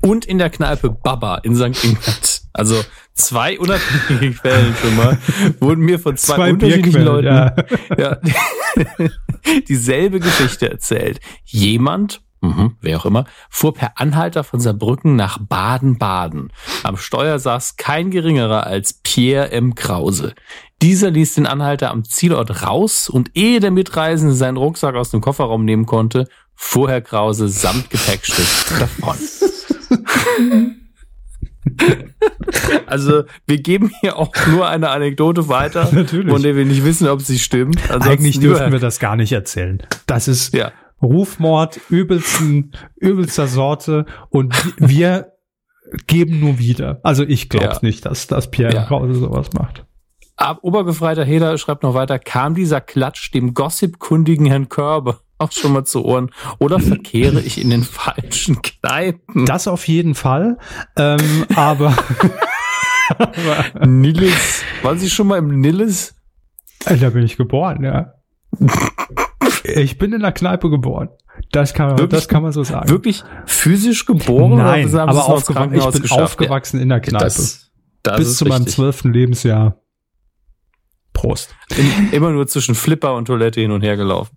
und 0.00 0.24
in 0.24 0.38
der 0.38 0.50
Kneipe 0.50 0.90
Baba 0.90 1.36
in 1.36 1.56
St. 1.56 1.84
Ingbert. 1.84 2.42
Also 2.52 2.76
zwei 3.14 3.58
unabhängige 3.58 4.32
Quellen 4.40 4.74
schon 4.80 4.96
mal 4.96 5.18
wurden 5.60 5.84
mir 5.84 5.98
von 5.98 6.16
zwei, 6.16 6.52
unterschiedlichen 6.52 7.02
Leuten 7.02 7.26
ja. 7.26 7.54
ja, 7.98 8.18
dieselbe 9.68 10.20
Geschichte 10.20 10.70
erzählt. 10.70 11.20
Jemand, 11.44 12.22
mhm, 12.42 12.76
wer 12.80 12.98
auch 12.98 13.06
immer, 13.06 13.24
fuhr 13.50 13.74
per 13.74 13.98
Anhalter 13.98 14.44
von 14.44 14.60
Saarbrücken 14.60 15.16
nach 15.16 15.38
Baden-Baden. 15.38 16.52
Am 16.84 16.96
Steuer 16.96 17.40
saß 17.40 17.76
kein 17.76 18.10
geringerer 18.10 18.66
als 18.66 19.00
Pierre 19.02 19.50
M. 19.50 19.74
Krause. 19.74 20.34
Dieser 20.80 21.10
ließ 21.10 21.34
den 21.34 21.46
Anhalter 21.46 21.90
am 21.90 22.04
Zielort 22.04 22.62
raus 22.62 23.08
und 23.08 23.30
ehe 23.34 23.58
der 23.58 23.70
Mitreisende 23.70 24.34
seinen 24.34 24.58
Rucksack 24.58 24.94
aus 24.94 25.10
dem 25.10 25.20
Kofferraum 25.20 25.64
nehmen 25.64 25.86
konnte, 25.86 26.28
fuhr 26.54 26.90
Herr 26.90 27.00
Krause 27.02 27.48
samt 27.48 27.90
Gepäckstück 27.90 28.46
davon. 28.78 29.16
Also, 32.86 33.24
wir 33.46 33.60
geben 33.60 33.90
hier 34.00 34.16
auch 34.18 34.30
nur 34.48 34.68
eine 34.68 34.90
Anekdote 34.90 35.48
weiter, 35.48 35.88
Natürlich. 35.92 36.30
von 36.30 36.42
der 36.42 36.56
wir 36.56 36.64
nicht 36.64 36.84
wissen, 36.84 37.08
ob 37.08 37.22
sie 37.22 37.38
stimmt. 37.38 37.78
Ansonsten 37.84 38.10
Eigentlich 38.10 38.38
dürfen 38.38 38.70
wir 38.72 38.78
das 38.80 38.98
gar 38.98 39.16
nicht 39.16 39.32
erzählen. 39.32 39.82
Das 40.06 40.28
ist 40.28 40.54
Ja. 40.54 40.72
Rufmord 41.02 41.80
übelsten, 41.88 42.72
übelster 42.96 43.46
Sorte 43.48 44.06
und 44.30 44.54
wir 44.78 45.32
geben 46.06 46.40
nur 46.40 46.58
wieder. 46.58 47.00
Also 47.02 47.24
ich 47.24 47.48
glaube 47.48 47.66
Ja. 47.66 47.78
nicht, 47.82 48.06
dass, 48.06 48.26
dass 48.26 48.50
Pierre 48.50 48.74
Ja. 48.74 48.84
Krause 48.84 49.14
sowas 49.14 49.52
macht. 49.54 49.84
Ab 50.36 50.58
Obergefreiter 50.62 51.24
Heder 51.24 51.56
schreibt 51.58 51.82
noch 51.82 51.94
weiter, 51.94 52.18
kam 52.18 52.54
dieser 52.54 52.80
Klatsch 52.80 53.32
dem 53.32 53.54
gossipkundigen 53.54 54.46
Herrn 54.46 54.68
Körber 54.68 55.20
auch 55.38 55.52
schon 55.52 55.72
mal 55.72 55.84
zu 55.84 56.04
Ohren 56.04 56.30
oder 56.58 56.78
verkehre 56.80 57.40
ich 57.40 57.60
in 57.60 57.70
den 57.70 57.82
falschen 57.84 58.62
Kneipen? 58.62 59.46
Das 59.46 59.66
auf 59.68 59.86
jeden 59.88 60.14
Fall. 60.14 60.58
Ähm, 60.96 61.44
aber 61.54 61.94
Nilles. 63.84 64.62
Waren 64.82 64.98
Sie 64.98 65.10
schon 65.10 65.26
mal 65.26 65.38
im 65.38 65.60
Nilles? 65.60 66.14
Äh, 66.86 66.96
da 66.96 67.10
bin 67.10 67.24
ich 67.24 67.36
geboren, 67.36 67.82
ja. 67.84 68.14
Ich 69.64 69.98
bin 69.98 70.12
in 70.12 70.20
der 70.20 70.32
Kneipe 70.32 70.70
geboren. 70.70 71.08
Das 71.50 71.74
kann, 71.74 71.88
man, 71.88 71.98
Wirklich? 71.98 72.20
das 72.20 72.28
kann 72.28 72.42
man 72.42 72.52
so 72.52 72.62
sagen. 72.62 72.88
Wirklich 72.88 73.24
physisch 73.46 74.06
geboren? 74.06 74.56
Nein, 74.58 74.88
oder 74.88 75.02
aber 75.02 75.12
sie 75.14 75.18
es 75.18 75.26
noch 75.28 75.34
ins 75.36 75.48
aufgewa 75.48 75.64
ich 75.88 75.92
bin 75.92 76.02
geschafft? 76.02 76.20
aufgewachsen 76.22 76.80
in 76.80 76.88
der 76.88 77.00
Kneipe. 77.00 77.24
Das, 77.24 77.70
das 78.02 78.18
bis 78.18 78.36
zu 78.36 78.44
meinem 78.44 78.58
richtig. 78.58 78.74
zwölften 78.76 79.12
Lebensjahr. 79.12 79.76
Prost. 81.12 81.54
Im- 81.76 82.12
Immer 82.12 82.30
nur 82.30 82.46
zwischen 82.46 82.74
Flipper 82.74 83.14
und 83.14 83.24
Toilette 83.26 83.60
hin 83.60 83.70
und 83.72 83.82
her 83.82 83.96
gelaufen. 83.96 84.36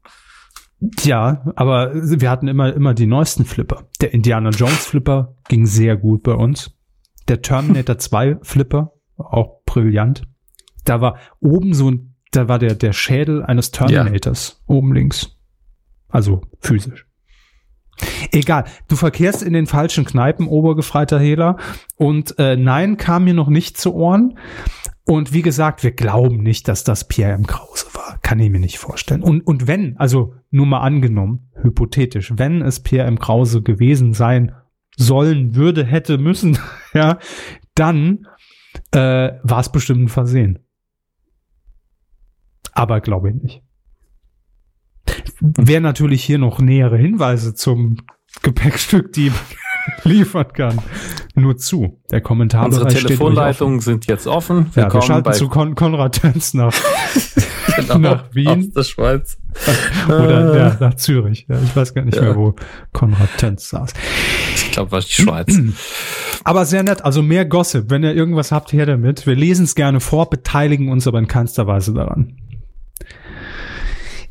Ja, 0.79 1.51
aber 1.55 1.91
wir 1.93 2.29
hatten 2.29 2.47
immer, 2.47 2.73
immer 2.73 2.93
die 2.93 3.07
neuesten 3.07 3.45
Flipper. 3.45 3.87
Der 3.99 4.13
Indiana 4.13 4.49
Jones 4.49 4.85
Flipper 4.85 5.35
ging 5.47 5.65
sehr 5.65 5.97
gut 5.97 6.23
bei 6.23 6.33
uns. 6.33 6.71
Der 7.27 7.41
Terminator 7.41 7.97
2 7.97 8.37
Flipper, 8.41 8.93
auch 9.17 9.63
brillant. 9.65 10.23
Da 10.85 11.01
war 11.01 11.17
oben 11.39 11.73
so 11.73 11.91
ein, 11.91 12.15
da 12.31 12.47
war 12.47 12.59
der, 12.59 12.75
der 12.75 12.93
Schädel 12.93 13.43
eines 13.43 13.71
Terminators 13.71 14.63
oben 14.67 14.93
links. 14.93 15.35
Also 16.09 16.41
physisch. 16.59 17.05
Egal, 18.31 18.65
du 18.87 18.95
verkehrst 18.95 19.41
in 19.41 19.53
den 19.53 19.65
falschen 19.65 20.05
Kneipen, 20.05 20.47
obergefreiter 20.47 21.19
Hehler. 21.19 21.57
Und 21.95 22.37
äh, 22.37 22.55
nein, 22.55 22.97
kam 22.97 23.23
mir 23.23 23.33
noch 23.33 23.49
nicht 23.49 23.77
zu 23.77 23.93
Ohren. 23.95 24.37
Und 25.07 25.31
wie 25.31 25.41
gesagt, 25.41 25.83
wir 25.83 25.91
glauben 25.91 26.43
nicht, 26.43 26.67
dass 26.67 26.83
das 26.83 27.07
Pierre 27.07 27.31
M. 27.31 27.47
Krause 27.47 27.85
war. 27.93 28.19
Kann 28.21 28.39
ich 28.39 28.49
mir 28.49 28.59
nicht 28.59 28.77
vorstellen. 28.77 29.23
Und, 29.23 29.39
und 29.39 29.65
wenn, 29.65 29.95
also 29.95 30.35
nur 30.51 30.65
mal 30.65 30.81
angenommen, 30.81 31.49
hypothetisch, 31.61 32.33
wenn 32.35 32.61
es 32.61 32.81
Pierre 32.81 33.07
M. 33.07 33.17
Krause 33.17 33.61
gewesen 33.61 34.13
sein 34.13 34.53
sollen, 34.97 35.55
würde, 35.55 35.85
hätte, 35.85 36.17
müssen, 36.17 36.59
ja, 36.93 37.19
dann 37.73 38.27
äh, 38.91 39.31
war 39.43 39.61
es 39.61 39.71
bestimmt 39.71 40.01
ein 40.01 40.09
Versehen. 40.09 40.59
Aber 42.73 42.99
glaube 42.99 43.29
ich 43.29 43.35
nicht. 43.35 43.63
Wer 45.39 45.79
natürlich 45.79 46.21
hier 46.21 46.37
noch 46.37 46.59
nähere 46.59 46.97
Hinweise 46.97 47.53
zum 47.53 47.95
Gepäckstück 48.41 49.13
Dieb 49.13 49.33
liefern 50.03 50.47
kann, 50.53 50.79
nur 51.35 51.57
zu. 51.57 51.99
Der 52.11 52.21
Kommentar 52.21 52.65
Unsere 52.65 52.87
Telefonleitungen 52.87 53.79
sind 53.79 54.07
jetzt 54.07 54.27
offen. 54.27 54.67
Ja, 54.71 54.75
wir 54.75 54.83
Willkommen 54.83 55.03
schalten 55.03 55.33
zu 55.33 55.47
Kon 55.49 55.75
Konrad 55.75 56.21
Tönz 56.21 56.53
nach, 56.53 56.73
genau, 57.75 57.97
nach 57.97 58.23
Wien. 58.33 58.47
aus 58.47 58.69
der 58.73 58.83
Schweiz. 58.83 59.37
oder 60.07 60.53
Äh, 60.53 60.57
ja, 60.57 60.77
nach 60.79 60.93
Zürich. 60.95 61.45
Ja, 61.49 61.57
ich 61.63 61.75
weiß 61.75 61.93
gar 61.93 62.03
nicht 62.03 62.15
Ja. 62.15 62.23
mehr, 62.23 62.35
wo 62.35 62.55
Konrad 62.93 63.29
Tönz 63.37 63.69
saß. 63.69 63.93
Ich 64.55 64.71
glaube, 64.71 64.91
war 64.91 65.01
die 65.01 65.11
Schweiz. 65.11 65.57
Aber 66.43 66.65
sehr 66.65 66.83
nett, 66.83 67.03
also 67.03 67.21
mehr 67.21 67.45
Gossip. 67.45 67.89
Wenn 67.89 68.03
ihr 68.03 68.13
irgendwas 68.15 68.51
habt, 68.51 68.71
her 68.71 68.85
damit. 68.85 69.25
Wir 69.27 69.35
lesen 69.35 69.65
es 69.65 69.75
gerne 69.75 69.99
vor, 69.99 70.29
beteiligen 70.29 70.89
uns 70.89 71.05
aber 71.07 71.19
in 71.19 71.27
keinster 71.27 71.67
Weise 71.67 71.93
daran. 71.93 72.37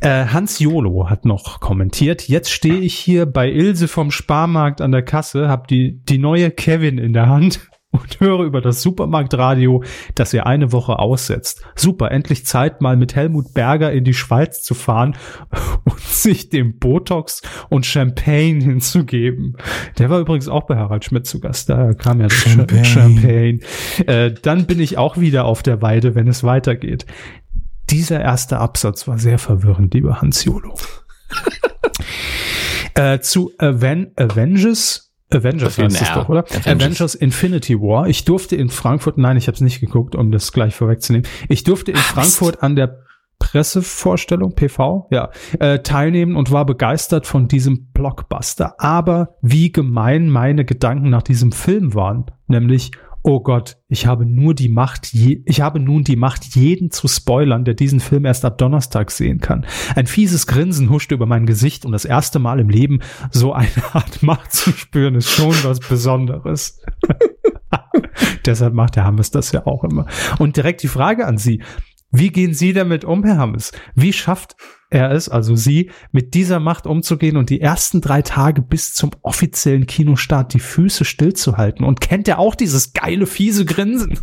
Äh, 0.00 0.26
Hans 0.26 0.58
Jolo 0.58 1.08
hat 1.08 1.24
noch 1.24 1.60
kommentiert. 1.60 2.28
Jetzt 2.28 2.50
stehe 2.50 2.78
ich 2.78 2.94
hier 2.94 3.26
bei 3.26 3.50
Ilse 3.50 3.88
vom 3.88 4.10
Sparmarkt 4.10 4.80
an 4.80 4.92
der 4.92 5.02
Kasse, 5.02 5.48
hab 5.48 5.68
die, 5.68 6.02
die 6.04 6.18
neue 6.18 6.50
Kevin 6.50 6.98
in 6.98 7.12
der 7.12 7.28
Hand 7.28 7.60
und 7.90 8.20
höre 8.20 8.40
über 8.40 8.60
das 8.60 8.82
Supermarktradio, 8.82 9.82
dass 10.14 10.34
ihr 10.34 10.46
eine 10.46 10.72
Woche 10.72 10.98
aussetzt. 10.98 11.64
Super, 11.74 12.10
endlich 12.10 12.44
Zeit, 12.44 12.82
mal 12.82 12.96
mit 12.96 13.14
Helmut 13.14 13.54
Berger 13.54 13.90
in 13.92 14.04
die 14.04 14.12
Schweiz 14.12 14.62
zu 14.62 14.74
fahren 14.74 15.16
und 15.84 16.00
sich 16.00 16.50
dem 16.50 16.78
Botox 16.78 17.40
und 17.70 17.86
Champagne 17.86 18.62
hinzugeben. 18.62 19.56
Der 19.98 20.10
war 20.10 20.20
übrigens 20.20 20.48
auch 20.48 20.66
bei 20.66 20.76
Harald 20.76 21.04
Schmidt 21.04 21.26
zu 21.26 21.40
Gast. 21.40 21.70
Da 21.70 21.94
kam 21.94 22.20
ja. 22.20 22.28
Champagne. 22.28 22.84
Champagne. 22.84 23.60
Äh, 24.06 24.34
dann 24.42 24.66
bin 24.66 24.80
ich 24.80 24.98
auch 24.98 25.16
wieder 25.16 25.46
auf 25.46 25.62
der 25.62 25.80
Weide, 25.80 26.14
wenn 26.14 26.28
es 26.28 26.44
weitergeht. 26.44 27.06
Dieser 27.90 28.20
erste 28.20 28.58
Absatz 28.58 29.06
war 29.06 29.18
sehr 29.18 29.38
verwirrend, 29.38 29.94
lieber 29.94 30.20
Hans 30.20 30.44
Jolo. 30.44 30.74
äh, 32.94 33.20
zu 33.20 33.52
Aven 33.58 34.12
Avengers. 34.16 35.12
Avengers 35.30 35.78
heißt 35.78 36.02
es 36.02 36.12
doch, 36.12 36.28
oder? 36.28 36.44
Avengers. 36.44 36.66
Avengers 36.66 37.14
Infinity 37.14 37.80
War. 37.80 38.08
Ich 38.08 38.24
durfte 38.24 38.56
in 38.56 38.68
Frankfurt, 38.68 39.18
nein, 39.18 39.36
ich 39.36 39.48
habe 39.48 39.56
es 39.56 39.60
nicht 39.60 39.80
geguckt, 39.80 40.14
um 40.14 40.30
das 40.30 40.52
gleich 40.52 40.74
vorwegzunehmen. 40.74 41.28
Ich 41.48 41.64
durfte 41.64 41.90
in 41.90 41.96
Frankfurt 41.96 42.62
an 42.62 42.76
der 42.76 43.06
Pressevorstellung, 43.38 44.54
PV, 44.54 45.08
ja, 45.10 45.30
äh, 45.58 45.80
teilnehmen 45.80 46.36
und 46.36 46.52
war 46.52 46.64
begeistert 46.64 47.26
von 47.26 47.48
diesem 47.48 47.88
Blockbuster. 47.92 48.76
Aber 48.78 49.36
wie 49.42 49.72
gemein 49.72 50.30
meine 50.30 50.64
Gedanken 50.64 51.10
nach 51.10 51.22
diesem 51.22 51.52
Film 51.52 51.94
waren, 51.94 52.26
nämlich 52.46 52.92
Oh 53.28 53.40
Gott, 53.40 53.78
ich 53.88 54.06
habe 54.06 54.24
nur 54.24 54.54
die 54.54 54.68
Macht, 54.68 55.12
je, 55.12 55.42
ich 55.46 55.60
habe 55.60 55.80
nun 55.80 56.04
die 56.04 56.14
Macht, 56.14 56.54
jeden 56.54 56.92
zu 56.92 57.08
spoilern, 57.08 57.64
der 57.64 57.74
diesen 57.74 57.98
Film 57.98 58.24
erst 58.24 58.44
ab 58.44 58.56
Donnerstag 58.56 59.10
sehen 59.10 59.40
kann. 59.40 59.66
Ein 59.96 60.06
fieses 60.06 60.46
Grinsen 60.46 60.90
huschte 60.90 61.16
über 61.16 61.26
mein 61.26 61.44
Gesicht 61.44 61.84
und 61.84 61.90
das 61.90 62.04
erste 62.04 62.38
Mal 62.38 62.60
im 62.60 62.68
Leben 62.68 63.00
so 63.32 63.52
eine 63.52 63.68
Art 63.94 64.22
Macht 64.22 64.52
zu 64.52 64.70
spüren, 64.70 65.16
ist 65.16 65.28
schon 65.28 65.56
was 65.64 65.80
Besonderes. 65.80 66.80
Deshalb 68.46 68.74
macht 68.74 68.94
der 68.94 69.04
Hammes 69.04 69.32
das 69.32 69.50
ja 69.50 69.66
auch 69.66 69.82
immer. 69.82 70.06
Und 70.38 70.56
direkt 70.56 70.84
die 70.84 70.88
Frage 70.88 71.26
an 71.26 71.36
Sie. 71.36 71.64
Wie 72.10 72.30
gehen 72.30 72.54
Sie 72.54 72.72
damit 72.72 73.04
um, 73.04 73.24
Herr 73.24 73.38
Hammes? 73.38 73.72
Wie 73.94 74.12
schafft 74.12 74.56
er 74.90 75.10
es, 75.10 75.28
also 75.28 75.56
Sie, 75.56 75.90
mit 76.12 76.34
dieser 76.34 76.60
Macht 76.60 76.86
umzugehen 76.86 77.36
und 77.36 77.50
die 77.50 77.60
ersten 77.60 78.00
drei 78.00 78.22
Tage 78.22 78.62
bis 78.62 78.94
zum 78.94 79.10
offiziellen 79.22 79.86
Kinostart 79.86 80.54
die 80.54 80.60
Füße 80.60 81.04
stillzuhalten? 81.04 81.84
Und 81.84 82.00
kennt 82.00 82.28
er 82.28 82.38
auch 82.38 82.54
dieses 82.54 82.92
geile, 82.92 83.26
fiese 83.26 83.64
Grinsen? 83.64 84.20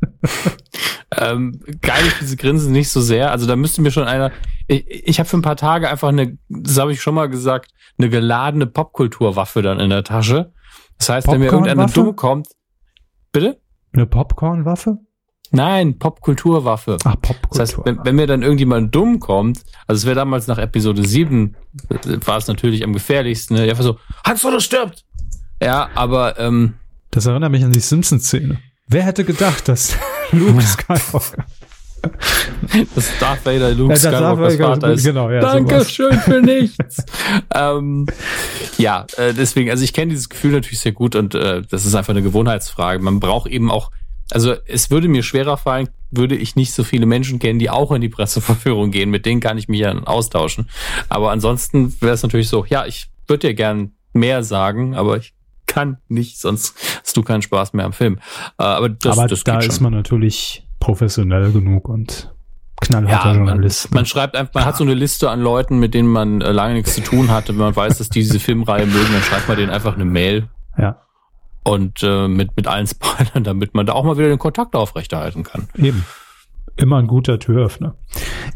Ähm, 1.18 1.60
geil 1.82 2.04
diese 2.20 2.36
Grinsen 2.36 2.72
nicht 2.72 2.90
so 2.90 3.00
sehr. 3.00 3.30
Also 3.30 3.46
da 3.46 3.56
müsste 3.56 3.82
mir 3.82 3.90
schon 3.90 4.04
einer. 4.04 4.32
Ich, 4.66 4.86
ich 4.88 5.18
habe 5.18 5.28
für 5.28 5.36
ein 5.36 5.42
paar 5.42 5.56
Tage 5.56 5.88
einfach 5.88 6.08
eine, 6.08 6.38
das 6.48 6.78
habe 6.78 6.92
ich 6.92 7.02
schon 7.02 7.14
mal 7.14 7.28
gesagt, 7.28 7.70
eine 7.98 8.08
geladene 8.08 8.66
Popkulturwaffe 8.66 9.62
dann 9.62 9.78
in 9.78 9.90
der 9.90 10.04
Tasche. 10.04 10.52
Das 10.98 11.08
heißt, 11.08 11.28
wenn 11.28 11.40
mir 11.40 11.46
irgendeine 11.46 11.82
Popcornwaffe? 11.82 12.00
dumme 12.00 12.14
kommt. 12.14 12.48
Bitte? 13.32 13.60
Eine 13.92 14.06
Popcornwaffe? 14.06 14.98
Nein, 15.52 15.98
Popkulturwaffe. 15.98 16.96
Ach, 17.04 17.14
Das 17.16 17.20
Popkultur. 17.20 17.60
heißt, 17.60 17.78
wenn, 17.84 18.04
wenn 18.04 18.16
mir 18.16 18.26
dann 18.26 18.42
irgendjemand 18.42 18.94
dumm 18.94 19.20
kommt, 19.20 19.60
also 19.86 20.00
es 20.00 20.06
wäre 20.06 20.16
damals 20.16 20.46
nach 20.46 20.58
Episode 20.58 21.06
7, 21.06 21.54
äh, 21.90 21.94
war 22.26 22.38
es 22.38 22.46
natürlich 22.48 22.82
am 22.84 22.92
gefährlichsten, 22.92 23.54
ne? 23.56 23.62
einfach 23.68 23.84
so, 23.84 23.98
Han 24.26 24.36
Solo 24.36 24.58
stirbt! 24.60 25.04
Ja, 25.62 25.90
aber 25.94 26.38
ähm, 26.40 26.74
das 27.10 27.26
erinnert 27.26 27.50
mich 27.52 27.62
an 27.64 27.72
die 27.72 27.80
Simpsons-Szene. 27.80 28.58
Wer 28.88 29.02
hätte 29.04 29.24
gedacht, 29.24 29.68
dass 29.68 29.96
Luke 30.32 30.60
Skywalker 30.62 31.44
das 32.96 33.10
Darth 33.20 33.46
Vader 33.46 33.70
Luke 33.74 33.94
Ja, 33.94 34.10
das 34.10 34.18
Skywalkers 34.18 34.56
Vater 34.56 34.92
ist. 34.92 35.04
genau, 35.04 35.30
ja, 35.30 35.40
Danke 35.40 35.74
sowas. 35.74 35.92
schön 35.92 36.18
für 36.20 36.40
nichts. 36.42 37.04
ähm, 37.54 38.06
ja, 38.76 39.06
äh, 39.16 39.32
deswegen, 39.32 39.70
also 39.70 39.84
ich 39.84 39.92
kenne 39.92 40.10
dieses 40.10 40.28
Gefühl 40.28 40.50
natürlich 40.52 40.80
sehr 40.80 40.90
gut 40.92 41.14
und 41.14 41.34
äh, 41.36 41.62
das 41.70 41.86
ist 41.86 41.94
einfach 41.94 42.10
eine 42.12 42.22
Gewohnheitsfrage. 42.22 43.00
Man 43.00 43.20
braucht 43.20 43.46
eben 43.48 43.70
auch, 43.70 43.92
also 44.32 44.54
es 44.66 44.90
würde 44.90 45.08
mir 45.08 45.22
schwerer 45.22 45.56
fallen, 45.56 45.88
würde 46.10 46.34
ich 46.36 46.56
nicht 46.56 46.72
so 46.74 46.84
viele 46.84 47.06
Menschen 47.06 47.38
kennen, 47.38 47.58
die 47.58 47.70
auch 47.70 47.92
in 47.92 48.00
die 48.00 48.08
Presseverführung 48.08 48.90
gehen. 48.90 49.10
Mit 49.10 49.26
denen 49.26 49.40
kann 49.40 49.58
ich 49.58 49.68
mich 49.68 49.80
ja 49.80 49.92
austauschen. 50.04 50.68
Aber 51.08 51.30
ansonsten 51.30 51.94
wäre 52.00 52.14
es 52.14 52.22
natürlich 52.22 52.48
so, 52.48 52.64
ja, 52.66 52.86
ich 52.86 53.10
würde 53.28 53.48
dir 53.48 53.54
gern 53.54 53.92
mehr 54.12 54.42
sagen, 54.42 54.94
aber 54.94 55.16
ich 55.16 55.32
kann 55.66 55.98
nicht, 56.08 56.38
sonst 56.38 56.74
hast 57.02 57.16
du 57.16 57.22
keinen 57.22 57.40
Spaß 57.42 57.72
mehr 57.72 57.86
am 57.86 57.92
Film. 57.94 58.18
Äh, 58.58 58.64
aber 58.64 58.88
das, 58.90 59.18
Aber 59.18 59.28
das 59.28 59.42
da 59.44 59.58
ist 59.60 59.76
schon. 59.76 59.84
man 59.84 59.92
natürlich 59.94 60.66
professionell 60.80 61.50
genug 61.52 61.88
und 61.88 62.30
knallharter 62.82 63.28
Ja, 63.28 63.34
man, 63.34 63.46
Journalist. 63.46 63.90
ne? 63.90 63.94
man 63.94 64.06
schreibt 64.06 64.36
einfach, 64.36 64.52
man 64.54 64.64
hat 64.66 64.76
so 64.76 64.84
eine 64.84 64.94
Liste 64.94 65.30
an 65.30 65.40
Leuten, 65.40 65.78
mit 65.78 65.94
denen 65.94 66.08
man 66.08 66.40
äh, 66.42 66.50
lange 66.52 66.74
nichts 66.74 66.94
zu 66.94 67.00
tun 67.02 67.30
hatte. 67.30 67.52
Wenn 67.54 67.60
man 67.64 67.76
weiß, 67.76 67.98
dass 67.98 68.08
die 68.10 68.20
diese 68.20 68.40
Filmreihe 68.40 68.84
mögen, 68.86 69.12
dann 69.12 69.22
schreibt 69.22 69.48
man 69.48 69.56
denen 69.56 69.70
einfach 69.70 69.94
eine 69.94 70.04
Mail 70.04 70.48
ja, 70.76 71.00
und 71.64 72.02
äh, 72.02 72.28
mit, 72.28 72.56
mit 72.56 72.66
allen 72.66 72.86
Spoilern, 72.88 73.44
damit 73.44 73.74
man 73.74 73.86
da 73.86 73.92
auch 73.92 74.04
mal 74.04 74.16
wieder 74.16 74.28
den 74.28 74.38
Kontakt 74.38 74.74
aufrechterhalten 74.74 75.42
kann. 75.42 75.68
eben. 75.76 76.04
Immer 76.76 76.98
ein 76.98 77.06
guter 77.06 77.38
Türöffner. 77.38 77.96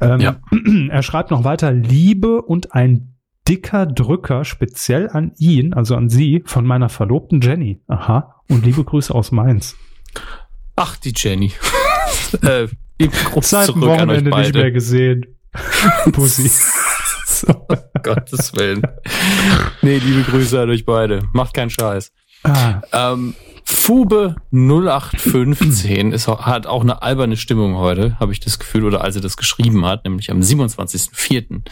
Ähm, 0.01 0.21
Ja. 0.21 0.37
Er 0.91 1.03
schreibt 1.03 1.31
noch 1.31 1.45
weiter, 1.45 1.71
Liebe 1.73 2.41
und 2.41 2.73
ein 2.75 3.15
dicker 3.47 3.87
Drücker 3.87 4.45
speziell 4.45 5.11
an 5.11 5.33
ihn, 5.39 5.75
also 5.75 5.97
an 5.97 6.09
sie, 6.09 6.43
von 6.47 6.67
meiner 6.67 6.89
Verlobten 6.89 7.41
Jenny. 7.41 7.81
Aha. 7.87 8.43
Und 8.49 8.65
liebe 8.65 8.83
Grüße 8.85 9.15
aus 9.15 9.33
Mainz. 9.33 9.77
Ach, 10.77 10.97
die 10.97 11.13
Jenny. 11.15 11.53
äh, 12.43 12.69
liebe 12.99 13.17
Gruß 13.17 13.51
Seit 13.51 13.69
dem 13.69 13.75
zurück 13.75 13.89
Wochenende 13.91 14.31
nicht 14.31 14.55
mehr 14.55 14.71
gesehen. 14.71 15.27
Pussy. 16.13 16.51
so. 17.27 17.67
Gottes 18.03 18.55
Willen. 18.55 18.83
Nee, 19.83 19.99
liebe 19.99 20.23
Grüße 20.23 20.61
an 20.61 20.71
euch 20.71 20.85
beide. 20.85 21.23
Macht 21.33 21.55
keinen 21.55 21.71
Scheiß. 21.71 22.13
Ah, 22.51 23.13
Ähm, 23.13 23.35
Fube 23.69 24.37
0815 24.53 26.13
ist, 26.13 26.29
hat 26.29 26.69
auch 26.69 26.83
eine 26.83 27.03
alberne 27.03 27.37
Stimmung 27.37 27.77
heute, 27.77 28.17
habe 28.21 28.31
ich 28.31 28.39
das 28.39 28.61
Gefühl, 28.61 28.85
oder 28.85 29.01
als 29.01 29.17
er 29.17 29.23
das 29.23 29.37
geschrieben 29.37 29.85
hat, 29.85 30.05
nämlich 30.05 30.31
am 30.31 30.39
27.04. 30.39 31.63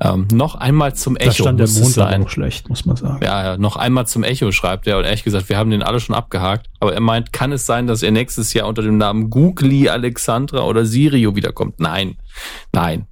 Ähm, 0.00 0.28
noch 0.32 0.54
einmal 0.54 0.94
zum 0.94 1.16
da 1.16 1.26
Echo 1.26 1.42
stand 1.42 1.60
der 1.60 1.68
Montag 1.68 1.90
sein. 1.92 2.22
auch 2.22 2.30
schlecht, 2.30 2.70
muss 2.70 2.86
man 2.86 2.96
sagen. 2.96 3.22
Ja, 3.22 3.44
ja, 3.44 3.56
noch 3.58 3.76
einmal 3.76 4.06
zum 4.06 4.22
Echo 4.22 4.52
schreibt 4.52 4.86
er 4.86 4.96
und 4.96 5.04
ehrlich 5.04 5.22
gesagt, 5.22 5.50
wir 5.50 5.58
haben 5.58 5.68
den 5.68 5.82
alle 5.82 6.00
schon 6.00 6.14
abgehakt, 6.14 6.70
aber 6.80 6.94
er 6.94 7.00
meint, 7.00 7.34
kann 7.34 7.52
es 7.52 7.66
sein, 7.66 7.86
dass 7.86 8.02
er 8.02 8.10
nächstes 8.10 8.54
Jahr 8.54 8.66
unter 8.66 8.80
dem 8.80 8.96
Namen 8.96 9.28
Googly 9.28 9.90
Alexandra 9.90 10.64
oder 10.64 10.86
Sirio 10.86 11.36
wiederkommt? 11.36 11.78
Nein, 11.78 12.16
nein. 12.72 13.06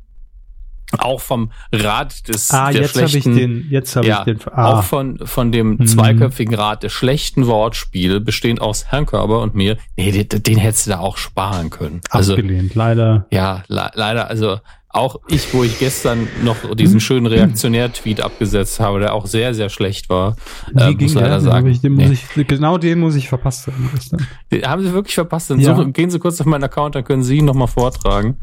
Auch 0.99 1.21
vom 1.21 1.51
Rat 1.73 2.29
des 2.29 2.51
Ah, 2.51 2.71
der 2.71 2.83
jetzt 2.83 2.95
habe 2.97 3.05
ich 3.07 3.11
schlechten 3.11 3.37
den, 3.37 3.67
jetzt 3.71 3.97
habe 3.97 4.07
ja, 4.07 4.19
ich 4.21 4.25
den. 4.25 4.39
Ah, 4.53 4.79
auch 4.79 4.83
von, 4.85 5.19
von 5.25 5.53
dem 5.53 5.77
Mhm. 5.77 5.87
zweiköpfigen 5.87 6.55
Rat 6.55 6.83
der 6.83 6.89
schlechten 6.89 7.47
Wortspiele, 7.47 8.21
bestehend 8.21 8.61
aus 8.61 8.87
Herrn 8.87 9.07
Körber 9.07 9.41
und 9.41 9.55
mir. 9.55 9.77
Nee, 9.97 10.11
den, 10.25 10.43
den 10.43 10.59
hättest 10.59 10.87
du 10.87 10.91
da 10.91 10.99
auch 10.99 11.17
sparen 11.17 11.71
können. 11.71 12.01
Also, 12.11 12.35
abgelehnt, 12.35 12.75
leider. 12.75 13.27
ja, 13.31 13.63
le 13.69 13.91
leider, 13.95 14.29
also 14.29 14.59
auch 14.93 15.17
ich, 15.29 15.55
wo 15.55 15.65
ich 15.65 15.79
gestern 15.79 16.29
noch 16.45 16.57
diesen 16.75 17.01
schönen 17.01 17.27
Reaktionär-Tweet 17.27 18.21
abgesetzt 18.21 18.79
habe, 18.79 19.01
der 19.01 19.15
auch 19.15 19.27
sehr, 19.27 19.55
sehr 19.55 19.71
schlecht 19.71 20.11
war, 20.11 20.37
Wie 20.73 20.81
äh, 20.83 20.91
muss 20.95 21.15
der? 21.15 21.23
leider 21.23 21.41
sagen. 21.41 21.67
ich, 21.69 21.81
den 21.81 21.95
nee. 21.95 22.09
muss 22.09 22.19
ich, 22.37 22.47
genau 22.47 22.77
den 22.77 23.01
muss 23.01 23.15
ich 23.15 23.29
verpasst 23.29 23.69
haben. 23.69 23.89
gestern. 23.95 24.27
Den 24.51 24.65
haben 24.65 24.83
Sie 24.83 24.93
wirklich 24.93 25.15
verpasst. 25.15 25.49
Dann 25.51 25.61
Ja. 25.61 25.75
suchen, 25.75 25.95
gehen 25.95 26.11
Sie 26.11 26.19
kurz 26.19 26.39
auf 26.41 26.47
meinen 26.47 26.65
Account, 26.65 26.95
dann 26.95 27.05
können 27.05 27.23
Sie 27.23 27.39
ihn 27.39 27.47
nochmal 27.47 27.69
vortragen, 27.69 28.37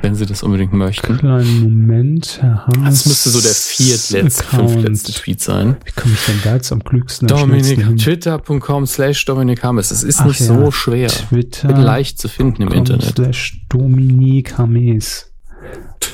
wenn 0.00 0.14
Sie 0.14 0.24
das 0.24 0.42
unbedingt 0.42 0.72
möchten. 0.72 1.18
Kleinen 1.18 1.60
Moment, 1.62 2.38
Herr 2.40 2.66
Hammes. 2.66 2.84
Das 3.04 3.06
müsste 3.06 3.30
so 3.30 3.40
der 3.42 3.50
viertletzte, 3.52 4.44
Account. 4.44 4.70
fünftletzte 4.70 5.12
Tweet 5.12 5.40
sein. 5.42 5.76
Wie 5.84 5.92
komme 6.00 6.14
ich 6.14 6.24
denn 6.24 6.40
da 6.44 6.54
jetzt 6.54 6.72
am 6.72 6.82
klügsten? 6.82 7.28
Dominik, 7.28 7.98
twitter.com 7.98 8.86
slash 8.86 9.24
Dominik 9.26 9.62
Hammes. 9.62 9.90
Das 9.90 10.02
ist 10.02 10.20
Ach 10.20 10.24
nicht 10.26 10.40
ja, 10.40 10.46
so 10.46 10.70
schwer. 10.70 11.08
Twitter. 11.08 11.68
Leicht 11.76 12.18
zu 12.18 12.28
finden 12.28 12.62
im 12.62 12.68
Internet. 12.72 13.14
Slash 13.16 13.60
Dominik 13.68 14.56
Hammes. 14.56 15.29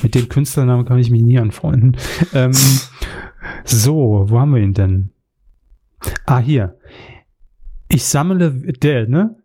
Mit 0.03 0.15
dem 0.15 0.29
Künstlernamen 0.29 0.85
kann 0.85 0.99
ich 0.99 1.09
mich 1.09 1.21
nie 1.21 1.39
anfreunden. 1.39 1.97
Ähm, 2.33 2.53
so, 3.65 4.25
wo 4.27 4.39
haben 4.39 4.53
wir 4.53 4.61
ihn 4.61 4.73
denn? 4.73 5.11
Ah, 6.25 6.39
hier. 6.39 6.77
Ich 7.89 8.03
sammle, 8.03 8.51
der, 8.51 9.07
ne? 9.07 9.37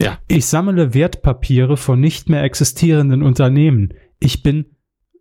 Ja. 0.00 0.18
Ich 0.28 0.46
sammle 0.46 0.94
Wertpapiere 0.94 1.76
von 1.76 2.00
nicht 2.00 2.28
mehr 2.28 2.42
existierenden 2.42 3.22
Unternehmen. 3.22 3.94
Ich 4.18 4.42
bin 4.42 4.66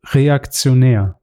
reaktionär. 0.08 1.20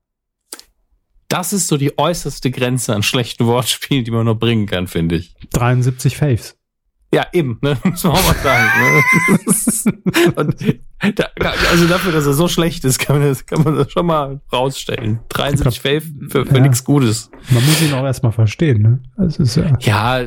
Das 1.28 1.52
ist 1.52 1.68
so 1.68 1.76
die 1.76 1.98
äußerste 1.98 2.50
Grenze 2.50 2.94
an 2.94 3.02
schlechten 3.02 3.46
Wortspielen, 3.46 4.04
die 4.04 4.10
man 4.10 4.26
nur 4.26 4.38
bringen 4.38 4.66
kann, 4.66 4.86
finde 4.86 5.16
ich. 5.16 5.34
73 5.50 6.16
Faves. 6.16 6.58
Ja, 7.14 7.26
eben, 7.32 7.58
ne? 7.60 7.76
muss 7.84 8.04
man 8.04 8.12
auch 8.14 8.26
mal 8.26 8.34
sagen. 8.36 8.70
Ne? 8.80 10.32
Und 10.36 11.18
da, 11.18 11.26
also 11.70 11.86
dafür, 11.86 12.12
dass 12.12 12.26
er 12.26 12.32
so 12.32 12.48
schlecht 12.48 12.84
ist, 12.84 12.98
kann 12.98 13.18
man 13.18 13.28
das, 13.28 13.44
kann 13.44 13.62
man 13.62 13.76
das 13.76 13.92
schon 13.92 14.06
mal 14.06 14.40
rausstellen. 14.52 15.20
73 15.28 15.80
Faith 15.80 16.04
für, 16.30 16.46
für 16.46 16.54
Ja. 16.56 16.60
nichts 16.60 16.84
Gutes. 16.84 17.30
Man 17.50 17.64
muss 17.66 17.82
ihn 17.82 17.92
auch 17.92 18.04
erstmal 18.04 18.32
verstehen, 18.32 18.80
ne? 18.82 19.00
Das 19.18 19.36
ist 19.36 19.56
ja. 19.56 19.76
Ja, 19.80 20.24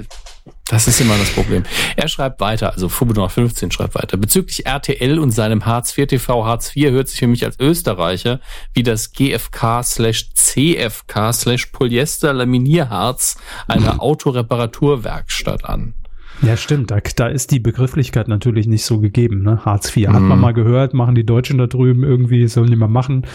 das 0.67 0.87
ist 0.87 0.99
immer 1.01 1.17
das 1.17 1.31
Problem. 1.31 1.63
Er 1.95 2.07
schreibt 2.07 2.39
weiter, 2.39 2.73
also 2.73 2.87
Fubinor 2.89 3.29
15 3.29 3.71
schreibt 3.71 3.95
weiter. 3.95 4.17
Bezüglich 4.17 4.65
RTL 4.67 5.17
und 5.17 5.31
seinem 5.31 5.65
Hartz 5.65 5.97
IV 5.97 6.07
TV, 6.07 6.45
Hartz 6.45 6.75
IV 6.75 6.91
hört 6.91 7.07
sich 7.07 7.19
für 7.19 7.27
mich 7.27 7.45
als 7.45 7.59
Österreicher 7.59 8.39
wie 8.73 8.83
das 8.83 9.11
GFK 9.11 9.81
slash 9.83 10.31
CFK 10.33 11.33
slash 11.33 11.67
Polyester 11.67 12.31
Laminierharz 12.33 13.37
einer 13.67 13.99
Autoreparaturwerkstatt 14.01 15.65
an. 15.65 15.95
Ja, 16.41 16.57
stimmt. 16.57 16.91
Da, 16.91 16.97
da 17.15 17.27
ist 17.27 17.51
die 17.51 17.59
Begrifflichkeit 17.59 18.27
natürlich 18.27 18.67
nicht 18.67 18.83
so 18.85 18.99
gegeben. 18.99 19.43
Ne? 19.43 19.63
Hartz 19.65 19.95
IV 19.95 20.07
hat 20.09 20.21
Mhm. 20.21 20.27
man 20.27 20.39
mal 20.39 20.53
gehört, 20.53 20.93
machen 20.93 21.15
die 21.15 21.25
Deutschen 21.25 21.57
da 21.57 21.67
drüben 21.67 22.03
irgendwie, 22.03 22.47
sollen 22.47 22.69
die 22.69 22.75
mal 22.75 22.87
machen. 22.89 23.25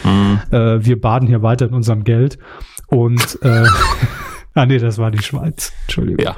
Äh, 0.50 0.84
wir 0.84 1.00
baden 1.00 1.26
hier 1.28 1.42
weiter 1.42 1.66
in 1.66 1.74
unserem 1.74 2.04
Geld. 2.04 2.38
Und 2.88 3.38
äh, 3.42 3.64
ah 4.54 4.66
nee, 4.66 4.78
das 4.78 4.98
war 4.98 5.10
die 5.10 5.22
Schweiz. 5.22 5.72
Entschuldigung. 5.86 6.24
Ja. 6.24 6.36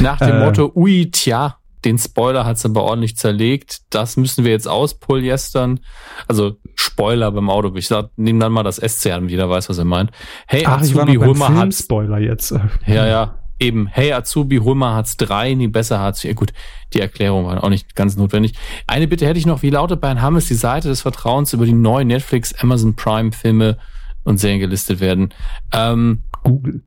Nach 0.00 0.18
dem 0.18 0.36
Äh. 0.36 0.44
Motto, 0.44 0.72
ui, 0.74 1.10
tja, 1.10 1.56
den 1.84 1.96
Spoiler 1.98 2.44
hat's 2.44 2.66
aber 2.66 2.82
ordentlich 2.84 3.16
zerlegt. 3.16 3.78
Das 3.88 4.16
müssen 4.18 4.44
wir 4.44 4.50
jetzt 4.52 4.68
auspolyestern. 4.68 5.80
Also 6.28 6.56
Spoiler 6.76 7.30
beim 7.32 7.48
Auto. 7.48 7.74
Ich 7.76 7.88
sag, 7.88 8.10
nehm 8.16 8.38
dann 8.38 8.52
mal 8.52 8.62
das 8.62 8.76
SC 8.76 9.12
an, 9.12 9.28
jeder 9.30 9.48
weiß, 9.48 9.68
was 9.70 9.78
er 9.78 9.86
meint. 9.86 10.10
Hey, 10.46 10.64
Ach, 10.66 10.82
ich 10.82 10.94
war 10.94 11.04
Azubi, 11.04 11.18
noch 11.18 11.26
hol 11.26 11.34
beim. 11.38 11.56
Film-Spoiler 11.56 12.18
jetzt. 12.18 12.54
Ja, 12.86 13.06
ja. 13.06 13.36
Eben, 13.60 13.88
hey 13.88 14.12
Azubi, 14.12 14.56
hol 14.56 14.74
mal 14.74 14.94
Hartz 14.94 15.18
3, 15.18 15.54
nie 15.54 15.68
besser 15.68 16.00
Hartz 16.00 16.20
4. 16.20 16.34
Gut, 16.34 16.52
die 16.94 17.00
Erklärung 17.00 17.44
war 17.44 17.62
auch 17.62 17.68
nicht 17.68 17.94
ganz 17.94 18.16
notwendig. 18.16 18.54
Eine 18.86 19.06
Bitte 19.06 19.26
hätte 19.26 19.38
ich 19.38 19.44
noch, 19.44 19.62
wie 19.62 19.70
lautet 19.70 20.00
bei 20.00 20.08
Herrn 20.08 20.22
Hammes 20.22 20.48
die 20.48 20.54
Seite 20.54 20.88
des 20.88 21.02
Vertrauens, 21.02 21.52
über 21.52 21.66
die 21.66 21.74
neuen 21.74 22.08
Netflix, 22.08 22.54
Amazon 22.54 22.96
Prime 22.96 23.32
Filme 23.32 23.76
und 24.24 24.38
Serien 24.38 24.60
gelistet 24.60 25.00
werden? 25.00 25.34
Ähm, 25.72 26.22
Google. 26.42 26.82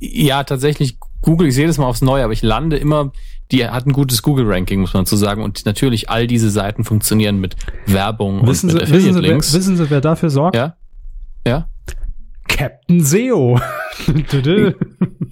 ja, 0.00 0.42
tatsächlich 0.42 0.98
Google, 1.22 1.48
ich 1.48 1.54
sehe 1.54 1.68
das 1.68 1.78
mal 1.78 1.86
aufs 1.86 2.02
Neue, 2.02 2.24
aber 2.24 2.32
ich 2.32 2.42
lande 2.42 2.76
immer, 2.76 3.12
die 3.52 3.64
hat 3.68 3.86
ein 3.86 3.92
gutes 3.92 4.22
Google-Ranking, 4.22 4.80
muss 4.80 4.94
man 4.94 5.06
zu 5.06 5.16
sagen. 5.16 5.42
Und 5.42 5.64
natürlich, 5.66 6.10
all 6.10 6.26
diese 6.26 6.50
Seiten 6.50 6.84
funktionieren 6.84 7.38
mit 7.38 7.54
Werbung 7.86 8.44
Wissen 8.46 8.70
und 8.70 8.76
Sie, 8.76 8.80
mit 8.80 8.90
wissen, 8.90 9.00
Sie, 9.00 9.06
wer, 9.06 9.12
Affiliate-Links. 9.12 9.52
wissen 9.52 9.76
Sie, 9.76 9.88
wer 9.90 10.00
dafür 10.00 10.30
sorgt? 10.30 10.56
Ja? 10.56 10.76
Ja? 11.46 11.68
Captain 12.52 13.04
SEO. 13.04 13.58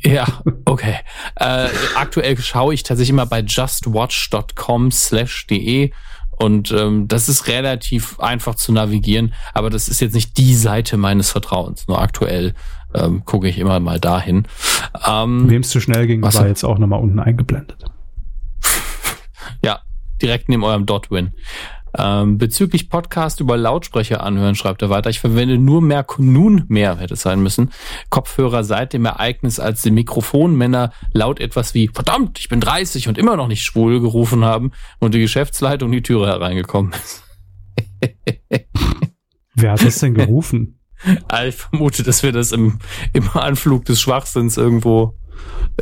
Ja, 0.02 0.26
okay. 0.64 0.96
Äh, 1.36 1.68
aktuell 1.94 2.38
schaue 2.38 2.74
ich 2.74 2.82
tatsächlich 2.82 3.10
immer 3.10 3.26
bei 3.26 3.40
justwatch.com 3.40 4.90
slash 4.90 5.46
de 5.46 5.92
und 6.40 6.72
ähm, 6.72 7.06
das 7.06 7.28
ist 7.28 7.48
relativ 7.48 8.18
einfach 8.18 8.54
zu 8.54 8.72
navigieren, 8.72 9.34
aber 9.52 9.68
das 9.68 9.88
ist 9.88 10.00
jetzt 10.00 10.14
nicht 10.14 10.38
die 10.38 10.54
Seite 10.54 10.96
meines 10.96 11.30
Vertrauens. 11.30 11.86
Nur 11.86 12.00
aktuell 12.00 12.54
ähm, 12.94 13.24
gucke 13.26 13.46
ich 13.46 13.58
immer 13.58 13.78
mal 13.78 14.00
dahin. 14.00 14.48
Ähm, 15.06 15.50
Wem 15.50 15.60
es 15.60 15.68
zu 15.68 15.80
schnell 15.80 16.06
ging, 16.06 16.22
Was 16.22 16.36
war 16.36 16.48
jetzt 16.48 16.64
auch 16.64 16.78
nochmal 16.78 17.00
unten 17.00 17.20
eingeblendet. 17.20 17.84
Ja, 19.62 19.80
direkt 20.22 20.48
neben 20.48 20.64
eurem 20.64 20.86
Dotwin. 20.86 21.32
Ähm, 21.96 22.38
bezüglich 22.38 22.88
Podcast 22.88 23.40
über 23.40 23.56
Lautsprecher 23.56 24.22
anhören, 24.22 24.54
schreibt 24.54 24.82
er 24.82 24.90
weiter. 24.90 25.10
Ich 25.10 25.20
verwende 25.20 25.58
nur 25.58 25.82
mehr, 25.82 26.06
nun 26.18 26.64
mehr 26.68 26.98
hätte 26.98 27.14
es 27.14 27.22
sein 27.22 27.42
müssen, 27.42 27.70
Kopfhörer 28.10 28.64
seit 28.64 28.92
dem 28.92 29.04
Ereignis, 29.04 29.58
als 29.58 29.82
die 29.82 29.90
Mikrofonmänner 29.90 30.92
laut 31.12 31.40
etwas 31.40 31.74
wie 31.74 31.88
verdammt, 31.88 32.38
ich 32.38 32.48
bin 32.48 32.60
30 32.60 33.08
und 33.08 33.18
immer 33.18 33.36
noch 33.36 33.48
nicht 33.48 33.62
schwul 33.62 34.00
gerufen 34.00 34.44
haben 34.44 34.72
und 34.98 35.14
die 35.14 35.20
Geschäftsleitung 35.20 35.90
die 35.90 36.02
Türe 36.02 36.26
hereingekommen 36.26 36.92
ist. 36.92 37.24
Wer 39.54 39.72
hat 39.72 39.84
das 39.84 39.98
denn 39.98 40.14
gerufen? 40.14 40.76
Ich 41.46 41.54
vermute, 41.54 42.02
dass 42.02 42.22
wir 42.22 42.30
das 42.30 42.52
im, 42.52 42.78
im 43.14 43.26
Anflug 43.30 43.86
des 43.86 44.02
Schwachsinns 44.02 44.58
irgendwo 44.58 45.14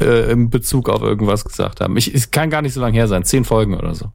äh, 0.01 0.31
im 0.31 0.49
Bezug 0.49 0.89
auf 0.89 1.03
irgendwas 1.03 1.45
gesagt 1.45 1.81
haben. 1.81 1.97
Ich, 1.97 2.15
es 2.15 2.31
kann 2.31 2.51
gar 2.51 2.63
nicht 2.63 2.73
so 2.73 2.81
lange 2.81 2.95
her 2.97 3.09
sein, 3.09 3.25
zehn 3.25 3.45
Folgen 3.45 3.75
oder 3.75 3.97
so. 3.97 4.13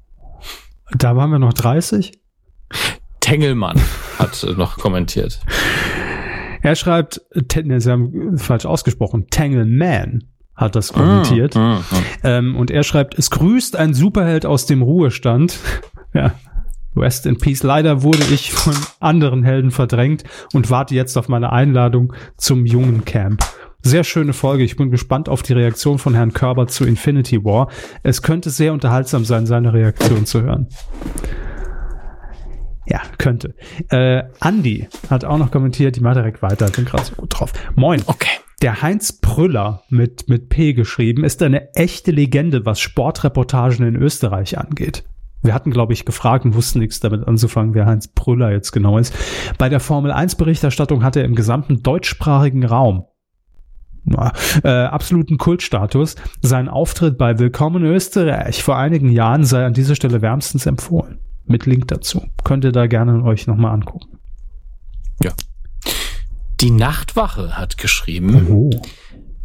Da 0.98 1.15
waren 1.15 1.32
wir 1.32 1.40
noch 1.40 1.53
30. 1.53 2.20
Tengelmann 3.20 3.82
hat 4.20 4.44
äh, 4.44 4.52
noch 4.53 4.78
kommentiert. 4.78 5.40
Er 6.61 6.76
schreibt, 6.76 7.22
ne, 7.64 7.82
Sie 7.82 7.91
haben 7.91 8.38
falsch 8.38 8.65
ausgesprochen, 8.65 9.28
Tangleman 9.30 10.26
hat 10.56 10.76
das 10.76 10.94
kommentiert. 10.94 11.56
Mm, 11.56 11.60
mm, 11.60 11.74
mm. 11.74 12.06
Ähm, 12.24 12.56
und 12.56 12.70
er 12.70 12.84
schreibt, 12.84 13.18
es 13.18 13.30
grüßt 13.32 13.76
ein 13.76 13.94
Superheld 13.94 14.45
aus 14.45 14.65
dem 14.65 14.82
Ruhestand. 14.82 15.57
ja. 16.14 16.34
Rest 16.95 17.26
in 17.26 17.38
Peace. 17.38 17.64
Leider 17.64 18.03
wurde 18.03 18.24
ich 18.32 18.52
von 18.52 18.76
anderen 18.99 19.44
Helden 19.44 19.72
verdrängt 19.72 20.24
und 20.53 20.70
warte 20.70 20.94
jetzt 20.94 21.18
auf 21.18 21.28
meine 21.28 21.52
Einladung 21.52 22.14
zum 22.38 22.68
jungen 22.68 23.03
Camp. 23.03 23.44
Sehr 23.85 24.05
schöne 24.05 24.31
Folge. 24.31 24.64
Ich 24.64 24.77
bin 24.77 24.91
gespannt 24.91 25.27
auf 25.27 25.43
die 25.43 25.51
Reaktion 25.51 25.99
von 25.99 26.14
Herrn 26.14 26.31
Körber 26.31 26.68
zu 26.68 26.85
Infinity 26.85 27.43
War. 27.43 27.69
Es 28.01 28.22
könnte 28.22 28.49
sehr 28.49 28.72
unterhaltsam 28.72 29.26
sein, 29.26 29.45
seine 29.45 29.73
Reaktion 29.73 30.26
zu 30.26 30.41
hören. 30.41 30.69
Ja, 32.85 33.01
könnte. 33.18 33.55
Äh, 33.89 34.23
Andi 34.39 34.88
hat 35.10 35.26
auch 35.26 35.38
noch 35.38 35.51
kommentiert, 35.51 35.97
die 35.97 35.99
mal 35.99 36.14
direkt 36.14 36.41
weiter, 36.41 36.69
bin 36.69 36.85
gerade 36.85 37.03
so 37.03 37.15
gut 37.15 37.38
drauf. 37.38 37.51
Moin. 37.76 38.01
Okay. 38.05 38.30
Der 38.61 38.81
Heinz 38.81 39.19
Prüller 39.19 39.84
mit, 39.89 40.30
mit 40.30 40.47
P 40.47 40.72
geschrieben 40.72 41.26
ist 41.26 41.43
eine 41.43 41.73
echte 41.76 42.11
Legende, 42.11 42.65
was 42.65 42.80
Sportreportagen 42.80 43.85
in 43.85 43.97
Österreich 43.97 44.57
angeht. 44.57 45.03
Wir 45.41 45.53
hatten, 45.53 45.72
glaube 45.72 45.91
ich, 45.91 46.05
gefragt 46.05 46.45
und 46.45 46.55
wussten 46.55 46.80
nichts 46.80 47.01
damit 47.01 47.27
anzufangen, 47.27 47.73
wer 47.73 47.85
Heinz 47.85 48.07
Prüller 48.07 48.51
jetzt 48.53 48.72
genau 48.72 48.97
ist. 48.97 49.14
Bei 49.57 49.68
der 49.68 49.81
Formel 49.81 50.14
1 50.14 50.35
Berichterstattung 50.35 51.03
hat 51.03 51.18
er 51.18 51.26
im 51.26 51.35
gesamten 51.35 51.84
deutschsprachigen 51.84 52.64
Raum 52.64 53.07
äh, 54.63 54.67
absoluten 54.67 55.38
Kultstatus. 55.38 56.15
Sein 56.41 56.69
Auftritt 56.69 57.17
bei 57.17 57.39
Willkommen 57.39 57.84
Österreich 57.84 58.63
vor 58.63 58.77
einigen 58.77 59.09
Jahren 59.09 59.43
sei 59.43 59.65
an 59.65 59.73
dieser 59.73 59.95
Stelle 59.95 60.21
wärmstens 60.21 60.65
empfohlen. 60.65 61.19
Mit 61.45 61.65
Link 61.65 61.88
dazu. 61.88 62.25
Könnt 62.43 62.63
ihr 62.63 62.71
da 62.71 62.88
gerne 62.88 63.23
euch 63.23 63.47
nochmal 63.47 63.73
angucken. 63.73 64.19
Die 66.63 66.71
Nachtwache 66.71 67.57
hat 67.57 67.77
geschrieben. 67.77 68.47
Oh. 68.49 68.69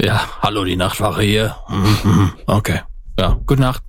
Ja, 0.00 0.20
hallo, 0.40 0.62
die 0.64 0.76
Nachtwache 0.76 1.22
hier. 1.22 1.56
Okay. 2.46 2.80
Ja, 3.18 3.40
gute 3.44 3.60
Nacht. 3.60 3.82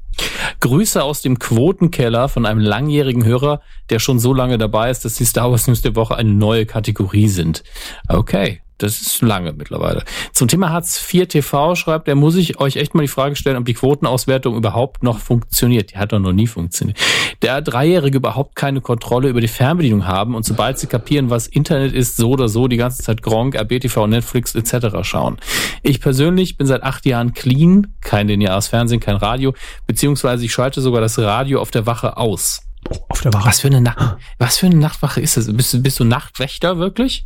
Grüße 0.59 1.03
aus 1.03 1.21
dem 1.21 1.37
Quotenkeller 1.37 2.27
von 2.27 2.47
einem 2.47 2.59
langjährigen 2.59 3.23
Hörer, 3.23 3.61
der 3.91 3.99
schon 3.99 4.17
so 4.17 4.33
lange 4.33 4.57
dabei 4.57 4.89
ist, 4.89 5.05
dass 5.05 5.13
die 5.13 5.25
Star 5.25 5.51
Wars 5.51 5.67
News 5.67 5.83
der 5.83 5.95
Woche 5.95 6.15
eine 6.15 6.31
neue 6.33 6.65
Kategorie 6.65 7.27
sind. 7.27 7.63
Okay. 8.07 8.61
Das 8.79 9.01
ist 9.01 9.21
lange 9.21 9.53
mittlerweile. 9.53 10.03
Zum 10.31 10.47
Thema 10.47 10.69
Hartz 10.69 11.05
IV 11.13 11.27
TV 11.27 11.75
schreibt 11.75 12.07
er, 12.07 12.15
muss 12.15 12.35
ich 12.35 12.59
euch 12.59 12.77
echt 12.77 12.95
mal 12.95 13.01
die 13.01 13.09
Frage 13.09 13.35
stellen, 13.35 13.57
ob 13.57 13.65
die 13.65 13.73
Quotenauswertung 13.73 14.55
überhaupt 14.55 15.03
noch 15.03 15.19
funktioniert. 15.19 15.91
Die 15.91 15.97
hat 15.97 16.13
doch 16.13 16.19
noch 16.19 16.31
nie 16.31 16.47
funktioniert. 16.47 16.97
Der 17.41 17.61
Dreijährige 17.61 18.17
überhaupt 18.17 18.55
keine 18.55 18.79
Kontrolle 18.79 19.29
über 19.29 19.41
die 19.41 19.49
Fernbedienung 19.49 20.07
haben 20.07 20.33
und 20.33 20.45
sobald 20.45 20.79
sie 20.79 20.87
kapieren, 20.87 21.29
was 21.29 21.47
Internet 21.47 21.93
ist, 21.93 22.15
so 22.15 22.31
oder 22.31 22.47
so 22.47 22.69
die 22.69 22.77
ganze 22.77 23.03
Zeit 23.03 23.21
Gronk, 23.21 23.55
RBTV, 23.55 24.07
Netflix 24.07 24.55
etc. 24.55 24.97
schauen. 25.03 25.37
Ich 25.83 25.99
persönlich 25.99 26.57
bin 26.57 26.65
seit 26.65 26.83
acht 26.83 27.05
Jahren 27.05 27.33
clean, 27.33 27.95
kein 27.99 28.29
lineares 28.29 28.69
Fernsehen, 28.69 29.01
kein 29.01 29.17
Radio, 29.17 29.53
beziehungsweise 29.87 30.45
ich 30.45 30.53
schalte 30.53 30.79
sogar 30.79 31.01
das 31.01 31.19
Radio 31.19 31.61
auf 31.61 31.71
der 31.71 31.85
Wache 31.85 32.15
aus. 32.15 32.61
Auf 33.09 33.21
der 33.21 33.33
Wache. 33.33 33.47
Was 33.47 33.59
für 33.59 33.67
eine 33.67 33.81
Nacht, 33.81 34.17
was 34.37 34.57
für 34.57 34.67
eine 34.67 34.77
Nachtwache 34.77 35.19
ist 35.19 35.35
das? 35.35 35.53
Bist 35.53 35.83
bist 35.83 35.99
du 35.99 36.05
Nachtwächter 36.05 36.77
wirklich? 36.77 37.25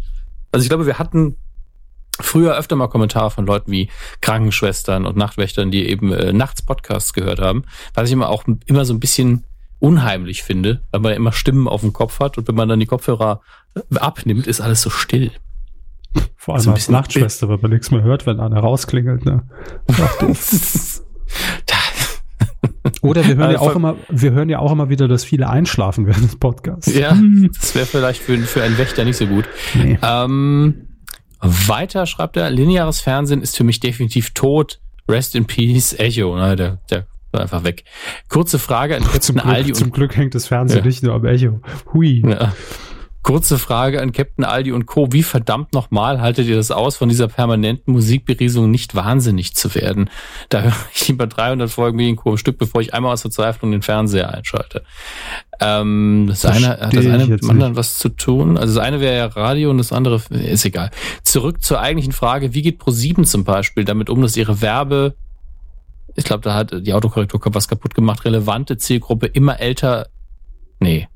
Also 0.52 0.64
ich 0.64 0.70
glaube, 0.70 0.86
wir 0.86 1.00
hatten 1.00 1.38
früher 2.20 2.56
öfter 2.58 2.76
mal 2.76 2.88
Kommentare 2.88 3.32
von 3.32 3.46
Leuten 3.46 3.72
wie 3.72 3.90
Krankenschwestern 4.22 5.06
und 5.06 5.18
Nachtwächtern, 5.18 5.72
die 5.72 5.88
eben 5.88 6.12
äh, 6.14 6.34
nachts 6.34 6.62
Podcasts 6.62 7.14
gehört 7.14 7.40
haben, 7.40 7.64
was 7.94 8.08
ich 8.10 8.14
immer 8.14 8.30
auch 8.30 8.44
immer 8.66 8.86
so 8.86 8.94
ein 8.94 9.00
bisschen 9.00 9.44
unheimlich 9.80 10.44
finde, 10.44 10.82
weil 10.92 11.02
man 11.02 11.14
immer 11.14 11.32
Stimmen 11.34 11.68
auf 11.68 11.82
dem 11.82 11.92
Kopf 11.92 12.20
hat 12.20 12.38
und 12.38 12.48
wenn 12.48 12.56
man 12.56 12.70
dann 12.70 12.80
die 12.80 12.86
Kopfhörer 12.86 13.42
äh, 13.76 13.98
abnimmt, 14.00 14.48
ist 14.48 14.62
alles 14.62 14.82
so 14.82 14.90
still. 14.90 15.32
Vor 16.38 16.54
allem 16.56 16.64
so 16.64 16.70
ein 16.70 16.76
als 16.76 16.90
Nachtschwester, 16.90 17.50
weil 17.50 17.58
man 17.62 17.72
nichts 17.72 17.90
mehr 17.92 18.04
hört, 18.04 18.26
wenn 18.28 18.40
einer 18.40 18.60
rausklingelt. 18.60 19.26
Ne? 19.26 19.44
Oder 23.02 23.26
wir 23.28 23.36
hören 23.36 23.52
ja 23.52 23.60
Also- 23.60 23.72
auch 23.72 23.76
immer, 23.76 23.96
wir 24.10 24.32
hören 24.32 24.50
ja 24.50 24.60
auch 24.60 24.72
immer 24.72 24.90
wieder, 24.90 25.08
dass 25.08 25.24
viele 25.26 25.50
einschlafen 25.50 26.06
während 26.08 26.24
des 26.26 26.36
Podcasts. 26.38 26.94
ja, 26.94 27.18
das 27.60 27.76
wäre 27.76 27.86
vielleicht 27.86 28.22
für, 28.22 28.38
für 28.38 28.64
einen 28.64 28.78
Wächter 28.78 29.04
nicht 29.06 29.18
so 29.18 29.28
gut. 29.28 29.46
Nee. 29.74 29.98
Ähm, 30.02 30.88
weiter 31.44 32.06
schreibt 32.06 32.38
er, 32.38 32.50
lineares 32.50 33.02
Fernsehen 33.02 33.42
ist 33.42 33.58
für 33.58 33.64
mich 33.64 33.80
definitiv 33.80 34.32
tot. 34.32 34.80
Rest 35.10 35.36
in 35.36 35.46
Peace, 35.46 35.94
Echo. 36.00 36.36
Na, 36.36 36.56
der, 36.56 36.80
der 36.90 37.06
war 37.32 37.42
einfach 37.42 37.64
weg. 37.64 37.84
Kurze 38.30 38.58
Frage 38.60 38.96
an 38.96 39.04
Zum 39.20 39.38
Aldi 39.40 39.64
Glück, 39.64 39.68
und 39.68 39.76
zum 39.76 39.92
Glück 39.92 40.16
hängt 40.16 40.34
das 40.36 40.48
Fernsehen 40.48 40.80
Ja. 40.80 40.86
nicht 40.86 41.04
nur 41.04 41.14
am 41.14 41.26
Echo. 41.26 41.60
Hui. 41.94 42.24
Ja. 42.26 42.54
Kurze 43.24 43.58
Frage 43.58 44.02
an 44.02 44.12
Captain 44.12 44.44
Aldi 44.44 44.74
und 44.74 44.86
Co. 44.86 45.14
Wie 45.14 45.24
verdammt 45.24 45.74
nochmal 45.74 46.20
haltet 46.20 46.46
ihr 46.48 46.58
das 46.58 46.72
aus, 46.72 46.98
von 46.98 47.08
dieser 47.08 47.30
permanenten 47.30 47.94
Musikberieselung 47.94 48.70
nicht 48.70 48.96
wahnsinnig 48.96 49.56
zu 49.56 49.74
werden? 49.76 50.10
Da 50.50 50.62
höre 50.64 50.74
ich 50.94 51.08
lieber 51.08 51.26
300 51.26 51.72
Folgen 51.72 51.96
Medienco 51.96 52.32
am 52.32 52.38
Stück, 52.38 52.58
bevor 52.58 52.82
ich 52.82 52.94
einmal 52.94 53.14
aus 53.14 53.22
Verzweiflung 53.22 53.72
den 53.72 53.82
Fernseher 53.82 54.34
einschalte. 54.34 54.84
Ähm, 55.62 56.26
das 56.28 56.46
eine, 56.46 56.68
hat 56.68 56.94
das 56.94 57.06
eine 57.06 57.26
mit 57.26 57.42
dem 57.42 57.50
anderen 57.50 57.78
was 57.78 57.98
zu 57.98 58.10
tun? 58.10 58.58
Also 58.58 58.76
das 58.76 58.84
eine 58.84 59.00
wäre 59.00 59.16
ja 59.16 59.26
Radio 59.28 59.70
und 59.70 59.78
das 59.78 59.94
andere 59.94 60.22
ist 60.30 60.66
egal. 60.66 60.92
Zurück 61.24 61.64
zur 61.64 61.80
eigentlichen 61.80 62.12
Frage, 62.12 62.54
wie 62.54 62.62
geht 62.62 62.82
Pro7 62.82 63.24
zum 63.24 63.46
Beispiel 63.46 63.86
damit 63.86 64.10
um, 64.10 64.22
dass 64.22 64.36
ihre 64.36 64.62
Werbe 64.62 65.16
ich 66.16 66.26
glaube, 66.26 66.42
da 66.42 66.54
hat 66.54 66.72
die 66.86 66.94
Autokorrektur 66.94 67.42
was 67.46 67.68
kaputt 67.68 67.96
gemacht. 67.96 68.26
Relevante 68.26 68.78
Zielgruppe 68.78 69.28
immer 69.28 69.60
älter. 69.60 70.10
Nee. 70.80 71.08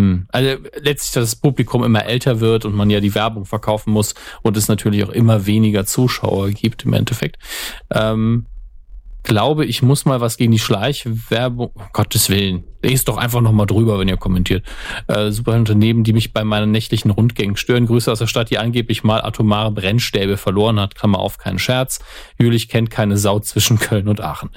Hm. 0.00 0.26
Also 0.28 0.56
letztlich, 0.80 1.12
dass 1.12 1.30
das 1.30 1.36
Publikum 1.36 1.84
immer 1.84 2.04
älter 2.06 2.40
wird 2.40 2.64
und 2.64 2.74
man 2.74 2.88
ja 2.88 3.00
die 3.00 3.14
Werbung 3.14 3.44
verkaufen 3.44 3.92
muss 3.92 4.14
und 4.42 4.56
es 4.56 4.68
natürlich 4.68 5.04
auch 5.04 5.10
immer 5.10 5.46
weniger 5.46 5.84
Zuschauer 5.84 6.50
gibt 6.50 6.84
im 6.84 6.94
Endeffekt. 6.94 7.38
Ähm, 7.90 8.46
glaube, 9.22 9.66
ich 9.66 9.82
muss 9.82 10.06
mal 10.06 10.20
was 10.20 10.38
gegen 10.38 10.52
die 10.52 10.58
Schleichwerbung. 10.58 11.70
Um 11.74 11.82
Gottes 11.92 12.30
Willen. 12.30 12.64
Lest 12.82 13.08
doch 13.08 13.18
einfach 13.18 13.42
nochmal 13.42 13.66
drüber, 13.66 13.98
wenn 13.98 14.08
ihr 14.08 14.16
kommentiert. 14.16 14.64
Äh, 15.06 15.30
super 15.30 15.52
Unternehmen, 15.52 16.02
die 16.04 16.14
mich 16.14 16.32
bei 16.32 16.44
meinen 16.44 16.70
nächtlichen 16.70 17.10
Rundgängen 17.10 17.56
stören. 17.56 17.86
Grüße 17.86 18.10
aus 18.10 18.20
der 18.20 18.26
Stadt, 18.26 18.50
die 18.50 18.58
angeblich 18.58 19.04
mal 19.04 19.20
atomare 19.20 19.70
Brennstäbe 19.70 20.38
verloren 20.38 20.80
hat. 20.80 20.94
Klammer 20.94 21.18
auf, 21.18 21.36
kein 21.36 21.58
Scherz. 21.58 22.00
Jülich 22.38 22.68
kennt 22.68 22.90
keine 22.90 23.18
Sau 23.18 23.38
zwischen 23.40 23.78
Köln 23.78 24.08
und 24.08 24.22
Aachen. 24.22 24.48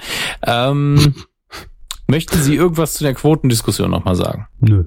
Ähm, 0.45 1.15
möchten 2.07 2.41
Sie 2.41 2.55
irgendwas 2.55 2.93
zu 2.93 3.03
der 3.03 3.13
Quotendiskussion 3.13 3.91
nochmal 3.91 4.15
sagen? 4.15 4.47
Nö. 4.59 4.85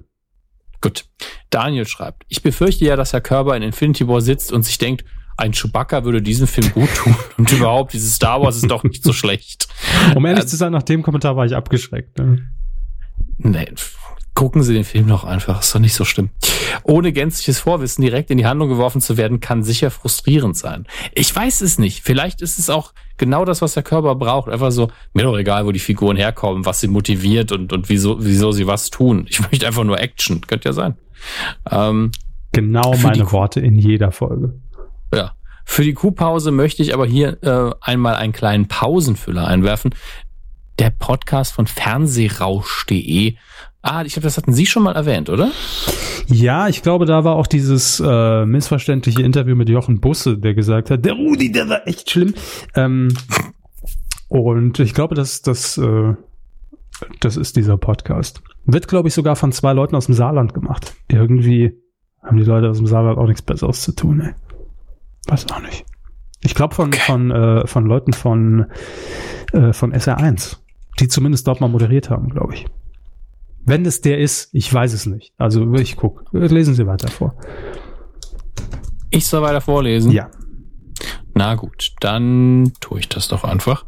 Gut. 0.80 1.06
Daniel 1.50 1.86
schreibt, 1.86 2.24
ich 2.28 2.42
befürchte 2.42 2.84
ja, 2.84 2.96
dass 2.96 3.12
Herr 3.12 3.20
Körber 3.20 3.56
in 3.56 3.62
Infinity 3.62 4.06
War 4.08 4.20
sitzt 4.20 4.52
und 4.52 4.62
sich 4.62 4.78
denkt, 4.78 5.04
ein 5.36 5.52
Chewbacca 5.52 6.04
würde 6.04 6.22
diesen 6.22 6.46
Film 6.46 6.72
gut 6.72 6.92
tun 6.94 7.14
und 7.36 7.52
überhaupt, 7.52 7.92
dieses 7.92 8.14
Star 8.14 8.40
Wars 8.40 8.56
ist 8.56 8.70
doch 8.70 8.84
nicht 8.84 9.02
so 9.02 9.12
schlecht. 9.12 9.68
Um 10.14 10.24
ehrlich 10.24 10.44
Äh, 10.44 10.46
zu 10.46 10.56
sein, 10.56 10.72
nach 10.72 10.82
dem 10.82 11.02
Kommentar 11.02 11.36
war 11.36 11.44
ich 11.44 11.54
abgeschreckt. 11.54 12.18
Ne? 12.18 12.48
Nee, 13.38 13.66
gucken 14.36 14.62
Sie 14.62 14.74
den 14.74 14.84
Film 14.84 15.08
doch 15.08 15.24
einfach, 15.24 15.60
ist 15.62 15.74
doch 15.74 15.80
nicht 15.80 15.94
so 15.94 16.04
schlimm. 16.04 16.30
Ohne 16.84 17.12
gänzliches 17.12 17.58
Vorwissen 17.58 18.02
direkt 18.02 18.30
in 18.30 18.38
die 18.38 18.46
Handlung 18.46 18.68
geworfen 18.68 19.00
zu 19.00 19.16
werden, 19.16 19.40
kann 19.40 19.64
sicher 19.64 19.90
frustrierend 19.90 20.56
sein. 20.56 20.86
Ich 21.12 21.34
weiß 21.34 21.62
es 21.62 21.78
nicht. 21.78 22.04
Vielleicht 22.04 22.40
ist 22.40 22.60
es 22.60 22.70
auch 22.70 22.92
genau 23.16 23.44
das, 23.44 23.62
was 23.62 23.74
der 23.74 23.82
Körper 23.82 24.14
braucht. 24.14 24.48
Einfach 24.48 24.70
so, 24.70 24.90
mir 25.12 25.24
doch 25.24 25.36
egal, 25.36 25.66
wo 25.66 25.72
die 25.72 25.80
Figuren 25.80 26.16
herkommen, 26.16 26.64
was 26.64 26.78
sie 26.78 26.86
motiviert 26.86 27.50
und, 27.50 27.72
und 27.72 27.88
wieso, 27.88 28.24
wieso 28.24 28.52
sie 28.52 28.68
was 28.68 28.90
tun. 28.90 29.26
Ich 29.28 29.40
möchte 29.50 29.66
einfach 29.66 29.84
nur 29.84 29.98
Action. 29.98 30.40
Könnte 30.42 30.68
ja 30.68 30.72
sein. 30.72 30.96
Ähm, 31.68 32.12
Genau 32.56 32.96
meine 33.02 33.30
Worte 33.32 33.60
in 33.60 33.76
jeder 33.76 34.12
Folge. 34.12 34.54
Ja. 35.14 35.32
Für 35.66 35.82
die 35.84 35.92
Kuhpause 35.92 36.50
möchte 36.52 36.82
ich 36.82 36.94
aber 36.94 37.04
hier 37.04 37.36
äh, 37.42 37.74
einmal 37.82 38.14
einen 38.14 38.32
kleinen 38.32 38.66
Pausenfüller 38.66 39.46
einwerfen. 39.46 39.94
Der 40.78 40.88
Podcast 40.88 41.52
von 41.52 41.66
Fernsehrausch.de. 41.66 43.34
Ah, 43.88 44.02
ich 44.04 44.14
glaube, 44.14 44.24
das 44.24 44.36
hatten 44.36 44.52
Sie 44.52 44.66
schon 44.66 44.82
mal 44.82 44.96
erwähnt, 44.96 45.30
oder? 45.30 45.52
Ja, 46.26 46.66
ich 46.66 46.82
glaube, 46.82 47.06
da 47.06 47.22
war 47.22 47.36
auch 47.36 47.46
dieses 47.46 48.02
äh, 48.04 48.44
missverständliche 48.44 49.22
Interview 49.22 49.54
mit 49.54 49.68
Jochen 49.68 50.00
Busse, 50.00 50.36
der 50.36 50.54
gesagt 50.54 50.90
hat, 50.90 51.04
der 51.04 51.12
Rudi, 51.12 51.52
der 51.52 51.68
war 51.68 51.86
echt 51.86 52.10
schlimm. 52.10 52.34
Ähm, 52.74 53.14
und 54.26 54.80
ich 54.80 54.92
glaube, 54.92 55.14
dass 55.14 55.40
das, 55.42 55.78
äh, 55.78 56.14
das 57.20 57.36
ist 57.36 57.54
dieser 57.54 57.76
Podcast. 57.76 58.42
Wird, 58.64 58.88
glaube 58.88 59.06
ich, 59.06 59.14
sogar 59.14 59.36
von 59.36 59.52
zwei 59.52 59.72
Leuten 59.72 59.94
aus 59.94 60.06
dem 60.06 60.16
Saarland 60.16 60.52
gemacht. 60.52 60.96
Irgendwie 61.06 61.80
haben 62.24 62.38
die 62.38 62.44
Leute 62.44 62.68
aus 62.68 62.78
dem 62.78 62.88
Saarland 62.88 63.18
auch 63.18 63.28
nichts 63.28 63.42
Besseres 63.42 63.82
zu 63.82 63.92
tun, 63.92 64.20
ey. 64.20 64.34
Weiß 65.28 65.46
auch 65.52 65.62
nicht. 65.62 65.84
Ich 66.40 66.56
glaube 66.56 66.74
von, 66.74 66.92
von, 66.92 67.30
äh, 67.30 67.68
von 67.68 67.86
Leuten 67.86 68.12
von, 68.12 68.66
äh, 69.52 69.72
von 69.72 69.92
SR1, 69.92 70.56
die 70.98 71.06
zumindest 71.06 71.46
dort 71.46 71.60
mal 71.60 71.68
moderiert 71.68 72.10
haben, 72.10 72.30
glaube 72.30 72.54
ich. 72.54 72.66
Wenn 73.66 73.84
es 73.84 74.00
der 74.00 74.18
ist, 74.18 74.48
ich 74.52 74.72
weiß 74.72 74.92
es 74.92 75.06
nicht. 75.06 75.32
Also 75.38 75.74
ich 75.74 75.96
guck. 75.96 76.24
Lesen 76.32 76.74
Sie 76.74 76.86
weiter 76.86 77.08
vor. 77.08 77.36
Ich 79.10 79.26
soll 79.26 79.42
weiter 79.42 79.60
vorlesen. 79.60 80.12
Ja. 80.12 80.30
Na 81.34 81.54
gut, 81.56 81.92
dann 82.00 82.72
tue 82.80 83.00
ich 83.00 83.08
das 83.08 83.28
doch 83.28 83.44
einfach. 83.44 83.84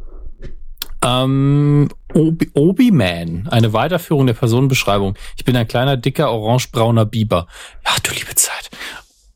Ähm, 1.01 1.87
Obi- 2.13 2.51
Obi-Man, 2.53 3.47
eine 3.47 3.71
Weiterführung 3.71 4.27
der 4.27 4.33
Personenbeschreibung. 4.33 5.15
Ich 5.37 5.45
bin 5.45 5.55
ein 5.55 5.67
kleiner, 5.67 5.95
dicker, 5.95 6.31
orangebrauner 6.31 7.05
Biber. 7.05 7.47
Ja, 7.85 7.91
du 8.03 8.11
liebe 8.13 8.35
Zeit. 8.35 8.69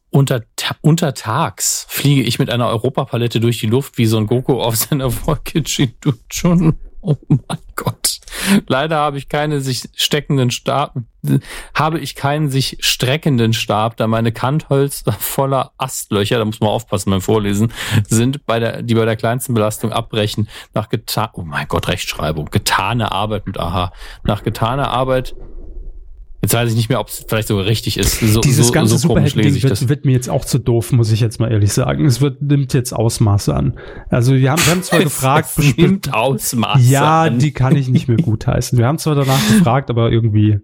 Unter, 0.09 0.43
untertags 0.81 1.87
fliege 1.89 2.21
ich 2.21 2.37
mit 2.37 2.49
einer 2.49 2.67
Europapalette 2.67 3.39
durch 3.39 3.59
die 3.59 3.67
Luft 3.67 3.97
wie 3.97 4.05
so 4.05 4.17
ein 4.17 4.27
Goku 4.27 4.61
auf 4.61 4.75
seiner 4.75 5.11
Wolke 5.25 5.63
schon. 6.29 6.75
Oh 7.03 7.17
mein 7.27 7.59
Gott. 7.75 8.21
Leider 8.67 8.97
habe 8.97 9.17
ich 9.17 9.27
keine 9.27 9.59
sich 9.59 9.89
steckenden 9.93 10.51
Stab, 10.51 10.95
habe 11.73 11.99
ich 11.99 12.15
keinen 12.15 12.49
sich 12.49 12.77
streckenden 12.79 13.53
Stab, 13.53 13.97
da 13.97 14.07
meine 14.07 14.31
Kantholz 14.31 15.03
voller 15.19 15.71
Astlöcher, 15.77 16.37
da 16.37 16.45
muss 16.45 16.61
man 16.61 16.69
aufpassen 16.69 17.11
beim 17.11 17.21
Vorlesen, 17.21 17.73
sind 18.07 18.45
bei 18.45 18.59
der, 18.59 18.81
die 18.81 18.95
bei 18.95 19.05
der 19.05 19.17
kleinsten 19.17 19.53
Belastung 19.53 19.91
abbrechen. 19.91 20.47
Nach 20.73 20.87
getan, 20.87 21.29
oh 21.33 21.43
mein 21.43 21.67
Gott, 21.67 21.89
Rechtschreibung, 21.89 22.49
getane 22.51 23.11
Arbeit 23.11 23.47
mit 23.47 23.59
Aha. 23.59 23.91
Nach 24.23 24.43
getaner 24.43 24.89
Arbeit, 24.89 25.35
jetzt 26.43 26.53
weiß 26.53 26.69
ich 26.69 26.75
nicht 26.75 26.89
mehr, 26.89 26.99
ob 26.99 27.07
es 27.07 27.25
vielleicht 27.25 27.47
sogar 27.47 27.65
richtig 27.65 27.97
ist. 27.97 28.19
So, 28.19 28.41
Dieses 28.41 28.67
so, 28.67 28.73
ganze 28.73 28.97
so 28.97 29.07
komisch 29.07 29.33
lese 29.33 29.61
das. 29.61 29.81
wird, 29.81 29.89
wird 29.89 30.05
mir 30.05 30.11
jetzt 30.11 30.29
auch 30.29 30.43
zu 30.43 30.59
doof, 30.59 30.91
muss 30.91 31.11
ich 31.11 31.21
jetzt 31.21 31.39
mal 31.39 31.49
ehrlich 31.49 31.71
sagen. 31.71 32.05
Es 32.05 32.19
wird, 32.19 32.41
nimmt 32.41 32.73
jetzt 32.73 32.91
Ausmaße 32.91 33.55
an. 33.55 33.79
Also 34.09 34.35
wir 34.35 34.51
haben, 34.51 34.61
wir 34.65 34.71
haben 34.71 34.83
zwar 34.83 34.99
gefragt, 35.03 35.49
es 35.51 35.55
bestimmt, 35.55 36.13
Ausmaße 36.13 36.83
ja, 36.83 37.23
an. 37.23 37.39
die 37.39 37.53
kann 37.53 37.77
ich 37.77 37.87
nicht 37.87 38.09
mehr 38.09 38.17
gutheißen. 38.21 38.77
Wir 38.77 38.85
haben 38.85 38.97
zwar 38.97 39.15
danach 39.15 39.39
gefragt, 39.47 39.89
aber 39.89 40.11
irgendwie 40.11 40.59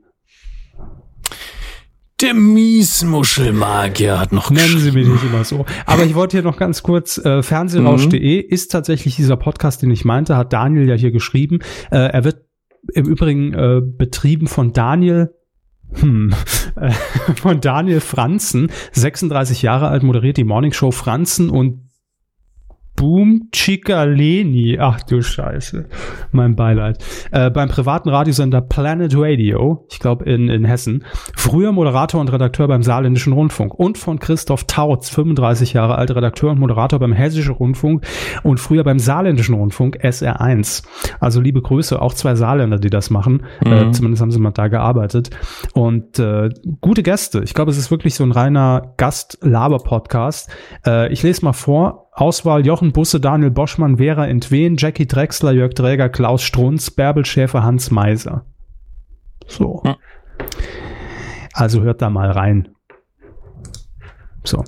Der 2.20 2.34
Miesmuschelmagier 2.34 4.20
hat 4.20 4.34
noch 4.34 4.52
nennen 4.52 4.80
Sie 4.80 4.92
mich 4.92 5.08
nicht 5.08 5.24
immer 5.24 5.46
so. 5.46 5.66
Aber 5.86 6.04
ich 6.04 6.14
wollte 6.14 6.36
hier 6.36 6.44
noch 6.44 6.58
ganz 6.58 6.84
kurz, 6.84 7.18
äh, 7.20 7.42
Fernsehrausch.de 7.42 8.38
ist 8.42 8.74
tatsächlich 8.74 9.16
dieser 9.16 9.38
Podcast, 9.38 9.82
den 9.82 9.92
ich 9.92 10.04
meinte, 10.04 10.36
hat 10.36 10.52
Daniel 10.52 10.90
ja 10.90 10.96
hier 10.96 11.12
geschrieben. 11.12 11.60
Äh, 11.90 12.00
er 12.00 12.26
wird 12.26 12.44
im 12.94 13.06
Übrigen 13.06 13.54
äh, 13.54 13.82
betrieben 13.82 14.48
von 14.48 14.74
Daniel 14.74 15.34
hm, 15.94 16.34
von 17.36 17.62
Daniel 17.62 18.00
Franzen, 18.00 18.72
36 18.92 19.62
Jahre 19.62 19.88
alt, 19.88 20.04
moderiert 20.04 20.38
die 20.38 20.44
Morningshow 20.44 20.92
Franzen 20.92 21.50
und 21.50 21.89
Boom 23.00 23.48
Cicaleni. 23.56 24.78
Ach 24.78 25.02
du 25.04 25.22
Scheiße. 25.22 25.86
Mein 26.34 26.58
Beileid. 26.58 26.98
Äh, 27.32 27.50
beim 27.50 27.70
privaten 27.70 28.10
Radiosender 28.10 28.60
Planet 28.60 29.14
Radio, 29.16 29.88
ich 29.90 30.00
glaube 30.00 30.26
in, 30.26 30.50
in 30.50 30.66
Hessen. 30.66 31.06
Früher 31.34 31.72
Moderator 31.72 32.20
und 32.20 32.30
Redakteur 32.30 32.68
beim 32.68 32.84
Saarländischen 32.84 33.32
Rundfunk. 33.32 33.74
Und 33.74 33.98
von 33.98 34.20
Christoph 34.20 34.66
Tautz, 34.66 35.10
35 35.12 35.72
Jahre 35.72 35.98
alt, 35.98 36.14
Redakteur 36.14 36.52
und 36.52 36.60
Moderator 36.60 37.00
beim 37.00 37.14
Hessischen 37.14 37.54
Rundfunk 37.54 38.06
und 38.44 38.60
früher 38.60 38.84
beim 38.84 39.00
Saarländischen 39.00 39.56
Rundfunk 39.56 40.04
SR1. 40.04 40.84
Also 41.22 41.40
liebe 41.40 41.62
Grüße, 41.62 42.02
auch 42.02 42.14
zwei 42.14 42.36
Saarländer, 42.36 42.80
die 42.80 42.90
das 42.90 43.10
machen. 43.10 43.44
Mhm. 43.64 43.72
Äh, 43.72 43.92
zumindest 43.92 44.22
haben 44.22 44.32
sie 44.32 44.40
mal 44.40 44.52
da 44.52 44.68
gearbeitet. 44.68 45.30
Und 45.74 46.20
äh, 46.20 46.50
gute 46.82 47.04
Gäste. 47.04 47.44
Ich 47.46 47.54
glaube, 47.54 47.72
es 47.72 47.78
ist 47.78 47.92
wirklich 47.92 48.16
so 48.16 48.26
ein 48.26 48.34
reiner 48.34 48.94
Gast-Laber-Podcast. 48.98 50.50
Äh, 50.86 51.14
ich 51.14 51.24
lese 51.24 51.46
mal 51.46 51.54
vor. 51.54 52.09
Auswahl 52.12 52.66
Jochen 52.66 52.92
Busse, 52.92 53.20
Daniel 53.20 53.52
Boschmann, 53.52 53.98
Vera 53.98 54.28
Entwen, 54.28 54.76
Jackie 54.78 55.08
Drexler, 55.08 55.52
Jörg 55.52 55.74
Träger, 55.74 56.10
Klaus 56.10 56.44
Strunz, 56.44 56.92
Bärbel 56.92 57.26
Schäfer, 57.26 57.64
Hans 57.64 57.92
Meiser. 57.92 58.46
So. 59.48 59.84
Hm. 59.84 59.96
Also 61.54 61.82
hört 61.82 62.02
da 62.02 62.10
mal 62.10 62.32
rein. 62.32 62.70
So. 64.44 64.64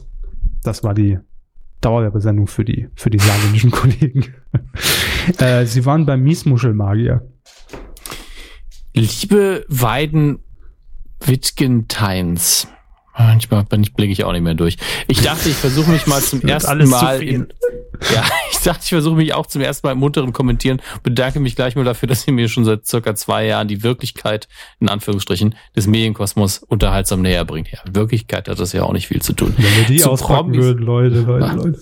Das 0.64 0.84
war 0.84 0.94
die 0.94 1.20
Dauerwerbesendung 1.82 2.48
für 2.48 2.64
die, 2.64 2.90
für 2.96 3.10
die 3.10 3.20
saarländischen 3.20 3.72
Kollegen. 3.72 4.34
äh, 5.40 5.66
sie 5.66 5.86
waren 5.86 6.06
beim 6.06 6.22
Miesmuschelmagier. 6.22 7.28
Liebe 8.94 9.66
Weiden 9.68 10.40
Wittgensteins. 11.26 12.68
Manchmal 13.18 13.64
blicke 13.66 14.12
ich 14.12 14.24
auch 14.24 14.32
nicht 14.32 14.42
mehr 14.42 14.54
durch. 14.54 14.78
Ich 15.08 15.22
dachte, 15.22 15.50
ich 15.50 15.56
versuche 15.56 15.92
mich 15.92 16.08
mal 16.08 16.22
zum 16.22 16.42
ersten 16.42 16.90
Mal 16.90 17.22
in, 17.22 17.48
ja, 18.14 18.24
ich 18.52 18.60
dachte, 18.60 18.82
ich 18.84 18.90
versuche 18.90 19.16
mich 19.16 19.34
auch 19.34 19.46
zum 19.46 19.62
ersten 19.62 19.86
Mal 19.86 19.94
im 19.94 20.00
munteren 20.00 20.34
Kommentieren. 20.34 20.82
Bedanke 21.04 21.40
mich 21.40 21.56
gleich 21.56 21.76
mal 21.76 21.84
dafür, 21.84 22.08
dass 22.08 22.28
ihr 22.28 22.34
mir 22.34 22.48
schon 22.48 22.66
seit 22.66 22.86
circa 22.86 23.16
zwei 23.16 23.46
Jahren 23.46 23.68
die 23.68 23.84
Wirklichkeit, 23.84 24.48
in 24.80 24.90
Anführungsstrichen, 24.90 25.56
des 25.76 25.88
Medienkosmos 25.88 26.60
unterhaltsam 26.60 27.22
näher 27.22 27.46
bringt. 27.46 27.72
Ja, 27.72 27.80
Wirklichkeit 27.92 28.48
hat 28.48 28.60
das 28.60 28.74
ja 28.74 28.84
auch 28.84 28.94
nicht 28.94 29.08
viel 29.08 29.22
zu 29.22 29.34
tun. 29.34 29.54
Wenn 29.58 29.76
wir 29.76 29.84
die 29.86 29.98
zu 29.98 30.10
Promis, 30.16 30.58
würden, 30.58 30.86
Leute, 30.86 31.22
Leute, 31.22 31.46
ah, 31.46 31.54
Leute. 31.54 31.80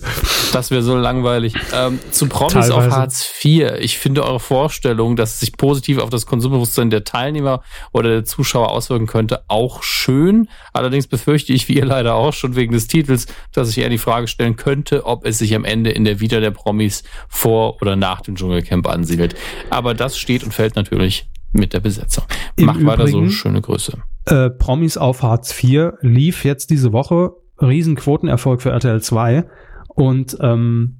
Das 0.52 0.70
wäre 0.70 0.82
so 0.82 0.96
langweilig. 0.96 1.54
Ähm, 1.72 1.98
zu 2.10 2.28
Promis 2.28 2.52
Teilweise. 2.52 2.74
auf 2.74 2.90
Hartz 2.90 3.30
IV. 3.44 3.72
Ich 3.80 3.98
finde 3.98 4.24
eure 4.24 4.40
Vorstellung, 4.40 5.16
dass 5.16 5.34
es 5.34 5.40
sich 5.40 5.56
positiv 5.56 5.98
auf 5.98 6.10
das 6.10 6.26
Konsumbewusstsein 6.26 6.90
der 6.90 7.04
Teilnehmer 7.04 7.62
oder 7.92 8.10
der 8.10 8.24
Zuschauer 8.24 8.70
auswirken 8.70 9.06
könnte, 9.06 9.42
auch 9.48 9.82
schön. 9.82 10.48
Allerdings 10.72 11.06
befürchte 11.20 11.52
ich, 11.52 11.68
wie 11.68 11.74
ihr 11.74 11.84
leider 11.84 12.14
auch 12.14 12.32
schon 12.32 12.56
wegen 12.56 12.72
des 12.72 12.86
Titels, 12.86 13.26
dass 13.52 13.68
ich 13.70 13.78
eher 13.78 13.90
die 13.90 13.98
Frage 13.98 14.26
stellen 14.26 14.56
könnte, 14.56 15.04
ob 15.04 15.26
es 15.26 15.38
sich 15.38 15.54
am 15.54 15.64
Ende 15.64 15.90
in 15.90 16.04
der 16.04 16.20
Vita 16.20 16.40
der 16.40 16.50
Promis 16.50 17.02
vor 17.28 17.80
oder 17.82 17.94
nach 17.94 18.22
dem 18.22 18.36
Dschungelcamp 18.36 18.88
ansiedelt. 18.88 19.34
Aber 19.68 19.94
das 19.94 20.18
steht 20.18 20.42
und 20.42 20.52
fällt 20.52 20.76
natürlich 20.76 21.28
mit 21.52 21.72
der 21.72 21.80
Besetzung. 21.80 22.24
Im 22.56 22.66
Macht 22.66 22.84
weiter 22.84 23.06
so 23.06 23.28
schöne 23.28 23.60
Größe. 23.60 23.98
Äh, 24.26 24.50
Promis 24.50 24.96
auf 24.96 25.22
Hartz 25.22 25.62
IV 25.62 25.92
lief 26.00 26.44
jetzt 26.44 26.70
diese 26.70 26.92
Woche. 26.92 27.32
Riesenquotenerfolg 27.60 28.62
für 28.62 28.70
RTL 28.70 29.02
2. 29.02 29.44
Und 29.88 30.38
ähm, 30.40 30.96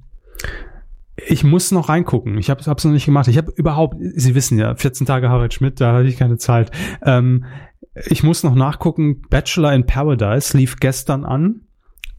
ich 1.27 1.43
muss 1.43 1.71
noch 1.71 1.89
reingucken. 1.89 2.37
Ich 2.37 2.49
habe 2.49 2.61
es 2.61 2.67
noch 2.67 2.91
nicht 2.91 3.05
gemacht. 3.05 3.27
Ich 3.27 3.37
habe 3.37 3.51
überhaupt, 3.55 3.95
Sie 3.99 4.35
wissen 4.35 4.59
ja, 4.59 4.75
14 4.75 5.07
Tage 5.07 5.29
Harald 5.29 5.53
Schmidt, 5.53 5.81
da 5.81 5.93
hatte 5.93 6.07
ich 6.07 6.17
keine 6.17 6.37
Zeit. 6.37 6.71
Ähm, 7.03 7.45
ich 7.93 8.23
muss 8.23 8.43
noch 8.43 8.55
nachgucken. 8.55 9.21
Bachelor 9.29 9.73
in 9.73 9.85
Paradise 9.85 10.57
lief 10.57 10.77
gestern 10.77 11.25
an. 11.25 11.61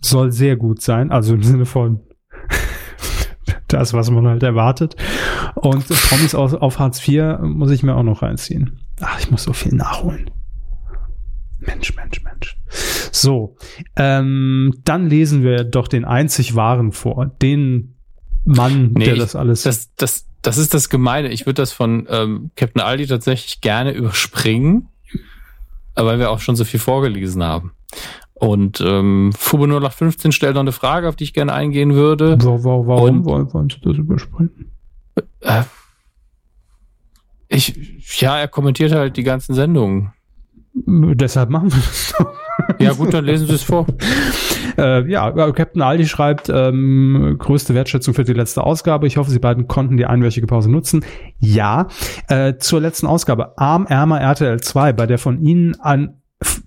Soll 0.01 0.33
sehr 0.33 0.57
gut 0.57 0.83
sein. 0.83 1.11
Also 1.11 1.35
im 1.35 1.43
Sinne 1.43 1.65
von 1.65 2.01
das, 3.69 3.95
was 3.95 4.11
man 4.11 4.27
halt 4.27 4.43
erwartet. 4.43 4.97
Und 5.55 5.89
Promis 5.89 6.35
auf, 6.35 6.55
auf 6.55 6.79
Hartz 6.79 7.07
IV 7.07 7.39
muss 7.43 7.71
ich 7.71 7.83
mir 7.83 7.95
auch 7.95 8.03
noch 8.03 8.23
reinziehen. 8.23 8.81
Ach, 9.01 9.19
ich 9.19 9.31
muss 9.31 9.45
so 9.45 9.53
viel 9.53 9.75
nachholen. 9.75 10.31
Mensch, 11.59 11.95
Mensch, 11.95 12.23
Mensch. 12.25 12.57
So, 13.13 13.57
ähm, 13.97 14.75
dann 14.85 15.09
lesen 15.09 15.43
wir 15.43 15.65
doch 15.65 15.89
den 15.89 16.05
einzig 16.05 16.55
wahren 16.57 16.93
vor. 16.93 17.27
Den 17.41 17.97
Mann, 18.45 18.93
nee, 18.95 19.05
der 19.05 19.17
das 19.17 19.37
alles. 19.37 19.63
Das, 19.63 19.95
das, 19.95 20.27
das 20.43 20.59
ist 20.59 20.75
das 20.75 20.89
Gemeine. 20.89 21.29
Ich 21.29 21.47
würde 21.47 21.63
das 21.63 21.73
von 21.73 22.07
ähm, 22.11 22.51
Captain 22.57 22.83
Aldi 22.83 23.07
tatsächlich 23.07 23.61
gerne 23.61 23.93
überspringen, 23.93 24.89
weil 25.95 26.19
wir 26.19 26.31
auch 26.31 26.41
schon 26.41 26.57
so 26.57 26.65
viel 26.65 26.81
vorgelesen 26.81 27.43
haben. 27.43 27.73
Und 28.35 28.81
ähm, 28.81 29.33
Fubo 29.37 29.65
0815 29.65 30.33
stellt 30.33 30.55
noch 30.55 30.63
eine 30.63 30.73
Frage, 30.73 31.09
auf 31.09 31.17
die 31.17 31.25
ich 31.25 31.33
gerne 31.33 31.53
eingehen 31.53 31.95
würde. 31.95 32.37
Warum, 32.41 32.87
warum 32.87 33.27
Und, 33.27 33.53
wollen 33.53 33.71
Sie 33.71 33.81
das 33.81 33.97
überspringen? 33.97 34.73
Äh, 35.41 35.63
ich, 37.49 38.21
ja, 38.21 38.39
er 38.39 38.49
kommentiert 38.49 38.93
halt 38.93 39.17
die 39.17 39.23
ganzen 39.23 39.55
Sendungen. 39.55 40.13
Deshalb 40.75 41.51
machen 41.51 41.71
wir 41.73 41.79
das 41.81 42.15
doch. 42.19 42.33
Ja, 42.81 42.93
gut, 42.95 43.13
dann 43.13 43.25
lesen 43.25 43.47
Sie 43.47 43.55
es 43.55 43.63
vor. 43.63 43.87
äh, 44.79 45.09
ja, 45.11 45.31
Captain 45.53 45.83
Aldi 45.83 46.07
schreibt, 46.07 46.49
ähm, 46.49 47.37
größte 47.39 47.75
Wertschätzung 47.75 48.15
für 48.15 48.25
die 48.25 48.33
letzte 48.33 48.65
Ausgabe. 48.65 49.07
Ich 49.07 49.17
hoffe, 49.17 49.31
Sie 49.31 49.39
beiden 49.39 49.69
konnten 49.69 49.97
die 49.97 50.07
einwöchige 50.07 50.47
Pause 50.47 50.71
nutzen. 50.71 51.05
Ja, 51.39 51.89
äh, 52.29 52.55
zur 52.59 52.81
letzten 52.81 53.07
Ausgabe. 53.07 53.59
Arm, 53.59 53.87
Ärmer, 53.87 54.21
RTL 54.21 54.61
2, 54.61 54.93
bei 54.93 55.07
der 55.07 55.19
von 55.19 55.41
Ihnen 55.43 55.81
an 55.81 56.19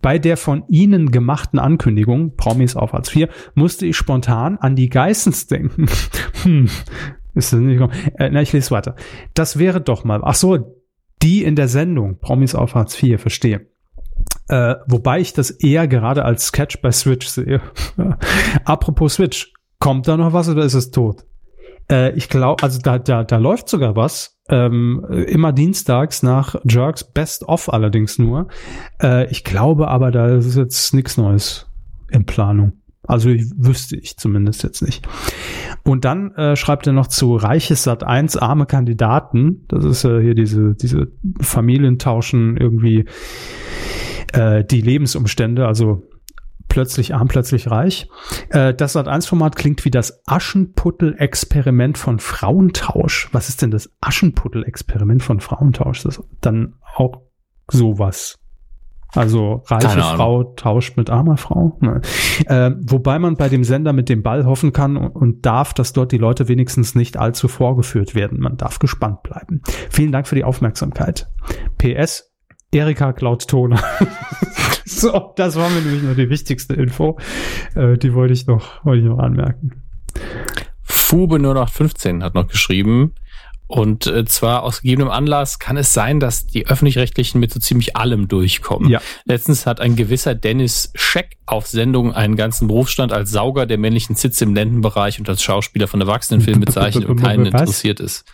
bei 0.02 0.20
der 0.20 0.38
von 0.38 0.64
Ihnen 0.70 1.12
gemachten 1.12 1.60
Ankündigung, 1.60 2.38
Promis 2.38 2.78
auf 2.78 2.94
Hartz 2.94 3.14
IV, 3.14 3.28
musste 3.56 3.86
ich 3.86 3.98
spontan 3.98 4.58
an 4.58 4.78
die 4.78 4.88
Geissens 4.88 5.48
denken. 5.48 5.88
hm, 6.44 6.70
ist 7.34 7.52
das 7.52 7.60
nicht 7.60 7.80
gekommen? 7.80 7.94
Äh, 8.18 8.30
na, 8.32 8.42
ich 8.42 8.54
lese 8.54 8.72
weiter. 8.72 8.96
Das 9.34 9.60
wäre 9.60 9.82
doch 9.82 10.04
mal, 10.04 10.22
ach 10.24 10.36
so, 10.36 10.82
die 11.22 11.44
in 11.44 11.56
der 11.56 11.68
Sendung, 11.68 12.20
Promis 12.20 12.56
auf 12.56 12.76
Hartz 12.76 13.02
IV, 13.02 13.20
verstehe. 13.20 13.68
Äh, 14.48 14.76
wobei 14.88 15.20
ich 15.20 15.34
das 15.34 15.50
eher 15.50 15.88
gerade 15.88 16.24
als 16.24 16.48
Sketch 16.48 16.82
bei 16.82 16.92
Switch 16.92 17.28
sehe. 17.28 17.62
Apropos 18.66 19.16
Switch, 19.16 19.54
kommt 19.80 20.08
da 20.08 20.18
noch 20.18 20.34
was 20.34 20.50
oder 20.50 20.64
ist 20.64 20.76
es 20.76 20.92
tot? 20.92 21.26
Äh, 21.90 22.16
ich 22.16 22.30
glaube, 22.30 22.64
also 22.64 22.80
da, 22.80 23.00
da, 23.00 23.24
da 23.24 23.38
läuft 23.38 23.70
sogar 23.70 23.96
was. 23.96 24.38
Ähm, 24.48 25.04
immer 25.28 25.54
dienstags 25.54 26.22
nach 26.22 26.56
Jerks 26.64 27.04
Best 27.04 27.44
of 27.48 27.74
allerdings 27.74 28.20
nur. 28.20 28.48
Äh, 29.02 29.30
ich 29.32 29.44
glaube 29.44 29.88
aber, 29.88 30.12
da 30.12 30.28
ist 30.28 30.56
jetzt 30.56 30.94
nichts 30.94 31.18
Neues 31.18 31.68
in 32.12 32.26
Planung. 32.26 32.74
Also 33.08 33.30
ich, 33.30 33.46
wüsste 33.56 33.96
ich 33.96 34.18
zumindest 34.18 34.64
jetzt 34.64 34.82
nicht. 34.82 35.08
Und 35.84 36.06
dann 36.06 36.32
äh, 36.36 36.56
schreibt 36.56 36.88
er 36.88 36.94
noch 36.94 37.08
zu 37.08 37.36
Reiches 37.36 37.84
Sat 37.84 38.04
1 38.04 38.38
arme 38.38 38.66
Kandidaten. 38.66 39.66
Das 39.68 39.84
ist 39.86 40.04
äh, 40.06 40.22
hier 40.22 40.36
diese, 40.36 40.76
diese 40.76 41.12
Familientauschen 41.40 42.58
irgendwie 42.58 43.06
äh, 44.36 44.64
die 44.64 44.82
Lebensumstände, 44.82 45.68
also 45.68 46.04
plötzlich 46.68 47.16
arm, 47.16 47.28
plötzlich 47.28 47.72
reich. 47.72 48.10
Äh, 48.50 48.74
das 48.74 48.96
Sat1-Format 48.96 49.56
klingt 49.56 49.86
wie 49.86 49.92
das 49.92 50.22
Aschenputtel-Experiment 50.28 51.98
von 51.98 52.20
Frauentausch. 52.20 53.30
Was 53.32 53.50
ist 53.50 53.62
denn 53.62 53.72
das 53.72 53.92
Aschenputtel-Experiment 54.02 55.24
von 55.24 55.40
Frauentausch? 55.40 56.04
Das 56.04 56.18
ist 56.18 56.28
dann 56.42 56.76
auch 56.96 57.22
sowas. 57.72 58.40
Also 59.14 59.64
reiche 59.68 60.02
Frau 60.02 60.44
tauscht 60.44 60.98
mit 60.98 61.10
armer 61.10 61.38
Frau. 61.38 61.80
Äh, 62.48 62.72
wobei 62.82 63.18
man 63.20 63.38
bei 63.38 63.48
dem 63.48 63.64
Sender 63.64 63.94
mit 63.94 64.10
dem 64.10 64.24
Ball 64.24 64.46
hoffen 64.46 64.74
kann 64.74 64.98
und 64.98 65.46
darf, 65.46 65.74
dass 65.74 65.94
dort 65.94 66.12
die 66.12 66.18
Leute 66.18 66.50
wenigstens 66.50 66.96
nicht 66.96 67.16
allzu 67.16 67.48
vorgeführt 67.48 68.14
werden. 68.14 68.42
Man 68.42 68.58
darf 68.58 68.80
gespannt 68.80 69.24
bleiben. 69.24 69.62
Vielen 69.90 70.12
Dank 70.12 70.28
für 70.28 70.36
die 70.36 70.44
Aufmerksamkeit. 70.44 71.30
PS, 71.78 72.35
Erika 72.72 73.14
klaut 73.14 73.48
Toner. 73.48 73.82
so, 74.86 75.34
das 75.36 75.56
war 75.56 75.70
mir 75.70 75.82
nämlich 75.82 76.04
nur 76.04 76.16
die 76.16 76.30
wichtigste 76.30 76.74
Info. 76.74 77.18
Äh, 77.76 77.98
die 77.98 78.14
wollte 78.14 78.34
ich 78.34 78.48
noch, 78.48 78.84
wollte 78.86 79.04
ich 79.04 79.08
noch 79.08 79.20
anmerken. 79.20 79.84
Fube 80.82 81.38
0815 81.38 82.24
hat 82.24 82.36
noch 82.36 82.48
geschrieben, 82.48 83.14
und 83.68 84.06
äh, 84.06 84.26
zwar 84.26 84.64
aus 84.64 84.82
gegebenem 84.82 85.10
Anlass 85.10 85.58
kann 85.58 85.76
es 85.76 85.92
sein, 85.92 86.20
dass 86.20 86.46
die 86.46 86.68
öffentlich-rechtlichen 86.68 87.40
mit 87.40 87.52
so 87.52 87.60
ziemlich 87.60 87.96
allem 87.96 88.28
durchkommen. 88.28 88.90
Ja. 88.90 89.02
Letztens 89.26 89.66
hat 89.66 89.82
ein 89.82 89.96
gewisser 89.96 90.36
Dennis 90.36 90.92
Scheck 90.94 91.38
auf 91.48 91.66
Sendung 91.66 92.14
einen 92.14 92.36
ganzen 92.36 92.68
Berufsstand 92.68 93.12
als 93.12 93.32
Sauger 93.32 93.66
der 93.66 93.80
männlichen 93.80 94.16
Zitze 94.16 94.44
im 94.44 94.54
Lendenbereich 94.54 95.20
und 95.20 95.28
als 95.30 95.42
Schauspieler 95.42 95.88
von 95.88 96.00
Erwachsenenfilmen 96.00 96.64
bezeichnet 96.64 97.06
und 97.06 97.20
keinen 97.20 97.46
interessiert 97.48 98.00
ist. 98.00 98.26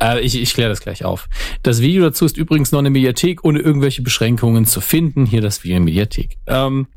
Äh, 0.00 0.20
ich 0.20 0.40
ich 0.40 0.52
kläre 0.52 0.70
das 0.70 0.80
gleich 0.80 1.04
auf. 1.04 1.28
Das 1.62 1.80
Video 1.80 2.02
dazu 2.02 2.24
ist 2.24 2.36
übrigens 2.36 2.72
noch 2.72 2.80
in 2.80 2.86
der 2.86 2.92
Mediathek 2.92 3.44
ohne 3.44 3.60
irgendwelche 3.60 4.02
Beschränkungen 4.02 4.66
zu 4.66 4.80
finden. 4.80 5.26
Hier 5.26 5.42
das 5.42 5.62
Video 5.62 5.76
in 5.76 5.86
der 5.86 5.94
Mediathek. 5.94 6.38
Ähm, 6.48 6.88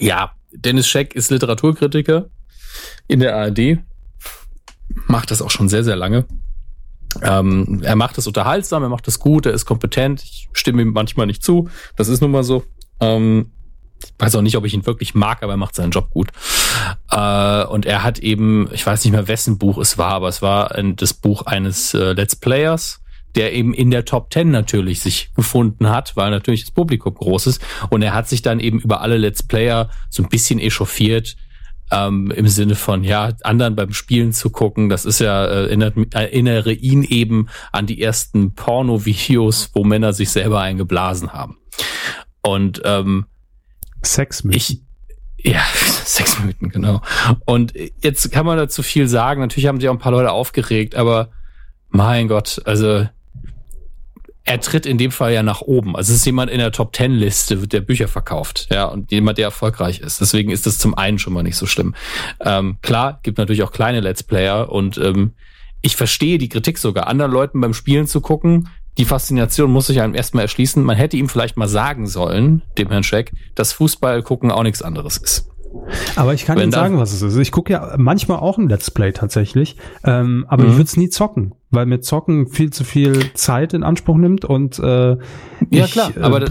ja, 0.00 0.32
Dennis 0.50 0.88
Scheck 0.88 1.14
ist 1.14 1.30
Literaturkritiker 1.30 2.28
in 3.06 3.20
der 3.20 3.36
ARD. 3.36 3.78
Macht 5.06 5.30
das 5.30 5.42
auch 5.42 5.50
schon 5.50 5.68
sehr, 5.68 5.84
sehr 5.84 5.96
lange 5.96 6.26
ähm, 7.22 7.80
er 7.82 7.96
macht 7.96 8.18
es 8.18 8.26
unterhaltsam, 8.26 8.82
er 8.82 8.88
macht 8.88 9.08
es 9.08 9.18
gut, 9.18 9.46
er 9.46 9.52
ist 9.52 9.66
kompetent. 9.66 10.22
Ich 10.22 10.48
stimme 10.52 10.82
ihm 10.82 10.92
manchmal 10.92 11.26
nicht 11.26 11.42
zu. 11.42 11.68
Das 11.96 12.08
ist 12.08 12.20
nun 12.20 12.30
mal 12.30 12.44
so. 12.44 12.64
Ähm, 13.00 13.50
ich 14.04 14.12
weiß 14.18 14.36
auch 14.36 14.42
nicht, 14.42 14.56
ob 14.56 14.64
ich 14.64 14.74
ihn 14.74 14.86
wirklich 14.86 15.14
mag, 15.14 15.42
aber 15.42 15.54
er 15.54 15.58
macht 15.58 15.74
seinen 15.74 15.90
Job 15.90 16.10
gut. 16.10 16.28
Äh, 17.10 17.64
und 17.64 17.86
er 17.86 18.02
hat 18.02 18.18
eben, 18.18 18.68
ich 18.72 18.86
weiß 18.86 19.04
nicht 19.04 19.12
mehr, 19.12 19.28
wessen 19.28 19.58
Buch 19.58 19.78
es 19.78 19.98
war, 19.98 20.12
aber 20.12 20.28
es 20.28 20.42
war 20.42 20.74
ein, 20.74 20.96
das 20.96 21.14
Buch 21.14 21.42
eines 21.42 21.94
äh, 21.94 22.12
Let's 22.12 22.36
Players, 22.36 23.00
der 23.34 23.52
eben 23.52 23.72
in 23.74 23.90
der 23.90 24.04
Top 24.04 24.30
Ten 24.30 24.50
natürlich 24.50 25.00
sich 25.00 25.32
gefunden 25.34 25.88
hat, 25.88 26.16
weil 26.16 26.30
natürlich 26.30 26.62
das 26.62 26.70
Publikum 26.70 27.14
groß 27.14 27.46
ist. 27.46 27.62
Und 27.90 28.02
er 28.02 28.14
hat 28.14 28.28
sich 28.28 28.42
dann 28.42 28.60
eben 28.60 28.80
über 28.80 29.00
alle 29.00 29.16
Let's 29.16 29.42
Player 29.42 29.88
so 30.10 30.22
ein 30.22 30.28
bisschen 30.28 30.58
echauffiert, 30.58 31.36
ähm, 31.92 32.30
im 32.30 32.48
Sinne 32.48 32.74
von, 32.74 33.04
ja, 33.04 33.30
anderen 33.42 33.76
beim 33.76 33.92
Spielen 33.92 34.32
zu 34.32 34.50
gucken. 34.50 34.88
Das 34.88 35.04
ist 35.04 35.20
ja, 35.20 35.44
äh, 35.44 35.66
erinnert, 35.66 35.94
erinnere 36.14 36.72
ihn 36.72 37.02
eben 37.02 37.48
an 37.70 37.86
die 37.86 38.00
ersten 38.00 38.54
Porno-Videos, 38.54 39.70
wo 39.74 39.84
Männer 39.84 40.12
sich 40.14 40.30
selber 40.30 40.60
eingeblasen 40.60 41.32
haben. 41.32 41.58
Und 42.40 42.80
ähm, 42.84 43.26
Sexmythen. 44.02 44.86
Ich, 45.36 45.52
ja, 45.52 45.62
Sexmythen, 46.04 46.70
genau. 46.70 47.02
Und 47.44 47.74
jetzt 48.02 48.32
kann 48.32 48.46
man 48.46 48.56
dazu 48.56 48.82
viel 48.82 49.06
sagen. 49.06 49.40
Natürlich 49.40 49.66
haben 49.66 49.78
sich 49.78 49.88
auch 49.88 49.94
ein 49.94 49.98
paar 49.98 50.12
Leute 50.12 50.32
aufgeregt, 50.32 50.94
aber 50.94 51.28
mein 51.90 52.26
Gott, 52.26 52.62
also 52.64 53.06
er 54.44 54.60
tritt 54.60 54.86
in 54.86 54.98
dem 54.98 55.10
Fall 55.10 55.32
ja 55.32 55.42
nach 55.42 55.60
oben. 55.60 55.94
Also 55.96 56.12
es 56.12 56.20
ist 56.20 56.26
jemand 56.26 56.50
in 56.50 56.58
der 56.58 56.72
Top 56.72 56.92
Ten 56.92 57.12
Liste, 57.12 57.56
der 57.68 57.80
Bücher 57.80 58.08
verkauft, 58.08 58.68
ja, 58.70 58.86
und 58.86 59.10
jemand, 59.12 59.38
der 59.38 59.46
erfolgreich 59.46 60.00
ist. 60.00 60.20
Deswegen 60.20 60.50
ist 60.50 60.66
das 60.66 60.78
zum 60.78 60.96
einen 60.96 61.18
schon 61.18 61.32
mal 61.32 61.42
nicht 61.42 61.56
so 61.56 61.66
schlimm. 61.66 61.94
Ähm, 62.40 62.78
klar, 62.82 63.20
gibt 63.22 63.38
natürlich 63.38 63.62
auch 63.62 63.72
kleine 63.72 64.00
Let's 64.00 64.22
Player 64.22 64.70
und 64.70 64.98
ähm, 64.98 65.34
ich 65.80 65.96
verstehe 65.96 66.38
die 66.38 66.48
Kritik 66.48 66.78
sogar, 66.78 67.06
anderen 67.06 67.32
Leuten 67.32 67.60
beim 67.60 67.74
Spielen 67.74 68.06
zu 68.06 68.20
gucken. 68.20 68.68
Die 68.98 69.04
Faszination 69.04 69.70
muss 69.70 69.86
sich 69.86 70.00
einem 70.00 70.14
erstmal 70.14 70.42
erschließen. 70.42 70.82
Man 70.82 70.96
hätte 70.96 71.16
ihm 71.16 71.28
vielleicht 71.28 71.56
mal 71.56 71.68
sagen 71.68 72.06
sollen, 72.06 72.62
dem 72.78 72.88
Herrn 72.88 73.04
Scheck, 73.04 73.32
dass 73.54 73.72
Fußball 73.72 74.22
gucken 74.22 74.50
auch 74.50 74.62
nichts 74.62 74.82
anderes 74.82 75.16
ist. 75.16 75.51
Aber 76.16 76.34
ich 76.34 76.44
kann 76.44 76.56
Wenn 76.56 76.64
Ihnen 76.64 76.72
sagen, 76.72 76.98
was 76.98 77.12
es 77.12 77.22
ist. 77.22 77.36
Ich 77.36 77.52
gucke 77.52 77.72
ja 77.72 77.94
manchmal 77.96 78.38
auch 78.38 78.58
ein 78.58 78.68
Let's 78.68 78.90
Play 78.90 79.12
tatsächlich, 79.12 79.76
ähm, 80.04 80.44
aber 80.48 80.64
mhm. 80.64 80.70
ich 80.70 80.74
würde 80.76 80.84
es 80.84 80.96
nie 80.96 81.08
zocken, 81.08 81.54
weil 81.70 81.86
mir 81.86 82.00
Zocken 82.00 82.48
viel 82.48 82.70
zu 82.70 82.84
viel 82.84 83.32
Zeit 83.34 83.74
in 83.74 83.82
Anspruch 83.82 84.16
nimmt 84.16 84.44
und 84.44 84.78
äh, 84.78 85.10
ja 85.12 85.18
ich, 85.70 85.92
klar, 85.92 86.12
aber 86.20 86.42
äh, 86.42 86.50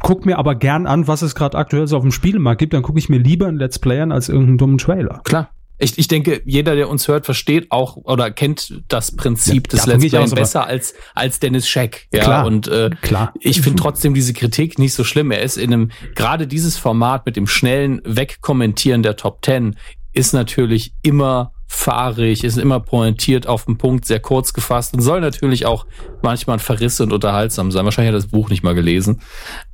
guck 0.00 0.26
mir 0.26 0.38
aber 0.38 0.54
gern 0.54 0.86
an, 0.86 1.08
was 1.08 1.22
es 1.22 1.34
gerade 1.34 1.56
aktuell 1.56 1.86
so 1.86 1.96
auf 1.96 2.02
dem 2.02 2.12
Spielmarkt 2.12 2.58
gibt. 2.58 2.74
Dann 2.74 2.82
gucke 2.82 2.98
ich 2.98 3.08
mir 3.08 3.18
lieber 3.18 3.46
ein 3.46 3.56
Let's 3.56 3.78
Play 3.78 4.00
an 4.00 4.12
als 4.12 4.28
irgendeinen 4.28 4.58
dummen 4.58 4.78
Trailer. 4.78 5.20
Klar, 5.24 5.50
ich, 5.78 5.96
ich 5.96 6.08
denke, 6.08 6.42
jeder, 6.44 6.74
der 6.74 6.88
uns 6.88 7.06
hört, 7.06 7.24
versteht 7.24 7.70
auch 7.70 7.96
oder 7.96 8.30
kennt 8.30 8.82
das 8.88 9.14
Prinzip 9.14 9.68
ja, 9.72 9.76
des 9.76 9.86
Let's 9.86 10.08
Play 10.08 10.34
besser 10.34 10.66
als, 10.66 10.94
als 11.14 11.38
Dennis 11.38 11.68
Scheck. 11.68 12.08
Ja, 12.12 12.24
klar, 12.24 12.46
und 12.46 12.66
äh, 12.68 12.90
klar. 13.00 13.32
ich 13.40 13.60
finde 13.60 13.80
trotzdem 13.80 14.12
diese 14.12 14.32
Kritik 14.32 14.78
nicht 14.78 14.94
so 14.94 15.04
schlimm. 15.04 15.30
Er 15.30 15.42
ist 15.42 15.56
in 15.56 15.72
einem, 15.72 15.90
gerade 16.16 16.46
dieses 16.48 16.76
Format 16.76 17.26
mit 17.26 17.36
dem 17.36 17.46
schnellen 17.46 18.00
Wegkommentieren 18.04 19.02
der 19.02 19.16
Top 19.16 19.42
Ten 19.42 19.76
ist 20.12 20.32
natürlich 20.32 20.94
immer 21.02 21.52
fahrig, 21.68 22.42
ist 22.42 22.58
immer 22.58 22.80
pointiert 22.80 23.46
auf 23.46 23.66
den 23.66 23.78
Punkt, 23.78 24.04
sehr 24.06 24.20
kurz 24.20 24.52
gefasst 24.52 24.94
und 24.94 25.00
soll 25.00 25.20
natürlich 25.20 25.66
auch 25.66 25.86
manchmal 26.22 26.56
ein 26.56 26.60
Verriss 26.60 27.00
und 27.00 27.12
unterhaltsam 27.12 27.70
sein. 27.70 27.84
Wahrscheinlich 27.84 28.08
hat 28.08 28.16
er 28.16 28.22
das 28.22 28.30
Buch 28.30 28.48
nicht 28.48 28.64
mal 28.64 28.74
gelesen. 28.74 29.20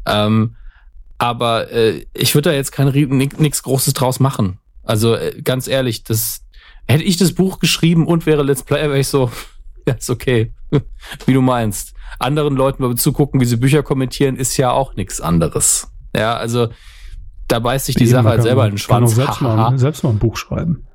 Ähm, 0.04 0.56
aber 1.16 1.70
äh, 1.70 2.04
ich 2.12 2.34
würde 2.34 2.50
da 2.50 2.56
jetzt 2.56 2.72
kein 2.72 2.88
nichts 2.88 3.62
Großes 3.62 3.94
draus 3.94 4.20
machen. 4.20 4.58
Also 4.84 5.14
äh, 5.14 5.40
ganz 5.42 5.68
ehrlich, 5.68 6.04
das 6.04 6.44
hätte 6.86 7.04
ich 7.04 7.16
das 7.16 7.32
Buch 7.32 7.58
geschrieben 7.58 8.06
und 8.06 8.26
wäre 8.26 8.42
Let's 8.42 8.62
Player, 8.62 8.88
wäre 8.88 9.00
ich 9.00 9.08
so, 9.08 9.30
ja, 9.88 9.94
ist 9.94 10.10
okay, 10.10 10.52
wie 11.26 11.32
du 11.32 11.42
meinst. 11.42 11.94
Anderen 12.18 12.54
Leuten 12.54 12.82
mal 12.82 12.94
zugucken, 12.94 13.40
wie 13.40 13.44
sie 13.44 13.56
Bücher 13.56 13.82
kommentieren, 13.82 14.36
ist 14.36 14.56
ja 14.56 14.70
auch 14.70 14.94
nichts 14.94 15.20
anderes. 15.20 15.88
Ja, 16.14 16.36
also 16.36 16.68
da 17.48 17.58
beißt 17.58 17.86
sich 17.86 17.96
die 17.96 18.04
Eben, 18.04 18.12
Sache 18.12 18.28
halt 18.28 18.42
selber 18.42 18.64
in 18.64 18.72
den 18.72 18.78
Schwanz. 18.78 19.14
Kann 19.14 19.24
auch 19.24 19.26
selbst, 19.26 19.40
mal, 19.42 19.78
selbst 19.78 20.04
mal 20.04 20.10
ein 20.10 20.18
Buch 20.18 20.36
schreiben. 20.36 20.86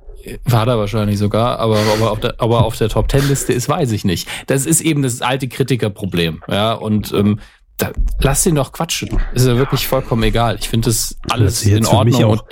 War 0.44 0.66
da 0.66 0.76
wahrscheinlich 0.76 1.18
sogar, 1.18 1.58
aber, 1.58 1.78
aber, 1.78 2.10
auf 2.10 2.20
der, 2.20 2.34
aber 2.38 2.64
auf 2.64 2.76
der 2.76 2.88
Top 2.88 3.08
Ten 3.08 3.26
Liste 3.28 3.52
ist, 3.52 3.68
weiß 3.68 3.92
ich 3.92 4.04
nicht. 4.04 4.28
Das 4.48 4.66
ist 4.66 4.80
eben 4.80 5.02
das 5.02 5.22
alte 5.22 5.48
Kritikerproblem. 5.48 6.42
Ja, 6.48 6.74
und 6.74 7.12
ähm, 7.12 7.40
da, 7.80 7.92
lass 8.20 8.46
ihn 8.46 8.54
doch 8.54 8.72
quatschen. 8.72 9.18
Ist 9.34 9.46
ja 9.46 9.56
wirklich 9.56 9.86
vollkommen 9.86 10.22
egal. 10.22 10.56
Ich 10.60 10.68
finde 10.68 10.86
das 10.86 11.16
alles 11.28 11.64
in 11.64 11.86
Ordnung. 11.86 12.24
Auch 12.24 12.44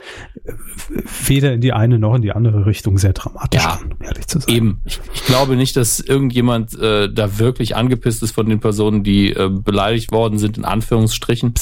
weder 1.27 1.53
in 1.53 1.61
die 1.61 1.73
eine 1.73 1.99
noch 1.99 2.15
in 2.15 2.23
die 2.23 2.33
andere 2.33 2.65
Richtung 2.65 2.99
sehr 2.99 3.13
dramatisch 3.13 3.63
ja, 3.63 3.75
an, 3.75 3.95
ehrlich 4.03 4.27
zu 4.27 4.41
sein. 4.41 4.55
Eben. 4.55 4.81
Ich, 4.87 5.01
ich, 5.13 5.25
glaube 5.25 5.57
nicht, 5.57 5.77
dass 5.77 6.01
irgendjemand 6.01 6.79
äh, 6.79 7.13
da 7.13 7.39
wirklich 7.39 7.77
angepisst 7.77 8.23
ist 8.23 8.33
von 8.33 8.49
den 8.49 8.61
Personen, 8.61 9.05
die 9.05 9.33
äh, 9.33 9.51
beleidigt 9.51 10.13
worden 10.13 10.39
sind, 10.39 10.57
in 10.57 10.65
Anführungsstrichen 10.65 11.55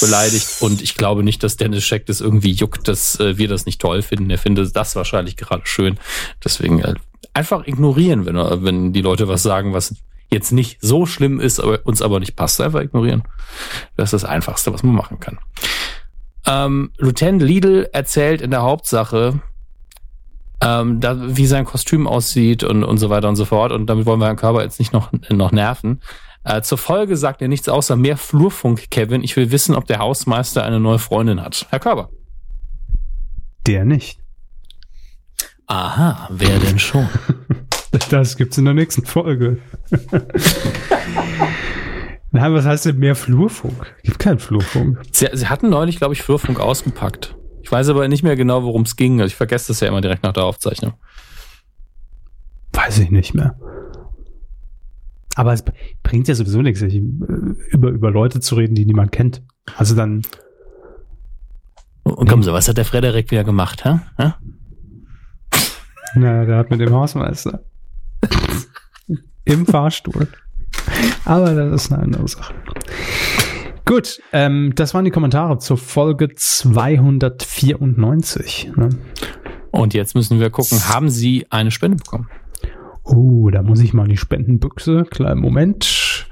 beleidigt. 0.00 0.48
Und 0.60 0.82
ich 0.82 0.94
glaube 0.94 1.22
nicht, 1.22 1.42
dass 1.42 1.56
Dennis 1.56 1.84
Scheck 1.84 2.06
das 2.06 2.20
irgendwie 2.20 2.52
juckt, 2.52 2.86
dass 2.86 3.18
äh, 3.18 3.38
wir 3.38 3.48
das 3.48 3.64
nicht 3.64 3.80
toll 3.80 4.02
finden. 4.02 4.28
Er 4.28 4.38
findet 4.38 4.76
das 4.76 4.94
wahrscheinlich 4.94 5.36
gerade 5.36 5.62
schön. 5.64 5.98
Deswegen 6.44 6.80
äh, 6.80 6.94
einfach 7.32 7.66
ignorieren, 7.66 8.26
wenn, 8.26 8.36
wenn 8.36 8.92
die 8.92 9.02
Leute 9.02 9.28
was 9.28 9.42
sagen, 9.42 9.72
was 9.72 9.94
jetzt 10.30 10.52
nicht 10.52 10.78
so 10.80 11.06
schlimm 11.06 11.40
ist, 11.40 11.60
aber 11.60 11.80
uns 11.84 12.02
aber 12.02 12.20
nicht 12.20 12.36
passt, 12.36 12.60
einfach 12.60 12.80
ignorieren. 12.80 13.22
Das 13.96 14.12
ist 14.12 14.22
das 14.22 14.28
Einfachste, 14.28 14.72
was 14.72 14.82
man 14.82 14.94
machen 14.94 15.20
kann. 15.20 15.38
Ähm, 16.46 16.92
Lieutenant 16.98 17.42
Lidl 17.42 17.88
erzählt 17.92 18.40
in 18.40 18.50
der 18.50 18.62
Hauptsache, 18.62 19.40
ähm, 20.60 21.00
da, 21.00 21.36
wie 21.36 21.46
sein 21.46 21.64
Kostüm 21.64 22.06
aussieht 22.06 22.62
und, 22.62 22.84
und 22.84 22.98
so 22.98 23.10
weiter 23.10 23.28
und 23.28 23.36
so 23.36 23.44
fort. 23.44 23.72
Und 23.72 23.86
damit 23.86 24.06
wollen 24.06 24.20
wir 24.20 24.26
Herrn 24.26 24.36
Körber 24.36 24.62
jetzt 24.62 24.78
nicht 24.78 24.92
noch, 24.92 25.12
noch 25.30 25.52
nerven. 25.52 26.00
Äh, 26.44 26.62
zur 26.62 26.78
Folge 26.78 27.16
sagt 27.16 27.42
er 27.42 27.48
nichts 27.48 27.68
außer 27.68 27.96
mehr 27.96 28.16
Flurfunk, 28.16 28.90
Kevin. 28.90 29.24
Ich 29.24 29.36
will 29.36 29.50
wissen, 29.50 29.74
ob 29.74 29.86
der 29.86 29.98
Hausmeister 29.98 30.62
eine 30.62 30.80
neue 30.80 30.98
Freundin 30.98 31.42
hat. 31.42 31.66
Herr 31.70 31.80
Körber. 31.80 32.10
Der 33.66 33.84
nicht. 33.84 34.20
Aha, 35.66 36.28
wer 36.30 36.58
denn 36.60 36.78
schon? 36.78 37.08
Das 38.10 38.36
gibt's 38.36 38.58
in 38.58 38.64
der 38.66 38.74
nächsten 38.74 39.04
Folge. 39.06 39.58
Nein, 42.30 42.52
was 42.52 42.66
heißt 42.66 42.86
denn 42.86 42.98
mehr 42.98 43.14
Flurfunk? 43.14 43.94
Gibt 44.02 44.18
keinen 44.18 44.38
Flurfunk. 44.38 45.00
Sie, 45.12 45.28
sie 45.32 45.46
hatten 45.46 45.70
neulich, 45.70 45.96
glaube 45.96 46.14
ich, 46.14 46.22
Flurfunk 46.22 46.60
ausgepackt. 46.60 47.36
Ich 47.62 47.72
weiß 47.72 47.88
aber 47.88 48.06
nicht 48.08 48.22
mehr 48.22 48.36
genau, 48.36 48.62
worum 48.62 48.82
es 48.82 48.96
ging. 48.96 49.20
Also 49.20 49.28
ich 49.28 49.36
vergesse 49.36 49.68
das 49.68 49.80
ja 49.80 49.88
immer 49.88 50.00
direkt 50.00 50.22
nach 50.22 50.32
der 50.32 50.44
Aufzeichnung. 50.44 50.94
Weiß 52.72 52.98
ich 52.98 53.10
nicht 53.10 53.34
mehr. 53.34 53.56
Aber 55.34 55.52
es 55.52 55.64
bringt 56.02 56.28
ja 56.28 56.34
sowieso 56.34 56.62
nichts, 56.62 56.82
äh, 56.82 56.88
über, 56.88 57.88
über 57.88 58.10
Leute 58.10 58.40
zu 58.40 58.54
reden, 58.54 58.74
die 58.74 58.86
niemand 58.86 59.12
kennt. 59.12 59.42
Also 59.76 59.94
dann. 59.94 60.22
Und 62.04 62.28
kommen 62.28 62.42
Sie, 62.42 62.52
was 62.52 62.68
hat 62.68 62.76
der 62.76 62.84
Frederik 62.84 63.30
wieder 63.30 63.44
gemacht, 63.44 63.84
hä? 63.84 64.00
Ha? 64.18 64.38
Na, 66.14 66.44
der 66.44 66.56
hat 66.56 66.70
mit 66.70 66.80
dem 66.80 66.92
Hausmeister. 66.92 67.64
Im 69.46 69.64
Fahrstuhl. 69.64 70.28
Aber 71.24 71.54
das 71.54 71.84
ist 71.84 71.92
eine 71.92 72.02
andere 72.02 72.28
Sache. 72.28 72.52
Gut, 73.84 74.20
ähm, 74.32 74.72
das 74.74 74.92
waren 74.94 75.04
die 75.04 75.12
Kommentare 75.12 75.58
zur 75.58 75.76
Folge 75.78 76.34
294. 76.34 78.72
Ne? 78.76 78.88
Und 79.70 79.94
jetzt 79.94 80.16
müssen 80.16 80.40
wir 80.40 80.50
gucken, 80.50 80.88
haben 80.88 81.08
Sie 81.08 81.46
eine 81.50 81.70
Spende 81.70 81.96
bekommen? 81.96 82.28
Oh, 83.04 83.48
da 83.50 83.62
muss 83.62 83.78
ich 83.80 83.94
mal 83.94 84.02
in 84.04 84.08
die 84.10 84.16
Spendenbüchse. 84.16 85.04
Kleinen 85.08 85.40
Moment. 85.40 86.26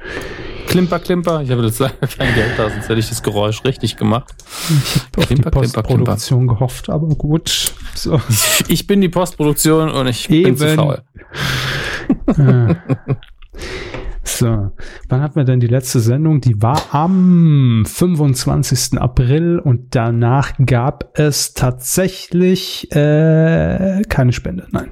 Klimper, 0.66 0.98
Klimper. 0.98 1.42
Ich 1.42 1.50
habe 1.52 1.64
jetzt 1.64 1.78
kein 1.78 2.34
Geld 2.34 2.58
da, 2.58 2.68
sonst 2.68 2.88
hätte 2.88 2.98
ich 2.98 3.08
das 3.08 3.22
Geräusch 3.22 3.62
richtig 3.64 3.96
gemacht. 3.96 4.34
Ich 4.68 5.06
habe 5.06 5.22
auf 5.22 5.28
die 5.28 5.36
Postproduktion 5.36 6.40
Klimper. 6.40 6.54
gehofft, 6.54 6.90
aber 6.90 7.06
gut. 7.14 7.72
So. 7.94 8.20
Ich 8.66 8.88
bin 8.88 9.00
die 9.00 9.08
Postproduktion 9.08 9.90
und 9.90 10.08
ich 10.08 10.28
Eben. 10.28 10.42
bin 10.42 10.56
zu 10.56 10.74
faul. 10.74 11.02
Ah. 12.26 12.74
So, 14.24 14.72
wann 15.09 15.20
hatten 15.20 15.36
wir 15.36 15.44
denn 15.44 15.60
die 15.60 15.68
letzte 15.68 16.01
Sendung? 16.01 16.40
Die 16.40 16.60
war 16.60 16.81
am 16.93 17.85
25. 17.86 18.98
April 18.98 19.59
und 19.59 19.94
danach 19.94 20.52
gab 20.64 21.16
es 21.18 21.52
tatsächlich 21.52 22.90
äh, 22.90 24.02
keine 24.09 24.32
Spende. 24.32 24.66
Nein. 24.70 24.90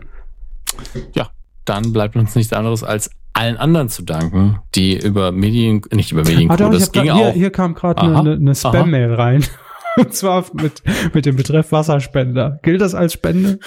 Ja, 1.15 1.31
dann 1.65 1.93
bleibt 1.93 2.15
uns 2.15 2.37
nichts 2.37 2.53
anderes 2.53 2.85
als 2.85 3.11
allen 3.33 3.57
anderen 3.57 3.89
zu 3.89 4.03
danken, 4.03 4.59
die 4.75 4.99
über 4.99 5.33
Medien, 5.33 5.81
nicht 5.93 6.13
über 6.13 6.23
Medien, 6.23 6.51
ah, 6.51 6.57
das 6.57 6.93
ging 6.93 7.07
grad, 7.07 7.17
auch. 7.17 7.17
Hier, 7.17 7.33
hier 7.33 7.51
kam 7.51 7.75
gerade 7.75 8.03
eine, 8.03 8.35
eine 8.35 8.55
Spam-Mail 8.55 9.15
rein. 9.15 9.45
Und 9.97 10.15
zwar 10.15 10.45
mit, 10.55 10.83
mit 11.13 11.27
dem 11.27 11.37
Betreff 11.37 11.73
Wasserspender. 11.73 12.61
Gilt 12.63 12.81
das 12.81 12.95
als 12.95 13.15
Spende? 13.15 13.59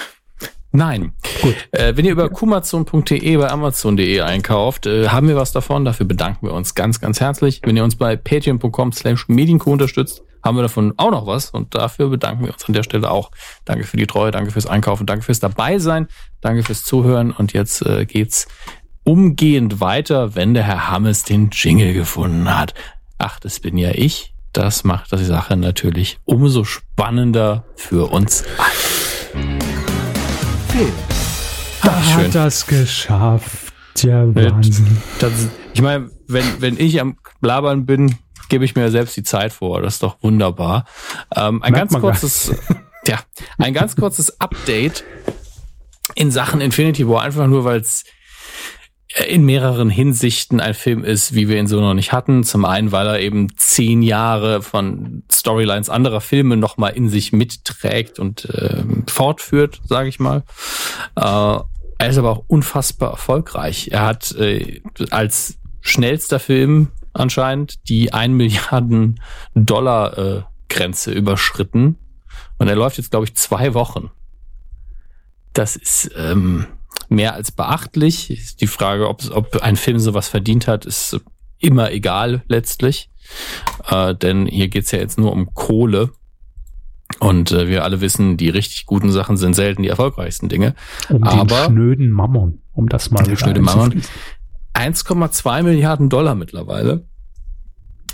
Nein. 0.76 1.14
Gut. 1.42 1.56
Äh, 1.72 1.96
wenn 1.96 2.06
ihr 2.06 2.12
über 2.12 2.30
kumazon.de 2.30 3.38
bei 3.38 3.50
amazon.de 3.50 4.22
einkauft, 4.22 4.86
äh, 4.86 5.10
haben 5.10 5.28
wir 5.28 5.36
was 5.36 5.52
davon. 5.52 5.86
Dafür 5.86 6.06
bedanken 6.06 6.48
wir 6.48 6.54
uns 6.54 6.76
ganz, 6.76 7.00
ganz 7.00 7.20
herzlich. 7.20 7.62
Wenn 7.64 7.78
ihr 7.78 7.84
uns 7.84 7.96
bei 7.96 8.16
patreon.com 8.16 8.92
slash 8.92 9.28
medienco 9.28 9.72
unterstützt, 9.72 10.24
haben 10.44 10.58
wir 10.58 10.62
davon 10.62 10.94
auch 10.98 11.12
noch 11.12 11.26
was 11.26 11.50
und 11.50 11.74
dafür 11.74 12.10
bedanken 12.10 12.46
wir 12.46 12.54
uns 12.54 12.66
an 12.66 12.74
der 12.74 12.84
Stelle 12.84 13.10
auch. 13.10 13.32
Danke 13.66 13.86
für 13.86 13.98
die 13.98 14.06
Treue, 14.06 14.32
danke 14.32 14.52
fürs 14.52 14.68
Einkaufen, 14.68 15.06
danke 15.06 15.26
fürs 15.26 15.40
Dabeisein, 15.40 16.08
danke 16.42 16.64
fürs 16.64 16.84
Zuhören 16.84 17.32
und 17.32 17.54
jetzt 17.54 17.84
äh, 17.86 18.06
geht's 18.06 18.48
umgehend 19.04 19.82
weiter, 19.82 20.36
wenn 20.36 20.54
der 20.54 20.64
Herr 20.64 20.90
Hammes 20.90 21.24
den 21.24 21.50
Jingle 21.52 21.94
gefunden 21.94 22.56
hat. 22.56 22.74
Ach, 23.18 23.40
das 23.40 23.60
bin 23.60 23.78
ja 23.78 23.92
ich 23.92 24.36
das 24.56 24.86
macht 24.86 25.12
die 25.12 25.26
Sache 25.26 25.58
natürlich 25.58 26.18
umso 26.24 26.64
spannender 26.64 27.66
für 27.76 28.10
uns 28.10 28.46
alle. 28.58 29.75
Da 31.84 32.04
schön. 32.04 32.26
hat 32.26 32.36
das 32.36 32.68
geschafft. 32.68 33.74
Ja, 34.00 34.36
Wahnsinn. 34.36 34.98
Das, 35.20 35.32
ich 35.74 35.82
meine, 35.82 36.10
wenn, 36.28 36.44
wenn 36.60 36.78
ich 36.78 37.00
am 37.00 37.18
Labern 37.42 37.86
bin, 37.86 38.16
gebe 38.50 38.66
ich 38.66 38.76
mir 38.76 38.92
selbst 38.92 39.16
die 39.16 39.24
Zeit 39.24 39.54
vor. 39.54 39.82
Das 39.82 39.96
ist 39.96 40.04
doch 40.04 40.18
wunderbar. 40.22 40.86
Ähm, 41.36 41.64
ein 41.64 41.72
Merkt 41.72 41.92
ganz 41.92 42.02
kurzes, 42.02 42.52
ja, 43.08 43.20
ein 43.58 43.74
ganz 43.74 43.96
kurzes 43.96 44.42
Update 44.42 45.06
in 46.16 46.30
Sachen 46.30 46.60
Infinity 46.62 47.08
War, 47.08 47.22
einfach 47.22 47.48
nur, 47.48 47.64
weil 47.64 47.80
es 47.80 48.04
in 49.28 49.46
mehreren 49.46 49.90
Hinsichten 49.90 50.60
ein 50.60 50.74
Film 50.74 51.04
ist, 51.04 51.34
wie 51.34 51.48
wir 51.48 51.58
ihn 51.58 51.68
so 51.68 51.80
noch 51.80 51.94
nicht 51.94 52.12
hatten. 52.12 52.44
Zum 52.44 52.66
einen, 52.66 52.92
weil 52.92 53.08
er 53.08 53.20
eben 53.22 53.56
zehn 53.56 54.02
Jahre 54.02 54.62
von 54.62 55.24
Storylines 55.32 55.90
anderer 55.90 56.20
Filme 56.20 56.58
nochmal 56.58 56.94
in 56.94 57.08
sich 57.08 57.32
mitträgt 57.32 58.20
und 58.20 58.50
ähm, 58.54 59.06
fortführt, 59.08 59.80
sage 59.86 60.10
ich 60.10 60.20
mal. 60.20 60.44
Äh, 61.16 61.60
er 61.98 62.10
ist 62.10 62.18
aber 62.18 62.32
auch 62.32 62.44
unfassbar 62.48 63.12
erfolgreich. 63.12 63.90
Er 63.92 64.06
hat 64.06 64.34
äh, 64.34 64.82
als 65.12 65.60
schnellster 65.80 66.40
Film 66.40 66.90
anscheinend 67.14 67.88
die 67.88 68.12
1 68.12 68.34
Milliarden 68.34 69.22
Dollar 69.54 70.18
äh, 70.18 70.42
Grenze 70.68 71.14
überschritten. 71.14 71.98
Und 72.58 72.68
er 72.68 72.76
läuft 72.76 72.98
jetzt, 72.98 73.12
glaube 73.12 73.26
ich, 73.26 73.36
zwei 73.36 73.74
Wochen. 73.74 74.12
Das 75.54 75.78
ist 75.78 76.12
ähm, 76.18 76.68
mehr 77.10 77.34
als 77.34 77.52
beachtlich. 77.52 78.56
Die 78.60 78.68
Frage, 78.68 79.07
ob, 79.10 79.23
ob 79.32 79.57
ein 79.61 79.76
Film 79.76 79.99
sowas 79.99 80.27
verdient 80.27 80.68
hat, 80.68 80.86
ist 80.86 81.19
immer 81.60 81.91
egal 81.91 82.44
letztlich. 82.48 83.10
Äh, 83.90 84.15
denn 84.15 84.45
hier 84.45 84.68
geht's 84.68 84.91
ja 84.91 84.99
jetzt 84.99 85.18
nur 85.18 85.32
um 85.32 85.53
Kohle. 85.53 86.11
Und 87.19 87.52
äh, 87.52 87.68
wir 87.68 87.84
alle 87.84 88.02
wissen, 88.02 88.38
die 88.38 88.49
richtig 88.49 88.86
guten 88.86 89.11
Sachen 89.11 89.38
sind 89.38 89.53
selten 89.56 89.84
die 89.84 89.90
erfolgreichsten 89.90 90.49
Dinge. 90.49 90.76
Um 91.10 91.23
Aber- 91.23 91.45
den 91.68 91.73
schnöden 91.73 92.11
Mammon, 92.11 92.61
um 92.73 92.90
das 92.90 93.11
mal 93.11 93.26
wieder 93.26 93.38
schnöde 93.38 93.61
Mammon. 93.61 93.91
einzufließen. 94.73 95.22
1,2 95.22 95.64
Milliarden 95.64 96.10
Dollar 96.10 96.36
mittlerweile. 96.36 97.07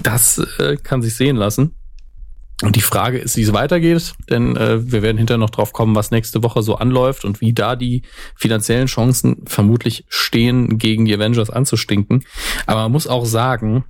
Das 0.04 0.38
äh, 0.60 0.78
kann 0.78 1.02
sich 1.02 1.16
sehen 1.16 1.36
lassen. 1.36 1.76
Und 2.62 2.76
die 2.76 2.82
Frage 2.82 3.18
ist, 3.18 3.38
wie 3.38 3.42
es 3.42 3.54
weitergeht, 3.54 4.14
denn 4.30 4.56
äh, 4.56 4.92
wir 4.92 5.02
werden 5.02 5.18
hinterher 5.18 5.40
noch 5.40 5.50
drauf 5.50 5.74
kommen, 5.74 5.96
was 5.96 6.12
nächste 6.12 6.44
Woche 6.44 6.62
so 6.62 6.76
anläuft 6.76 7.26
und 7.26 7.42
wie 7.42 7.54
da 7.54 7.76
die 7.76 8.04
finanziellen 8.36 8.88
Chancen 8.88 9.44
vermutlich 9.48 10.06
stehen, 10.10 10.78
gegen 10.78 11.06
die 11.06 11.14
Avengers 11.16 11.50
anzustinken. 11.50 12.24
Aber 12.68 12.82
man 12.82 12.92
muss 12.92 13.08
auch 13.08 13.26
sagen, 13.26 13.84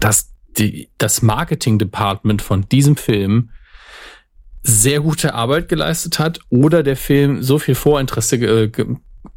dass 0.00 0.32
die, 0.58 0.90
das 0.98 1.22
Marketing-Department 1.22 2.42
von 2.42 2.68
diesem 2.68 2.96
Film 2.96 3.50
sehr 4.62 5.00
gute 5.00 5.34
Arbeit 5.34 5.68
geleistet 5.68 6.18
hat 6.18 6.40
oder 6.50 6.82
der 6.82 6.96
Film 6.96 7.42
so 7.42 7.58
viel 7.58 7.76
Vorinteresse 7.76 8.70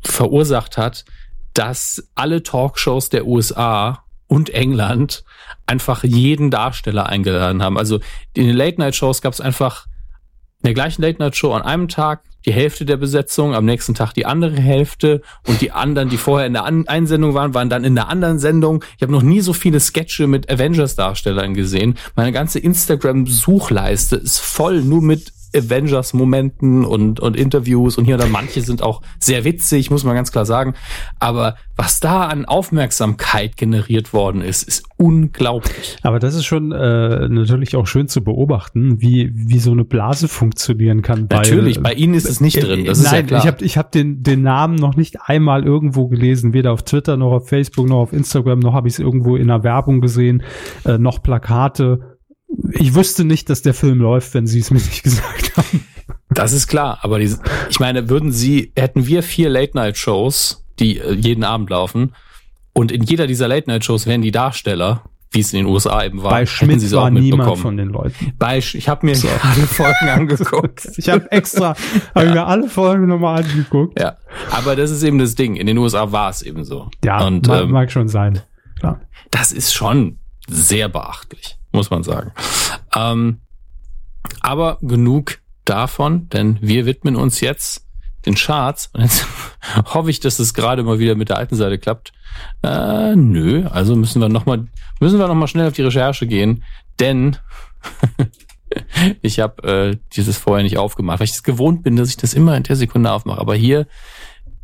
verursacht 0.03 0.77
hat, 0.77 1.05
dass 1.53 2.09
alle 2.15 2.43
Talkshows 2.43 3.09
der 3.09 3.27
USA 3.27 4.03
und 4.31 4.49
England 4.49 5.25
einfach 5.65 6.05
jeden 6.05 6.51
Darsteller 6.51 7.07
eingeladen 7.07 7.61
haben. 7.61 7.77
Also 7.77 7.99
in 8.33 8.47
den 8.47 8.55
Late-Night-Shows 8.55 9.21
gab 9.21 9.33
es 9.33 9.41
einfach 9.41 9.87
in 10.61 10.67
der 10.67 10.73
gleichen 10.73 11.01
Late-Night-Show 11.01 11.51
an 11.51 11.63
einem 11.63 11.89
Tag 11.89 12.23
die 12.45 12.53
Hälfte 12.53 12.85
der 12.85 12.97
Besetzung, 12.97 13.53
am 13.53 13.65
nächsten 13.65 13.93
Tag 13.93 14.13
die 14.13 14.25
andere 14.25 14.57
Hälfte 14.57 15.21
und 15.47 15.61
die 15.61 15.71
anderen, 15.71 16.09
die 16.09 16.17
vorher 16.17 16.47
in 16.47 16.53
der 16.53 16.65
an 16.65 16.87
Einsendung 16.87 17.33
waren, 17.33 17.53
waren 17.53 17.69
dann 17.69 17.83
in 17.83 17.95
der 17.95 18.09
anderen 18.09 18.39
Sendung. 18.39 18.83
Ich 18.97 19.03
habe 19.03 19.11
noch 19.11 19.21
nie 19.21 19.41
so 19.41 19.53
viele 19.53 19.79
Sketche 19.79 20.27
mit 20.27 20.49
Avengers-Darstellern 20.49 21.53
gesehen. 21.53 21.95
Meine 22.15 22.31
ganze 22.31 22.59
Instagram-Suchleiste 22.59 24.15
ist 24.15 24.39
voll 24.39 24.81
nur 24.81 25.01
mit 25.01 25.33
Avengers-Momenten 25.55 26.85
und, 26.85 27.19
und 27.19 27.35
Interviews 27.35 27.97
und 27.97 28.05
hier 28.05 28.15
und 28.15 28.23
da. 28.23 28.27
Manche 28.27 28.61
sind 28.61 28.81
auch 28.81 29.01
sehr 29.19 29.43
witzig, 29.43 29.91
muss 29.91 30.03
man 30.03 30.15
ganz 30.15 30.31
klar 30.31 30.45
sagen. 30.45 30.75
Aber 31.19 31.55
was 31.75 31.99
da 31.99 32.27
an 32.27 32.45
Aufmerksamkeit 32.45 33.57
generiert 33.57 34.13
worden 34.13 34.41
ist, 34.41 34.63
ist 34.63 34.83
unglaublich. 34.97 35.97
Aber 36.03 36.19
das 36.19 36.35
ist 36.35 36.45
schon 36.45 36.71
äh, 36.71 37.27
natürlich 37.27 37.75
auch 37.75 37.87
schön 37.87 38.07
zu 38.07 38.23
beobachten, 38.23 39.01
wie, 39.01 39.31
wie 39.33 39.59
so 39.59 39.71
eine 39.71 39.83
Blase 39.83 40.27
funktionieren 40.27 41.01
kann. 41.01 41.29
Weil, 41.29 41.39
Natürlich, 41.39 41.81
bei 41.81 41.93
Ihnen 41.93 42.13
ist 42.13 42.29
es 42.31 42.41
nicht 42.41 42.61
drin. 42.61 42.85
Das 42.85 42.99
ist 42.99 43.05
Nein, 43.05 43.15
ja 43.15 43.21
klar. 43.23 43.39
ich 43.41 43.47
habe 43.47 43.65
ich 43.65 43.77
hab 43.77 43.91
den, 43.91 44.23
den 44.23 44.41
Namen 44.41 44.75
noch 44.75 44.95
nicht 44.95 45.21
einmal 45.21 45.63
irgendwo 45.63 46.07
gelesen, 46.07 46.53
weder 46.53 46.71
auf 46.71 46.83
Twitter 46.83 47.17
noch 47.17 47.31
auf 47.31 47.49
Facebook 47.49 47.87
noch 47.87 47.99
auf 47.99 48.13
Instagram, 48.13 48.59
noch 48.59 48.73
habe 48.73 48.87
ich 48.87 48.95
es 48.95 48.99
irgendwo 48.99 49.35
in 49.35 49.49
einer 49.49 49.63
Werbung 49.63 50.01
gesehen, 50.01 50.43
äh, 50.85 50.97
noch 50.97 51.21
Plakate. 51.21 52.17
Ich 52.71 52.95
wüsste 52.95 53.23
nicht, 53.23 53.49
dass 53.49 53.61
der 53.61 53.73
Film 53.73 53.99
läuft, 53.99 54.33
wenn 54.33 54.47
Sie 54.47 54.59
es 54.59 54.71
mir 54.71 54.79
nicht 54.79 55.03
gesagt 55.03 55.57
haben. 55.57 55.85
Das 56.29 56.53
ist 56.53 56.67
klar, 56.67 56.99
aber 57.01 57.19
die, 57.19 57.35
ich 57.69 57.79
meine, 57.79 58.09
würden 58.09 58.31
Sie, 58.31 58.71
hätten 58.75 59.05
wir 59.05 59.21
vier 59.21 59.49
Late-Night-Shows, 59.49 60.65
die 60.79 60.97
äh, 60.97 61.13
jeden 61.13 61.43
Abend 61.43 61.69
laufen, 61.69 62.13
und 62.73 62.91
in 62.91 63.03
jeder 63.03 63.27
dieser 63.27 63.47
Late-Night-Shows 63.49 64.07
wären 64.07 64.21
die 64.21 64.31
Darsteller, 64.31 65.03
wie 65.31 65.39
es 65.39 65.53
in 65.53 65.59
den 65.59 65.65
USA 65.67 66.03
eben 66.03 66.21
war, 66.21 66.31
Bei 66.31 66.45
Schmidt 66.45 66.91
war 66.91 67.05
auch 67.05 67.09
niemand 67.09 67.57
von 67.57 67.77
den 67.77 67.89
Leuten. 67.89 68.33
Bei, 68.37 68.57
ich 68.57 68.89
habe 68.89 69.05
mir 69.05 69.13
alle 69.13 69.67
Folgen 69.67 70.09
angeguckt. 70.09 70.89
Ich 70.97 71.09
habe 71.09 71.31
extra, 71.31 71.75
habe 72.13 72.25
ich 72.25 72.33
mir 72.33 72.45
alle 72.45 72.67
Folgen 72.67 73.07
nochmal 73.07 73.43
angeguckt. 73.43 73.99
Ja, 73.99 74.17
aber 74.51 74.75
das 74.75 74.91
ist 74.91 75.03
eben 75.03 75.17
das 75.17 75.35
Ding. 75.35 75.55
In 75.55 75.67
den 75.67 75.77
USA 75.77 76.11
war 76.11 76.29
es 76.29 76.41
eben 76.41 76.63
so. 76.65 76.89
Ja, 77.03 77.25
und 77.25 77.47
mag, 77.47 77.61
ähm, 77.61 77.71
mag 77.71 77.91
schon 77.91 78.07
sein. 78.07 78.41
Klar. 78.77 79.01
das 79.31 79.51
ist 79.51 79.73
schon 79.73 80.19
sehr 80.47 80.89
beachtlich, 80.89 81.57
muss 81.71 81.89
man 81.89 82.03
sagen. 82.03 82.31
Ähm, 82.95 83.41
aber 84.41 84.77
genug 84.81 85.39
davon, 85.65 86.27
denn 86.29 86.57
wir 86.61 86.85
widmen 86.85 87.15
uns 87.15 87.39
jetzt 87.39 87.87
den 88.25 88.35
Charts. 88.35 88.89
Und 88.93 89.01
jetzt 89.01 89.25
hoffe 89.93 90.09
ich, 90.09 90.19
dass 90.19 90.39
es 90.39 90.53
gerade 90.53 90.83
mal 90.83 90.99
wieder 90.99 91.15
mit 91.15 91.29
der 91.29 91.37
alten 91.37 91.55
Seite 91.55 91.77
klappt. 91.77 92.11
Äh, 92.63 93.15
nö, 93.15 93.67
also 93.67 93.95
müssen 93.95 94.21
wir 94.21 94.29
noch 94.29 94.45
mal 94.45 94.65
müssen 94.99 95.19
wir 95.19 95.27
noch 95.27 95.35
mal 95.35 95.47
schnell 95.47 95.67
auf 95.67 95.73
die 95.73 95.81
Recherche 95.81 96.27
gehen, 96.27 96.63
denn 96.99 97.37
ich 99.21 99.39
habe 99.39 99.63
äh, 99.91 99.97
dieses 100.15 100.37
vorher 100.37 100.63
nicht 100.63 100.77
aufgemacht, 100.77 101.19
weil 101.19 101.25
ich 101.25 101.31
es 101.31 101.43
gewohnt 101.43 101.83
bin, 101.83 101.95
dass 101.95 102.09
ich 102.09 102.17
das 102.17 102.33
immer 102.33 102.55
in 102.55 102.63
der 102.63 102.75
Sekunde 102.75 103.11
aufmache. 103.11 103.39
Aber 103.39 103.55
hier 103.55 103.87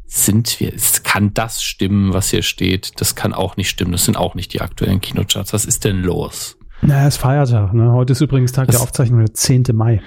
sind 0.05 0.59
wir, 0.59 0.73
es 0.73 1.03
kann 1.03 1.34
das 1.34 1.61
stimmen, 1.61 2.13
was 2.13 2.29
hier 2.29 2.43
steht. 2.43 3.01
Das 3.01 3.15
kann 3.15 3.34
auch 3.34 3.57
nicht 3.57 3.69
stimmen. 3.69 3.91
Das 3.91 4.05
sind 4.05 4.15
auch 4.15 4.35
nicht 4.35 4.53
die 4.53 4.61
aktuellen 4.61 5.01
Kinocharts. 5.01 5.51
Was 5.51 5.65
ist 5.65 5.84
denn 5.84 6.01
los? 6.01 6.57
Naja, 6.81 7.07
ist 7.07 7.17
Feiertag, 7.17 7.73
ne? 7.73 7.91
Heute 7.91 8.13
ist 8.13 8.21
übrigens 8.21 8.51
Tag 8.53 8.67
Das- 8.67 8.77
der 8.77 8.84
Aufzeichnung, 8.84 9.19
der 9.19 9.34
10. 9.34 9.63
Mai. 9.73 10.01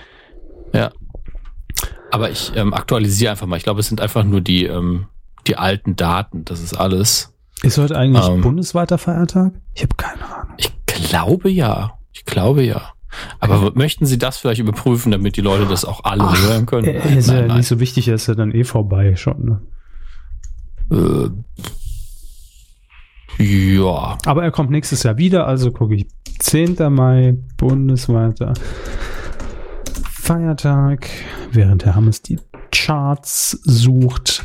Ja. 0.72 0.93
Aber 2.11 2.31
ich 2.31 2.53
ähm, 2.57 2.74
aktualisiere 2.74 3.31
einfach 3.32 3.47
mal. 3.47 3.57
Ich 3.57 3.62
glaube, 3.62 3.81
es 3.81 3.89
sind 3.89 4.01
einfach 4.01 4.24
nur 4.24 4.41
die, 4.41 4.65
ähm, 4.65 5.07
die 5.47 5.57
alten 5.57 5.97
Daten. 5.97 6.45
Das 6.45 6.61
ist 6.61 6.74
alles. 6.74 7.32
Ist 7.62 7.78
heute 7.78 7.97
eigentlich 7.97 8.27
Ähm. 8.27 8.41
bundesweiter 8.41 8.99
Feiertag? 8.99 9.53
Ich 9.74 9.82
habe 9.82 9.95
keine 9.97 10.24
Ahnung. 10.24 10.55
Ich 10.57 10.73
glaube 10.87 11.51
ja. 11.51 11.99
Ich 12.12 12.24
glaube 12.24 12.62
ja. 12.62 12.93
Aber 13.41 13.73
möchten 13.74 14.07
Sie 14.07 14.19
das 14.19 14.39
vielleicht 14.39 14.61
überprüfen, 14.61 15.11
damit 15.11 15.37
die 15.37 15.41
Leute 15.41 15.66
das 15.66 15.85
auch 15.85 16.05
alle 16.05 16.23
hören 16.43 16.66
können? 16.66 16.87
Äh, 16.87 17.19
ist 17.19 17.28
ja 17.31 17.43
nicht 17.55 17.66
so 17.66 17.81
wichtig, 17.81 18.07
er 18.09 18.15
ist 18.15 18.28
ja 18.28 18.35
dann 18.35 18.53
eh 18.53 18.65
vorbei 18.65 19.16
schon. 19.16 19.61
Ne? 20.91 21.31
Äh, 23.39 23.43
ja. 23.77 24.16
Aber 24.27 24.45
er 24.45 24.51
kommt 24.51 24.70
nächstes 24.70 25.03
Jahr 25.03 25.19
wieder, 25.19 25.47
also 25.47 25.70
gucke 25.73 25.95
ich. 25.97 26.07
10. 26.39 26.77
Mai, 26.91 27.37
bundesweiter 27.59 28.55
Feiertag, 30.21 31.09
während 31.51 31.85
Herr 31.85 31.95
Hammes 31.95 32.21
die 32.21 32.39
Charts 32.71 33.59
sucht. 33.65 34.45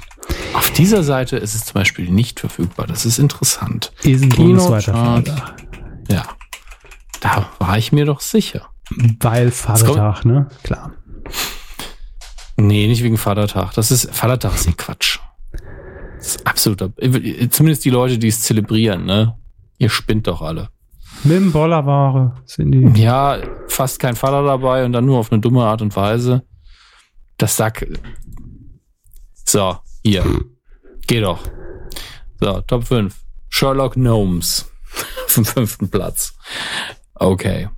Auf 0.54 0.72
dieser 0.72 1.04
Seite 1.04 1.38
ist 1.38 1.54
es 1.54 1.66
zum 1.66 1.74
Beispiel 1.76 2.10
nicht 2.10 2.40
verfügbar. 2.40 2.88
Das 2.88 3.06
ist 3.06 3.20
interessant. 3.20 3.92
Kinocharts. 4.02 4.86
Feiertag. 4.86 5.56
Ja. 6.10 6.26
Da 7.20 7.50
war 7.60 7.78
ich 7.78 7.92
mir 7.92 8.06
doch 8.06 8.22
sicher. 8.22 8.70
Weil 9.20 9.52
Vatertag, 9.52 10.26
ne? 10.26 10.48
Klar. 10.64 10.94
Nee, 12.56 12.88
nicht 12.88 13.04
wegen 13.04 13.18
Vatertag. 13.18 13.74
Das 13.74 13.92
ist, 13.92 14.10
Vatertag 14.16 14.56
ist 14.56 14.68
ein 14.68 14.78
Quatsch. 14.78 15.20
Das 16.18 16.28
ist 16.28 16.48
absoluter, 16.48 16.94
zumindest 17.50 17.84
die 17.84 17.90
Leute, 17.90 18.18
die 18.18 18.30
es 18.30 18.42
zelebrieren, 18.42 19.06
ne? 19.06 19.38
Ihr 19.78 19.90
spinnt 19.90 20.28
doch 20.28 20.42
alle. 20.42 20.70
Mit 21.26 21.38
dem 21.38 21.52
Bollerware 21.52 22.36
sind 22.46 22.72
die. 22.72 23.02
Ja, 23.02 23.40
fast 23.68 24.00
kein 24.00 24.16
Vater 24.16 24.44
dabei 24.44 24.86
und 24.86 24.94
dann 24.94 25.08
nur 25.08 25.18
auf 25.18 25.32
eine 25.32 25.42
dumme 25.42 25.64
Art 25.64 25.82
und 25.82 25.96
Weise. 25.96 26.44
Das 27.38 27.58
sagt. 27.58 27.84
So, 29.34 29.76
hier. 30.04 30.24
Geh 31.08 31.22
doch. 31.22 31.40
So, 32.40 32.62
Top 32.62 32.86
5. 32.86 33.16
Sherlock 33.50 33.96
Gnomes. 33.96 34.72
dem 35.36 35.46
fünften 35.46 35.90
Platz. 35.90 36.36
Okay. 37.16 37.70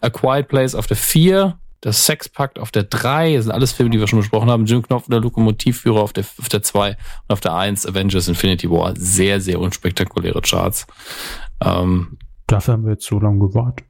A 0.00 0.08
Quiet 0.08 0.48
Place 0.48 0.74
auf 0.74 0.86
der 0.86 0.96
4. 0.96 1.58
Das 1.82 2.06
Sexpakt 2.06 2.58
auf 2.58 2.70
der 2.70 2.84
3. 2.84 3.36
Das 3.36 3.44
sind 3.44 3.52
alles 3.52 3.72
Filme, 3.72 3.90
die 3.90 4.00
wir 4.00 4.08
schon 4.08 4.20
besprochen 4.20 4.48
haben. 4.48 4.64
Jim 4.64 4.82
Knopf, 4.82 5.04
der 5.08 5.20
Lokomotivführer 5.20 6.00
auf 6.00 6.14
der, 6.14 6.24
auf 6.38 6.48
der 6.48 6.62
2. 6.62 6.90
Und 6.92 6.96
auf 7.28 7.40
der 7.40 7.54
1 7.54 7.84
Avengers 7.84 8.26
Infinity 8.26 8.70
War. 8.70 8.94
Sehr, 8.96 9.42
sehr 9.42 9.60
unspektakuläre 9.60 10.40
Charts. 10.40 10.86
Ähm, 11.62 12.16
Dafür 12.46 12.74
haben 12.74 12.84
wir 12.84 12.92
jetzt 12.92 13.06
so 13.06 13.18
lange 13.18 13.40
gewartet. 13.40 13.86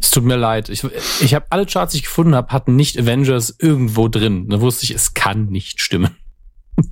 Es 0.00 0.10
tut 0.10 0.24
mir 0.24 0.36
leid. 0.36 0.68
Ich, 0.68 0.84
ich 1.20 1.34
habe 1.34 1.46
alle 1.50 1.66
Charts, 1.66 1.92
die 1.92 1.98
ich 1.98 2.04
gefunden 2.04 2.34
habe, 2.34 2.52
hatten 2.52 2.74
nicht 2.74 2.98
Avengers 2.98 3.54
irgendwo 3.60 4.08
drin. 4.08 4.48
Da 4.48 4.60
wusste 4.60 4.84
ich, 4.84 4.90
es 4.90 5.14
kann 5.14 5.46
nicht 5.46 5.80
stimmen. 5.80 6.16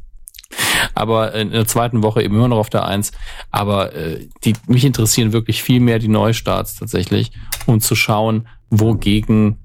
Aber 0.94 1.34
in 1.34 1.50
der 1.50 1.66
zweiten 1.66 2.04
Woche 2.04 2.22
eben 2.22 2.36
immer 2.36 2.46
noch 2.46 2.58
auf 2.58 2.70
der 2.70 2.84
Eins. 2.86 3.10
Aber 3.50 3.92
äh, 3.94 4.28
die, 4.44 4.54
mich 4.68 4.84
interessieren 4.84 5.32
wirklich 5.32 5.64
viel 5.64 5.80
mehr 5.80 5.98
die 5.98 6.08
Neustarts 6.08 6.76
tatsächlich, 6.76 7.32
um 7.66 7.80
zu 7.80 7.96
schauen, 7.96 8.46
wogegen 8.70 9.58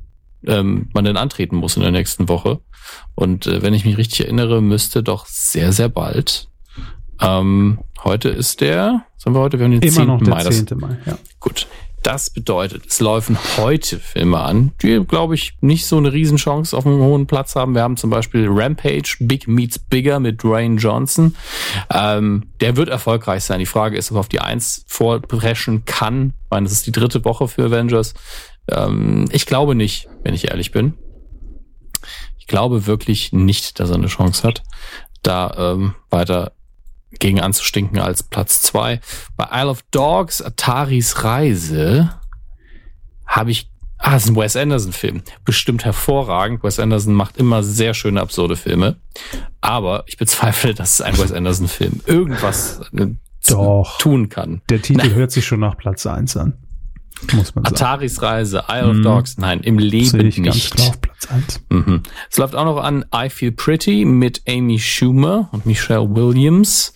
ähm, 0.47 0.89
man 0.93 1.05
denn 1.05 1.17
antreten 1.17 1.57
muss 1.57 1.75
in 1.75 1.83
der 1.83 1.91
nächsten 1.91 2.27
Woche. 2.27 2.59
Und 3.13 3.45
äh, 3.45 3.61
wenn 3.61 3.75
ich 3.75 3.85
mich 3.85 3.97
richtig 3.97 4.21
erinnere, 4.21 4.61
müsste 4.61 5.03
doch 5.03 5.27
sehr, 5.27 5.71
sehr 5.71 5.89
bald. 5.89 6.49
Ähm, 7.21 7.79
heute 8.05 8.29
ist 8.29 8.61
der, 8.61 9.05
sagen 9.17 9.35
wir 9.35 9.41
heute, 9.41 9.57
wir 9.59 9.65
haben 9.65 9.71
den 9.71 9.81
Immer 9.81 9.91
10. 9.91 10.07
noch 10.07 10.19
der 10.21 10.29
Mai. 10.29 10.43
Das- 10.43 10.65
10. 10.65 10.77
Mai, 10.79 10.97
ja. 11.05 11.17
Gut. 11.39 11.67
Das 12.03 12.29
bedeutet, 12.29 12.83
es 12.87 12.99
laufen 12.99 13.35
heute 13.57 13.97
Filme 13.97 14.37
an, 14.39 14.73
die, 14.83 15.03
glaube 15.07 15.33
ich, 15.33 15.53
nicht 15.61 15.87
so 15.87 15.97
eine 15.97 16.13
Riesenchance 16.13 16.77
auf 16.77 16.85
einem 16.85 16.99
hohen 16.99 17.25
Platz 17.25 17.55
haben. 17.55 17.73
Wir 17.73 17.81
haben 17.81 17.97
zum 17.97 18.11
Beispiel 18.11 18.45
Rampage, 18.47 19.15
Big 19.21 19.47
Meets 19.47 19.79
Bigger 19.79 20.19
mit 20.19 20.43
Dwayne 20.43 20.75
Johnson. 20.79 21.35
Ähm, 21.91 22.43
der 22.59 22.77
wird 22.77 22.89
erfolgreich 22.89 23.43
sein. 23.43 23.57
Die 23.57 23.65
Frage 23.65 23.97
ist, 23.97 24.11
ob 24.11 24.17
er 24.17 24.19
auf 24.19 24.27
die 24.29 24.39
Eins 24.39 24.85
vorpreschen 24.87 25.85
kann. 25.85 26.33
Ich 26.43 26.51
meine, 26.51 26.65
das 26.65 26.73
ist 26.73 26.85
die 26.85 26.91
dritte 26.91 27.25
Woche 27.25 27.47
für 27.47 27.63
Avengers. 27.65 28.13
Ähm, 28.69 29.25
ich 29.31 29.47
glaube 29.47 29.73
nicht, 29.73 30.07
wenn 30.23 30.35
ich 30.35 30.49
ehrlich 30.51 30.71
bin. 30.71 30.93
Ich 32.37 32.45
glaube 32.45 32.85
wirklich 32.85 33.33
nicht, 33.33 33.79
dass 33.79 33.89
er 33.89 33.95
eine 33.95 34.05
Chance 34.07 34.43
hat, 34.47 34.61
da 35.23 35.71
ähm, 35.73 35.95
weiter 36.11 36.51
gegen 37.19 37.39
anzustinken 37.39 37.99
als 37.99 38.23
Platz 38.23 38.61
zwei. 38.61 38.99
Bei 39.37 39.47
Isle 39.51 39.69
of 39.69 39.81
Dogs, 39.91 40.41
Ataris 40.41 41.23
Reise, 41.23 42.11
habe 43.25 43.51
ich, 43.51 43.69
ah, 43.97 44.15
ist 44.15 44.27
ein 44.27 44.35
Wes 44.35 44.55
Anderson-Film. 44.55 45.21
Bestimmt 45.43 45.83
hervorragend. 45.85 46.63
Wes 46.63 46.79
Anderson 46.79 47.13
macht 47.13 47.37
immer 47.37 47.63
sehr 47.63 47.93
schöne, 47.93 48.21
absurde 48.21 48.55
Filme. 48.55 48.97
Aber 49.61 50.03
ich 50.07 50.17
bezweifle, 50.17 50.73
dass 50.73 51.01
ein 51.01 51.17
Wes 51.17 51.31
Anderson-Film 51.31 52.01
irgendwas 52.05 52.81
äh, 52.95 53.07
Doch. 53.47 53.97
tun 53.97 54.29
kann. 54.29 54.61
Der 54.69 54.81
Titel 54.81 55.13
hört 55.13 55.31
sich 55.31 55.45
schon 55.45 55.59
nach 55.59 55.77
Platz 55.77 56.05
1 56.05 56.37
an. 56.37 56.53
Muss 57.31 57.55
man 57.55 57.63
sagen. 57.63 57.75
Ataris 57.75 58.21
Reise, 58.21 58.65
Isle 58.69 58.89
of 58.89 58.97
Mhm. 58.97 59.03
Dogs, 59.03 59.37
nein, 59.37 59.61
im 59.61 59.79
Leben 59.79 60.05
Sehe 60.05 60.23
ich 60.23 60.35
ganz 60.43 60.55
nicht. 60.55 60.75
klar 60.75 60.89
auf 60.89 61.01
Platz 61.01 61.27
1. 61.31 61.61
Mhm. 61.69 62.03
Es 62.29 62.37
läuft 62.37 62.55
auch 62.55 62.65
noch 62.65 62.77
an 62.77 63.05
I 63.15 63.29
Feel 63.29 63.53
Pretty 63.53 64.03
mit 64.03 64.41
Amy 64.47 64.77
Schumer 64.79 65.47
und 65.53 65.65
Michelle 65.65 66.13
Williams. 66.13 66.93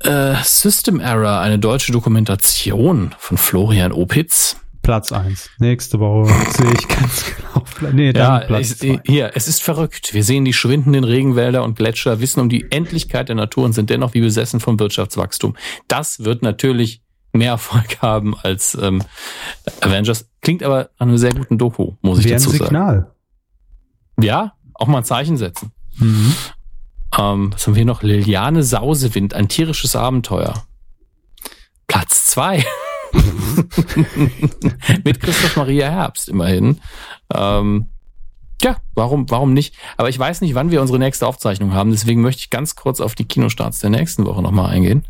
Äh, 0.00 0.36
System 0.44 1.00
Error, 1.00 1.40
eine 1.40 1.58
deutsche 1.58 1.92
Dokumentation 1.92 3.14
von 3.18 3.36
Florian 3.36 3.92
Opitz. 3.92 4.56
Platz 4.82 5.12
1. 5.12 5.50
Nächste 5.58 5.98
Woche 6.00 6.32
sehe 6.56 6.72
ich 6.72 6.88
ganz 6.88 7.24
genau. 7.26 7.64
Nee, 7.92 8.12
dann 8.12 8.40
Ja, 8.40 8.46
Platz 8.46 8.70
ich, 8.82 8.96
2. 8.96 9.00
hier, 9.04 9.32
es 9.34 9.48
ist 9.48 9.62
verrückt. 9.62 10.14
Wir 10.14 10.24
sehen 10.24 10.44
die 10.44 10.52
schwindenden 10.54 11.04
Regenwälder 11.04 11.62
und 11.64 11.76
Gletscher, 11.76 12.20
wissen 12.20 12.40
um 12.40 12.48
die 12.48 12.70
Endlichkeit 12.70 13.28
der 13.28 13.36
Natur 13.36 13.64
und 13.64 13.72
sind 13.74 13.90
dennoch 13.90 14.14
wie 14.14 14.20
besessen 14.20 14.60
vom 14.60 14.78
Wirtschaftswachstum. 14.80 15.56
Das 15.88 16.24
wird 16.24 16.42
natürlich 16.42 17.02
mehr 17.32 17.50
Erfolg 17.50 17.98
haben 18.02 18.34
als 18.38 18.78
ähm, 18.80 19.02
Avengers. 19.80 20.30
Klingt 20.40 20.62
aber 20.62 20.90
an 20.98 21.08
einem 21.08 21.18
sehr 21.18 21.34
guten 21.34 21.58
Doku, 21.58 21.94
muss 22.00 22.20
ich 22.20 22.24
Wäre 22.26 22.36
ein 22.36 22.42
dazu 22.42 22.50
sagen. 22.52 22.64
Signal. 22.64 23.12
Ja, 24.20 24.52
auch 24.74 24.86
mal 24.86 24.98
ein 24.98 25.04
Zeichen 25.04 25.36
setzen. 25.36 25.72
Mhm. 25.98 26.34
Ähm, 27.18 27.52
was 27.52 27.66
haben 27.66 27.74
wir 27.74 27.84
noch? 27.84 28.02
Liliane 28.02 28.62
Sausewind, 28.62 29.34
ein 29.34 29.48
tierisches 29.48 29.96
Abenteuer. 29.96 30.64
Platz 31.86 32.26
zwei 32.26 32.64
Mit 35.04 35.20
Christoph 35.20 35.56
Maria 35.56 35.88
Herbst 35.88 36.28
immerhin. 36.28 36.80
Ähm, 37.34 37.88
ja, 38.62 38.76
warum, 38.94 39.30
warum 39.30 39.52
nicht? 39.52 39.74
Aber 39.96 40.08
ich 40.08 40.18
weiß 40.18 40.40
nicht, 40.40 40.54
wann 40.54 40.70
wir 40.70 40.80
unsere 40.80 40.98
nächste 40.98 41.26
Aufzeichnung 41.26 41.72
haben. 41.74 41.90
Deswegen 41.90 42.22
möchte 42.22 42.40
ich 42.40 42.50
ganz 42.50 42.74
kurz 42.74 43.00
auf 43.00 43.14
die 43.14 43.24
Kinostarts 43.24 43.78
der 43.78 43.90
nächsten 43.90 44.26
Woche 44.26 44.42
nochmal 44.42 44.70
eingehen. 44.70 45.06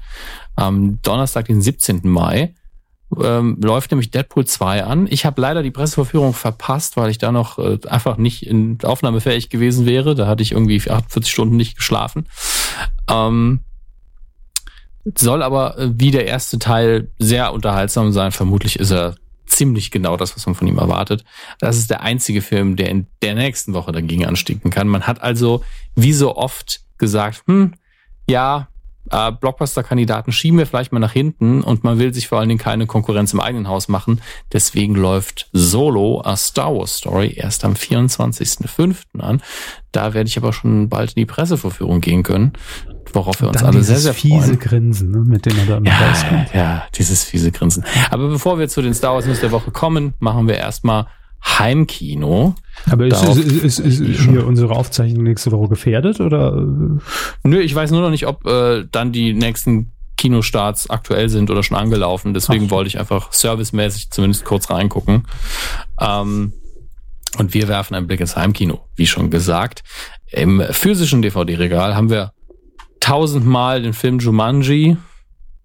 Am 0.55 1.01
Donnerstag, 1.03 1.47
den 1.47 1.63
17. 1.63 2.03
Mai, 2.05 2.55
ähm, 3.23 3.59
läuft 3.63 3.91
nämlich 3.91 4.11
Deadpool 4.11 4.47
2 4.47 4.85
an. 4.85 5.07
Ich 5.11 5.25
habe 5.25 5.41
leider 5.41 5.63
die 5.63 5.71
Presseverführung 5.71 6.35
verpasst, 6.35 6.97
weil 6.97 7.11
ich 7.11 7.19
da 7.19 7.33
noch 7.33 7.59
äh, 7.59 7.79
einfach 7.89 8.17
nicht 8.19 8.47
in 8.47 8.79
aufnahmefähig 8.83 9.49
gewesen 9.49 9.87
wäre. 9.87 10.15
Da 10.15 10.27
hatte 10.27 10.43
ich 10.43 10.53
irgendwie 10.53 10.79
48 10.79 11.33
Stunden 11.33 11.57
nicht 11.57 11.77
geschlafen. 11.77 12.29
Ähm, 13.11 13.61
soll 15.17 15.43
aber 15.43 15.79
äh, 15.79 15.91
wie 15.95 16.11
der 16.11 16.27
erste 16.27 16.59
Teil 16.59 17.11
sehr 17.19 17.53
unterhaltsam 17.53 18.13
sein. 18.13 18.33
Vermutlich 18.33 18.79
ist 18.79 18.91
er 18.91 19.15
ziemlich 19.47 19.91
genau 19.91 20.17
das, 20.17 20.37
was 20.37 20.45
man 20.47 20.55
von 20.55 20.69
ihm 20.69 20.79
erwartet. 20.79 21.25
Das 21.59 21.79
ist 21.79 21.91
der 21.91 22.03
einzige 22.03 22.43
Film, 22.43 22.77
der 22.77 22.91
in 22.91 23.07
der 23.23 23.35
nächsten 23.35 23.73
Woche 23.73 23.93
dagegen 23.93 24.27
anstinken 24.27 24.71
kann. 24.71 24.89
Man 24.89 25.07
hat 25.07 25.23
also 25.23 25.63
wie 25.95 26.13
so 26.13 26.37
oft 26.37 26.81
gesagt, 26.99 27.45
hm, 27.47 27.73
ja, 28.29 28.69
äh, 29.11 29.33
Blockbuster-Kandidaten 29.33 30.33
schieben 30.33 30.59
wir 30.59 30.67
vielleicht 30.67 30.93
mal 30.93 30.99
nach 30.99 31.13
hinten 31.13 31.63
und 31.63 31.85
man 31.85 31.99
will 31.99 32.13
sich 32.15 32.29
vor 32.29 32.39
allen 32.39 32.49
Dingen 32.49 32.61
keine 32.61 32.87
Konkurrenz 32.87 33.33
im 33.33 33.41
eigenen 33.41 33.69
Haus 33.69 33.89
machen. 33.89 34.21
Deswegen 34.53 34.95
läuft 34.95 35.49
Solo, 35.53 36.21
a 36.25 36.37
Star 36.37 36.75
Wars 36.75 36.97
Story, 36.97 37.35
erst 37.37 37.65
am 37.65 37.75
24.05. 37.75 39.21
an. 39.21 39.43
Da 39.93 40.15
werde 40.15 40.29
ich 40.29 40.37
aber 40.37 40.53
schon 40.53 40.89
bald 40.89 41.11
in 41.13 41.21
die 41.21 41.27
Pressevorführung 41.27 42.01
gehen 42.01 42.23
können, 42.23 42.53
worauf 43.13 43.41
wir 43.41 43.49
uns 43.49 43.63
alle 43.63 43.83
sehr, 43.83 43.97
dieses 43.97 44.03
sehr 44.05 44.15
fiese 44.15 44.45
freuen. 44.47 44.59
Grinsen, 44.59 45.11
ne, 45.11 45.19
mit 45.19 45.47
dem 45.47 45.59
er 45.59 45.67
da 45.67 45.77
immer 45.79 45.89
Ja, 45.89 46.09
rauskommt. 46.09 46.55
ja, 46.55 46.83
dieses 46.95 47.25
fiese 47.25 47.51
Grinsen. 47.53 47.85
Aber 48.11 48.29
bevor 48.29 48.59
wir 48.59 48.69
zu 48.69 48.83
den 48.83 48.95
Star 48.95 49.15
Wars 49.15 49.27
News 49.27 49.41
der 49.41 49.51
Woche 49.53 49.71
kommen, 49.71 50.15
machen 50.21 50.47
wir 50.47 50.57
erstmal 50.57 51.07
Heimkino. 51.45 52.55
Aber 52.91 53.07
ist, 53.07 53.23
ist, 53.23 53.39
ist, 53.39 53.79
ist, 53.79 54.01
ist 54.01 54.21
hier 54.23 54.47
unsere 54.47 54.75
Aufzeichnung 54.75 55.25
nächste 55.25 55.51
Woche 55.53 55.69
gefährdet 55.69 56.21
oder? 56.21 56.53
Nö, 57.43 57.61
ich 57.61 57.75
weiß 57.75 57.91
nur 57.91 58.01
noch 58.01 58.11
nicht, 58.11 58.27
ob 58.27 58.47
äh, 58.47 58.85
dann 58.91 59.13
die 59.13 59.35
nächsten 59.35 59.93
Kinostarts 60.17 60.91
aktuell 60.91 61.29
sind 61.29 61.51
oder 61.51 61.63
schon 61.63 61.77
angelaufen. 61.77 62.35
Deswegen 62.35 62.67
Ach 62.67 62.71
wollte 62.71 62.89
ich 62.89 62.99
einfach 62.99 63.33
servicemäßig 63.33 64.11
zumindest 64.11 64.45
kurz 64.45 64.69
reingucken. 64.71 65.27
Ähm, 66.01 66.53
und 67.39 67.55
wir 67.55 67.69
werfen 67.69 67.95
einen 67.95 68.07
Blick 68.07 68.21
ins 68.21 68.37
Heimkino, 68.37 68.81
wie 68.97 69.07
schon 69.07 69.31
gesagt. 69.31 69.85
Im 70.31 70.63
physischen 70.71 71.23
DVD-Regal 71.23 71.95
haben 71.95 72.11
wir 72.11 72.33
tausendmal 73.01 73.83
den 73.83 73.93
Film 73.93 74.19
Jumanji 74.19 74.97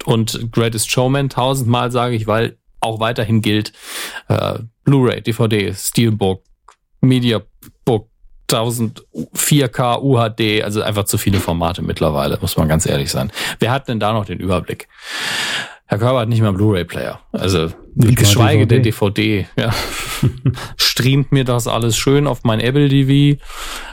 und 0.06 0.52
Greatest 0.52 0.92
Showman. 0.92 1.30
Tausendmal 1.30 1.92
sage 1.92 2.16
ich, 2.16 2.28
weil 2.28 2.58
auch 2.84 3.00
weiterhin 3.00 3.42
gilt 3.42 3.74
äh, 4.28 4.60
Blu-ray, 4.84 5.22
DVD, 5.22 5.74
Steelbook, 5.74 6.44
Mediabook, 7.02 8.10
1000 8.52 9.04
4K, 9.36 10.02
UHD, 10.02 10.64
also 10.64 10.82
einfach 10.82 11.06
zu 11.06 11.18
viele 11.18 11.40
Formate 11.40 11.82
mittlerweile, 11.82 12.38
muss 12.42 12.58
man 12.58 12.68
ganz 12.68 12.86
ehrlich 12.86 13.10
sein. 13.10 13.32
Wer 13.60 13.72
hat 13.72 13.88
denn 13.88 14.00
da 14.00 14.14
noch 14.14 14.26
den 14.26 14.40
Überblick? 14.40 14.88
Herr 15.86 15.98
Körber 16.00 16.22
hat 16.22 16.30
nicht 16.30 16.42
mal 16.42 16.48
einen 16.48 16.58
Blu-ray-Player. 16.58 17.20
Also 17.32 17.70
mal 17.96 18.16
geschweige 18.16 18.66
DVD. 18.66 18.76
denn 18.76 18.84
DVD. 18.84 19.48
Ja. 19.58 19.74
Streamt 20.78 21.32
mir 21.32 21.44
das 21.44 21.68
alles 21.68 21.98
schön 21.98 22.26
auf 22.26 22.44
mein 22.44 22.60
Apple 22.60 22.90
TV 22.90 23.40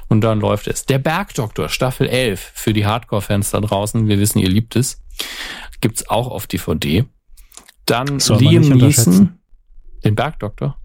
und 0.09 0.23
dann 0.23 0.41
läuft 0.41 0.67
es. 0.67 0.87
Der 0.87 0.99
Bergdoktor, 0.99 1.69
Staffel 1.69 2.09
11, 2.09 2.53
für 2.55 2.73
die 2.73 2.87
Hardcore-Fans 2.87 3.51
da 3.51 3.61
draußen, 3.61 4.09
wir 4.09 4.19
wissen, 4.19 4.39
ihr 4.39 4.49
liebt 4.49 4.77
es, 4.77 5.03
gibt's 5.81 6.09
auch 6.09 6.29
auf 6.29 6.47
DVD. 6.47 7.05
Dann 7.91 8.21
Soll 8.21 8.39
Liam. 8.39 8.63
Neeson, 8.69 9.39
den 10.05 10.15
Bergdoktor. 10.15 10.77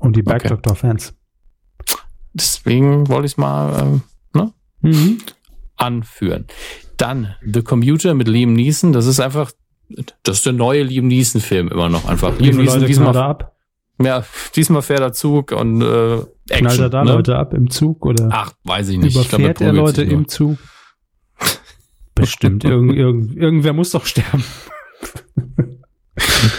Und 0.00 0.14
die 0.14 0.20
Okay. 0.20 0.30
Bergdoktor-Fans. 0.30 1.14
Deswegen 2.32 3.08
wollte 3.08 3.26
ich 3.26 3.32
es 3.32 3.36
mal 3.36 3.80
ähm, 3.82 4.02
ne, 4.32 4.52
Mhm. 4.80 5.18
anführen. 5.76 6.46
Dann 6.98 7.34
The 7.44 7.62
Commuter 7.62 8.14
mit 8.14 8.28
Liam 8.28 8.52
Neeson. 8.52 8.92
Das 8.92 9.06
ist 9.06 9.18
einfach, 9.18 9.50
das 10.22 10.36
ist 10.36 10.46
der 10.46 10.52
neue 10.52 10.84
Liam 10.84 11.08
Neeson-Film 11.08 11.66
immer 11.68 11.88
noch 11.88 12.04
einfach. 12.08 12.30
Liam 12.38 12.52
viele 12.52 12.58
Neeson 12.58 12.74
Leute 12.80 12.86
diesmal, 12.86 13.16
ab? 13.16 13.56
ja, 14.00 14.24
diesmal 14.54 14.82
fährt 14.82 15.00
er 15.00 15.12
Zug 15.12 15.50
und 15.50 15.82
äh, 15.82 16.14
Action. 16.18 16.26
Knallt 16.48 16.78
er 16.80 16.90
da 16.90 17.04
ne? 17.04 17.12
Leute 17.14 17.36
ab 17.36 17.52
im 17.54 17.68
Zug 17.70 18.06
oder 18.06 18.28
Ach, 18.30 18.52
weiß 18.62 18.90
ich 18.90 18.98
nicht. 18.98 19.16
Ich 19.16 19.28
glaub, 19.28 19.40
überfährt 19.40 19.60
er 19.62 19.72
Leute 19.72 20.02
im 20.04 20.28
Zug? 20.28 20.58
Bestimmt. 22.14 22.62
Irgend, 22.64 22.94
irgend, 22.94 23.34
irgendwer 23.36 23.72
muss 23.72 23.90
doch 23.90 24.06
sterben. 24.06 24.44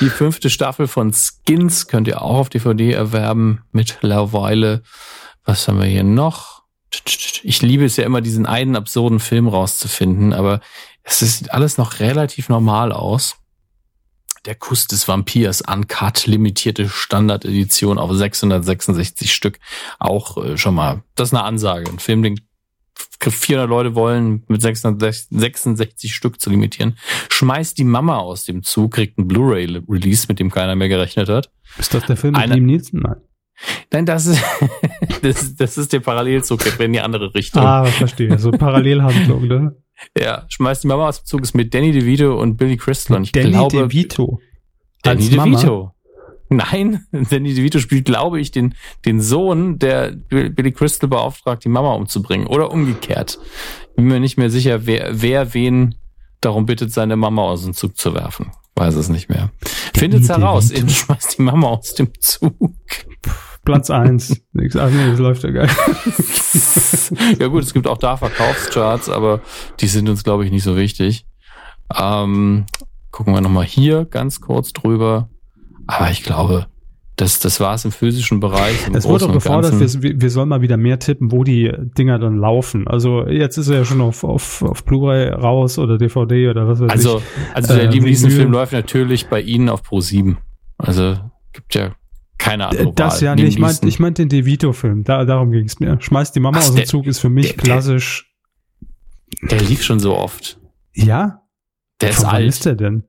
Die 0.01 0.09
fünfte 0.09 0.49
Staffel 0.49 0.87
von 0.87 1.13
Skins 1.13 1.87
könnt 1.87 2.07
ihr 2.07 2.21
auch 2.21 2.37
auf 2.37 2.49
DVD 2.49 2.91
erwerben 2.91 3.63
mittlerweile. 3.71 4.83
Was 5.45 5.67
haben 5.67 5.79
wir 5.79 5.87
hier 5.87 6.03
noch? 6.03 6.63
Ich 7.43 7.61
liebe 7.61 7.85
es 7.85 7.97
ja 7.97 8.05
immer, 8.05 8.21
diesen 8.21 8.45
einen 8.45 8.75
absurden 8.75 9.19
Film 9.19 9.47
rauszufinden, 9.47 10.33
aber 10.33 10.59
es 11.03 11.19
sieht 11.19 11.53
alles 11.53 11.77
noch 11.77 11.99
relativ 11.99 12.49
normal 12.49 12.91
aus. 12.91 13.35
Der 14.45 14.55
Kuss 14.55 14.87
des 14.87 15.07
Vampirs, 15.07 15.61
Uncut, 15.61 16.25
limitierte 16.25 16.87
Standardedition 16.87 17.99
auf 17.99 18.11
666 18.13 19.33
Stück. 19.33 19.59
Auch 19.99 20.37
äh, 20.37 20.57
schon 20.57 20.75
mal, 20.75 21.03
das 21.15 21.29
ist 21.29 21.33
eine 21.33 21.43
Ansage. 21.43 21.89
Ein 21.89 21.99
Film, 21.99 22.23
den 22.23 22.39
400 23.21 23.69
Leute 23.69 23.95
wollen 23.95 24.43
mit 24.47 24.61
666 24.61 26.13
Stück 26.15 26.39
zu 26.39 26.49
limitieren. 26.49 26.97
Schmeißt 27.29 27.77
die 27.77 27.83
Mama 27.83 28.17
aus 28.17 28.45
dem 28.45 28.63
Zug, 28.63 28.93
kriegt 28.93 29.17
ein 29.17 29.27
Blu-ray-Release, 29.27 30.25
mit 30.29 30.39
dem 30.39 30.49
keiner 30.51 30.75
mehr 30.75 30.89
gerechnet 30.89 31.29
hat. 31.29 31.51
Ist 31.77 31.93
das 31.93 32.05
der 32.05 32.17
Film 32.17 32.33
mit 32.33 32.41
Eine- 32.41 32.55
Liam 32.55 32.65
Neeson? 32.65 33.01
Nein. 33.01 33.15
Nein, 33.91 34.05
das 34.05 34.25
ist, 34.25 34.41
das, 35.21 35.55
das 35.55 35.77
ist 35.77 35.91
der 35.91 35.99
Parallelzug, 35.99 36.63
der 36.63 36.79
in 36.79 36.93
die 36.93 37.01
andere 37.01 37.33
Richtung. 37.35 37.63
Ah, 37.63 37.83
verstehe. 37.85 38.39
So 38.39 38.51
Parallelhandlung, 38.51 39.47
ne? 39.47 39.75
Ja, 40.17 40.45
schmeißt 40.47 40.85
die 40.85 40.87
Mama 40.87 41.09
aus 41.09 41.21
dem 41.23 41.25
Zug, 41.25 41.41
ist 41.41 41.53
mit 41.55 41.73
Danny 41.73 41.91
DeVito 41.91 42.39
und 42.39 42.55
Billy 42.55 42.77
Crystal. 42.77 43.21
Ich 43.21 43.33
Danny 43.33 43.49
glaube, 43.49 43.89
DeVito. 43.89 44.39
Danny? 45.03 45.27
DeVito. 45.27 45.91
Nein, 46.49 47.05
Danny 47.11 47.53
DeVito 47.53 47.79
spielt, 47.79 48.05
glaube 48.05 48.39
ich, 48.39 48.51
den, 48.51 48.73
den 49.05 49.21
Sohn, 49.21 49.77
der 49.79 50.11
Bill- 50.11 50.49
Billy 50.49 50.71
Crystal 50.71 51.07
beauftragt, 51.07 51.63
die 51.63 51.69
Mama 51.69 51.93
umzubringen. 51.93 52.47
Oder 52.47 52.71
umgekehrt. 52.71 53.39
Bin 53.95 54.05
mir 54.07 54.19
nicht 54.19 54.37
mehr 54.37 54.49
sicher, 54.49 54.85
wer, 54.85 55.21
wer 55.21 55.53
wen 55.53 55.95
darum 56.41 56.65
bittet, 56.65 56.91
seine 56.91 57.15
Mama 57.15 57.43
aus 57.43 57.63
dem 57.63 57.73
Zug 57.73 57.97
zu 57.97 58.13
werfen. 58.13 58.51
Weiß 58.75 58.95
es 58.95 59.09
nicht 59.09 59.29
mehr. 59.29 59.51
Findet's 59.95 60.29
heraus. 60.29 60.71
Eben 60.71 60.89
schmeißt 60.89 61.37
die 61.37 61.41
Mama 61.41 61.67
aus 61.67 61.93
dem 61.95 62.09
Zug. 62.19 62.53
Platz 63.65 63.89
eins. 63.89 64.41
Nix. 64.53 64.75
Ach 64.75 64.89
nee, 64.89 65.11
das 65.11 65.19
läuft 65.19 65.43
ja 65.43 65.51
geil. 65.51 65.69
ja 67.39 67.47
gut, 67.47 67.63
es 67.63 67.73
gibt 67.73 67.87
auch 67.87 67.97
da 67.97 68.17
Verkaufscharts, 68.17 69.09
aber 69.09 69.41
die 69.81 69.87
sind 69.87 70.09
uns, 70.09 70.23
glaube 70.23 70.45
ich, 70.45 70.51
nicht 70.51 70.63
so 70.63 70.77
wichtig. 70.77 71.25
Ähm, 71.95 72.65
gucken 73.11 73.33
wir 73.33 73.41
nochmal 73.41 73.65
hier 73.65 74.05
ganz 74.05 74.39
kurz 74.41 74.71
drüber. 74.73 75.29
Aber 75.91 76.11
ich 76.11 76.23
glaube, 76.23 76.67
das, 77.15 77.39
das 77.39 77.59
war 77.59 77.73
es 77.73 77.83
im 77.83 77.91
physischen 77.91 78.39
Bereich. 78.39 78.87
Im 78.87 78.95
Es 78.95 79.05
wurde 79.05 79.25
und 79.25 79.33
gefordert, 79.33 79.73
wir, 80.03 80.21
wir 80.21 80.29
sollen 80.29 80.47
mal 80.49 80.61
wieder 80.61 80.77
mehr 80.77 80.99
tippen, 80.99 81.31
wo 81.31 81.43
die 81.43 81.71
Dinger 81.97 82.19
dann 82.19 82.37
laufen. 82.37 82.87
Also 82.87 83.25
jetzt 83.27 83.57
ist 83.57 83.67
er 83.69 83.77
ja 83.79 83.85
schon 83.85 83.99
auf, 83.99 84.23
auf, 84.23 84.61
auf 84.61 84.85
Blu-ray 84.85 85.29
raus 85.29 85.79
oder 85.79 85.97
DVD 85.97 86.49
oder 86.49 86.67
was 86.67 86.79
weiß 86.79 86.91
Also, 86.91 87.17
ich. 87.17 87.55
also 87.55 87.73
der 87.73 87.85
äh, 87.85 87.87
Liam 87.91 88.03
Neeson 88.05 88.29
Film 88.29 88.43
Vinyl. 88.43 88.51
läuft 88.59 88.71
natürlich 88.73 89.27
bei 89.27 89.41
Ihnen 89.41 89.67
auf 89.67 89.83
Pro 89.83 89.99
7. 89.99 90.37
Also 90.77 91.17
gibt 91.53 91.73
ja 91.75 91.93
keine 92.37 92.67
andere 92.67 92.89
Äh, 92.89 92.93
Das 92.95 93.19
ja, 93.19 93.35
nee, 93.35 93.45
ich 93.45 93.59
meinte 93.59 93.87
ich 93.87 93.99
meint 93.99 94.17
den 94.17 94.29
DeVito-Film. 94.29 95.03
Da, 95.03 95.25
darum 95.25 95.51
ging 95.51 95.65
es 95.65 95.79
mir. 95.81 95.97
Schmeißt 95.99 96.35
die 96.35 96.39
Mama 96.39 96.57
Ach, 96.59 96.61
aus 96.61 96.67
dem 96.69 96.75
der- 96.77 96.85
Zug 96.85 97.05
ist 97.07 97.19
für 97.19 97.29
mich 97.29 97.47
der- 97.47 97.55
der- 97.57 97.63
klassisch. 97.63 98.31
der 99.41 99.59
lief 99.61 99.83
schon 99.83 99.99
so 99.99 100.15
oft. 100.15 100.59
Ja? 100.93 101.41
Der 102.01 102.11
ist 102.11 102.17
Von 102.17 102.25
wann 102.27 102.35
alt. 102.35 102.47
ist 102.47 102.65
der 102.65 102.75
denn? 102.75 103.03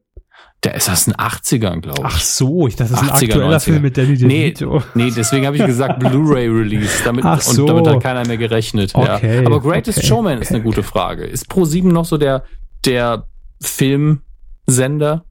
Der 0.64 0.74
ist 0.74 0.90
aus 0.90 1.06
den 1.06 1.14
80ern, 1.14 1.80
glaube 1.80 2.00
ich. 2.00 2.04
Ach 2.06 2.20
so, 2.20 2.66
ich 2.68 2.76
dachte, 2.76 2.92
das 2.92 3.00
ist 3.02 3.08
ein 3.10 3.16
80er, 3.16 3.24
aktueller 3.30 3.56
90er. 3.56 3.60
Film 3.60 3.82
mit 3.82 3.96
Danny 3.96 4.10
Nee, 4.20 4.50
DeVito. 4.52 4.82
Nee, 4.94 5.10
deswegen 5.16 5.46
habe 5.46 5.56
ich 5.56 5.64
gesagt 5.64 5.98
Blu-ray-Release. 6.00 7.02
Damit, 7.04 7.24
Ach 7.24 7.36
Und 7.46 7.54
so. 7.54 7.66
damit 7.66 7.86
hat 7.86 8.02
keiner 8.02 8.26
mehr 8.26 8.36
gerechnet. 8.36 8.94
Okay, 8.94 9.40
ja. 9.40 9.46
Aber 9.46 9.60
Greatest 9.60 9.98
okay. 9.98 10.06
Showman 10.06 10.38
ist 10.42 10.50
eine 10.52 10.62
gute 10.62 10.82
Frage. 10.82 11.24
Ist 11.24 11.50
Pro7 11.50 11.84
noch 11.90 12.04
so 12.04 12.18
der, 12.18 12.44
der 12.84 13.26
Filmsender? 13.62 15.24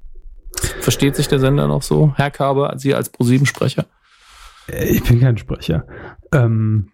Versteht 0.81 1.15
sich 1.15 1.27
der 1.27 1.39
Sender 1.39 1.67
noch 1.67 1.83
so? 1.83 2.13
Herr 2.15 2.31
Kaber, 2.31 2.73
Sie 2.77 2.95
als 2.95 3.13
Pro7-Sprecher? 3.13 3.85
Äh, 4.67 4.85
Ich 4.85 5.03
bin 5.03 5.19
kein 5.21 5.37
Sprecher. 5.37 5.85
Ähm, 6.33 6.89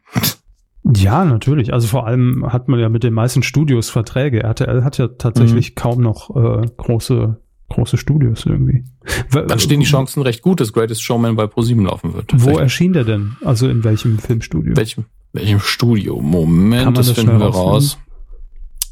ja, 0.83 1.23
natürlich. 1.25 1.73
Also 1.73 1.87
vor 1.87 2.05
allem 2.05 2.45
hat 2.51 2.67
man 2.67 2.79
ja 2.79 2.89
mit 2.89 3.03
den 3.03 3.13
meisten 3.13 3.43
Studios 3.43 3.89
Verträge. 3.89 4.43
RTL 4.43 4.83
hat 4.83 4.97
ja 4.97 5.07
tatsächlich 5.07 5.71
Mhm. 5.71 5.75
kaum 5.75 6.01
noch 6.01 6.35
äh, 6.35 6.67
große, 6.77 7.37
große 7.69 7.97
Studios 7.97 8.45
irgendwie. 8.45 8.83
Dann 9.31 9.59
stehen 9.59 9.79
die 9.79 9.85
Chancen 9.85 10.21
recht 10.21 10.41
gut, 10.41 10.59
dass 10.59 10.71
Greatest 10.71 11.03
Showman 11.03 11.35
bei 11.35 11.45
Pro7 11.45 11.83
laufen 11.83 12.13
wird. 12.13 12.31
Wo 12.33 12.57
erschien 12.57 12.93
der 12.93 13.03
denn? 13.03 13.35
Also 13.43 13.67
in 13.67 13.83
welchem 13.83 14.19
Filmstudio? 14.19 14.75
welchem, 14.75 15.05
welchem 15.33 15.59
Studio? 15.59 16.21
Moment, 16.21 16.97
das, 16.97 17.07
das 17.07 17.15
finden 17.17 17.39
wir 17.39 17.47
raus. 17.47 17.97
rausfinden? 17.97 18.05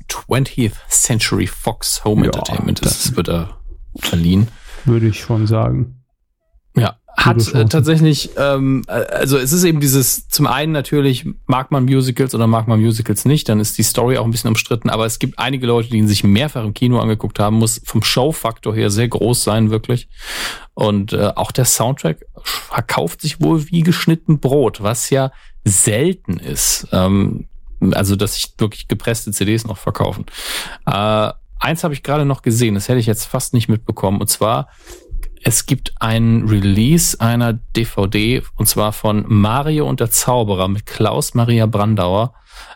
20th 0.09 0.73
Century 0.89 1.47
Fox 1.47 2.03
Home 2.03 2.21
Ja, 2.21 2.27
Entertainment. 2.27 2.85
Das 2.85 3.15
wird 3.15 3.27
da 3.29 3.57
verliehen. 3.95 4.47
Würde 4.85 5.07
ich 5.07 5.19
schon 5.21 5.47
sagen. 5.47 6.02
Hat 7.15 7.53
äh, 7.53 7.65
tatsächlich, 7.65 8.31
ähm, 8.38 8.84
äh, 8.88 8.91
also 8.91 9.38
es 9.38 9.53
ist 9.53 9.64
eben 9.64 9.80
dieses, 9.80 10.27
zum 10.30 10.48
einen 10.48 10.72
natürlich, 10.72 11.26
mag 11.45 11.69
man 11.69 11.85
Musicals 11.85 12.34
oder 12.34 12.48
mag 12.48 12.68
man 12.68 12.81
Musicals 12.81 13.26
nicht, 13.26 13.48
dann 13.49 13.60
ist 13.60 13.77
die 13.77 13.84
Story 13.84 14.18
auch 14.18 14.26
ein 14.26 14.31
bisschen 14.31 14.48
umstritten, 14.48 14.90
aber 14.90 15.06
es 15.06 15.19
gibt 15.19 15.38
einige 15.38 15.68
Leute, 15.68 15.90
die 15.90 15.98
ihn 15.98 16.07
sich 16.07 16.23
mehrfach 16.23 16.64
im 16.64 16.73
Kino 16.73 16.99
angeguckt 16.99 17.40
haben, 17.40 17.57
muss 17.57 17.81
vom 17.85 18.02
Showfaktor 18.02 18.73
her 18.73 18.90
sehr 18.90 19.07
groß 19.07 19.44
sein, 19.44 19.69
wirklich. 19.69 20.10
Und 20.73 21.14
äh, 21.14 21.31
auch 21.35 21.52
der 21.52 21.65
Soundtrack 21.65 22.26
verkauft 22.41 23.22
sich 23.22 23.40
wohl 23.40 23.69
wie 23.69 23.84
geschnitten 23.84 24.40
Brot, 24.40 24.81
was 24.81 25.11
ja 25.11 25.31
selten 25.64 26.38
ist. 26.38 26.88
Ähm, 26.91 27.45
also, 27.91 28.15
dass 28.15 28.35
sich 28.35 28.53
wirklich 28.57 28.88
gepresste 28.88 29.31
CDs 29.31 29.65
noch 29.65 29.77
verkaufen. 29.77 30.26
Äh, 30.88 31.31
eins 31.60 31.84
habe 31.84 31.94
ich 31.94 32.02
gerade 32.02 32.26
noch 32.26 32.41
gesehen, 32.41 32.76
das 32.76 32.90
hätte 32.90 32.99
ich 32.99 33.06
jetzt 33.06 33.26
fast 33.26 33.53
nicht 33.53 33.69
mitbekommen, 33.69 34.19
und 34.19 34.27
zwar 34.27 34.68
es 35.43 35.65
gibt 35.65 35.93
ein 35.99 36.47
Release 36.47 37.19
einer 37.19 37.53
DVD 37.53 38.41
und 38.55 38.67
zwar 38.67 38.93
von 38.93 39.25
Mario 39.27 39.87
und 39.87 39.99
der 39.99 40.09
Zauberer 40.09 40.67
mit 40.67 40.85
Klaus 40.85 41.33
Maria 41.33 41.65
Brandauer, 41.65 42.33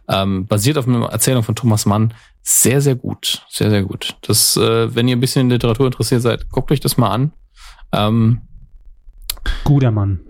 ähm, 0.09 0.45
basiert 0.47 0.77
auf 0.77 0.87
einer 0.87 1.05
Erzählung 1.07 1.43
von 1.43 1.55
Thomas 1.55 1.85
Mann. 1.85 2.13
Sehr, 2.41 2.81
sehr 2.81 2.95
gut, 2.95 3.45
sehr, 3.49 3.69
sehr 3.69 3.83
gut. 3.83 4.17
Das, 4.21 4.57
äh, 4.57 4.93
wenn 4.93 5.07
ihr 5.07 5.15
ein 5.15 5.19
bisschen 5.19 5.43
in 5.43 5.49
Literatur 5.49 5.85
interessiert 5.85 6.21
seid, 6.21 6.49
guckt 6.49 6.71
euch 6.71 6.79
das 6.79 6.97
mal 6.97 7.11
an. 7.11 7.33
Ähm, 7.91 8.41
Guter 9.63 9.91
Mann. 9.91 10.21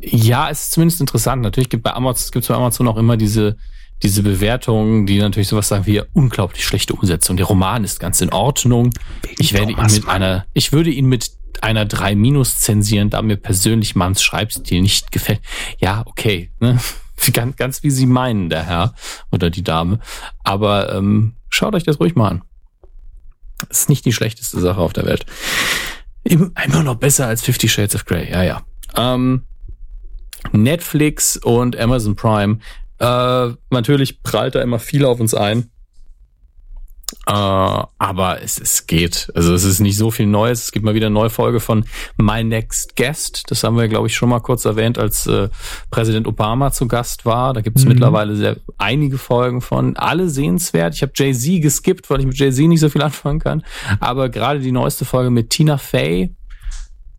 ja, 0.00 0.48
es 0.48 0.64
ist 0.64 0.72
zumindest 0.72 1.00
interessant. 1.00 1.42
Natürlich 1.42 1.70
gibt 1.70 1.82
bei 1.82 1.92
Amazon, 1.92 2.40
es 2.40 2.48
bei 2.48 2.54
Amazon 2.54 2.88
auch 2.88 2.96
immer 2.96 3.16
diese, 3.16 3.56
diese 4.02 4.22
Bewertungen, 4.22 5.06
die 5.06 5.18
natürlich 5.18 5.48
sowas 5.48 5.68
sagen 5.68 5.86
wie 5.86 6.02
unglaublich 6.12 6.64
schlechte 6.64 6.94
Umsetzung. 6.94 7.36
Der 7.36 7.46
Roman 7.46 7.84
ist 7.84 8.00
ganz 8.00 8.20
in 8.20 8.32
Ordnung. 8.32 8.90
Ich 9.38 9.52
werde 9.52 9.72
ihn 9.72 9.80
mit 9.80 10.08
einer, 10.08 10.44
ich 10.52 10.72
würde 10.72 10.90
ihn 10.90 11.06
mit 11.06 11.30
einer 11.60 11.84
3 11.84 12.16
minus 12.16 12.58
zensieren, 12.58 13.10
da 13.10 13.22
mir 13.22 13.36
persönlich 13.36 13.94
Manns 13.94 14.22
Schreibstil 14.22 14.82
nicht 14.82 15.12
gefällt. 15.12 15.40
Ja, 15.78 16.02
okay, 16.06 16.50
ne? 16.60 16.78
Ganz, 17.32 17.54
ganz 17.54 17.84
wie 17.84 17.90
Sie 17.90 18.06
meinen, 18.06 18.48
der 18.48 18.64
Herr 18.64 18.94
oder 19.30 19.48
die 19.48 19.62
Dame. 19.62 20.00
Aber 20.42 20.92
ähm, 20.92 21.34
schaut 21.50 21.72
euch 21.76 21.84
das 21.84 22.00
ruhig 22.00 22.16
mal 22.16 22.28
an. 22.28 22.42
Ist 23.68 23.88
nicht 23.88 24.04
die 24.04 24.12
schlechteste 24.12 24.58
Sache 24.58 24.80
auf 24.80 24.92
der 24.92 25.06
Welt. 25.06 25.24
Immer, 26.24 26.50
immer 26.64 26.82
noch 26.82 26.96
besser 26.96 27.28
als 27.28 27.42
Fifty 27.42 27.68
Shades 27.68 27.94
of 27.94 28.06
Grey, 28.06 28.28
ja, 28.28 28.42
ja. 28.42 28.62
Ähm, 28.96 29.44
Netflix 30.50 31.36
und 31.36 31.76
Amazon 31.78 32.16
Prime. 32.16 32.58
Äh, 33.02 33.54
natürlich 33.70 34.22
prallt 34.22 34.54
da 34.54 34.62
immer 34.62 34.78
viel 34.78 35.04
auf 35.04 35.18
uns 35.18 35.34
ein. 35.34 35.70
Äh, 37.26 37.32
aber 37.32 38.42
es, 38.42 38.58
es 38.58 38.86
geht. 38.86 39.30
Also 39.34 39.52
es 39.54 39.64
ist 39.64 39.80
nicht 39.80 39.96
so 39.98 40.10
viel 40.10 40.26
Neues. 40.26 40.64
Es 40.64 40.72
gibt 40.72 40.84
mal 40.84 40.94
wieder 40.94 41.06
eine 41.06 41.14
neue 41.14 41.28
Folge 41.30 41.60
von 41.60 41.84
My 42.16 42.42
Next 42.42 42.96
Guest. 42.96 43.44
Das 43.48 43.64
haben 43.64 43.76
wir, 43.76 43.88
glaube 43.88 44.06
ich, 44.06 44.14
schon 44.14 44.28
mal 44.28 44.40
kurz 44.40 44.64
erwähnt, 44.64 44.98
als 44.98 45.26
äh, 45.26 45.48
Präsident 45.90 46.26
Obama 46.26 46.70
zu 46.72 46.88
Gast 46.88 47.26
war. 47.26 47.52
Da 47.52 47.60
gibt 47.60 47.76
es 47.76 47.84
Mhm. 47.84 47.90
mittlerweile 47.90 48.34
sehr 48.36 48.56
einige 48.78 49.18
Folgen 49.18 49.60
von. 49.60 49.96
Alle 49.96 50.28
sehenswert. 50.30 50.94
Ich 50.94 51.02
habe 51.02 51.12
Jay-Z 51.14 51.60
geskippt, 51.60 52.08
weil 52.08 52.20
ich 52.20 52.26
mit 52.26 52.38
Jay-Z 52.38 52.66
nicht 52.66 52.80
so 52.80 52.88
viel 52.88 53.02
anfangen 53.02 53.40
kann. 53.40 53.62
Aber 54.00 54.28
gerade 54.28 54.60
die 54.60 54.72
neueste 54.72 55.04
Folge 55.04 55.30
mit 55.30 55.50
Tina 55.50 55.76
Fey, 55.76 56.34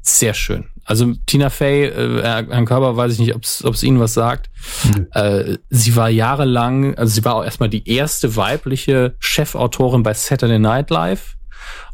sehr 0.01 0.33
schön. 0.33 0.65
Also 0.85 1.13
Tina 1.25 1.49
Fey, 1.49 1.85
äh, 1.85 2.21
Herrn 2.21 2.65
Körber, 2.65 2.97
weiß 2.97 3.13
ich 3.13 3.19
nicht, 3.19 3.35
ob 3.35 3.43
es 3.43 3.83
Ihnen 3.83 3.99
was 3.99 4.13
sagt. 4.13 4.49
Nö. 4.93 5.05
Äh, 5.13 5.57
sie 5.69 5.95
war 5.95 6.09
jahrelang, 6.09 6.95
also 6.95 7.13
sie 7.13 7.23
war 7.23 7.35
auch 7.35 7.43
erstmal 7.43 7.69
die 7.69 7.89
erste 7.89 8.35
weibliche 8.35 9.15
Chefautorin 9.19 10.03
bei 10.03 10.13
Saturday 10.13 10.59
Night 10.59 10.89
Live. 10.89 11.37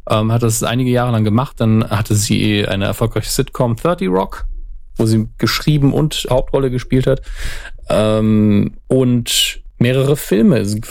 Ähm, 0.10 0.32
hat 0.32 0.42
das 0.42 0.64
einige 0.64 0.90
Jahre 0.90 1.12
lang 1.12 1.24
gemacht. 1.24 1.60
Dann 1.60 1.88
hatte 1.90 2.16
sie 2.16 2.68
eine 2.68 2.86
erfolgreiche 2.86 3.30
Sitcom 3.30 3.76
30 3.76 4.08
Rock, 4.08 4.46
wo 4.96 5.06
sie 5.06 5.28
geschrieben 5.38 5.94
und 5.94 6.28
Hauptrolle 6.30 6.72
gespielt 6.72 7.06
hat. 7.06 7.22
Ähm, 7.90 8.78
und 8.88 9.62
mehrere 9.78 10.18
Filme 10.18 10.66
Sie 10.66 10.82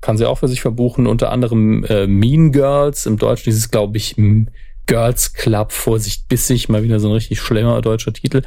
kann 0.00 0.16
sie 0.16 0.26
auch 0.26 0.38
für 0.38 0.48
sich 0.48 0.60
verbuchen, 0.60 1.06
unter 1.06 1.32
anderem 1.32 1.84
äh, 1.84 2.06
Mean 2.06 2.52
Girls. 2.52 3.06
Im 3.06 3.18
Deutschen 3.18 3.44
dieses, 3.46 3.70
glaube 3.70 3.96
ich, 3.96 4.16
Girls 4.88 5.32
Club, 5.34 5.70
Vorsicht 5.70 6.26
bissig, 6.28 6.68
mal 6.68 6.82
wieder 6.82 6.98
so 6.98 7.08
ein 7.08 7.12
richtig 7.12 7.40
schlimmer 7.40 7.80
deutscher 7.80 8.12
Titel. 8.12 8.42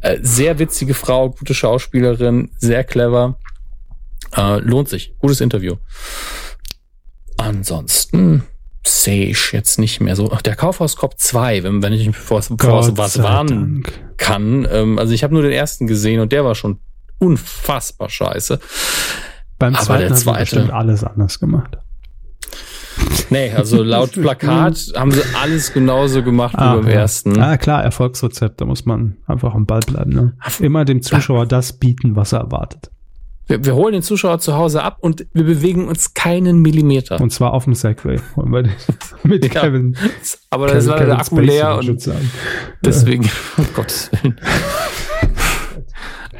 Äh, 0.00 0.18
sehr 0.22 0.58
witzige 0.60 0.94
Frau, 0.94 1.30
gute 1.30 1.54
Schauspielerin, 1.54 2.50
sehr 2.58 2.84
clever. 2.84 3.38
Äh, 4.36 4.58
lohnt 4.60 4.88
sich. 4.88 5.14
Gutes 5.18 5.40
Interview. 5.40 5.74
Ansonsten 7.36 8.44
sehe 8.86 9.26
ich 9.26 9.52
jetzt 9.52 9.78
nicht 9.78 10.00
mehr 10.00 10.16
so. 10.16 10.30
Ach, 10.32 10.42
der 10.42 10.56
Kaufhaus-Cop 10.56 11.18
2, 11.18 11.62
wenn, 11.62 11.82
wenn 11.82 11.92
ich 11.92 12.06
mich 12.06 12.16
vor, 12.16 12.42
vor 12.42 12.96
was 12.96 13.22
warnen 13.22 13.82
Dank. 13.82 14.16
kann. 14.18 14.66
Ähm, 14.70 14.98
also 14.98 15.12
ich 15.12 15.22
habe 15.24 15.34
nur 15.34 15.42
den 15.42 15.52
ersten 15.52 15.86
gesehen 15.86 16.20
und 16.20 16.32
der 16.32 16.44
war 16.44 16.54
schon 16.54 16.80
unfassbar 17.18 18.08
scheiße. 18.10 18.60
Beim 19.58 19.74
Aber 19.74 19.84
zweiten 19.84 20.00
der 20.00 20.10
haben 20.10 20.16
sie 20.16 20.24
zweite- 20.24 20.40
bestimmt 20.40 20.70
alles 20.70 21.04
anders 21.04 21.38
gemacht. 21.40 21.76
Nee, 23.30 23.52
also 23.52 23.82
laut 23.82 24.12
Plakat 24.20 24.92
haben 24.96 25.10
sie 25.12 25.22
alles 25.42 25.72
genauso 25.72 26.22
gemacht 26.22 26.54
wie 26.54 26.58
beim 26.58 26.86
ja. 26.86 26.92
ersten. 26.94 27.38
Ah, 27.38 27.56
klar, 27.56 27.82
Erfolgsrezept, 27.84 28.60
da 28.60 28.64
muss 28.64 28.84
man 28.86 29.16
einfach 29.26 29.54
am 29.54 29.66
Ball 29.66 29.80
bleiben. 29.80 30.12
Ne? 30.12 30.32
Immer 30.60 30.84
dem 30.84 31.02
Zuschauer 31.02 31.46
das 31.46 31.74
bieten, 31.74 32.16
was 32.16 32.32
er 32.32 32.40
erwartet. 32.40 32.90
Wir, 33.46 33.64
wir 33.64 33.74
holen 33.74 33.94
den 33.94 34.02
Zuschauer 34.02 34.38
zu 34.40 34.56
Hause 34.56 34.82
ab 34.82 34.98
und 35.00 35.26
wir 35.32 35.44
bewegen 35.44 35.88
uns 35.88 36.14
keinen 36.14 36.60
Millimeter. 36.60 37.20
Und 37.20 37.32
zwar 37.32 37.54
auf 37.54 37.64
dem 37.64 37.74
Segway. 37.74 38.20
Wollen 38.34 38.52
wir 38.52 38.62
den- 38.64 38.72
Mit 39.24 39.44
Ja. 39.54 39.60
Kevin. 39.62 39.96
Aber 40.50 40.66
da 40.66 40.74
ist 40.74 40.86
leider 40.86 41.06
der 41.06 41.18
Akku 41.18 41.40
leer 41.40 41.78
und 41.78 42.10
deswegen, 42.84 43.24
um 43.56 43.66
Gottes 43.74 44.10
Willen. 44.22 44.38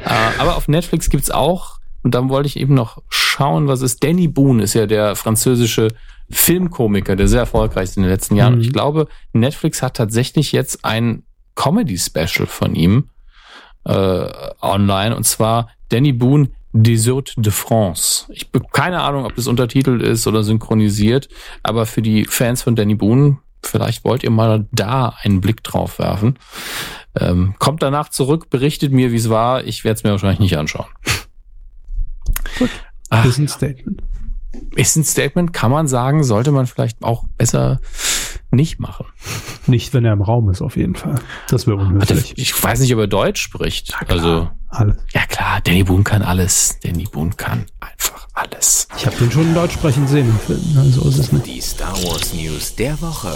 äh, 0.05 0.39
aber 0.39 0.55
auf 0.55 0.67
Netflix 0.67 1.09
gibt's 1.09 1.31
auch, 1.31 1.79
und 2.03 2.15
dann 2.15 2.29
wollte 2.29 2.47
ich 2.47 2.57
eben 2.57 2.73
noch 2.73 3.01
schauen, 3.09 3.67
was 3.67 3.81
ist. 3.81 4.03
Danny 4.03 4.27
Boone 4.27 4.63
ist 4.63 4.73
ja 4.73 4.85
der 4.85 5.15
französische 5.15 5.89
Filmkomiker, 6.31 7.15
der 7.15 7.27
sehr 7.27 7.41
erfolgreich 7.41 7.85
ist 7.85 7.97
in 7.97 8.03
den 8.03 8.11
letzten 8.11 8.35
Jahren. 8.35 8.55
Mhm. 8.55 8.61
ich 8.61 8.73
glaube, 8.73 9.07
Netflix 9.33 9.81
hat 9.81 9.95
tatsächlich 9.95 10.51
jetzt 10.51 10.85
ein 10.85 11.23
Comedy-Special 11.55 12.47
von 12.47 12.75
ihm 12.75 13.09
äh, 13.85 14.27
online, 14.61 15.15
und 15.15 15.25
zwar 15.25 15.69
Danny 15.89 16.13
Boone 16.13 16.49
Dessert 16.71 17.33
de 17.35 17.51
France. 17.51 18.25
Ich 18.29 18.47
habe 18.53 18.65
keine 18.71 19.01
Ahnung, 19.01 19.25
ob 19.25 19.35
das 19.35 19.47
untertitelt 19.47 20.03
ist 20.03 20.27
oder 20.27 20.43
synchronisiert, 20.43 21.27
aber 21.63 21.87
für 21.87 22.03
die 22.03 22.25
Fans 22.25 22.61
von 22.61 22.75
Danny 22.75 22.93
Boone, 22.93 23.39
vielleicht 23.63 24.05
wollt 24.05 24.23
ihr 24.23 24.29
mal 24.29 24.67
da 24.71 25.15
einen 25.21 25.41
Blick 25.41 25.63
drauf 25.63 25.97
werfen. 25.97 26.37
Ähm, 27.19 27.55
kommt 27.57 27.81
danach 27.81 28.09
zurück, 28.09 28.51
berichtet 28.51 28.91
mir, 28.91 29.11
wie 29.11 29.15
es 29.15 29.29
war. 29.29 29.63
Ich 29.63 29.83
werde 29.83 29.97
es 29.97 30.03
mir 30.03 30.11
wahrscheinlich 30.11 30.39
nicht 30.39 30.57
anschauen. 30.57 30.85
Ach, 33.09 33.23
Das 33.23 33.33
ist 33.33 33.39
ein 33.39 33.47
Statement. 33.47 34.03
Ist 34.75 34.95
ein 34.95 35.03
Statement, 35.03 35.53
kann 35.53 35.71
man 35.71 35.87
sagen, 35.87 36.23
sollte 36.23 36.51
man 36.51 36.65
vielleicht 36.67 37.03
auch 37.03 37.25
besser 37.37 37.79
nicht 38.51 38.79
machen. 38.79 39.05
Nicht, 39.67 39.93
wenn 39.93 40.05
er 40.05 40.13
im 40.13 40.21
Raum 40.21 40.49
ist, 40.49 40.61
auf 40.61 40.75
jeden 40.75 40.95
Fall. 40.95 41.15
Das 41.49 41.67
wäre 41.67 41.77
unhöflich. 41.77 42.33
Ich 42.37 42.63
weiß 42.63 42.79
nicht, 42.79 42.93
ob 42.93 42.99
er 42.99 43.07
Deutsch 43.07 43.41
spricht. 43.41 43.93
Also, 44.07 44.49
Alles. 44.69 44.97
ja 45.13 45.21
klar, 45.27 45.59
Danny 45.63 45.83
Boone 45.83 46.03
kann 46.03 46.21
alles. 46.23 46.79
Danny 46.83 47.03
Boone 47.05 47.31
kann 47.37 47.65
einfach 47.79 48.27
alles. 48.33 48.87
Ich 48.97 49.05
habe 49.05 49.15
den 49.17 49.31
schon 49.31 49.43
in 49.43 49.53
Deutsch 49.53 49.73
sprechen 49.73 50.07
sehen 50.07 50.29
im 50.29 50.39
Film. 50.39 50.77
Also 50.77 51.07
ist 51.09 51.19
es 51.19 51.31
nicht. 51.31 51.45
Die 51.45 51.61
Star 51.61 51.93
Wars 52.03 52.33
News 52.33 52.75
der 52.75 52.99
Woche. 53.01 53.31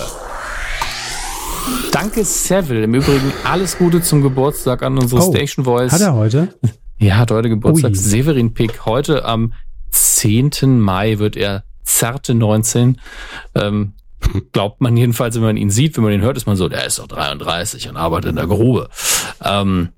Danke, 1.91 2.25
Seville. 2.25 2.83
Im 2.83 2.93
Übrigen 2.95 3.31
alles 3.43 3.77
Gute 3.77 4.01
zum 4.01 4.21
Geburtstag 4.21 4.81
an 4.83 4.97
unsere 4.97 5.21
Oh, 5.21 5.31
Station 5.31 5.63
Voice. 5.63 5.91
Hat 5.91 6.01
er 6.01 6.13
heute? 6.15 6.55
Ja, 6.97 7.17
hat 7.17 7.31
heute 7.31 7.49
Geburtstag. 7.49 7.91
Ui. 7.91 7.97
Severin 7.97 8.53
Pick. 8.53 8.85
Heute 8.85 9.25
am 9.25 9.53
10. 10.23 10.79
Mai 10.79 11.19
wird 11.19 11.35
er 11.35 11.63
zarte 11.83 12.33
19. 12.33 12.99
Ähm, 13.55 13.93
glaubt 14.53 14.79
man 14.79 14.95
jedenfalls, 14.95 15.35
wenn 15.35 15.41
man 15.43 15.57
ihn 15.57 15.69
sieht, 15.69 15.97
wenn 15.97 16.03
man 16.03 16.13
ihn 16.13 16.21
hört, 16.21 16.37
ist 16.37 16.45
man 16.47 16.55
so, 16.55 16.69
der 16.69 16.85
ist 16.85 16.99
doch 16.99 17.07
33 17.07 17.89
und 17.89 17.97
arbeitet 17.97 18.29
in 18.29 18.35
der 18.37 18.47
Grube. 18.47 18.89
Ähm, 19.43 19.89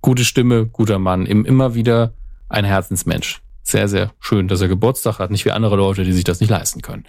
gute 0.00 0.24
Stimme, 0.24 0.66
guter 0.66 0.98
Mann, 0.98 1.26
im- 1.26 1.44
immer 1.44 1.74
wieder 1.74 2.12
ein 2.48 2.64
Herzensmensch. 2.64 3.40
Sehr, 3.62 3.88
sehr 3.88 4.12
schön, 4.20 4.48
dass 4.48 4.60
er 4.60 4.68
Geburtstag 4.68 5.18
hat, 5.18 5.30
nicht 5.30 5.44
wie 5.44 5.50
andere 5.50 5.76
Leute, 5.76 6.04
die 6.04 6.12
sich 6.12 6.24
das 6.24 6.40
nicht 6.40 6.50
leisten 6.50 6.80
können. 6.80 7.04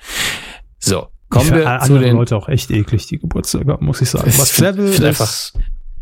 So, 0.79 1.07
kommen 1.29 1.53
wir 1.53 1.79
zu 1.85 1.97
den... 1.99 2.15
Leute 2.15 2.35
auch 2.35 2.49
echt 2.49 2.71
eklig, 2.71 3.05
die 3.07 3.19
Geburtstage 3.19 3.77
muss 3.79 4.01
ich 4.01 4.09
sagen. 4.09 4.31
Was 4.37 4.51
find 4.51 4.77
ist, 4.79 5.03
einfach- 5.03 5.51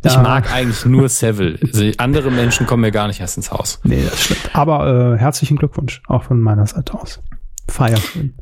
Ich 0.04 0.18
mag 0.18 0.52
eigentlich 0.54 0.86
nur 0.86 1.10
Seville. 1.10 1.60
Also 1.62 1.92
andere 1.98 2.32
Menschen 2.32 2.66
kommen 2.66 2.82
mir 2.82 2.92
gar 2.92 3.08
nicht 3.08 3.20
erst 3.20 3.38
ins 3.38 3.52
Haus. 3.52 3.80
Nee, 3.84 4.04
das 4.10 4.22
stimmt. 4.22 4.50
Aber 4.54 5.14
äh, 5.16 5.18
herzlichen 5.18 5.58
Glückwunsch, 5.58 6.02
auch 6.08 6.24
von 6.24 6.40
meiner 6.40 6.66
Seite 6.66 6.94
aus. 6.94 7.22
Feierschön. 7.68 8.34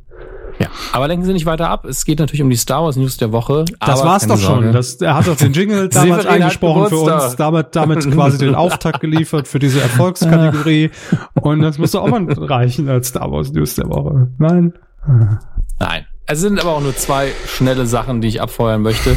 Ja, 0.59 0.69
aber 0.91 1.07
lenken 1.07 1.23
Sie 1.25 1.33
nicht 1.33 1.45
weiter 1.45 1.69
ab. 1.69 1.85
Es 1.85 2.03
geht 2.03 2.19
natürlich 2.19 2.41
um 2.41 2.49
die 2.49 2.55
Star 2.55 2.83
Wars 2.83 2.95
News 2.95 3.17
der 3.17 3.31
Woche. 3.31 3.65
Das 3.79 4.03
war's 4.03 4.25
doch 4.25 4.39
schon. 4.39 4.71
Das, 4.71 4.95
er 4.95 5.15
hat 5.15 5.27
doch 5.27 5.35
den 5.35 5.53
Jingle 5.53 5.87
damals 5.93 6.25
eingesprochen 6.25 6.89
für 6.89 6.97
uns, 6.97 7.35
damit, 7.35 7.75
damit 7.75 8.11
quasi 8.11 8.37
den 8.39 8.55
Auftakt 8.55 8.99
geliefert 8.99 9.47
für 9.47 9.59
diese 9.59 9.81
Erfolgskategorie. 9.81 10.89
Und 11.35 11.61
das 11.61 11.77
müsste 11.77 12.01
auch 12.01 12.07
mal 12.07 12.25
reichen 12.27 12.89
als 12.89 13.09
Star 13.09 13.31
Wars 13.31 13.51
News 13.51 13.75
der 13.75 13.87
Woche. 13.87 14.29
Nein? 14.39 14.73
Nein. 15.79 16.05
Es 16.25 16.39
sind 16.39 16.59
aber 16.59 16.71
auch 16.71 16.81
nur 16.81 16.95
zwei 16.95 17.31
schnelle 17.47 17.85
Sachen, 17.85 18.21
die 18.21 18.27
ich 18.27 18.41
abfeuern 18.41 18.81
möchte. 18.81 19.15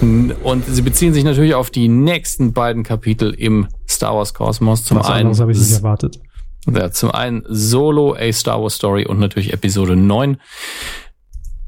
Und 0.00 0.64
sie 0.66 0.82
beziehen 0.82 1.14
sich 1.14 1.24
natürlich 1.24 1.54
auf 1.54 1.70
die 1.70 1.88
nächsten 1.88 2.52
beiden 2.52 2.82
Kapitel 2.82 3.32
im 3.32 3.68
Star 3.88 4.14
Wars 4.14 4.34
Kosmos. 4.34 4.84
Zum 4.84 4.98
Was 4.98 5.08
einen, 5.08 5.38
habe 5.38 5.52
ich 5.52 5.58
nicht 5.58 5.72
erwartet. 5.72 6.20
ja, 6.72 6.90
zum 6.90 7.10
einen 7.10 7.44
Solo, 7.48 8.14
A 8.14 8.32
Star 8.32 8.62
Wars 8.62 8.74
Story 8.74 9.06
und 9.06 9.18
natürlich 9.18 9.52
Episode 9.52 9.96
9. 9.96 10.38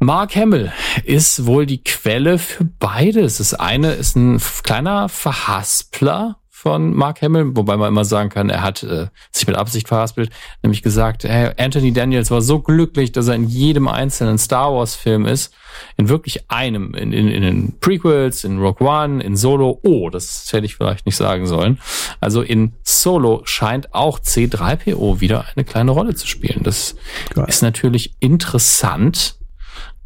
Mark 0.00 0.36
Hamill 0.36 0.72
ist 1.04 1.46
wohl 1.46 1.66
die 1.66 1.82
Quelle 1.82 2.38
für 2.38 2.64
beides. 2.64 3.38
Das 3.38 3.54
eine 3.54 3.92
ist 3.92 4.14
ein 4.16 4.40
kleiner 4.62 5.08
Verhaspler 5.08 6.36
von 6.58 6.92
Mark 6.92 7.22
Hamill, 7.22 7.54
wobei 7.54 7.76
man 7.76 7.86
immer 7.86 8.04
sagen 8.04 8.30
kann, 8.30 8.50
er 8.50 8.62
hat 8.62 8.82
äh, 8.82 9.06
sich 9.30 9.46
mit 9.46 9.54
Absicht 9.54 9.86
verhaspelt, 9.86 10.30
nämlich 10.60 10.82
gesagt, 10.82 11.22
hey, 11.22 11.52
Anthony 11.56 11.92
Daniels 11.92 12.32
war 12.32 12.42
so 12.42 12.58
glücklich, 12.58 13.12
dass 13.12 13.28
er 13.28 13.36
in 13.36 13.46
jedem 13.46 13.86
einzelnen 13.86 14.38
Star 14.38 14.74
Wars 14.74 14.96
Film 14.96 15.24
ist, 15.24 15.54
in 15.96 16.08
wirklich 16.08 16.50
einem, 16.50 16.94
in, 16.94 17.12
in, 17.12 17.28
in 17.28 17.42
den 17.42 17.78
Prequels, 17.78 18.42
in 18.42 18.58
Rogue 18.58 18.84
One, 18.84 19.22
in 19.22 19.36
Solo, 19.36 19.78
oh, 19.84 20.10
das 20.10 20.52
hätte 20.52 20.66
ich 20.66 20.74
vielleicht 20.74 21.06
nicht 21.06 21.14
sagen 21.14 21.46
sollen. 21.46 21.78
Also 22.20 22.42
in 22.42 22.72
Solo 22.82 23.42
scheint 23.44 23.94
auch 23.94 24.18
C3PO 24.18 25.20
wieder 25.20 25.44
eine 25.54 25.64
kleine 25.64 25.92
Rolle 25.92 26.16
zu 26.16 26.26
spielen. 26.26 26.64
Das 26.64 26.96
Geil. 27.34 27.44
ist 27.46 27.62
natürlich 27.62 28.16
interessant. 28.18 29.36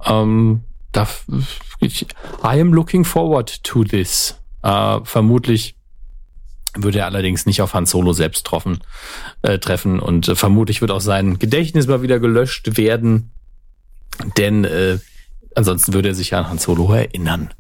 Ähm, 0.05 0.65
da, 0.93 1.09
ich, 1.81 2.07
I 2.45 2.61
am 2.61 2.75
looking 2.75 3.07
forward 3.07 3.65
to 3.65 3.85
this. 3.85 4.39
Äh, 4.63 5.01
vermutlich 5.05 5.77
würde 6.77 7.01
er 7.01 7.07
allerdings 7.07 7.47
nicht 7.47 7.63
auf 7.63 7.75
Han 7.75 7.87
Solo 7.87 8.13
selbst 8.13 8.47
treffen, 8.47 8.81
äh, 9.43 9.59
treffen 9.59 10.01
und 10.01 10.29
äh, 10.29 10.35
vermutlich 10.35 10.81
wird 10.81 10.91
auch 10.91 11.01
sein 11.01 11.39
Gedächtnis 11.39 11.87
mal 11.87 12.03
wieder 12.03 12.19
gelöscht 12.19 12.77
werden, 12.77 13.31
denn 14.37 14.65
äh, 14.65 14.99
ansonsten 15.55 15.93
würde 15.93 16.09
er 16.09 16.15
sich 16.15 16.31
ja 16.31 16.39
an 16.39 16.49
Han 16.49 16.59
Solo 16.59 16.93
erinnern. 16.93 17.53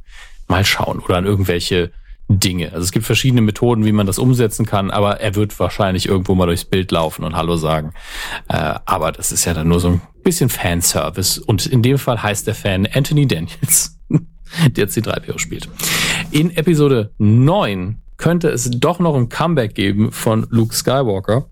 Mal 0.49 0.65
schauen 0.65 1.01
oder 1.01 1.17
an 1.17 1.27
irgendwelche 1.27 1.93
Dinge. 2.29 2.73
Also 2.73 2.85
es 2.85 2.93
gibt 2.93 3.07
verschiedene 3.07 3.43
Methoden, 3.43 3.85
wie 3.85 3.93
man 3.93 4.07
das 4.07 4.19
umsetzen 4.19 4.67
kann, 4.67 4.91
aber 4.91 5.21
er 5.21 5.35
wird 5.35 5.59
wahrscheinlich 5.59 6.07
irgendwo 6.07 6.35
mal 6.35 6.47
durchs 6.47 6.65
Bild 6.65 6.91
laufen 6.91 7.25
und 7.25 7.37
Hallo 7.37 7.57
sagen. 7.57 7.93
Äh, 8.49 8.75
aber 8.85 9.13
das 9.13 9.33
ist 9.33 9.45
ja 9.45 9.55
dann 9.55 9.69
nur 9.69 9.81
so 9.81 9.89
ein 9.89 10.03
bisschen 10.23 10.49
Fanservice 10.49 11.39
und 11.39 11.67
in 11.67 11.83
dem 11.83 11.99
Fall 11.99 12.23
heißt 12.23 12.47
der 12.47 12.55
Fan 12.55 12.87
Anthony 12.93 13.27
Daniels, 13.27 13.99
der 14.71 14.89
C3PO 14.89 15.39
spielt. 15.39 15.69
In 16.31 16.57
Episode 16.57 17.13
9 17.19 17.99
könnte 18.23 18.51
es 18.51 18.71
doch 18.71 19.01
noch 19.01 19.17
ein 19.17 19.29
Comeback 19.29 19.75
geben 19.75 20.13
von 20.13 20.47
Luke 20.51 20.73
Skywalker. 20.73 21.47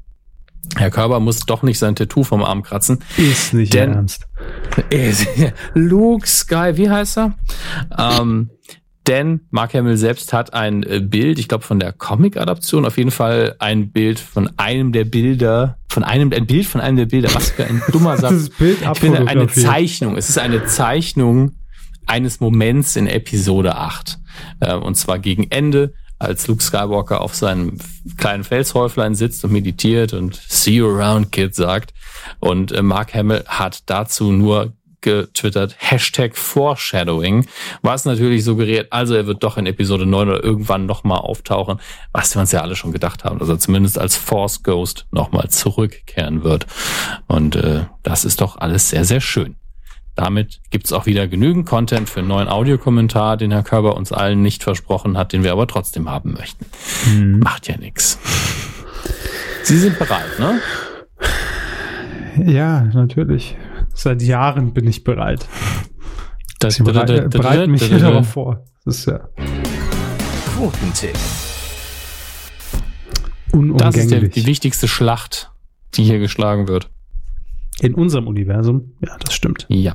Herr 0.76 0.90
Körber 0.92 1.18
muss 1.18 1.40
doch 1.40 1.64
nicht 1.64 1.80
sein 1.80 1.96
Tattoo 1.96 2.22
vom 2.22 2.44
Arm 2.44 2.62
kratzen. 2.62 3.00
Ist 3.16 3.54
nicht 3.54 3.74
Denn- 3.74 3.92
ernst. 3.92 4.28
Luke 5.74 6.24
Sky, 6.28 6.72
wie 6.76 6.88
heißt 6.88 7.18
er? 7.18 7.34
Ähm, 7.98 8.50
denn 9.08 9.40
Mark 9.50 9.74
Hamill 9.74 9.96
selbst 9.96 10.32
hat 10.32 10.54
ein 10.54 10.84
äh, 10.84 11.00
Bild, 11.00 11.40
ich 11.40 11.48
glaube 11.48 11.64
von 11.64 11.80
der 11.80 11.92
Comic-Adaption, 11.92 12.86
auf 12.86 12.98
jeden 12.98 13.10
Fall 13.10 13.56
ein 13.58 13.90
Bild 13.90 14.20
von 14.20 14.48
einem 14.56 14.92
der 14.92 15.06
Bilder, 15.06 15.76
von 15.88 16.04
einem, 16.04 16.32
ein 16.32 16.46
Bild 16.46 16.66
von 16.66 16.80
einem 16.80 16.98
der 16.98 17.06
Bilder. 17.06 17.34
Was 17.34 17.50
für 17.50 17.64
ein 17.64 17.82
dummer 17.92 18.16
Satz. 18.16 18.30
Das 18.30 18.50
Bild 18.50 18.78
Ich 18.80 18.98
finde 19.00 19.26
eine. 19.26 19.48
Zeichnung. 19.48 20.16
Es 20.16 20.28
ist 20.28 20.38
eine 20.38 20.66
Zeichnung 20.66 21.56
eines 22.06 22.38
Moments 22.38 22.94
in 22.94 23.08
Episode 23.08 23.74
8. 23.74 24.18
Äh, 24.60 24.74
und 24.76 24.94
zwar 24.94 25.18
gegen 25.18 25.50
Ende, 25.50 25.94
als 26.20 26.46
Luke 26.46 26.62
Skywalker 26.62 27.20
auf 27.20 27.34
seinem 27.34 27.78
kleinen 28.16 28.44
Felshäuflein 28.44 29.14
sitzt 29.14 29.44
und 29.44 29.52
meditiert 29.52 30.12
und 30.12 30.36
See 30.48 30.76
you 30.76 30.88
around, 30.88 31.32
Kid 31.32 31.54
sagt. 31.54 31.92
Und 32.38 32.70
äh, 32.70 32.82
Mark 32.82 33.14
Hamill 33.14 33.44
hat 33.48 33.82
dazu 33.86 34.30
nur 34.30 34.74
getwittert, 35.00 35.76
Hashtag 35.78 36.36
Foreshadowing, 36.36 37.46
was 37.80 38.04
natürlich 38.04 38.44
suggeriert, 38.44 38.92
also 38.92 39.14
er 39.14 39.26
wird 39.26 39.42
doch 39.42 39.56
in 39.56 39.64
Episode 39.64 40.04
9 40.04 40.28
oder 40.28 40.44
irgendwann 40.44 40.84
nochmal 40.84 41.20
auftauchen, 41.20 41.80
was 42.12 42.34
wir 42.34 42.40
uns 42.40 42.52
ja 42.52 42.60
alle 42.60 42.76
schon 42.76 42.92
gedacht 42.92 43.24
haben, 43.24 43.38
dass 43.38 43.48
er 43.48 43.58
zumindest 43.58 43.98
als 43.98 44.16
Force 44.16 44.62
Ghost 44.62 45.06
nochmal 45.10 45.48
zurückkehren 45.48 46.44
wird. 46.44 46.66
Und 47.26 47.56
äh, 47.56 47.86
das 48.02 48.24
ist 48.24 48.42
doch 48.42 48.58
alles 48.58 48.90
sehr, 48.90 49.04
sehr 49.04 49.22
schön. 49.22 49.56
Damit 50.20 50.60
gibt's 50.68 50.92
auch 50.92 51.06
wieder 51.06 51.26
genügend 51.28 51.64
Content 51.64 52.10
für 52.10 52.18
einen 52.18 52.28
neuen 52.28 52.46
Audiokommentar, 52.46 53.38
den 53.38 53.52
Herr 53.52 53.62
Körber 53.62 53.96
uns 53.96 54.12
allen 54.12 54.42
nicht 54.42 54.62
versprochen 54.62 55.16
hat, 55.16 55.32
den 55.32 55.42
wir 55.42 55.50
aber 55.50 55.66
trotzdem 55.66 56.10
haben 56.10 56.34
möchten. 56.34 56.66
Mhm. 57.06 57.38
Macht 57.38 57.68
ja 57.68 57.78
nix. 57.78 58.18
Sie 59.62 59.78
sind 59.78 59.98
bereit, 59.98 60.38
ne? 60.38 60.60
Ja, 62.44 62.82
natürlich. 62.92 63.56
Seit 63.94 64.20
Jahren 64.20 64.74
bin 64.74 64.86
ich 64.86 65.04
bereit. 65.04 65.48
Das, 66.58 66.78
Ich 66.78 66.84
bereite, 66.84 67.30
bereite 67.30 67.66
mich 67.66 67.84
hier 67.84 68.00
darauf 68.00 68.28
vor. 68.28 68.66
Das 68.84 68.98
ist 68.98 69.06
ja 69.06 69.20
Quotentipp. 70.54 71.14
Das 71.14 71.22
ist 72.74 73.54
unumgänglich. 73.54 74.34
die 74.34 74.44
wichtigste 74.44 74.86
Schlacht, 74.86 75.50
die 75.94 76.04
hier 76.04 76.18
geschlagen 76.18 76.68
wird. 76.68 76.90
In 77.80 77.94
unserem 77.94 78.26
Universum, 78.26 78.92
ja, 79.00 79.16
das 79.18 79.32
stimmt. 79.32 79.66
Ja. 79.68 79.94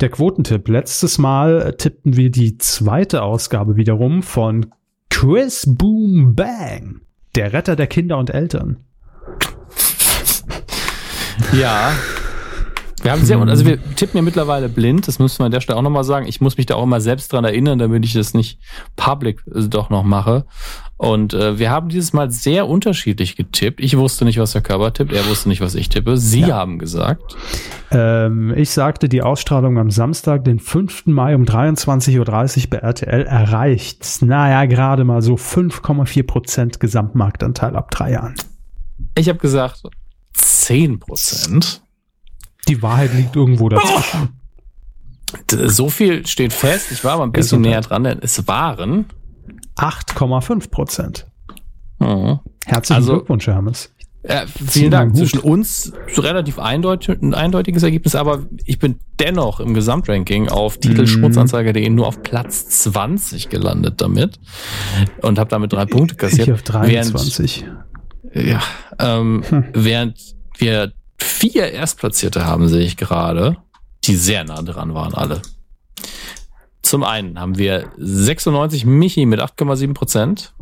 Der 0.00 0.10
Quotentipp. 0.10 0.68
Letztes 0.68 1.18
Mal 1.18 1.60
äh, 1.60 1.76
tippten 1.76 2.16
wir 2.16 2.30
die 2.30 2.56
zweite 2.58 3.22
Ausgabe 3.22 3.76
wiederum 3.76 4.22
von 4.22 4.66
Chris 5.08 5.66
Boom 5.66 6.34
Bang, 6.36 7.00
der 7.34 7.52
Retter 7.52 7.74
der 7.74 7.88
Kinder 7.88 8.16
und 8.16 8.30
Eltern. 8.30 8.78
Ja. 11.52 11.92
Wir 13.02 13.12
haben 13.12 13.24
sehr, 13.24 13.40
also 13.40 13.64
wir 13.64 13.82
tippen 13.94 14.18
ja 14.18 14.22
mittlerweile 14.22 14.68
blind, 14.68 15.08
das 15.08 15.18
müssen 15.18 15.38
wir 15.38 15.46
an 15.46 15.52
der 15.52 15.62
Stelle 15.62 15.78
auch 15.78 15.82
nochmal 15.82 16.04
sagen. 16.04 16.26
Ich 16.26 16.42
muss 16.42 16.58
mich 16.58 16.66
da 16.66 16.74
auch 16.74 16.82
immer 16.82 17.00
selbst 17.00 17.32
dran 17.32 17.44
erinnern, 17.44 17.78
damit 17.78 18.04
ich 18.04 18.12
das 18.12 18.34
nicht 18.34 18.60
public 18.96 19.42
äh, 19.54 19.62
doch 19.68 19.90
noch 19.90 20.04
mache. 20.04 20.44
Und 21.00 21.32
äh, 21.32 21.58
wir 21.58 21.70
haben 21.70 21.88
dieses 21.88 22.12
Mal 22.12 22.30
sehr 22.30 22.68
unterschiedlich 22.68 23.34
getippt. 23.34 23.80
Ich 23.80 23.96
wusste 23.96 24.26
nicht, 24.26 24.38
was 24.38 24.52
der 24.52 24.60
Körper 24.60 24.92
tippt, 24.92 25.14
er 25.14 25.26
wusste 25.30 25.48
nicht, 25.48 25.62
was 25.62 25.74
ich 25.74 25.88
tippe. 25.88 26.18
Sie 26.18 26.40
Ja. 26.40 26.56
haben 26.56 26.78
gesagt. 26.78 27.22
Ähm, 27.90 28.52
ich 28.54 28.68
sagte, 28.68 29.08
die 29.08 29.22
Ausstrahlung 29.22 29.78
am 29.78 29.90
Samstag, 29.90 30.44
den 30.44 30.58
5. 30.58 31.06
Mai 31.06 31.34
um 31.34 31.44
23.30 31.44 32.18
Uhr 32.64 32.68
bei 32.70 32.76
RTL 32.76 33.22
erreicht, 33.24 34.18
naja, 34.20 34.66
gerade 34.66 35.04
mal 35.04 35.22
so 35.22 35.36
5,4 35.36 36.22
Prozent 36.26 36.80
Gesamtmarktanteil 36.80 37.76
ab 37.76 37.90
drei 37.90 38.12
Jahren. 38.12 38.34
Ich 39.16 39.30
habe 39.30 39.38
gesagt 39.38 39.82
10 40.34 40.98
Prozent. 40.98 41.80
Die 42.68 42.82
Wahrheit 42.82 43.14
liegt 43.14 43.34
irgendwo 43.36 43.70
dazwischen. 43.70 44.38
So 45.50 45.88
viel 45.88 46.26
steht 46.26 46.52
fest. 46.52 46.92
Ich 46.92 47.02
war 47.04 47.12
aber 47.14 47.24
ein 47.24 47.32
bisschen 47.32 47.62
näher 47.62 47.80
dran, 47.80 48.04
denn 48.04 48.18
es 48.20 48.46
waren. 48.46 49.06
8,5 49.76 50.70
Prozent. 50.70 51.26
Mhm. 51.98 52.40
Herzlichen 52.66 52.96
Also- 53.02 53.12
Glückwunsch, 53.14 53.46
Hermes. 53.46 53.92
Ziehen 54.22 54.46
vielen 54.68 54.90
Dank. 54.90 55.16
Zwischen 55.16 55.38
uns 55.40 55.94
relativ 56.18 56.58
eindeutig, 56.58 57.22
ein 57.22 57.32
eindeutiges 57.32 57.82
Ergebnis, 57.82 58.14
aber 58.14 58.44
ich 58.66 58.78
bin 58.78 58.96
dennoch 59.18 59.60
im 59.60 59.72
Gesamtranking 59.72 60.50
auf 60.50 60.76
Mhm. 60.76 60.80
Titelschmutzanzeiger.de 60.82 61.88
nur 61.88 62.06
auf 62.06 62.22
Platz 62.22 62.68
20 62.82 63.48
gelandet 63.48 64.02
damit 64.02 64.38
und 65.22 65.38
habe 65.38 65.48
damit 65.48 65.72
drei 65.72 65.86
Punkte 65.86 66.16
kassiert. 66.16 66.48
Ich 66.48 66.52
auf 66.52 66.62
23. 66.62 67.64
Während, 68.22 68.46
ja, 68.50 68.62
ähm, 68.98 69.42
Hm. 69.48 69.64
während 69.72 70.18
wir 70.58 70.92
vier 71.18 71.72
Erstplatzierte 71.72 72.44
haben, 72.44 72.68
sehe 72.68 72.82
ich 72.84 72.98
gerade, 72.98 73.56
die 74.04 74.16
sehr 74.16 74.44
nah 74.44 74.60
dran 74.60 74.92
waren 74.92 75.14
alle. 75.14 75.40
Zum 76.90 77.04
einen 77.04 77.38
haben 77.38 77.56
wir 77.56 77.92
96 77.98 78.84
Michi 78.84 79.24
mit 79.24 79.40
8,7 79.40 79.94
Prozent. 79.94 80.54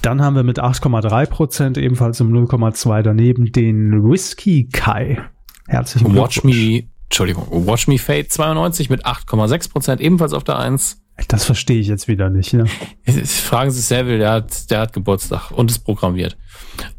Dann 0.00 0.22
haben 0.22 0.36
wir 0.36 0.44
mit 0.44 0.60
8,3 0.62 1.26
Prozent 1.26 1.76
ebenfalls 1.76 2.20
um 2.20 2.32
0,2 2.32 3.02
daneben 3.02 3.50
den 3.50 4.08
Whisky 4.08 4.68
Kai. 4.68 5.20
Herzlichen 5.66 6.14
Watch. 6.14 6.44
Me, 6.44 6.84
Entschuldigung, 7.06 7.48
Watch 7.50 7.88
Me 7.88 7.98
Fate 7.98 8.30
92 8.30 8.90
mit 8.90 9.06
8,6 9.06 9.72
Prozent, 9.72 10.00
ebenfalls 10.00 10.32
auf 10.32 10.44
der 10.44 10.60
1. 10.60 11.02
Das 11.26 11.44
verstehe 11.44 11.80
ich 11.80 11.88
jetzt 11.88 12.06
wieder 12.06 12.30
nicht. 12.30 12.52
Ne? 12.52 12.66
Fragen 13.24 13.72
Sie 13.72 13.80
Seville, 13.80 14.18
der 14.18 14.30
hat, 14.30 14.70
der 14.70 14.78
hat 14.78 14.92
Geburtstag 14.92 15.50
und 15.50 15.68
ist 15.68 15.80
programmiert. 15.80 16.38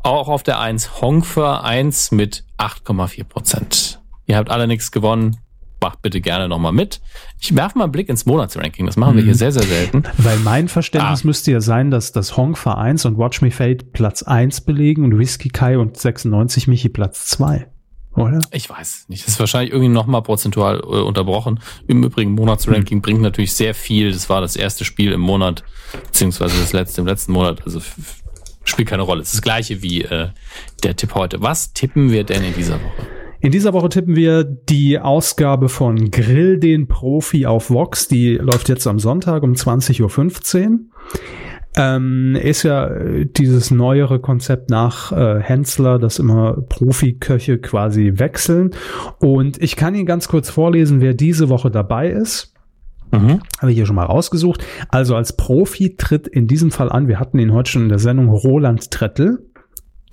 Auch 0.04 0.28
auf 0.28 0.44
der 0.44 0.60
1 0.60 1.00
Hongfer 1.00 1.64
1 1.64 2.12
mit 2.12 2.44
8,4 2.58 3.24
Prozent. 3.24 4.02
Ihr 4.26 4.36
habt 4.36 4.50
alle 4.50 4.68
nichts 4.68 4.92
gewonnen. 4.92 5.38
Macht 5.82 6.02
bitte 6.02 6.20
gerne 6.20 6.50
nochmal 6.50 6.74
mit. 6.74 7.00
Ich 7.40 7.56
werfe 7.56 7.78
mal 7.78 7.86
einen 7.86 7.94
Blick 7.94 8.10
ins 8.10 8.26
Monatsranking. 8.26 8.86
Das 8.86 8.98
machen 8.98 9.16
wir 9.16 9.22
Mhm. 9.24 9.28
hier 9.28 9.36
sehr, 9.36 9.52
sehr 9.54 9.64
selten. 9.64 10.04
Weil 10.18 10.38
mein 10.40 10.68
Verständnis 10.68 11.24
Ah. 11.24 11.28
müsste 11.28 11.52
ja 11.52 11.62
sein, 11.62 11.90
dass 11.90 12.12
das 12.12 12.36
Hong 12.36 12.56
für 12.58 12.78
1 12.78 13.06
und 13.06 13.18
Watch 13.18 13.42
Me 13.42 13.50
Fade 13.52 13.86
Platz 13.94 14.22
1 14.24 14.62
belegen 14.62 15.04
und 15.06 15.18
Whisky 15.18 15.50
Kai 15.50 15.78
und 15.78 15.96
96 15.98 16.68
Michi 16.68 16.90
Platz 16.90 17.28
2. 17.28 17.68
Oder? 18.16 18.40
Ich 18.52 18.70
weiß 18.70 19.06
nicht. 19.08 19.24
Das 19.24 19.36
ist 19.36 19.40
wahrscheinlich 19.40 19.72
irgendwie 19.72 19.94
nochmal 19.94 20.22
prozentual 20.24 20.80
äh, 20.80 20.82
unterbrochen. 20.84 21.60
Im 21.88 22.04
Übrigen, 22.04 22.34
Monatsranking 22.34 23.02
bringt 23.02 23.22
natürlich 23.22 23.54
sehr 23.54 23.74
viel. 23.74 24.12
Das 24.12 24.30
war 24.30 24.42
das 24.42 24.58
erste 24.58 24.84
Spiel 24.84 25.14
im 25.14 25.22
Monat, 25.22 25.64
beziehungsweise 26.08 26.60
das 26.60 26.74
letzte 26.74 27.00
im 27.02 27.08
letzten 27.08 27.32
Monat. 27.32 27.62
Also 27.66 27.82
spielt 28.66 28.90
keine 28.90 29.04
Rolle. 29.04 29.22
Es 29.22 29.30
ist 29.30 29.36
das 29.36 29.42
gleiche 29.44 29.82
wie 29.82 30.02
äh, 30.04 30.30
der 30.84 30.96
Tipp 30.98 31.16
heute. 31.16 31.42
Was 31.42 31.72
tippen 31.74 32.12
wir 32.12 32.26
denn 32.26 32.44
in 32.44 32.54
dieser 32.56 32.76
Woche? 32.76 33.08
In 33.42 33.52
dieser 33.52 33.74
Woche 33.74 33.88
tippen 33.88 34.16
wir 34.18 34.44
die 34.44 35.00
Ausgabe 35.00 35.70
von 35.70 36.12
Grill 36.12 36.60
den 36.60 36.88
Profi 36.88 37.46
auf 37.46 37.70
Vox. 37.70 38.10
Die 38.10 38.36
läuft 38.36 38.68
jetzt 38.68 38.86
am 38.86 39.00
Sonntag 39.00 39.44
um 39.44 39.54
20.15 39.54 40.72
Uhr. 40.72 40.80
Ähm, 41.78 42.36
ist 42.36 42.64
ja 42.64 42.88
äh, 42.88 43.26
dieses 43.26 43.72
neuere 43.72 44.20
Konzept 44.20 44.70
nach 44.70 45.14
äh, 45.14 45.40
Hensler, 45.40 46.00
dass 46.00 46.20
immer 46.20 46.58
Profiköche 46.68 47.60
quasi 47.60 48.14
wechseln. 48.16 48.72
Und 49.20 49.62
ich 49.62 49.78
kann 49.78 49.96
Ihnen 49.96 50.06
ganz 50.06 50.28
kurz 50.28 50.50
vorlesen, 50.50 51.00
wer 51.00 51.14
diese 51.14 51.48
Woche 51.48 51.72
dabei 51.72 52.10
ist. 52.10 52.54
Mhm. 53.12 53.40
Habe 53.60 53.72
ich 53.72 53.78
hier 53.78 53.86
schon 53.86 53.96
mal 53.96 54.06
rausgesucht. 54.06 54.66
Also 54.90 55.16
als 55.16 55.38
Profi 55.38 55.96
tritt 55.96 56.28
in 56.28 56.48
diesem 56.48 56.72
Fall 56.72 56.92
an, 56.92 57.08
wir 57.08 57.20
hatten 57.20 57.40
ihn 57.40 57.54
heute 57.54 57.72
schon 57.72 57.84
in 57.84 57.90
der 57.90 58.00
Sendung, 58.00 58.30
Roland 58.30 58.92
Trettel. 58.92 59.49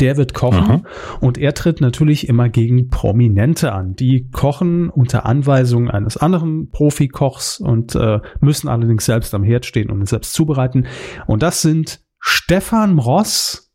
Der 0.00 0.16
wird 0.18 0.34
kochen 0.34 0.66
Mhm. 0.68 0.86
und 1.20 1.38
er 1.38 1.54
tritt 1.54 1.80
natürlich 1.80 2.28
immer 2.28 2.48
gegen 2.50 2.88
Prominente 2.88 3.72
an. 3.72 3.94
Die 3.96 4.28
kochen 4.30 4.90
unter 4.90 5.24
Anweisung 5.24 5.90
eines 5.90 6.16
anderen 6.18 6.70
Profikochs 6.70 7.58
und 7.60 7.94
äh, 7.94 8.20
müssen 8.40 8.68
allerdings 8.68 9.06
selbst 9.06 9.34
am 9.34 9.42
Herd 9.42 9.64
stehen 9.64 9.90
und 9.90 10.02
es 10.02 10.10
selbst 10.10 10.34
zubereiten. 10.34 10.86
Und 11.26 11.42
das 11.42 11.62
sind 11.62 12.00
Stefan 12.20 12.98
Ross, 12.98 13.72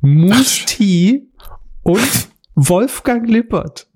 Musti 0.00 1.30
und 1.82 2.28
Wolfgang 2.54 3.26
Lippert. 3.28 3.86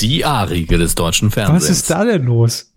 Die 0.00 0.24
A-Riege 0.24 0.78
des 0.78 0.94
deutschen 0.94 1.30
Fernsehens. 1.30 1.64
Was 1.64 1.70
ist 1.70 1.90
da 1.90 2.04
denn 2.04 2.24
los? 2.24 2.67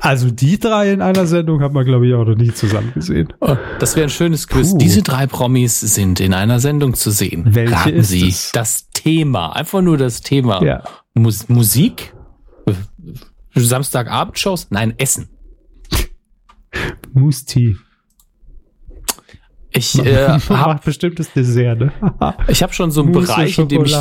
Also 0.00 0.30
die 0.30 0.58
drei 0.58 0.92
in 0.92 1.02
einer 1.02 1.26
Sendung 1.26 1.60
haben 1.60 1.74
wir, 1.74 1.84
glaube 1.84 2.06
ich, 2.06 2.14
auch 2.14 2.24
noch 2.24 2.36
nie 2.36 2.52
zusammen 2.52 2.92
gesehen. 2.94 3.32
Oh, 3.40 3.56
das 3.78 3.96
wäre 3.96 4.06
ein 4.06 4.10
schönes 4.10 4.48
Quiz. 4.48 4.72
Puh. 4.72 4.78
Diese 4.78 5.02
drei 5.02 5.26
Promis 5.26 5.78
sind 5.80 6.20
in 6.20 6.32
einer 6.32 6.58
Sendung 6.58 6.94
zu 6.94 7.10
sehen. 7.10 7.44
Welche 7.48 7.74
Raten 7.74 7.88
ist 7.96 8.08
Sie 8.08 8.28
es? 8.28 8.50
das 8.52 8.88
Thema. 8.90 9.54
Einfach 9.54 9.82
nur 9.82 9.98
das 9.98 10.20
Thema. 10.22 10.62
Ja. 10.64 10.82
Mus 11.14 11.48
Musik? 11.48 12.14
Samstagabendshows? 13.54 14.68
Nein, 14.70 14.94
Essen. 14.98 15.28
Musti. 17.12 17.76
Ich 19.70 19.98
äh, 19.98 20.28
habe 20.48 20.80
bestimmtes 20.84 21.32
Dessert, 21.32 21.80
ne? 21.80 21.92
ich 22.48 22.62
hab 22.62 22.74
schon 22.74 22.90
so 22.90 23.02
einen 23.02 23.12
Mousse 23.12 23.26
Bereich, 23.26 23.58
in 23.58 23.68
dem 23.68 23.84
ich, 23.84 23.96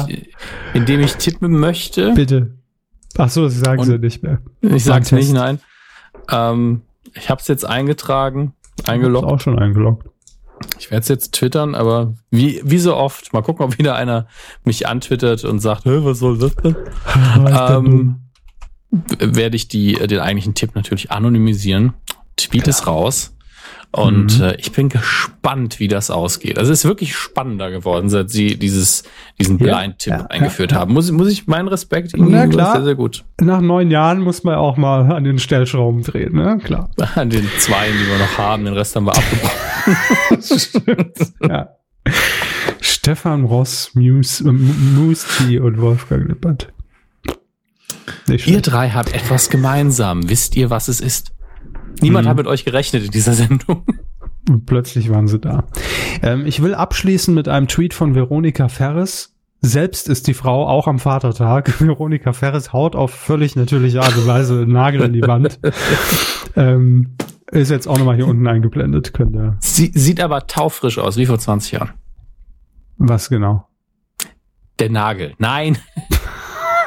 in 0.73 0.85
dem 0.85 0.99
ich 1.01 1.15
tippen 1.15 1.60
möchte. 1.60 2.14
Bitte. 2.14 2.57
Ach 3.18 3.30
so, 3.30 3.47
Sie 3.47 3.60
sagen 3.60 3.80
Und- 3.81 3.85
sie 3.88 3.97
nicht 3.99 4.23
mehr. 4.23 4.41
Ich 4.61 4.84
sag's 4.85 5.11
War 5.11 5.18
ein 5.19 5.23
nicht, 5.23 5.34
nein. 5.34 5.60
Ähm, 6.30 6.82
ich 7.16 7.30
habe 7.30 7.41
es 7.41 7.48
jetzt 7.48 7.66
eingetragen, 7.66 8.54
eingeloggt. 8.86 9.26
auch 9.26 9.40
schon 9.40 9.60
eingeloggt. 9.60 10.08
Ich 10.80 10.91
werde 10.91 11.02
es 11.02 11.10
jetzt 11.10 11.34
twittern, 11.34 11.76
aber 11.76 12.14
wie, 12.32 12.62
wie 12.64 12.78
so 12.78 12.95
oft, 12.95 13.34
mal 13.34 13.41
gucken, 13.41 13.66
ob 13.66 13.78
wieder 13.78 13.95
einer 13.95 14.28
mich 14.64 14.88
antwittert 14.88 15.44
und 15.44 15.60
sagt, 15.60 15.86
Hä, 15.86 16.00
was 16.04 16.20
soll 16.20 16.38
das 16.38 16.56
denn? 16.56 16.76
Ähm, 17.48 18.20
werde 18.91 19.56
ich 19.56 19.68
die, 19.68 20.00
äh, 20.00 20.08
den 20.08 20.20
eigentlichen 20.20 20.54
Tipp 20.54 20.76
natürlich 20.76 21.12
anonymisieren. 21.12 21.94
Tweet 22.38 22.68
es 22.68 22.88
raus. 22.88 23.36
Und 23.95 24.40
Mhm. 24.40 24.45
äh, 24.45 24.56
ich 24.56 24.72
bin 24.72 24.90
gespannt, 24.90 25.80
wie 25.80 25.88
das 25.88 26.10
ausgeht. 26.10 26.57
Also 26.57 26.74
es 26.74 26.80
ist 26.80 26.86
wirklich 26.86 27.15
spannender 27.15 27.70
geworden, 27.70 28.10
seit 28.10 28.32
sie 28.32 28.57
dieses, 28.57 29.03
diesen 29.40 29.60
Ja, 29.60 29.78
Blind-Tipp 29.78 30.14
ja, 30.14 30.26
eingeführt 30.32 30.72
ja, 30.72 30.80
haben. 30.80 30.94
Muss, 30.94 31.11
muss 31.11 31.28
ich 31.30 31.45
meinen 31.45 31.68
Respekt 31.68 32.14
Na 32.15 32.26
gegenüber, 32.26 32.48
klar. 32.48 32.72
sehr, 32.74 32.84
sehr 32.86 32.95
gut. 32.95 33.24
Nach 33.40 33.61
neun 33.61 33.91
Jahren 33.91 34.20
muss 34.22 34.44
man 34.44 34.56
auch 34.56 34.78
mal 34.78 35.11
an 35.11 35.24
den 35.24 35.38
Stellschrauben 35.38 36.02
drehen, 36.02 36.34
ne? 36.34 36.60
Klar. 36.64 36.90
An 37.15 37.30
den 37.30 37.48
zwei, 37.60 37.88
die 37.88 38.07
wir 38.10 38.18
noch 38.18 38.36
haben, 38.40 38.65
den 38.65 38.74
Rest 38.74 38.95
haben 38.95 39.06
wir 39.06 39.14
abgebrochen. 39.15 39.52
ja. 41.48 41.70
Stefan 42.82 43.44
Ross, 43.45 43.91
Muse, 43.94 44.44
äh, 44.48 44.52
Musti 44.52 45.60
und 45.60 45.80
Wolfgang 45.80 46.28
Lippert. 46.28 46.74
Ihr 48.28 48.61
drei 48.61 48.90
habt 48.90 49.14
etwas 49.14 49.49
gemeinsam. 49.49 50.28
Wisst 50.30 50.56
ihr, 50.56 50.70
was 50.72 50.88
es 50.88 50.99
ist? 50.99 51.32
Niemand 52.02 52.26
Mhm. 52.26 52.30
hat 52.30 52.38
mit 52.38 52.48
euch 52.48 52.65
gerechnet 52.65 53.03
in 53.06 53.11
dieser 53.11 53.34
Sendung. 53.34 53.86
Und 54.49 54.65
plötzlich 54.65 55.10
waren 55.10 55.28
sie 55.28 55.40
da. 55.40 55.64
Ähm, 56.22 56.45
ich 56.45 56.61
will 56.61 56.76
abschließen 56.76 57.34
mit 57.34 57.48
einem 57.48 57.68
Tweet 57.68 57.94
von 57.94 58.14
Veronika 58.15 58.68
Ferres. 58.68 59.30
Selbst 59.61 60.10
ist 60.10 60.28
die 60.28 60.34
Frau 60.34 60.68
auch 60.68 60.88
am 60.88 60.99
Vatertag. 60.99 61.80
Veronika 61.80 62.34
Ferres 62.34 62.74
haut 62.74 62.95
auf 62.98 63.11
völlig 63.11 63.56
natürliche 63.56 64.02
Art 64.02 64.15
und 64.18 64.28
Weise 64.28 64.61
einen 64.64 64.74
Nagel 64.74 65.02
in 65.03 65.14
die 65.14 65.22
Wand. 65.22 65.60
ähm, 66.57 67.15
ist 67.52 67.72
jetzt 67.72 67.88
auch 67.88 67.98
nochmal 67.98 68.15
hier 68.15 68.28
unten 68.28 68.45
eingeblendet. 68.48 69.14
Könnt 69.14 69.34
ihr. 69.36 69.56
Sie 69.60 69.91
sieht 69.95 70.20
aber 70.20 70.48
taufrisch 70.48 70.98
aus, 70.98 71.15
wie 71.18 71.26
vor 71.26 71.40
20 71.40 71.72
Jahren. 71.74 71.91
Was 72.98 73.30
genau? 73.30 73.68
Der 74.80 74.90
Nagel. 74.90 75.34
Nein. 75.38 75.78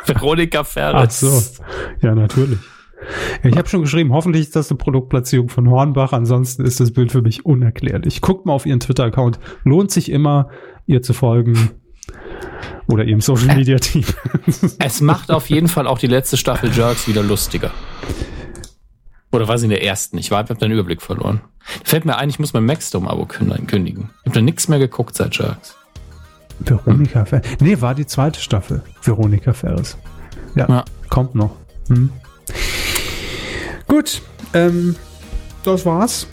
Veronika 0.04 0.60
Ach 0.60 0.66
Ferres. 0.66 1.20
so. 1.20 1.42
Ja, 2.02 2.14
natürlich. 2.14 2.58
Ich 3.42 3.56
habe 3.56 3.68
schon 3.68 3.82
geschrieben, 3.82 4.12
hoffentlich 4.12 4.42
ist 4.42 4.56
das 4.56 4.70
eine 4.70 4.78
Produktplatzierung 4.78 5.48
von 5.48 5.68
Hornbach, 5.70 6.12
ansonsten 6.12 6.64
ist 6.64 6.80
das 6.80 6.92
Bild 6.92 7.12
für 7.12 7.22
mich 7.22 7.44
unerklärlich. 7.44 8.20
Guckt 8.20 8.46
mal 8.46 8.52
auf 8.54 8.66
ihren 8.66 8.80
Twitter-Account. 8.80 9.38
Lohnt 9.64 9.90
sich 9.90 10.10
immer, 10.10 10.48
ihr 10.86 11.02
zu 11.02 11.12
folgen. 11.12 11.70
Oder 12.88 13.04
ihrem 13.04 13.20
Social-Media-Team. 13.20 14.04
Es 14.78 15.00
macht 15.00 15.30
auf 15.30 15.50
jeden 15.50 15.68
Fall 15.68 15.86
auch 15.86 15.98
die 15.98 16.06
letzte 16.06 16.36
Staffel 16.36 16.70
Jerks 16.72 17.06
wieder 17.08 17.22
lustiger. 17.22 17.70
Oder 19.32 19.48
war 19.48 19.58
sie 19.58 19.66
in 19.66 19.70
der 19.70 19.84
ersten? 19.84 20.16
Ich 20.18 20.30
war, 20.30 20.48
hab 20.48 20.58
den 20.58 20.72
Überblick 20.72 21.02
verloren. 21.02 21.40
Fällt 21.84 22.04
mir 22.04 22.16
ein, 22.16 22.28
ich 22.30 22.38
muss 22.38 22.52
mein 22.52 22.64
Maxdome-Abo 22.64 23.26
kündigen. 23.26 24.10
Ich 24.22 24.26
habe 24.26 24.34
da 24.34 24.40
nichts 24.40 24.68
mehr 24.68 24.78
geguckt 24.78 25.16
seit 25.16 25.36
Jerks. 25.36 25.76
Veronika 26.60 27.24
Ferris. 27.24 27.46
Nee, 27.60 27.80
war 27.80 27.94
die 27.94 28.06
zweite 28.06 28.40
Staffel. 28.40 28.82
Veronika 29.02 29.52
Ferris. 29.52 29.98
Ja, 30.54 30.66
Ja. 30.68 30.84
kommt 31.10 31.34
noch. 31.34 31.50
Hm. 31.88 32.10
Gut, 33.88 34.22
ähm, 34.54 34.96
das 35.64 35.86
war's. 35.86 36.26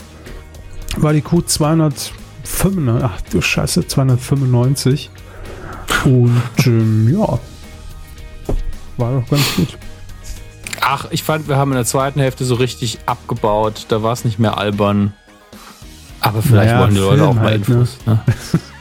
War 0.96 1.12
die 1.12 1.22
Q 1.22 1.42
295, 1.42 3.04
ach 3.04 3.20
du 3.30 3.40
Scheiße, 3.40 3.86
295. 3.86 5.10
Und 6.04 6.42
ähm, 6.66 7.12
ja, 7.12 7.38
war 8.96 9.20
doch 9.20 9.28
ganz 9.28 9.56
gut. 9.56 9.78
Ach, 10.80 11.06
ich 11.10 11.22
fand, 11.22 11.48
wir 11.48 11.56
haben 11.56 11.70
in 11.72 11.76
der 11.76 11.86
zweiten 11.86 12.20
Hälfte 12.20 12.44
so 12.44 12.54
richtig 12.56 12.98
abgebaut. 13.06 13.86
Da 13.88 14.02
war 14.02 14.12
es 14.12 14.24
nicht 14.24 14.38
mehr 14.38 14.58
albern. 14.58 15.14
Aber 16.20 16.42
vielleicht 16.42 16.72
Naja, 16.72 16.80
wollen 16.80 16.94
die 16.94 17.00
Leute 17.00 17.26
auch 17.26 17.34
mal 17.34 17.44
halt, 17.44 17.68
Infos. 17.68 17.98
Ne? 18.06 18.20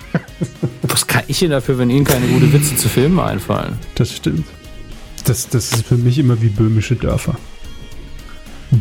Was 0.83 1.07
kann 1.07 1.23
ich 1.27 1.39
denn 1.39 1.49
dafür, 1.49 1.77
wenn 1.77 1.89
ihnen 1.89 2.05
keine 2.05 2.27
gute 2.27 2.51
Witze 2.53 2.75
zu 2.75 2.89
Filmen 2.89 3.19
einfallen? 3.19 3.79
Das 3.95 4.11
stimmt. 4.11 4.45
Das, 5.25 5.47
das 5.49 5.71
ist 5.71 5.87
für 5.87 5.95
mich 5.95 6.19
immer 6.19 6.41
wie 6.41 6.49
böhmische 6.49 6.95
Dörfer. 6.95 7.35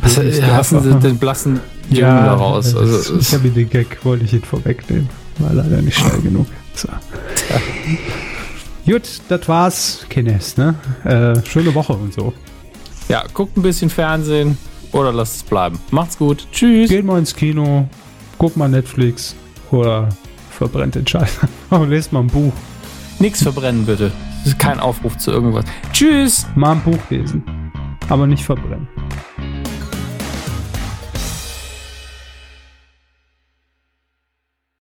Was 0.00 0.14
Böhmische 0.16 0.46
hassen 0.56 0.82
sie 0.82 0.94
den 1.00 1.18
blassen 1.18 1.60
Jungen 1.90 2.02
da 2.24 2.34
raus? 2.34 2.74
Also, 2.74 3.18
ich 3.18 3.32
habe 3.32 3.50
den 3.50 3.68
Gag, 3.68 4.04
wollte 4.04 4.24
ich 4.24 4.32
ihn 4.32 4.42
vorwegnehmen. 4.42 5.08
War 5.38 5.52
leider 5.52 5.82
nicht 5.82 5.98
schnell 5.98 6.20
genug. 6.22 6.46
So. 6.74 6.88
Gut, 8.86 9.02
das 9.28 9.48
war's, 9.48 10.06
Kines, 10.08 10.56
ne? 10.56 10.74
Äh, 11.04 11.46
schöne 11.46 11.74
Woche 11.74 11.92
und 11.92 12.12
so. 12.12 12.32
ja, 13.08 13.22
guckt 13.32 13.56
ein 13.56 13.62
bisschen 13.62 13.90
Fernsehen 13.90 14.56
oder 14.92 15.12
lasst 15.12 15.36
es 15.36 15.42
bleiben. 15.44 15.78
Macht's 15.90 16.18
gut. 16.18 16.46
Tschüss. 16.52 16.88
Geht 16.90 17.04
mal 17.04 17.18
ins 17.18 17.34
Kino, 17.34 17.88
guckt 18.38 18.56
mal 18.56 18.68
Netflix 18.68 19.34
oder 19.70 20.08
verbrennt 20.50 20.94
den 20.96 21.06
Scheiß. 21.06 21.38
Aber 21.70 21.86
lest 21.86 22.12
mal 22.12 22.20
ein 22.20 22.26
Buch. 22.26 22.52
Nix 23.18 23.42
verbrennen, 23.42 23.86
bitte. 23.86 24.10
Das 24.42 24.52
ist 24.54 24.58
kein 24.58 24.80
Aufruf 24.80 25.16
zu 25.18 25.30
irgendwas. 25.30 25.64
Tschüss. 25.92 26.46
Mal 26.56 26.72
ein 26.72 26.80
Buch 26.82 26.98
lesen. 27.10 27.44
Aber 28.08 28.26
nicht 28.26 28.44
verbrennen. 28.44 28.88